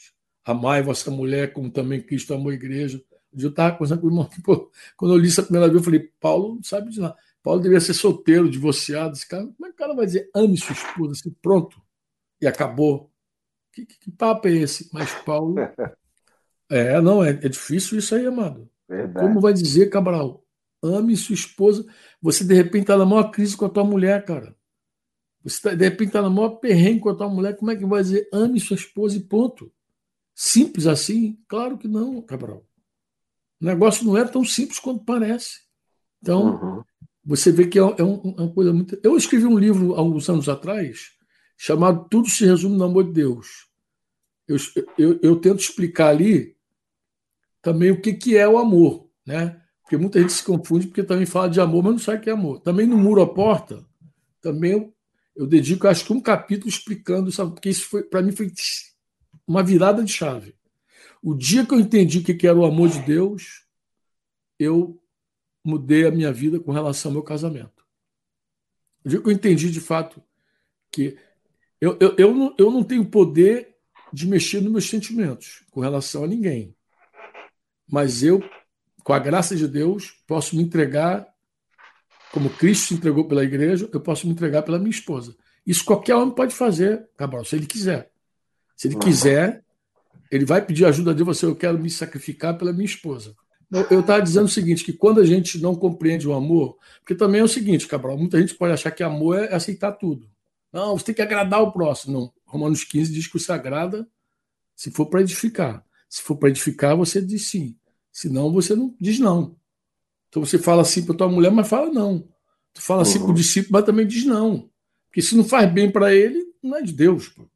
amai 0.44 0.82
vossa 0.82 1.10
mulher 1.10 1.52
como 1.52 1.70
também 1.70 2.00
Cristo 2.00 2.32
amou 2.34 2.50
a 2.50 2.54
igreja. 2.54 3.02
Eu 3.36 3.50
estava 3.50 3.72
conversando 3.72 4.00
com 4.00 4.06
o 4.06 4.10
irmão, 4.10 4.28
pô, 4.44 4.70
quando 4.96 5.14
eu 5.14 5.18
li 5.18 5.28
essa 5.28 5.42
primeira 5.42 5.66
vez, 5.66 5.78
eu 5.78 5.84
falei, 5.84 6.10
Paulo 6.20 6.56
não 6.56 6.62
sabe 6.62 6.90
de 6.90 7.00
nada. 7.00 7.16
Paulo 7.42 7.60
deveria 7.60 7.80
ser 7.80 7.94
solteiro, 7.94 8.50
divorciado. 8.50 9.14
Esse 9.14 9.26
cara, 9.26 9.44
como 9.44 9.66
é 9.66 9.68
que 9.68 9.74
o 9.74 9.78
cara 9.78 9.94
vai 9.94 10.06
dizer 10.06 10.30
ame 10.34 10.56
sua 10.56 10.72
esposa 10.72 11.12
assim, 11.12 11.30
pronto, 11.40 11.80
e 12.40 12.46
acabou? 12.46 13.10
Que, 13.72 13.86
que, 13.86 13.98
que 13.98 14.10
papo 14.10 14.48
é 14.48 14.52
esse? 14.52 14.88
Mas 14.92 15.12
Paulo. 15.24 15.54
É, 16.72 17.00
não, 17.00 17.24
é, 17.24 17.30
é 17.30 17.48
difícil 17.48 17.98
isso 17.98 18.14
aí, 18.14 18.24
amado. 18.24 18.70
Verdade. 18.90 19.24
Como 19.24 19.40
vai 19.40 19.52
dizer, 19.52 19.88
Cabral? 19.88 20.44
Ame 20.82 21.16
sua 21.16 21.34
esposa. 21.34 21.86
Você, 22.20 22.42
de 22.42 22.54
repente, 22.54 22.82
está 22.82 22.96
na 22.96 23.06
maior 23.06 23.30
crise 23.30 23.56
com 23.56 23.64
a 23.64 23.68
tua 23.68 23.84
mulher, 23.84 24.24
cara. 24.24 24.56
Você, 25.44 25.62
tá, 25.62 25.74
de 25.74 25.84
repente, 25.84 26.08
está 26.08 26.20
na 26.20 26.28
maior 26.28 26.56
perrengue 26.56 26.98
com 26.98 27.10
a 27.10 27.14
tua 27.14 27.28
mulher. 27.28 27.56
Como 27.56 27.70
é 27.70 27.76
que 27.76 27.86
vai 27.86 28.02
dizer 28.02 28.28
ame 28.32 28.58
sua 28.58 28.74
esposa 28.74 29.16
e 29.16 29.20
ponto? 29.20 29.72
Simples 30.34 30.88
assim? 30.88 31.38
Claro 31.46 31.78
que 31.78 31.86
não, 31.86 32.20
Cabral. 32.20 32.66
O 33.60 33.64
negócio 33.64 34.04
não 34.04 34.16
é 34.16 34.24
tão 34.24 34.44
simples 34.44 34.80
quanto 34.80 35.04
parece. 35.04 35.60
Então, 36.20 36.60
uhum. 36.60 36.82
você 37.24 37.52
vê 37.52 37.68
que 37.68 37.78
é, 37.78 37.82
é, 37.82 38.02
um, 38.02 38.34
é 38.36 38.42
uma 38.42 38.52
coisa 38.52 38.72
muito. 38.72 38.98
Eu 39.04 39.16
escrevi 39.16 39.46
um 39.46 39.58
livro 39.58 39.94
há 39.94 39.98
alguns 39.98 40.28
anos 40.28 40.48
atrás 40.48 41.12
chamado 41.56 42.08
Tudo 42.08 42.28
se 42.28 42.44
resume 42.44 42.76
no 42.76 42.84
amor 42.84 43.04
de 43.04 43.12
Deus. 43.12 43.68
Eu, 44.48 44.56
eu, 44.98 45.20
eu 45.22 45.36
tento 45.36 45.60
explicar 45.60 46.08
ali 46.08 46.56
também 47.62 47.90
o 47.90 48.00
que, 48.00 48.12
que 48.14 48.36
é 48.36 48.48
o 48.48 48.58
amor, 48.58 49.08
né? 49.26 49.60
Porque 49.82 49.96
muita 49.96 50.20
gente 50.20 50.32
se 50.32 50.44
confunde 50.44 50.86
porque 50.86 51.02
também 51.02 51.26
fala 51.26 51.48
de 51.48 51.60
amor, 51.60 51.82
mas 51.82 51.92
não 51.92 51.98
sabe 51.98 52.18
o 52.18 52.20
que 52.20 52.30
é 52.30 52.32
amor. 52.32 52.60
Também 52.60 52.86
no 52.86 52.96
Muro 52.96 53.22
à 53.22 53.26
Porta, 53.26 53.84
também 54.40 54.72
eu, 54.72 54.94
eu 55.34 55.46
dedico 55.46 55.88
acho 55.88 56.04
que 56.04 56.12
um 56.12 56.20
capítulo 56.20 56.68
explicando, 56.68 57.32
sabe? 57.32 57.52
Porque 57.52 57.68
isso 57.70 57.88
foi 57.88 58.02
para 58.02 58.22
mim 58.22 58.32
foi 58.32 58.52
uma 59.46 59.62
virada 59.62 60.02
de 60.02 60.12
chave. 60.12 60.54
O 61.22 61.34
dia 61.34 61.66
que 61.66 61.74
eu 61.74 61.80
entendi 61.80 62.18
o 62.18 62.22
que 62.24 62.46
era 62.46 62.58
o 62.58 62.64
amor 62.64 62.88
de 62.88 63.00
Deus, 63.00 63.66
eu 64.58 65.02
mudei 65.64 66.06
a 66.06 66.10
minha 66.10 66.32
vida 66.32 66.58
com 66.58 66.72
relação 66.72 67.10
ao 67.10 67.14
meu 67.14 67.22
casamento. 67.22 67.84
O 69.04 69.08
dia 69.08 69.20
que 69.20 69.28
eu 69.28 69.32
entendi 69.32 69.70
de 69.70 69.80
fato 69.80 70.22
que 70.90 71.16
eu, 71.80 71.96
eu, 72.00 72.14
eu, 72.16 72.34
não, 72.34 72.54
eu 72.58 72.70
não 72.70 72.84
tenho 72.84 73.04
poder 73.04 73.76
de 74.12 74.26
mexer 74.26 74.60
nos 74.60 74.72
meus 74.72 74.88
sentimentos 74.88 75.64
com 75.70 75.80
relação 75.80 76.24
a 76.24 76.26
ninguém. 76.26 76.74
Mas 77.90 78.22
eu, 78.22 78.42
com 79.02 79.12
a 79.12 79.18
graça 79.18 79.56
de 79.56 79.66
Deus, 79.66 80.12
posso 80.26 80.56
me 80.56 80.62
entregar, 80.62 81.26
como 82.32 82.50
Cristo 82.50 82.88
se 82.88 82.94
entregou 82.94 83.26
pela 83.26 83.44
igreja, 83.44 83.88
eu 83.92 84.00
posso 84.00 84.26
me 84.26 84.32
entregar 84.32 84.62
pela 84.62 84.78
minha 84.78 84.90
esposa. 84.90 85.34
Isso 85.66 85.84
qualquer 85.84 86.14
homem 86.14 86.34
pode 86.34 86.54
fazer, 86.54 87.08
Cabral, 87.16 87.44
se 87.44 87.56
ele 87.56 87.66
quiser. 87.66 88.10
Se 88.76 88.88
ele 88.88 88.96
quiser, 88.96 89.64
ele 90.30 90.44
vai 90.44 90.64
pedir 90.64 90.86
ajuda 90.86 91.14
de 91.14 91.22
você, 91.22 91.44
eu 91.44 91.56
quero 91.56 91.78
me 91.78 91.90
sacrificar 91.90 92.56
pela 92.56 92.72
minha 92.72 92.86
esposa. 92.86 93.34
Eu 93.90 94.00
estava 94.00 94.22
dizendo 94.22 94.46
o 94.46 94.48
seguinte, 94.48 94.84
que 94.84 94.92
quando 94.92 95.20
a 95.20 95.24
gente 95.24 95.60
não 95.60 95.76
compreende 95.76 96.26
o 96.26 96.32
amor, 96.32 96.76
porque 96.98 97.14
também 97.14 97.40
é 97.40 97.44
o 97.44 97.48
seguinte, 97.48 97.86
Cabral, 97.86 98.16
muita 98.16 98.40
gente 98.40 98.54
pode 98.54 98.72
achar 98.72 98.90
que 98.90 99.02
amor 99.02 99.38
é 99.38 99.54
aceitar 99.54 99.92
tudo. 99.92 100.28
Não, 100.72 100.96
você 100.96 101.06
tem 101.06 101.14
que 101.14 101.22
agradar 101.22 101.62
o 101.62 101.72
próximo. 101.72 102.12
Não. 102.12 102.32
Romanos 102.44 102.84
15 102.84 103.12
diz 103.12 103.26
que 103.26 103.38
você 103.38 103.52
agrada 103.52 104.08
se 104.74 104.90
for 104.90 105.06
para 105.06 105.20
edificar. 105.20 105.84
Se 106.08 106.22
for 106.22 106.36
para 106.36 106.48
edificar, 106.48 106.96
você 106.96 107.22
diz 107.22 107.46
sim. 107.46 107.76
Senão, 108.12 108.52
você 108.52 108.74
não 108.74 108.94
diz 109.00 109.18
não. 109.18 109.56
Então 110.28 110.44
você 110.44 110.58
fala 110.58 110.82
assim 110.82 111.04
para 111.04 111.14
tua 111.14 111.28
mulher, 111.28 111.50
mas 111.50 111.68
fala 111.68 111.90
não. 111.90 112.28
Tu 112.72 112.80
fala 112.80 113.02
assim 113.02 113.18
uhum. 113.18 113.24
para 113.24 113.32
o 113.32 113.36
discípulo, 113.36 113.72
mas 113.72 113.84
também 113.84 114.06
diz 114.06 114.24
não. 114.24 114.70
Porque 115.08 115.22
se 115.22 115.36
não 115.36 115.44
faz 115.44 115.70
bem 115.72 115.90
para 115.90 116.14
ele, 116.14 116.44
não 116.62 116.76
é 116.76 116.82
de 116.82 116.92
Deus. 116.92 117.28
Pô. 117.28 117.48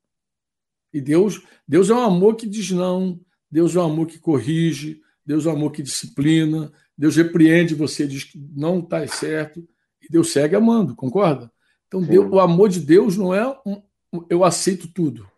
E 0.93 1.01
Deus, 1.01 1.43
Deus 1.67 1.91
é 1.91 1.95
um 1.95 2.03
amor 2.03 2.37
que 2.37 2.47
diz 2.47 2.71
não, 2.71 3.21
Deus 3.51 3.75
é 3.75 3.81
um 3.81 3.85
amor 3.85 4.07
que 4.07 4.19
corrige, 4.19 5.01
Deus 5.25 5.47
é 5.47 5.49
um 5.49 5.53
amor 5.53 5.73
que 5.73 5.83
disciplina, 5.83 6.73
Deus 6.97 7.17
repreende 7.17 7.75
você, 7.75 8.07
diz 8.07 8.25
que 8.25 8.39
não 8.55 8.79
está 8.79 9.07
certo, 9.07 9.67
e 10.01 10.09
Deus 10.09 10.33
segue 10.33 10.55
amando, 10.55 10.95
concorda? 10.95 11.51
Então, 11.89 12.03
Deus, 12.03 12.31
o 12.31 12.41
amor 12.41 12.69
de 12.69 12.81
Deus 12.81 13.17
não 13.17 13.35
é 13.35 13.47
um, 13.67 13.83
eu 14.29 14.45
aceito 14.45 14.89
tudo. 14.89 15.29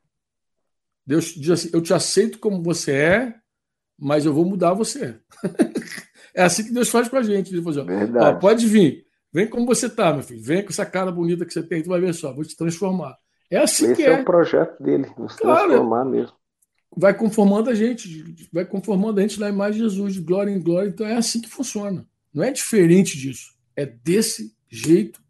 Deus 1.07 1.27
diz 1.35 1.51
assim: 1.51 1.71
eu 1.73 1.81
te 1.81 1.95
aceito 1.95 2.39
como 2.39 2.63
você 2.63 2.93
é, 2.93 3.35
mas 3.99 4.25
eu 4.25 4.33
vou 4.33 4.45
mudar 4.45 4.75
você. 4.75 5.19
é 6.35 6.43
assim 6.43 6.65
que 6.65 6.73
Deus 6.73 6.89
faz 6.89 7.09
com 7.09 7.17
a 7.17 7.23
gente. 7.23 7.53
Ele 7.53 7.63
fala 7.63 7.83
assim, 7.83 8.13
ó, 8.19 8.35
pode 8.35 8.67
vir, 8.67 9.07
vem 9.33 9.47
como 9.47 9.67
você 9.67 9.87
está, 9.87 10.13
meu 10.13 10.23
filho, 10.23 10.43
vem 10.43 10.63
com 10.63 10.71
essa 10.71 10.87
cara 10.87 11.11
bonita 11.11 11.45
que 11.45 11.53
você 11.53 11.63
tem, 11.63 11.83
tu 11.83 11.89
vai 11.89 12.01
ver 12.01 12.15
só, 12.15 12.33
vou 12.33 12.45
te 12.45 12.57
transformar. 12.57 13.17
É 13.51 13.59
assim 13.59 13.87
Esse 13.87 13.97
que 13.97 14.03
é. 14.03 14.13
é 14.13 14.21
o 14.21 14.25
projeto 14.25 14.83
dele, 14.83 15.07
nos 15.17 15.37
claro, 15.37 15.69
transformar 15.69 16.05
mesmo. 16.05 16.33
Vai 16.97 17.15
conformando 17.15 17.71
a 17.71 17.75
gente, 17.75 18.25
vai 18.53 18.65
conformando 18.65 19.21
a 19.21 19.23
gente 19.23 19.39
na 19.39 19.49
imagem 19.49 19.83
de 19.83 19.89
Jesus, 19.89 20.15
de 20.15 20.21
glória 20.21 20.51
em 20.51 20.61
glória. 20.61 20.89
Então 20.89 21.07
é 21.07 21.15
assim 21.15 21.41
que 21.41 21.49
funciona. 21.49 22.07
Não 22.33 22.43
é 22.43 22.51
diferente 22.51 23.19
disso. 23.19 23.55
É 23.75 23.85
desse 23.85 24.55
jeito, 24.69 25.21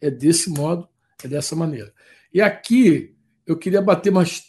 é 0.00 0.10
desse 0.10 0.50
modo, 0.50 0.88
é 1.22 1.28
dessa 1.28 1.56
maneira. 1.56 1.92
E 2.32 2.40
aqui 2.40 3.16
eu 3.46 3.56
queria 3.56 3.82
bater 3.82 4.10
mais 4.12 4.44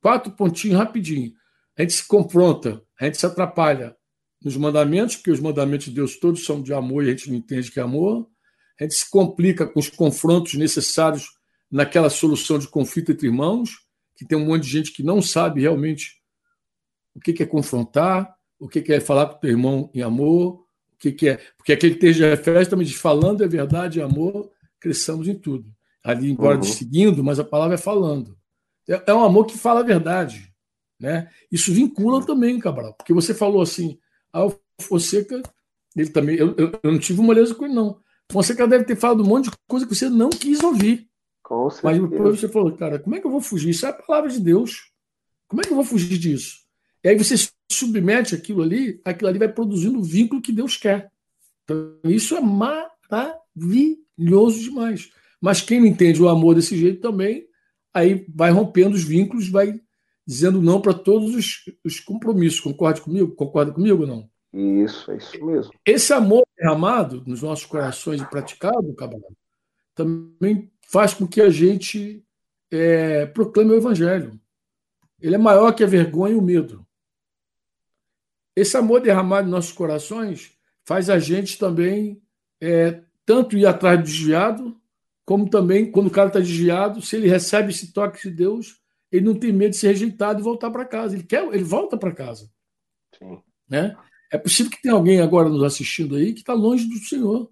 quatro 0.00 0.32
pontinhos 0.32 0.78
rapidinho. 0.78 1.32
A 1.76 1.82
gente 1.82 1.94
se 1.94 2.06
confronta, 2.06 2.82
a 3.02 3.06
gente 3.06 3.18
se 3.18 3.26
atrapalha 3.26 3.96
nos 4.40 4.56
mandamentos, 4.56 5.16
porque 5.16 5.32
os 5.32 5.40
mandamentos 5.40 5.86
de 5.86 5.92
Deus 5.92 6.16
todos 6.16 6.44
são 6.44 6.62
de 6.62 6.72
amor 6.72 7.02
e 7.02 7.08
a 7.08 7.10
gente 7.10 7.28
não 7.28 7.36
entende 7.36 7.68
que 7.68 7.80
é 7.80 7.82
amor. 7.82 8.28
A 8.78 8.84
gente 8.84 8.94
se 8.94 9.10
complica 9.10 9.66
com 9.66 9.80
os 9.80 9.90
confrontos 9.90 10.54
necessários 10.54 11.26
naquela 11.68 12.08
solução 12.08 12.60
de 12.60 12.68
conflito 12.68 13.10
entre 13.10 13.26
irmãos, 13.26 13.70
que 14.14 14.24
tem 14.24 14.38
um 14.38 14.46
monte 14.46 14.62
de 14.62 14.70
gente 14.70 14.92
que 14.92 15.02
não 15.02 15.20
sabe 15.20 15.62
realmente 15.62 16.22
o 17.12 17.18
que 17.18 17.42
é 17.42 17.46
confrontar, 17.46 18.32
o 18.56 18.68
que 18.68 18.92
é 18.92 19.00
falar 19.00 19.26
com 19.26 19.36
o 19.36 19.40
teu 19.40 19.50
irmão 19.50 19.90
em 19.92 20.00
amor, 20.00 20.64
o 20.92 20.96
que 20.96 21.28
é. 21.28 21.40
Porque 21.56 21.72
aquele 21.72 21.96
texto 21.96 22.18
de 22.18 22.24
Efésios 22.26 22.68
também 22.68 22.86
diz: 22.86 22.94
falando 22.94 23.42
é 23.42 23.48
verdade 23.48 23.98
e 23.98 24.02
amor, 24.02 24.48
cresçamos 24.78 25.26
em 25.26 25.34
tudo. 25.34 25.74
Ali, 26.04 26.30
embora 26.30 26.56
uhum. 26.56 26.62
seguindo, 26.62 27.24
mas 27.24 27.40
a 27.40 27.44
palavra 27.44 27.74
é 27.74 27.78
falando. 27.78 28.38
É, 28.88 29.02
é 29.08 29.12
um 29.12 29.24
amor 29.24 29.46
que 29.46 29.58
fala 29.58 29.80
a 29.80 29.84
verdade. 29.84 30.51
Né? 31.02 31.28
Isso 31.50 31.72
vincula 31.72 32.24
também, 32.24 32.60
Cabral, 32.60 32.94
porque 32.94 33.12
você 33.12 33.34
falou 33.34 33.60
assim, 33.60 33.98
ah, 34.32 34.46
o 34.46 34.54
Fonseca, 34.80 35.42
ele 35.96 36.10
também, 36.10 36.36
eu, 36.36 36.54
eu, 36.56 36.70
eu 36.80 36.92
não 36.92 36.98
tive 37.00 37.18
uma 37.18 37.26
moleza 37.26 37.56
com 37.56 37.64
ele, 37.64 37.74
não. 37.74 37.98
Fonseca 38.30 38.68
deve 38.68 38.84
ter 38.84 38.94
falado 38.94 39.20
um 39.20 39.26
monte 39.26 39.50
de 39.50 39.56
coisa 39.66 39.84
que 39.84 39.96
você 39.96 40.08
não 40.08 40.30
quis 40.30 40.62
ouvir. 40.62 41.08
Mas 41.82 42.00
depois 42.00 42.38
você 42.38 42.48
falou, 42.48 42.70
cara, 42.76 43.00
como 43.00 43.16
é 43.16 43.20
que 43.20 43.26
eu 43.26 43.32
vou 43.32 43.40
fugir? 43.40 43.70
Isso 43.70 43.84
é 43.84 43.88
a 43.88 43.92
palavra 43.92 44.30
de 44.30 44.38
Deus. 44.38 44.92
Como 45.48 45.60
é 45.60 45.64
que 45.64 45.72
eu 45.72 45.74
vou 45.74 45.84
fugir 45.84 46.16
disso? 46.16 46.58
E 47.02 47.08
aí 47.08 47.18
você 47.18 47.34
submete 47.68 48.36
aquilo 48.36 48.62
ali, 48.62 49.00
aquilo 49.04 49.28
ali 49.28 49.40
vai 49.40 49.48
produzindo 49.48 49.98
o 49.98 50.04
vínculo 50.04 50.40
que 50.40 50.52
Deus 50.52 50.76
quer. 50.76 51.10
Então, 51.64 51.98
isso 52.04 52.36
é 52.36 52.40
maravilhoso 52.40 54.60
demais. 54.60 55.10
Mas 55.40 55.60
quem 55.60 55.80
não 55.80 55.88
entende 55.88 56.22
o 56.22 56.28
amor 56.28 56.54
desse 56.54 56.76
jeito 56.76 57.00
também, 57.00 57.44
aí 57.92 58.24
vai 58.32 58.52
rompendo 58.52 58.94
os 58.94 59.02
vínculos, 59.02 59.48
vai 59.48 59.80
dizendo 60.26 60.62
não 60.62 60.80
para 60.80 60.94
todos 60.94 61.34
os, 61.34 61.64
os, 61.84 62.00
compromissos. 62.00 62.60
Concorda 62.60 63.00
comigo? 63.00 63.34
Concorda 63.34 63.72
comigo 63.72 64.02
ou 64.02 64.06
não? 64.06 64.30
Isso, 64.52 65.10
é 65.10 65.16
isso 65.16 65.44
mesmo. 65.44 65.72
Esse 65.84 66.12
amor 66.12 66.46
derramado 66.56 67.22
nos 67.26 67.42
nossos 67.42 67.66
corações 67.66 68.20
e 68.20 68.26
praticado, 68.26 68.94
Cabral, 68.94 69.32
também 69.94 70.70
faz 70.88 71.14
com 71.14 71.26
que 71.26 71.40
a 71.40 71.50
gente 71.50 72.24
é, 72.70 73.26
proclame 73.26 73.72
o 73.72 73.76
Evangelho. 73.76 74.38
Ele 75.20 75.34
é 75.34 75.38
maior 75.38 75.72
que 75.72 75.84
a 75.84 75.86
vergonha 75.86 76.34
e 76.34 76.38
o 76.38 76.42
medo. 76.42 76.86
Esse 78.54 78.76
amor 78.76 79.00
derramado 79.00 79.48
em 79.48 79.50
nossos 79.50 79.72
corações 79.72 80.52
faz 80.84 81.08
a 81.08 81.18
gente 81.18 81.58
também 81.58 82.20
é, 82.60 83.00
tanto 83.24 83.56
ir 83.56 83.66
atrás 83.66 83.98
do 83.98 84.04
desviado, 84.04 84.76
como 85.24 85.48
também, 85.48 85.90
quando 85.90 86.08
o 86.08 86.10
cara 86.10 86.28
está 86.28 86.40
desviado, 86.40 87.00
se 87.00 87.16
ele 87.16 87.28
recebe 87.28 87.70
esse 87.70 87.92
toque 87.92 88.28
de 88.28 88.34
Deus, 88.34 88.81
ele 89.12 89.26
não 89.26 89.34
tem 89.34 89.52
medo 89.52 89.72
de 89.72 89.76
ser 89.76 89.88
rejeitado 89.88 90.40
e 90.40 90.42
voltar 90.42 90.70
para 90.70 90.86
casa. 90.86 91.14
Ele 91.14 91.22
quer, 91.22 91.46
ele 91.52 91.62
volta 91.62 91.98
para 91.98 92.12
casa. 92.12 92.50
Sim. 93.18 93.38
Né? 93.68 93.94
É 94.30 94.38
possível 94.38 94.72
que 94.72 94.80
tenha 94.80 94.94
alguém 94.94 95.20
agora 95.20 95.50
nos 95.50 95.62
assistindo 95.62 96.16
aí 96.16 96.32
que 96.32 96.40
está 96.40 96.54
longe 96.54 96.88
do 96.88 96.96
Senhor. 96.96 97.50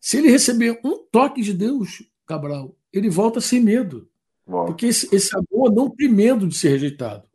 Se 0.00 0.16
ele 0.16 0.30
receber 0.30 0.80
um 0.82 1.04
toque 1.12 1.42
de 1.42 1.52
Deus, 1.52 2.02
Cabral, 2.26 2.74
ele 2.90 3.10
volta 3.10 3.40
sem 3.40 3.60
medo. 3.60 4.08
Bom. 4.46 4.64
Porque 4.64 4.86
esse, 4.86 5.14
esse 5.14 5.30
amor 5.36 5.70
não 5.72 5.90
tem 5.90 6.08
medo 6.08 6.48
de 6.48 6.56
ser 6.56 6.70
rejeitado. 6.70 7.28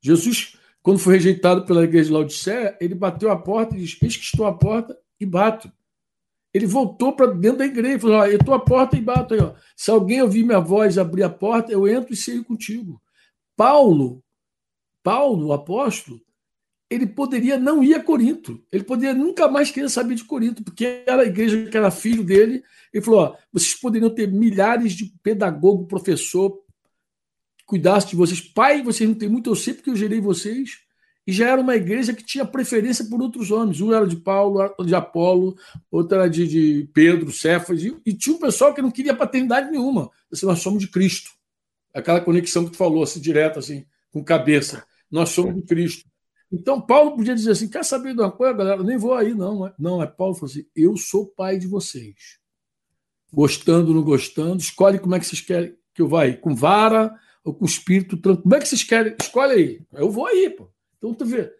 Jesus, 0.00 0.56
quando 0.82 0.98
foi 0.98 1.14
rejeitado 1.14 1.64
pela 1.64 1.84
igreja 1.84 2.06
de 2.06 2.12
Laodicea, 2.12 2.76
ele 2.80 2.94
bateu 2.94 3.30
a 3.30 3.36
porta 3.36 3.76
e 3.76 3.80
disse: 3.80 3.98
Eis 4.02 4.16
que 4.16 4.24
estou 4.24 4.46
à 4.46 4.52
porta 4.52 4.98
e 5.20 5.26
bato. 5.26 5.70
Ele 6.58 6.66
voltou 6.66 7.12
para 7.14 7.28
dentro 7.28 7.58
da 7.58 7.66
igreja 7.66 7.96
e 7.96 8.00
falou: 8.00 8.26
Eu 8.26 8.36
estou 8.36 8.52
à 8.52 8.58
porta 8.58 8.96
e 8.96 9.00
bato 9.00 9.32
aí. 9.32 9.40
Ó. 9.40 9.54
Se 9.76 9.92
alguém 9.92 10.20
ouvir 10.20 10.42
minha 10.42 10.58
voz 10.58 10.98
abrir 10.98 11.22
a 11.22 11.30
porta, 11.30 11.70
eu 11.70 11.86
entro 11.86 12.12
e 12.12 12.16
saio 12.16 12.44
contigo. 12.44 13.00
Paulo, 13.56 14.24
Paulo, 15.00 15.46
o 15.46 15.52
apóstolo, 15.52 16.20
ele 16.90 17.06
poderia 17.06 17.56
não 17.56 17.84
ir 17.84 17.94
a 17.94 18.02
Corinto. 18.02 18.60
Ele 18.72 18.82
poderia 18.82 19.14
nunca 19.14 19.46
mais 19.46 19.70
querer 19.70 19.88
saber 19.88 20.16
de 20.16 20.24
Corinto, 20.24 20.64
porque 20.64 21.04
era 21.06 21.22
a 21.22 21.26
igreja 21.26 21.70
que 21.70 21.76
era 21.76 21.92
filho 21.92 22.24
dele. 22.24 22.64
Ele 22.92 23.04
falou: 23.04 23.20
ó, 23.20 23.36
vocês 23.52 23.76
poderiam 23.76 24.12
ter 24.12 24.26
milhares 24.26 24.94
de 24.94 25.12
pedagogo, 25.22 25.86
professor, 25.86 26.60
cuidasse 27.66 28.08
de 28.08 28.16
vocês. 28.16 28.40
Pai, 28.40 28.82
vocês 28.82 29.08
não 29.08 29.16
têm 29.16 29.28
muito, 29.28 29.48
eu 29.48 29.54
sei 29.54 29.74
porque 29.74 29.90
eu 29.90 29.96
gerei 29.96 30.20
vocês. 30.20 30.87
E 31.28 31.32
já 31.32 31.50
era 31.50 31.60
uma 31.60 31.76
igreja 31.76 32.14
que 32.14 32.24
tinha 32.24 32.42
preferência 32.42 33.04
por 33.04 33.20
outros 33.20 33.50
homens. 33.50 33.82
Um 33.82 33.92
era 33.92 34.06
de 34.06 34.16
Paulo, 34.16 34.74
de 34.82 34.94
Apolo, 34.94 35.58
outro 35.90 36.16
era 36.16 36.26
de, 36.26 36.48
de 36.48 36.88
Pedro, 36.94 37.30
Cefas. 37.30 37.84
E, 37.84 37.94
e, 38.06 38.14
tinha 38.14 38.34
um 38.34 38.38
pessoal 38.38 38.72
que 38.72 38.80
não 38.80 38.90
queria 38.90 39.14
paternidade 39.14 39.70
nenhuma. 39.70 40.10
Assim, 40.32 40.46
nós 40.46 40.60
somos 40.60 40.80
de 40.80 40.88
Cristo. 40.88 41.32
Aquela 41.92 42.22
conexão 42.22 42.64
que 42.64 42.70
tu 42.70 42.78
falou, 42.78 43.02
assim, 43.02 43.20
direto, 43.20 43.58
assim, 43.58 43.84
com 44.10 44.24
cabeça. 44.24 44.82
Nós 45.10 45.28
somos 45.28 45.54
de 45.54 45.60
Cristo. 45.60 46.08
Então, 46.50 46.80
Paulo 46.80 47.14
podia 47.14 47.34
dizer 47.34 47.50
assim: 47.50 47.68
quer 47.68 47.84
saber 47.84 48.14
de 48.14 48.20
uma 48.22 48.32
coisa, 48.32 48.54
galera? 48.54 48.82
Nem 48.82 48.96
vou 48.96 49.12
aí, 49.12 49.34
não. 49.34 49.70
Não, 49.78 50.02
é 50.02 50.06
Paulo 50.06 50.32
falou 50.32 50.50
assim: 50.50 50.64
eu 50.74 50.96
sou 50.96 51.26
pai 51.26 51.58
de 51.58 51.66
vocês. 51.66 52.38
Gostando, 53.30 53.92
não 53.92 54.02
gostando, 54.02 54.62
escolhe 54.62 54.98
como 54.98 55.14
é 55.14 55.20
que 55.20 55.26
vocês 55.26 55.42
querem 55.42 55.76
que 55.92 56.00
eu 56.00 56.08
vá 56.08 56.22
aí, 56.22 56.38
com 56.38 56.54
vara 56.54 57.14
ou 57.44 57.52
com 57.52 57.66
espírito 57.66 58.16
tranquilo. 58.16 58.44
Como 58.44 58.54
é 58.54 58.60
que 58.60 58.68
vocês 58.68 58.82
querem? 58.82 59.14
Escolhe 59.20 59.52
aí. 59.52 59.82
Eu 59.92 60.10
vou 60.10 60.26
aí, 60.26 60.48
pô. 60.48 60.70
Então, 60.98 61.14
tu 61.14 61.24
vê, 61.24 61.50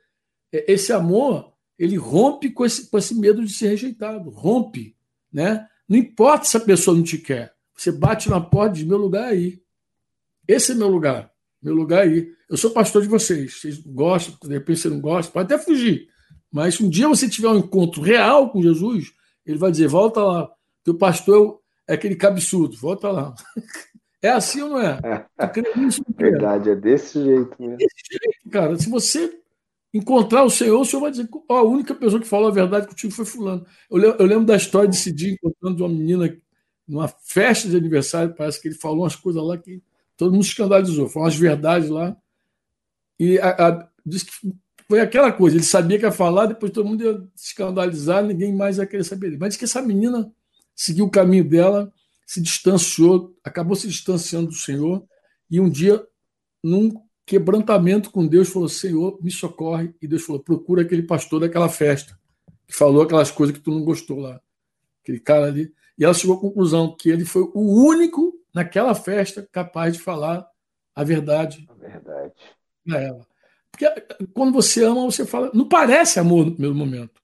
é, 0.52 0.73
esse 0.73 0.93
amor, 0.93 1.52
ele 1.78 1.97
rompe 1.97 2.51
com 2.51 2.65
esse, 2.65 2.90
com 2.90 2.98
esse 2.98 3.15
medo 3.15 3.44
de 3.44 3.52
ser 3.52 3.69
rejeitado. 3.69 4.31
Rompe, 4.31 4.97
né? 5.32 5.66
Não 5.89 5.97
importa 5.97 6.44
se 6.44 6.56
a 6.56 6.60
pessoa 6.60 6.97
não 6.97 7.05
te 7.05 7.19
quer. 7.19 7.55
Você 7.74 7.93
bate 7.93 8.28
na 8.28 8.40
porta 8.40 8.74
e 8.74 8.78
diz: 8.81 8.89
meu 8.89 8.98
lugar 8.98 9.28
é 9.28 9.36
aí. 9.36 9.62
Esse 10.47 10.73
é 10.73 10.74
meu 10.74 10.89
lugar. 10.89 11.32
Meu 11.62 11.74
lugar 11.74 12.06
é 12.06 12.10
aí. 12.10 12.32
Eu 12.51 12.56
sou 12.56 12.70
pastor 12.70 13.02
de 13.02 13.09
vocês. 13.09 13.60
Vocês 13.60 13.78
gostam, 13.78 14.36
de 14.43 14.55
repente 14.55 14.81
você 14.81 14.89
não 14.89 15.01
gosta, 15.01 15.31
pode 15.31 15.52
até 15.52 15.62
fugir. 15.62 16.09
Mas 16.51 16.74
se 16.74 16.85
um 16.85 16.89
dia 16.89 17.09
você 17.09 17.28
tiver 17.28 17.48
um 17.48 17.59
encontro 17.59 18.02
real 18.02 18.51
com 18.51 18.62
Jesus, 18.62 19.12
ele 19.47 19.59
vai 19.59 19.70
dizer: 19.70 19.89
volta 19.89 20.20
lá. 20.20 20.51
Teu 20.82 20.94
pastor 20.94 21.60
é 21.86 21.94
aquele 21.94 22.16
cabeçudo, 22.16 22.77
volta 22.77 23.10
lá. 23.10 23.35
É 24.23 24.31
assim 24.31 24.62
ou 24.62 24.70
não 24.70 24.81
é? 24.81 24.99
é. 25.39 25.78
Nisso, 25.78 26.03
Verdade, 26.16 26.70
é 26.70 26.77
desse 26.77 27.23
jeito 27.23 27.55
mesmo. 27.59 27.77
Desse 27.77 27.95
jeito, 28.11 28.51
cara. 28.51 28.77
Se 28.77 28.90
você 28.90 29.39
encontrar 29.95 30.45
o 30.45 30.51
Senhor, 30.51 30.81
o 30.81 30.85
Senhor 30.85 31.03
vai 31.03 31.11
dizer: 31.11 31.28
oh, 31.49 31.55
a 31.55 31.62
única 31.62 31.95
pessoa 31.95 32.20
que 32.20 32.28
falou 32.28 32.49
a 32.49 32.53
verdade 32.53 32.89
contigo 32.89 33.12
foi 33.12 33.24
Fulano. 33.24 33.65
Eu, 33.90 34.01
eu 34.01 34.27
lembro 34.27 34.45
da 34.45 34.57
história 34.57 34.89
desse 34.89 35.12
dia 35.12 35.32
encontrando 35.32 35.85
uma 35.85 35.89
menina 35.89 36.36
numa 36.86 37.07
festa 37.07 37.69
de 37.69 37.77
aniversário, 37.77 38.35
parece 38.35 38.61
que 38.61 38.69
ele 38.69 38.74
falou 38.74 39.01
umas 39.01 39.15
coisas 39.15 39.43
lá 39.43 39.59
que 39.59 39.82
todo 40.16 40.32
mundo 40.32 40.43
escandalizou. 40.43 41.09
Falou 41.09 41.27
umas 41.27 41.36
verdades 41.36 41.90
lá. 41.90 42.16
E 43.20 43.39
a, 43.39 43.51
a, 43.51 43.89
disse 44.07 44.24
que 44.24 44.32
foi 44.89 45.01
aquela 45.01 45.31
coisa, 45.31 45.57
ele 45.57 45.65
sabia 45.65 45.99
que 45.99 46.07
ia 46.07 46.12
falar, 46.12 46.47
depois 46.47 46.73
todo 46.73 46.89
mundo 46.89 47.05
ia 47.05 47.19
se 47.35 47.49
escandalizar, 47.49 48.24
ninguém 48.24 48.55
mais 48.55 48.78
ia 48.78 48.86
querer 48.86 49.05
saber 49.05 49.27
dele. 49.27 49.39
Mas 49.39 49.51
disse 49.51 49.59
que 49.59 49.65
essa 49.66 49.82
menina 49.82 50.32
seguiu 50.74 51.05
o 51.05 51.11
caminho 51.11 51.45
dela, 51.45 51.93
se 52.29 52.43
distanciou, 52.43 53.35
acabou 53.43 53.75
se 53.75 53.89
distanciando 53.89 54.49
do 54.49 54.55
Senhor, 54.55 55.03
e 55.51 55.59
um 55.59 55.71
dia, 55.71 56.07
num 56.63 56.93
quebrantamento 57.25 58.11
com 58.11 58.27
Deus, 58.27 58.51
falou: 58.51 58.69
Senhor, 58.69 59.19
me 59.23 59.31
socorre. 59.31 59.95
E 60.03 60.07
Deus 60.07 60.23
falou: 60.25 60.43
procura 60.43 60.83
aquele 60.83 61.05
pastor 61.05 61.41
daquela 61.41 61.71
festa, 61.71 62.21
que 62.67 62.75
falou 62.75 63.03
aquelas 63.03 63.31
coisas 63.31 63.57
que 63.57 63.63
tu 63.63 63.71
não 63.71 63.83
gostou 63.83 64.21
lá. 64.21 64.39
Aquele 65.03 65.21
cara 65.21 65.47
ali. 65.47 65.73
E 65.97 66.05
ela 66.05 66.13
chegou 66.13 66.37
à 66.37 66.41
conclusão 66.41 66.95
que 66.95 67.09
ele 67.09 67.25
foi 67.25 67.43
o 67.55 67.87
único 67.87 68.35
naquela 68.55 68.95
festa 68.95 69.49
capaz 69.51 69.95
de 69.95 70.01
falar 70.01 70.47
a 70.95 71.03
verdade. 71.03 71.67
A 71.71 71.73
verdade 71.73 72.35
para 72.85 73.01
ela. 73.01 73.27
Porque 73.71 73.87
quando 74.35 74.53
você 74.53 74.85
ama, 74.85 75.03
você 75.03 75.25
fala. 75.25 75.51
Não 75.55 75.67
parece 75.67 76.21
amor 76.21 76.45
no 76.45 76.53
primeiro 76.53 76.77
momento, 76.77 77.23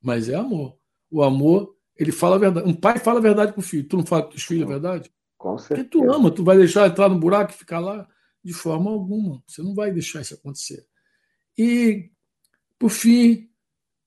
mas 0.00 0.28
é 0.28 0.36
amor. 0.36 0.76
O 1.10 1.24
amor, 1.24 1.73
ele 1.96 2.12
fala 2.12 2.36
a 2.36 2.38
verdade. 2.38 2.68
Um 2.68 2.74
pai 2.74 2.98
fala 2.98 3.18
a 3.18 3.22
verdade 3.22 3.52
com 3.52 3.60
o 3.60 3.64
filho. 3.64 3.84
Tu 3.84 3.96
não 3.96 4.06
fala 4.06 4.24
com 4.24 4.34
os 4.34 4.42
filhos 4.42 4.64
a 4.64 4.68
verdade? 4.68 5.12
Com 5.38 5.58
certeza. 5.58 5.88
Porque 5.88 5.98
tu 5.98 6.12
ama, 6.12 6.30
tu 6.30 6.42
vai 6.42 6.56
deixar 6.56 6.86
entrar 6.86 7.08
no 7.08 7.18
buraco 7.18 7.52
e 7.52 7.56
ficar 7.56 7.78
lá? 7.78 8.08
De 8.42 8.52
forma 8.52 8.90
alguma. 8.90 9.42
Você 9.46 9.62
não 9.62 9.74
vai 9.74 9.92
deixar 9.92 10.20
isso 10.20 10.34
acontecer. 10.34 10.84
E, 11.56 12.10
por 12.78 12.90
fim, 12.90 13.48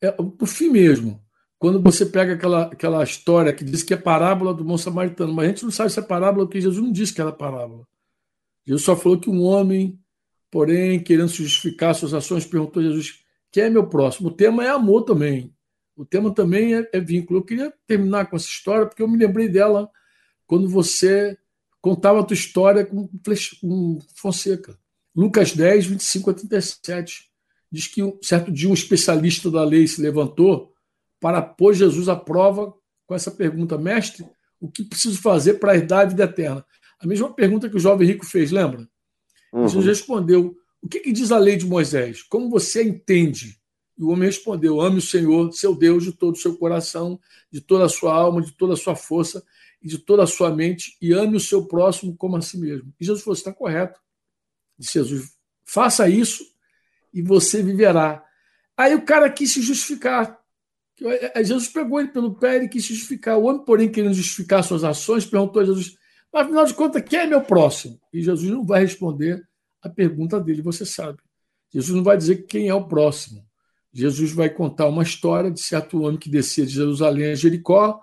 é, 0.02 0.12
por 0.12 0.48
fim 0.48 0.70
mesmo, 0.70 1.24
quando 1.58 1.82
você 1.82 2.06
pega 2.06 2.34
aquela, 2.34 2.64
aquela 2.64 3.04
história 3.04 3.54
que 3.54 3.64
diz 3.64 3.82
que 3.82 3.94
é 3.94 3.98
parábola 3.98 4.54
do 4.54 4.64
bom 4.64 4.78
samaritano, 4.78 5.34
mas 5.34 5.46
a 5.46 5.50
gente 5.50 5.64
não 5.64 5.72
sabe 5.72 5.92
se 5.92 6.00
é 6.00 6.04
parábola 6.04 6.46
porque 6.46 6.62
Jesus 6.62 6.84
não 6.84 6.92
disse 6.92 7.14
que 7.14 7.22
era 7.22 7.32
parábola. 7.32 7.88
Jesus 8.66 8.84
só 8.84 8.96
falou 8.96 9.20
que 9.20 9.30
um 9.30 9.42
homem, 9.44 10.00
porém, 10.52 11.02
querendo 11.02 11.30
justificar 11.30 11.96
suas 11.96 12.14
ações, 12.14 12.46
perguntou 12.46 12.82
a 12.82 12.86
Jesus: 12.86 13.24
quem 13.52 13.64
é 13.64 13.70
meu 13.70 13.88
próximo? 13.88 14.28
O 14.28 14.34
tema 14.34 14.64
é 14.64 14.70
amor 14.70 15.04
também. 15.04 15.56
O 15.98 16.06
tema 16.06 16.32
também 16.32 16.76
é, 16.76 16.88
é 16.94 17.00
vínculo. 17.00 17.40
Eu 17.40 17.44
queria 17.44 17.74
terminar 17.88 18.30
com 18.30 18.36
essa 18.36 18.48
história, 18.48 18.86
porque 18.86 19.02
eu 19.02 19.08
me 19.08 19.18
lembrei 19.18 19.50
dela 19.50 19.90
quando 20.46 20.70
você 20.70 21.36
contava 21.82 22.20
a 22.20 22.24
tua 22.24 22.36
história 22.36 22.86
com, 22.86 23.10
com 23.60 24.00
Fonseca. 24.16 24.78
Lucas 25.16 25.54
10, 25.54 25.88
25 25.88 26.30
a 26.30 26.34
37. 26.34 27.28
Diz 27.72 27.88
que 27.88 28.04
um 28.04 28.18
certo 28.22 28.52
dia 28.52 28.70
um 28.70 28.74
especialista 28.74 29.50
da 29.50 29.64
lei 29.64 29.88
se 29.88 30.00
levantou 30.00 30.72
para 31.20 31.42
pôr 31.42 31.74
Jesus 31.74 32.08
à 32.08 32.16
prova 32.16 32.74
com 33.08 33.16
essa 33.16 33.32
pergunta: 33.32 33.78
Mestre, 33.78 34.26
o 34.60 34.70
que 34.70 34.84
preciso 34.84 35.20
fazer 35.20 35.56
para 35.56 35.76
herdar 35.76 36.02
a 36.02 36.06
vida 36.06 36.24
eterna? 36.24 36.64
A 37.00 37.08
mesma 37.08 37.34
pergunta 37.34 37.70
que 37.70 37.76
o 37.76 37.80
jovem 37.80 38.08
rico 38.08 38.26
fez, 38.26 38.52
lembra? 38.52 38.88
Uhum. 39.52 39.68
Jesus 39.68 39.86
respondeu: 39.86 40.56
O 40.82 40.88
que, 40.88 41.00
que, 41.00 41.12
diz 41.12 41.32
a 41.32 41.40
lei 41.40 41.58
de 41.58 41.66
Moisés? 41.66 42.22
Como 42.22 42.50
você 42.50 42.84
entende? 42.84 43.60
E 43.98 44.04
o 44.04 44.10
homem 44.10 44.28
respondeu: 44.28 44.80
Ame 44.80 45.00
o 45.00 45.02
Senhor, 45.02 45.52
seu 45.54 45.76
Deus, 45.76 46.04
de 46.04 46.12
todo 46.12 46.36
o 46.36 46.40
seu 46.40 46.56
coração, 46.56 47.20
de 47.52 47.60
toda 47.60 47.86
a 47.86 47.90
sua 47.90 48.14
alma, 48.14 48.42
de 48.42 48.52
toda 48.52 48.74
a 48.74 48.78
sua 48.78 48.96
força 48.96 49.44
e 49.82 49.88
de 49.88 49.98
toda 49.98 50.24
a 50.24 50.28
sua 50.28 50.54
mente, 50.54 50.98
e 51.02 51.14
ame 51.14 51.38
o 51.38 51.40
seu 51.40 51.66
próximo 51.66 52.16
como 52.16 52.36
a 52.36 52.42
si 52.42 52.58
mesmo. 52.58 52.94
E 53.00 53.06
Jesus 53.06 53.24
falou: 53.24 53.36
Está 53.36 53.52
correto. 53.52 54.00
Disse 54.78 54.94
Jesus: 54.94 55.32
Faça 55.66 56.08
isso 56.08 56.46
e 57.14 57.22
você 57.22 57.64
viverá. 57.64 58.24
Aí 58.76 58.94
o 58.94 59.02
cara 59.02 59.30
quis 59.30 59.52
se 59.52 59.62
justificar. 59.62 60.40
Jesus 61.44 61.68
pegou 61.68 62.00
ele 62.00 62.10
pelo 62.10 62.36
pé 62.36 62.64
e 62.64 62.70
quis 62.70 62.86
se 62.86 62.94
justificar. 62.94 63.38
O 63.38 63.46
homem, 63.46 63.64
porém, 63.64 63.90
querendo 63.90 64.14
justificar 64.14 64.64
suas 64.64 64.84
ações, 64.84 65.26
perguntou 65.26 65.62
a 65.62 65.66
Jesus: 65.66 65.98
Mas 66.32 66.44
afinal 66.44 66.66
de 66.66 66.74
contas, 66.74 67.02
quem 67.02 67.20
é 67.20 67.28
meu 67.28 67.42
próximo? 67.42 68.00
E 68.14 68.22
Jesus 68.22 68.52
não 68.52 68.64
vai 68.64 68.82
responder 68.82 69.48
a 69.82 69.90
pergunta 69.90 70.40
dele, 70.40 70.62
você 70.62 70.86
sabe. 70.86 71.20
Jesus 71.72 71.96
não 71.96 72.04
vai 72.04 72.18
dizer 72.18 72.46
quem 72.46 72.70
é 72.70 72.74
o 72.74 72.88
próximo. 72.88 73.47
Jesus 73.98 74.32
vai 74.32 74.48
contar 74.48 74.88
uma 74.88 75.02
história 75.02 75.50
de 75.50 75.60
certo 75.60 76.04
homem 76.04 76.20
que 76.20 76.30
descia 76.30 76.64
de 76.68 76.72
Jerusalém 76.72 77.32
a 77.32 77.36
Jericó, 77.36 78.00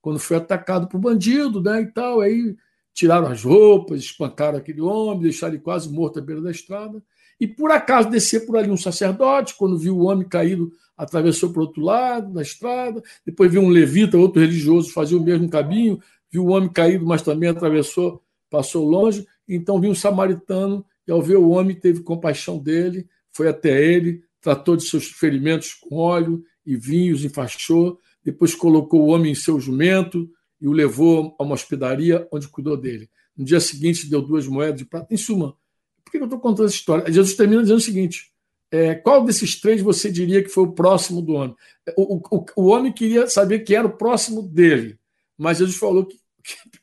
quando 0.00 0.20
foi 0.20 0.36
atacado 0.36 0.86
por 0.86 1.00
bandido, 1.00 1.60
né, 1.60 1.82
e 1.82 1.86
tal. 1.86 2.20
Aí 2.20 2.56
tiraram 2.94 3.26
as 3.26 3.42
roupas, 3.42 3.98
espancaram 3.98 4.56
aquele 4.56 4.80
homem, 4.80 5.22
deixaram 5.22 5.54
ele 5.54 5.62
quase 5.62 5.92
morto 5.92 6.20
à 6.20 6.22
beira 6.22 6.40
da 6.40 6.52
estrada. 6.52 7.02
E 7.40 7.48
por 7.48 7.72
acaso 7.72 8.08
descia 8.08 8.46
por 8.46 8.56
ali 8.56 8.70
um 8.70 8.76
sacerdote, 8.76 9.56
quando 9.56 9.76
viu 9.76 9.98
o 9.98 10.04
homem 10.04 10.28
caído, 10.28 10.70
atravessou 10.96 11.50
para 11.50 11.58
o 11.58 11.66
outro 11.66 11.82
lado 11.82 12.32
da 12.32 12.42
estrada. 12.42 13.02
Depois 13.26 13.50
viu 13.50 13.62
um 13.62 13.68
levita, 13.68 14.16
outro 14.16 14.40
religioso, 14.40 14.92
fazia 14.92 15.18
o 15.18 15.24
mesmo 15.24 15.48
caminho, 15.48 16.00
viu 16.30 16.44
o 16.46 16.50
homem 16.50 16.68
caído, 16.68 17.04
mas 17.04 17.20
também 17.20 17.48
atravessou, 17.48 18.22
passou 18.48 18.88
longe. 18.88 19.26
Então 19.48 19.80
viu 19.80 19.90
um 19.90 19.94
samaritano 19.94 20.86
e, 21.04 21.10
ao 21.10 21.20
ver 21.20 21.38
o 21.38 21.48
homem, 21.48 21.74
teve 21.74 22.00
compaixão 22.04 22.60
dele, 22.60 23.08
foi 23.32 23.48
até 23.48 23.84
ele, 23.84 24.22
tratou 24.42 24.76
de 24.76 24.84
seus 24.84 25.06
ferimentos 25.06 25.72
com 25.72 25.96
óleo 25.96 26.44
e 26.66 26.76
vinhos, 26.76 27.24
enfaixou, 27.24 27.98
depois 28.24 28.54
colocou 28.54 29.02
o 29.02 29.06
homem 29.06 29.32
em 29.32 29.36
seu 29.36 29.58
jumento 29.58 30.28
e 30.60 30.68
o 30.68 30.72
levou 30.72 31.34
a 31.38 31.44
uma 31.44 31.54
hospedaria 31.54 32.26
onde 32.30 32.48
cuidou 32.48 32.76
dele. 32.76 33.08
No 33.36 33.44
dia 33.44 33.60
seguinte, 33.60 34.08
deu 34.10 34.20
duas 34.20 34.46
moedas 34.46 34.78
de 34.78 34.84
prata. 34.84 35.12
Em 35.12 35.16
suma, 35.16 35.56
por 36.04 36.10
que 36.10 36.18
eu 36.18 36.24
estou 36.24 36.38
contando 36.38 36.66
essa 36.66 36.74
história? 36.74 37.10
Jesus 37.10 37.34
termina 37.34 37.62
dizendo 37.62 37.78
o 37.78 37.82
seguinte: 37.82 38.32
é, 38.70 38.94
qual 38.94 39.24
desses 39.24 39.60
três 39.60 39.80
você 39.80 40.10
diria 40.10 40.42
que 40.42 40.48
foi 40.48 40.64
o 40.64 40.72
próximo 40.72 41.22
do 41.22 41.34
homem? 41.34 41.56
O, 41.96 42.16
o, 42.16 42.46
o 42.56 42.66
homem 42.66 42.92
queria 42.92 43.26
saber 43.28 43.60
quem 43.60 43.76
era 43.76 43.86
o 43.86 43.96
próximo 43.96 44.42
dele, 44.42 44.98
mas 45.36 45.58
Jesus 45.58 45.76
falou 45.76 46.06
que, 46.06 46.16
que 46.42 46.80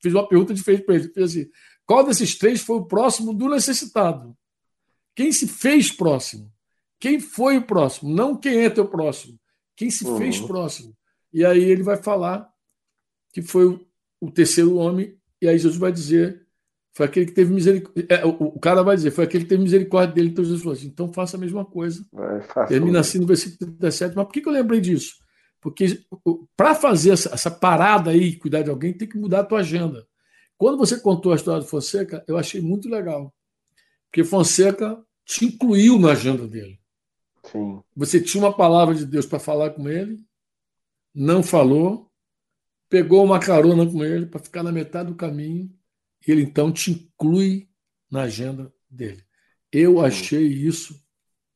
fez 0.00 0.14
uma 0.14 0.28
pergunta 0.28 0.54
diferente 0.54 0.84
para 0.84 0.94
ele. 0.94 1.08
Fez 1.08 1.30
assim: 1.30 1.50
qual 1.86 2.04
desses 2.04 2.36
três 2.36 2.60
foi 2.60 2.76
o 2.76 2.84
próximo 2.84 3.32
do 3.32 3.48
necessitado? 3.48 4.36
Quem 5.14 5.32
se 5.32 5.46
fez 5.46 5.90
próximo? 5.90 6.51
Quem 7.02 7.18
foi 7.18 7.58
o 7.58 7.66
próximo? 7.66 8.14
Não 8.14 8.36
quem 8.36 8.64
é 8.64 8.70
teu 8.70 8.86
próximo. 8.86 9.36
Quem 9.74 9.90
se 9.90 10.06
uhum. 10.06 10.18
fez 10.18 10.38
próximo. 10.38 10.96
E 11.32 11.44
aí 11.44 11.60
ele 11.60 11.82
vai 11.82 11.96
falar 11.96 12.48
que 13.32 13.42
foi 13.42 13.66
o, 13.66 13.84
o 14.20 14.30
terceiro 14.30 14.76
homem, 14.76 15.18
e 15.40 15.48
aí 15.48 15.58
Jesus 15.58 15.76
vai 15.76 15.90
dizer 15.90 16.46
foi 16.94 17.06
aquele 17.06 17.26
que 17.26 17.32
teve 17.32 17.52
misericórdia. 17.52 18.06
É, 18.08 18.24
o, 18.24 18.28
o, 18.30 18.60
cara 18.60 18.84
vai 18.84 18.94
dizer, 18.94 19.10
foi 19.10 19.24
aquele 19.24 19.42
que 19.42 19.48
teve 19.48 19.64
misericórdia 19.64 20.14
dele. 20.14 20.28
Então 20.28 20.44
Jesus 20.44 20.62
falou 20.62 20.76
assim: 20.78 20.86
então 20.86 21.12
faça 21.12 21.36
a 21.36 21.40
mesma 21.40 21.64
coisa. 21.64 22.06
Termina 22.68 23.00
assim 23.00 23.18
no 23.18 23.26
versículo 23.26 23.72
37. 23.72 24.14
Mas 24.14 24.24
por 24.24 24.32
que, 24.32 24.40
que 24.40 24.48
eu 24.48 24.52
lembrei 24.52 24.80
disso? 24.80 25.16
Porque 25.60 26.04
para 26.56 26.72
fazer 26.72 27.10
essa, 27.10 27.34
essa, 27.34 27.50
parada 27.50 28.12
aí, 28.12 28.36
cuidar 28.36 28.62
de 28.62 28.70
alguém, 28.70 28.92
tem 28.92 29.08
que 29.08 29.18
mudar 29.18 29.40
a 29.40 29.44
tua 29.44 29.58
agenda. 29.58 30.06
Quando 30.56 30.78
você 30.78 31.00
contou 31.00 31.32
a 31.32 31.36
história 31.36 31.62
do 31.62 31.66
Fonseca, 31.66 32.22
eu 32.28 32.36
achei 32.36 32.60
muito 32.60 32.88
legal. 32.88 33.34
Porque 34.08 34.22
Fonseca 34.22 35.02
te 35.24 35.46
incluiu 35.46 35.98
na 35.98 36.12
agenda 36.12 36.46
dele. 36.46 36.81
Sim. 37.52 37.82
Você 37.94 38.20
tinha 38.20 38.42
uma 38.42 38.56
palavra 38.56 38.94
de 38.94 39.06
Deus 39.06 39.26
para 39.26 39.38
falar 39.38 39.70
com 39.70 39.88
ele, 39.88 40.18
não 41.14 41.42
falou, 41.42 42.10
pegou 42.88 43.22
uma 43.22 43.38
carona 43.38 43.86
com 43.86 44.02
ele 44.04 44.26
para 44.26 44.40
ficar 44.40 44.62
na 44.62 44.72
metade 44.72 45.10
do 45.10 45.14
caminho 45.14 45.70
ele 46.30 46.42
então 46.42 46.70
te 46.70 46.92
inclui 46.92 47.68
na 48.10 48.22
agenda 48.22 48.72
dele. 48.88 49.24
Eu 49.70 50.04
achei 50.04 50.46
isso 50.46 51.02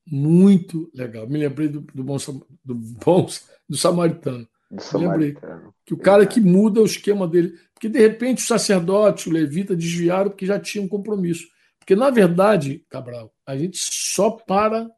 muito 0.06 0.90
legal. 0.94 1.28
Me 1.28 1.38
lembrei 1.38 1.68
do, 1.68 1.80
do 1.80 2.02
bom 2.02 2.16
do 2.64 2.74
bom 2.74 3.26
do 3.68 3.76
samaritano. 3.76 4.48
Do 4.70 4.82
samaritano. 4.82 5.12
lembrei 5.12 5.36
que 5.84 5.94
o 5.94 5.98
cara 5.98 6.26
que 6.26 6.40
muda 6.40 6.80
o 6.80 6.86
esquema 6.86 7.28
dele, 7.28 7.56
porque 7.74 7.88
de 7.88 7.98
repente 7.98 8.42
o 8.42 8.46
sacerdote, 8.46 9.28
o 9.28 9.32
levita 9.32 9.76
desviaram 9.76 10.30
porque 10.30 10.46
já 10.46 10.58
tinha 10.58 10.82
um 10.82 10.88
compromisso. 10.88 11.46
Porque 11.78 11.94
na 11.94 12.10
verdade, 12.10 12.84
Cabral, 12.88 13.32
a 13.46 13.56
gente 13.56 13.78
só 13.78 14.30
para 14.30 14.90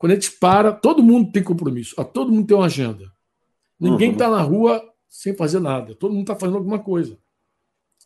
quando 0.00 0.12
a 0.12 0.14
gente 0.14 0.32
para, 0.32 0.72
todo 0.72 1.02
mundo 1.02 1.30
tem 1.30 1.42
compromisso, 1.42 1.94
todo 2.06 2.32
mundo 2.32 2.46
tem 2.46 2.56
uma 2.56 2.64
agenda. 2.64 3.12
Ninguém 3.78 4.12
está 4.12 4.30
uhum. 4.30 4.34
na 4.34 4.40
rua 4.40 4.82
sem 5.06 5.36
fazer 5.36 5.60
nada, 5.60 5.94
todo 5.94 6.12
mundo 6.12 6.22
está 6.22 6.34
fazendo 6.34 6.56
alguma 6.56 6.78
coisa. 6.78 7.18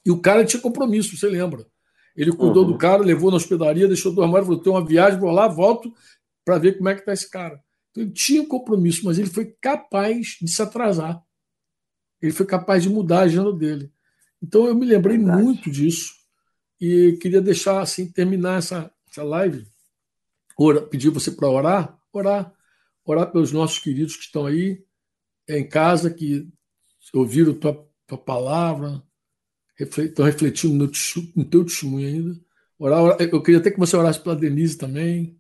E 0.04 0.10
o 0.10 0.20
cara 0.20 0.44
tinha 0.44 0.60
compromisso, 0.60 1.16
você 1.16 1.28
lembra? 1.28 1.64
Ele 2.16 2.32
cuidou 2.32 2.64
uhum. 2.64 2.72
do 2.72 2.78
cara, 2.78 3.00
levou 3.00 3.30
na 3.30 3.36
hospedaria, 3.36 3.86
deixou 3.86 4.12
do 4.12 4.20
armário, 4.20 4.44
falou: 4.44 4.60
tem 4.60 4.72
uma 4.72 4.84
viagem, 4.84 5.20
vou 5.20 5.30
lá, 5.30 5.46
volto 5.46 5.94
para 6.44 6.58
ver 6.58 6.76
como 6.76 6.88
é 6.88 6.94
que 6.94 7.00
está 7.02 7.12
esse 7.12 7.30
cara. 7.30 7.62
Então, 7.92 8.02
ele 8.02 8.12
tinha 8.12 8.44
compromisso, 8.44 9.04
mas 9.04 9.16
ele 9.16 9.30
foi 9.30 9.54
capaz 9.60 10.36
de 10.42 10.50
se 10.50 10.60
atrasar. 10.60 11.22
Ele 12.20 12.32
foi 12.32 12.44
capaz 12.44 12.82
de 12.82 12.88
mudar 12.88 13.20
a 13.20 13.22
agenda 13.22 13.52
dele. 13.52 13.88
Então 14.42 14.66
eu 14.66 14.74
me 14.74 14.84
lembrei 14.84 15.16
Verdade. 15.16 15.40
muito 15.40 15.70
disso 15.70 16.12
e 16.80 17.16
queria 17.22 17.40
deixar 17.40 17.80
assim 17.80 18.10
terminar 18.10 18.58
essa, 18.58 18.90
essa 19.08 19.22
live, 19.22 19.64
ora, 20.58 20.82
pedir 20.82 21.10
você 21.10 21.30
para 21.30 21.48
orar, 21.48 21.98
orar, 22.12 22.52
orar 23.04 23.30
pelos 23.30 23.52
nossos 23.52 23.78
queridos 23.78 24.16
que 24.16 24.24
estão 24.24 24.46
aí 24.46 24.82
em 25.48 25.68
casa, 25.68 26.10
que 26.10 26.48
ouviram 27.12 27.54
tua, 27.54 27.86
tua 28.06 28.18
palavra, 28.18 29.02
Estão 29.78 30.24
refletindo 30.24 30.74
no, 30.74 30.90
no 31.36 31.44
teu 31.44 31.64
testemunho 31.64 32.06
ainda. 32.06 32.40
Orar, 32.78 33.02
orar, 33.02 33.20
eu 33.20 33.42
queria 33.42 33.58
até 33.58 33.70
que 33.70 33.78
você 33.78 33.96
orasse 33.96 34.20
pela 34.20 34.36
Denise 34.36 34.78
também, 34.78 35.36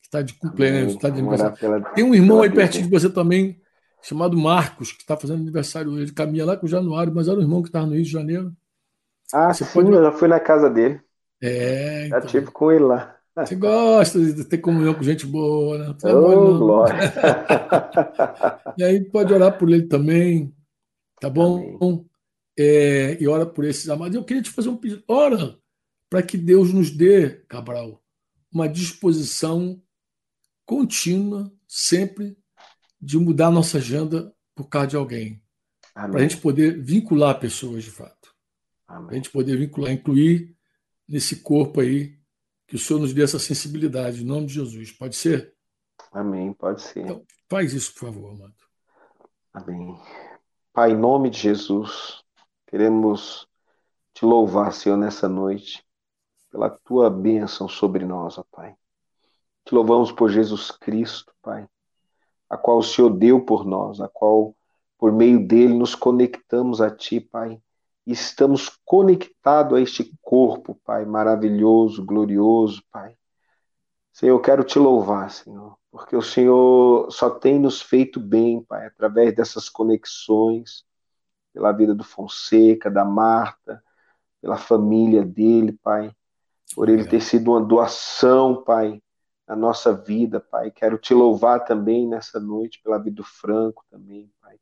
que 0.00 0.06
está 0.06 0.20
de 0.20 0.34
cumpleaños, 0.34 0.94
está 0.94 1.08
de 1.08 1.20
aniversário. 1.20 1.56
Pela, 1.56 1.80
Tem 1.92 2.04
um 2.04 2.14
irmão 2.14 2.42
aí 2.42 2.50
pertinho 2.50 2.84
de 2.84 2.90
você 2.90 3.08
também, 3.08 3.60
chamado 4.02 4.36
Marcos, 4.36 4.90
que 4.92 5.02
está 5.02 5.16
fazendo 5.16 5.40
aniversário. 5.40 5.96
Ele 5.98 6.12
caminha 6.12 6.44
lá 6.44 6.56
com 6.56 6.66
o 6.66 6.68
Januário, 6.68 7.14
mas 7.14 7.28
era 7.28 7.38
o 7.38 7.42
irmão 7.42 7.62
que 7.62 7.68
estava 7.68 7.86
no 7.86 7.94
Rio 7.94 8.02
de 8.02 8.10
Janeiro. 8.10 8.52
Ah, 9.32 9.52
você 9.52 9.64
sim, 9.64 9.72
pode... 9.72 9.92
eu 9.92 10.02
já 10.02 10.12
fui 10.12 10.26
na 10.26 10.40
casa 10.40 10.68
dele. 10.68 11.00
É. 11.40 12.08
Já 12.08 12.18
então. 12.18 12.28
tive 12.28 12.50
com 12.50 12.72
ele 12.72 12.84
lá. 12.84 13.16
Você 13.46 13.54
gosta 13.54 14.20
de 14.20 14.44
ter 14.44 14.58
comunhão 14.58 14.94
com 14.94 15.02
gente 15.02 15.26
boa, 15.26 15.78
né? 15.78 15.96
Não 16.02 16.24
oh, 16.24 16.58
glória. 16.58 16.98
e 18.76 18.84
aí 18.84 19.04
pode 19.04 19.32
orar 19.32 19.56
por 19.56 19.70
ele 19.70 19.86
também, 19.86 20.54
tá 21.20 21.30
bom? 21.30 22.04
É, 22.58 23.16
e 23.20 23.28
ora 23.28 23.46
por 23.46 23.64
esses 23.64 23.88
amados. 23.88 24.14
Eu 24.14 24.24
queria 24.24 24.42
te 24.42 24.50
fazer 24.50 24.68
um 24.68 24.76
pedido. 24.76 25.02
Ora 25.06 25.56
para 26.08 26.22
que 26.22 26.36
Deus 26.36 26.72
nos 26.72 26.90
dê, 26.90 27.30
Cabral, 27.48 28.02
uma 28.50 28.68
disposição 28.68 29.80
contínua, 30.64 31.52
sempre, 31.66 32.36
de 33.00 33.18
mudar 33.18 33.50
nossa 33.50 33.78
agenda 33.78 34.34
por 34.54 34.68
causa 34.68 34.88
de 34.88 34.96
alguém. 34.96 35.42
Para 35.94 36.18
a 36.18 36.22
gente 36.22 36.38
poder 36.38 36.82
vincular 36.82 37.38
pessoas 37.38 37.84
de 37.84 37.90
fato. 37.90 38.34
Para 38.86 39.10
a 39.10 39.14
gente 39.14 39.30
poder 39.30 39.56
vincular, 39.56 39.92
incluir 39.92 40.56
nesse 41.06 41.36
corpo 41.36 41.80
aí, 41.80 42.17
que 42.68 42.76
o 42.76 42.78
Senhor 42.78 43.00
nos 43.00 43.12
dê 43.12 43.24
essa 43.24 43.40
sensibilidade, 43.40 44.22
em 44.22 44.26
nome 44.26 44.46
de 44.46 44.54
Jesus. 44.54 44.92
Pode 44.92 45.16
ser? 45.16 45.52
Amém, 46.12 46.52
pode 46.52 46.82
ser. 46.82 47.00
Então, 47.00 47.24
faz 47.48 47.72
isso, 47.72 47.92
por 47.94 48.12
favor, 48.12 48.30
amado. 48.30 48.54
Amém. 49.52 49.98
Pai, 50.72 50.92
em 50.92 50.96
nome 50.96 51.30
de 51.30 51.40
Jesus, 51.40 52.22
Queremos 52.68 53.48
te 54.12 54.26
louvar, 54.26 54.74
Senhor, 54.74 54.98
nessa 54.98 55.26
noite, 55.26 55.82
pela 56.50 56.68
tua 56.68 57.08
bênção 57.08 57.66
sobre 57.66 58.04
nós, 58.04 58.36
ó 58.36 58.44
Pai. 58.52 58.76
Te 59.64 59.74
louvamos 59.74 60.12
por 60.12 60.28
Jesus 60.28 60.70
Cristo, 60.70 61.32
Pai, 61.40 61.66
a 62.46 62.58
qual 62.58 62.78
o 62.78 62.82
Senhor 62.82 63.08
deu 63.08 63.42
por 63.42 63.64
nós, 63.64 64.02
a 64.02 64.08
qual, 64.08 64.54
por 64.98 65.10
meio 65.12 65.46
dele, 65.46 65.72
nos 65.72 65.94
conectamos 65.94 66.82
a 66.82 66.94
Ti, 66.94 67.20
Pai, 67.20 67.58
estamos 68.12 68.78
conectados 68.84 69.78
a 69.78 69.80
este 69.80 70.12
corpo, 70.22 70.80
Pai, 70.84 71.04
maravilhoso, 71.04 72.04
glorioso, 72.04 72.82
Pai. 72.90 73.16
Senhor, 74.12 74.34
eu 74.34 74.40
quero 74.40 74.64
te 74.64 74.78
louvar, 74.78 75.30
Senhor, 75.30 75.76
porque 75.90 76.16
o 76.16 76.22
Senhor 76.22 77.10
só 77.10 77.30
tem 77.30 77.58
nos 77.58 77.80
feito 77.80 78.18
bem, 78.18 78.62
Pai, 78.64 78.86
através 78.86 79.34
dessas 79.34 79.68
conexões, 79.68 80.84
pela 81.52 81.72
vida 81.72 81.94
do 81.94 82.04
Fonseca, 82.04 82.90
da 82.90 83.04
Marta, 83.04 83.82
pela 84.40 84.56
família 84.56 85.24
dele, 85.24 85.72
Pai, 85.82 86.12
por 86.74 86.88
ele 86.88 87.04
ter 87.04 87.20
sido 87.20 87.52
uma 87.52 87.60
doação, 87.60 88.62
Pai, 88.64 89.02
na 89.46 89.56
nossa 89.56 89.92
vida, 89.92 90.40
Pai. 90.40 90.70
Quero 90.70 90.98
te 90.98 91.14
louvar 91.14 91.64
também 91.64 92.06
nessa 92.06 92.38
noite 92.38 92.80
pela 92.82 92.98
vida 92.98 93.16
do 93.16 93.24
Franco 93.24 93.84
também, 93.90 94.30
Pai. 94.40 94.58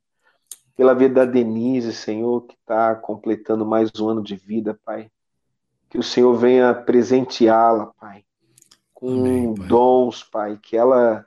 Pela 0.77 0.95
vida 0.95 1.25
da 1.25 1.33
Denise, 1.33 1.93
Senhor, 1.93 2.43
que 2.43 2.55
está 2.55 2.95
completando 2.95 3.65
mais 3.65 3.91
um 3.99 4.09
ano 4.11 4.23
de 4.23 4.37
vida, 4.37 4.79
Pai. 4.85 5.11
Que 5.89 5.99
o 5.99 6.03
Senhor 6.03 6.35
venha 6.35 6.75
presenteá-la, 6.75 7.87
Pai, 7.99 8.25
com 8.93 9.09
Amém, 9.21 9.55
pai. 9.55 9.67
dons, 9.69 10.23
Pai. 10.23 10.59
Que 10.63 10.77
ela 10.77 11.25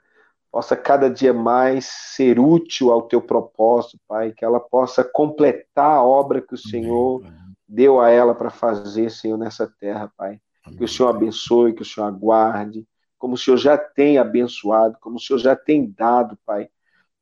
possa 0.52 0.76
cada 0.76 1.10
dia 1.10 1.32
mais 1.32 1.86
ser 1.86 2.38
útil 2.38 2.92
ao 2.92 3.02
teu 3.02 3.20
propósito, 3.20 3.98
Pai. 4.06 4.32
Que 4.32 4.44
ela 4.44 4.60
possa 4.60 5.02
completar 5.02 5.96
a 5.96 6.04
obra 6.04 6.40
que 6.40 6.54
o 6.54 6.58
Amém, 6.62 6.70
Senhor 6.70 7.20
pai. 7.22 7.32
deu 7.66 8.00
a 8.00 8.08
ela 8.08 8.34
para 8.34 8.50
fazer, 8.50 9.10
Senhor, 9.10 9.36
nessa 9.36 9.66
terra, 9.66 10.12
Pai. 10.16 10.40
Amém, 10.64 10.78
que 10.78 10.84
o 10.84 10.88
Senhor 10.88 11.08
abençoe, 11.08 11.72
que 11.74 11.82
o 11.82 11.84
Senhor 11.84 12.06
aguarde 12.06 12.86
como 13.20 13.34
o 13.34 13.38
Senhor 13.38 13.58
já 13.58 13.76
tem 13.76 14.16
abençoado, 14.16 14.96
como 14.98 15.16
o 15.16 15.20
Senhor 15.20 15.38
já 15.38 15.54
tem 15.54 15.86
dado, 15.90 16.38
Pai, 16.46 16.70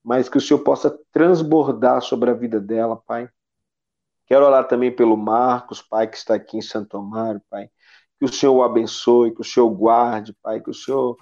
mas 0.09 0.27
que 0.27 0.39
o 0.39 0.41
Senhor 0.41 0.61
possa 0.61 0.99
transbordar 1.13 2.01
sobre 2.01 2.31
a 2.31 2.33
vida 2.33 2.59
dela, 2.59 2.97
Pai. 2.97 3.29
Quero 4.27 4.47
orar 4.47 4.67
também 4.67 4.91
pelo 4.91 5.19
Marcos, 5.19 5.83
Pai, 5.83 6.09
que 6.09 6.17
está 6.17 6.35
aqui 6.35 6.57
em 6.57 6.63
Santo 6.63 6.97
Amaro, 6.97 7.43
Pai. 7.51 7.69
Que 8.19 8.25
o 8.25 8.33
Senhor 8.33 8.55
o 8.55 8.63
abençoe, 8.63 9.35
que 9.35 9.43
o 9.43 9.45
Senhor 9.45 9.67
o 9.67 9.75
guarde, 9.75 10.35
Pai, 10.43 10.63
que 10.63 10.71
o 10.71 10.75
Senhor 10.75 11.15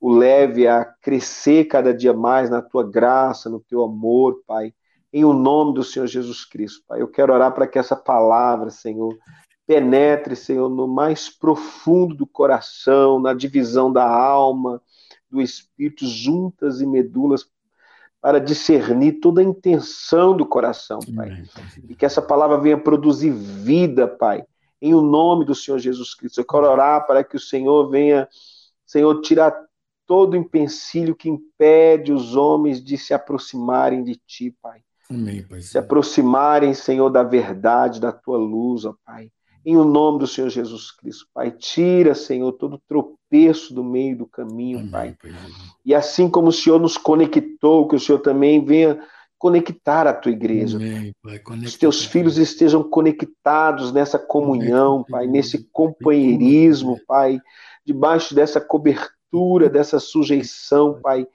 o 0.00 0.10
leve 0.10 0.66
a 0.66 0.82
crescer 0.82 1.66
cada 1.66 1.92
dia 1.92 2.14
mais 2.14 2.48
na 2.48 2.62
tua 2.62 2.82
graça, 2.90 3.50
no 3.50 3.60
teu 3.60 3.82
amor, 3.82 4.42
Pai. 4.46 4.72
Em 5.12 5.26
o 5.26 5.34
nome 5.34 5.74
do 5.74 5.84
Senhor 5.84 6.06
Jesus 6.06 6.42
Cristo, 6.46 6.82
Pai. 6.88 7.02
Eu 7.02 7.08
quero 7.08 7.34
orar 7.34 7.52
para 7.52 7.66
que 7.66 7.78
essa 7.78 7.94
palavra, 7.94 8.70
Senhor, 8.70 9.14
penetre, 9.66 10.34
Senhor, 10.34 10.70
no 10.70 10.88
mais 10.88 11.28
profundo 11.28 12.14
do 12.14 12.26
coração, 12.26 13.20
na 13.20 13.34
divisão 13.34 13.92
da 13.92 14.08
alma, 14.08 14.80
do 15.30 15.40
espírito, 15.40 16.06
juntas 16.06 16.80
e 16.80 16.86
medulas, 16.86 17.51
para 18.22 18.38
discernir 18.38 19.14
toda 19.14 19.40
a 19.40 19.44
intenção 19.44 20.36
do 20.36 20.46
coração, 20.46 21.00
Pai. 21.16 21.42
E 21.88 21.94
que 21.96 22.06
essa 22.06 22.22
palavra 22.22 22.56
venha 22.56 22.78
produzir 22.78 23.32
vida, 23.32 24.06
Pai, 24.06 24.44
em 24.80 24.94
o 24.94 25.02
nome 25.02 25.44
do 25.44 25.56
Senhor 25.56 25.78
Jesus 25.80 26.14
Cristo. 26.14 26.40
Eu 26.40 26.46
quero 26.46 26.70
orar 26.70 27.04
para 27.04 27.24
que 27.24 27.36
o 27.36 27.40
Senhor 27.40 27.90
venha, 27.90 28.28
Senhor, 28.86 29.20
tirar 29.22 29.52
todo 30.06 30.34
o 30.34 30.36
empecilho 30.36 31.16
que 31.16 31.28
impede 31.28 32.12
os 32.12 32.36
homens 32.36 32.82
de 32.82 32.96
se 32.96 33.12
aproximarem 33.12 34.04
de 34.04 34.14
Ti, 34.24 34.56
Pai. 34.62 34.80
Amém, 35.10 35.42
pai. 35.42 35.60
Se 35.60 35.76
aproximarem, 35.76 36.72
Senhor, 36.72 37.10
da 37.10 37.24
verdade, 37.24 38.00
da 38.00 38.12
Tua 38.12 38.38
luz, 38.38 38.84
ó 38.84 38.94
Pai 39.04 39.30
em 39.64 39.76
o 39.76 39.84
nome 39.84 40.18
do 40.18 40.26
Senhor 40.26 40.50
Jesus 40.50 40.90
Cristo, 40.90 41.26
Pai. 41.32 41.50
Tira, 41.50 42.14
Senhor, 42.14 42.52
todo 42.52 42.82
tropeço 42.88 43.74
do 43.74 43.84
meio 43.84 44.16
do 44.18 44.26
caminho, 44.26 44.80
Amém, 44.80 44.90
Pai. 44.90 45.16
E 45.84 45.94
assim 45.94 46.28
como 46.28 46.48
o 46.48 46.52
Senhor 46.52 46.80
nos 46.80 46.96
conectou, 46.96 47.86
que 47.86 47.96
o 47.96 48.00
Senhor 48.00 48.18
também 48.18 48.64
venha 48.64 49.00
conectar 49.38 50.06
a 50.06 50.14
tua 50.14 50.32
igreja. 50.32 50.76
Amém, 50.76 51.14
Pai. 51.22 51.40
Os 51.64 51.76
teus 51.76 52.04
filhos 52.04 52.38
estejam 52.38 52.82
conectados 52.82 53.92
nessa 53.92 54.18
comunhão, 54.18 55.04
Pai, 55.08 55.26
nesse 55.26 55.68
companheirismo, 55.72 57.00
Pai, 57.06 57.40
debaixo 57.84 58.34
dessa 58.34 58.60
cobertura, 58.60 59.68
dessa 59.68 59.98
sujeição, 59.98 61.00
Pai, 61.00 61.26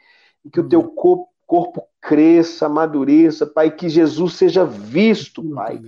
e 0.43 0.49
que 0.49 0.59
o 0.59 0.67
teu 0.67 0.83
corpo 0.83 1.27
corpo 1.47 1.81
cresça, 2.01 2.65
amadureça, 2.65 3.47
Pai, 3.47 3.71
que 3.71 3.87
Jesus 3.87 4.33
seja 4.33 4.65
visto, 4.65 5.41
Pai, 5.55 5.81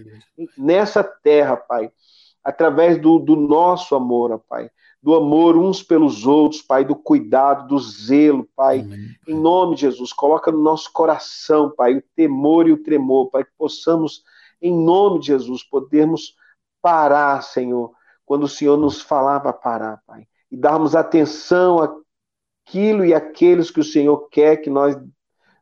nessa 0.57 1.03
terra, 1.03 1.57
Pai, 1.57 1.91
através 2.43 2.99
do, 2.99 3.19
do 3.19 3.35
nosso 3.35 3.95
amor, 3.95 4.31
ó 4.31 4.37
Pai. 4.37 4.69
Do 5.01 5.15
amor 5.15 5.55
uns 5.55 5.81
pelos 5.81 6.25
outros, 6.25 6.61
Pai, 6.61 6.83
do 6.83 6.95
cuidado, 6.95 7.67
do 7.67 7.79
zelo, 7.79 8.47
Pai. 8.55 8.79
Amém. 8.79 9.15
Em 9.27 9.35
nome 9.35 9.75
de 9.75 9.81
Jesus, 9.81 10.11
coloca 10.11 10.51
no 10.51 10.61
nosso 10.61 10.91
coração, 10.91 11.71
Pai, 11.75 11.95
o 11.95 12.03
temor 12.15 12.67
e 12.67 12.73
o 12.73 12.83
tremor, 12.83 13.29
Pai, 13.29 13.45
que 13.45 13.51
possamos, 13.57 14.23
em 14.61 14.75
nome 14.75 15.19
de 15.19 15.27
Jesus, 15.27 15.63
podermos 15.63 16.35
parar, 16.81 17.41
Senhor, 17.43 17.91
quando 18.25 18.43
o 18.43 18.49
Senhor 18.49 18.77
nos 18.77 19.01
falava 19.01 19.53
parar, 19.53 20.01
Pai, 20.05 20.27
e 20.51 20.57
darmos 20.57 20.95
atenção 20.95 21.79
àquilo 22.67 23.05
e 23.05 23.13
àqueles 23.13 23.71
que 23.71 23.79
o 23.79 23.85
Senhor 23.85 24.27
quer 24.29 24.57
que 24.57 24.69
nós 24.69 24.97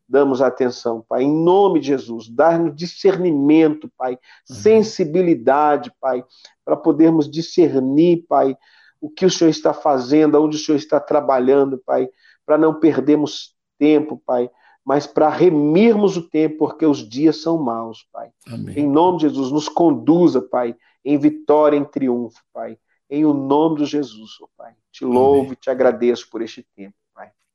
damos 0.09 0.41
atenção, 0.41 1.03
Pai, 1.07 1.23
em 1.23 1.31
nome 1.31 1.79
de 1.79 1.87
Jesus, 1.87 2.29
dar-nos 2.29 2.75
discernimento, 2.75 3.91
Pai, 3.97 4.17
sensibilidade, 4.45 5.91
Pai, 5.99 6.23
para 6.67 6.75
podermos 6.75 7.31
discernir, 7.31 8.25
Pai, 8.27 8.57
o 8.99 9.09
que 9.09 9.25
o 9.25 9.31
Senhor 9.31 9.49
está 9.49 9.73
fazendo, 9.73 10.43
onde 10.43 10.57
o 10.57 10.59
Senhor 10.59 10.77
está 10.77 10.99
trabalhando, 10.99 11.81
Pai, 11.85 12.09
para 12.45 12.57
não 12.57 12.77
perdermos 12.77 13.55
tempo, 13.79 14.21
Pai, 14.25 14.51
mas 14.83 15.07
para 15.07 15.29
remirmos 15.29 16.17
o 16.17 16.29
tempo, 16.29 16.57
porque 16.57 16.85
os 16.85 17.07
dias 17.07 17.41
são 17.41 17.57
maus, 17.57 18.05
Pai. 18.11 18.31
Amém. 18.45 18.79
Em 18.79 18.85
nome 18.85 19.19
de 19.19 19.29
Jesus, 19.29 19.49
nos 19.49 19.69
conduza, 19.69 20.41
Pai, 20.41 20.75
em 21.05 21.17
vitória, 21.17 21.77
em 21.77 21.85
triunfo, 21.85 22.41
Pai. 22.53 22.77
Em 23.09 23.23
o 23.23 23.33
nome 23.33 23.77
de 23.77 23.85
Jesus, 23.85 24.31
oh 24.41 24.49
Pai. 24.57 24.73
Te 24.91 25.05
louvo 25.05 25.53
e 25.53 25.55
te 25.55 25.69
agradeço 25.69 26.29
por 26.29 26.41
este 26.41 26.67
tempo. 26.75 26.93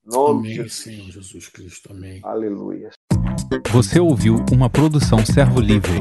Nome 0.05 0.55
Amém, 0.55 0.69
Senhor 0.69 1.13
Jesus 1.13 1.49
Cristo. 1.49 1.93
Amém. 1.93 2.19
Aleluia. 2.25 2.91
Você 3.71 4.01
ouviu 4.01 4.45
uma 4.51 4.69
produção 4.69 5.25
Servo 5.25 5.61
Livre. 5.61 6.01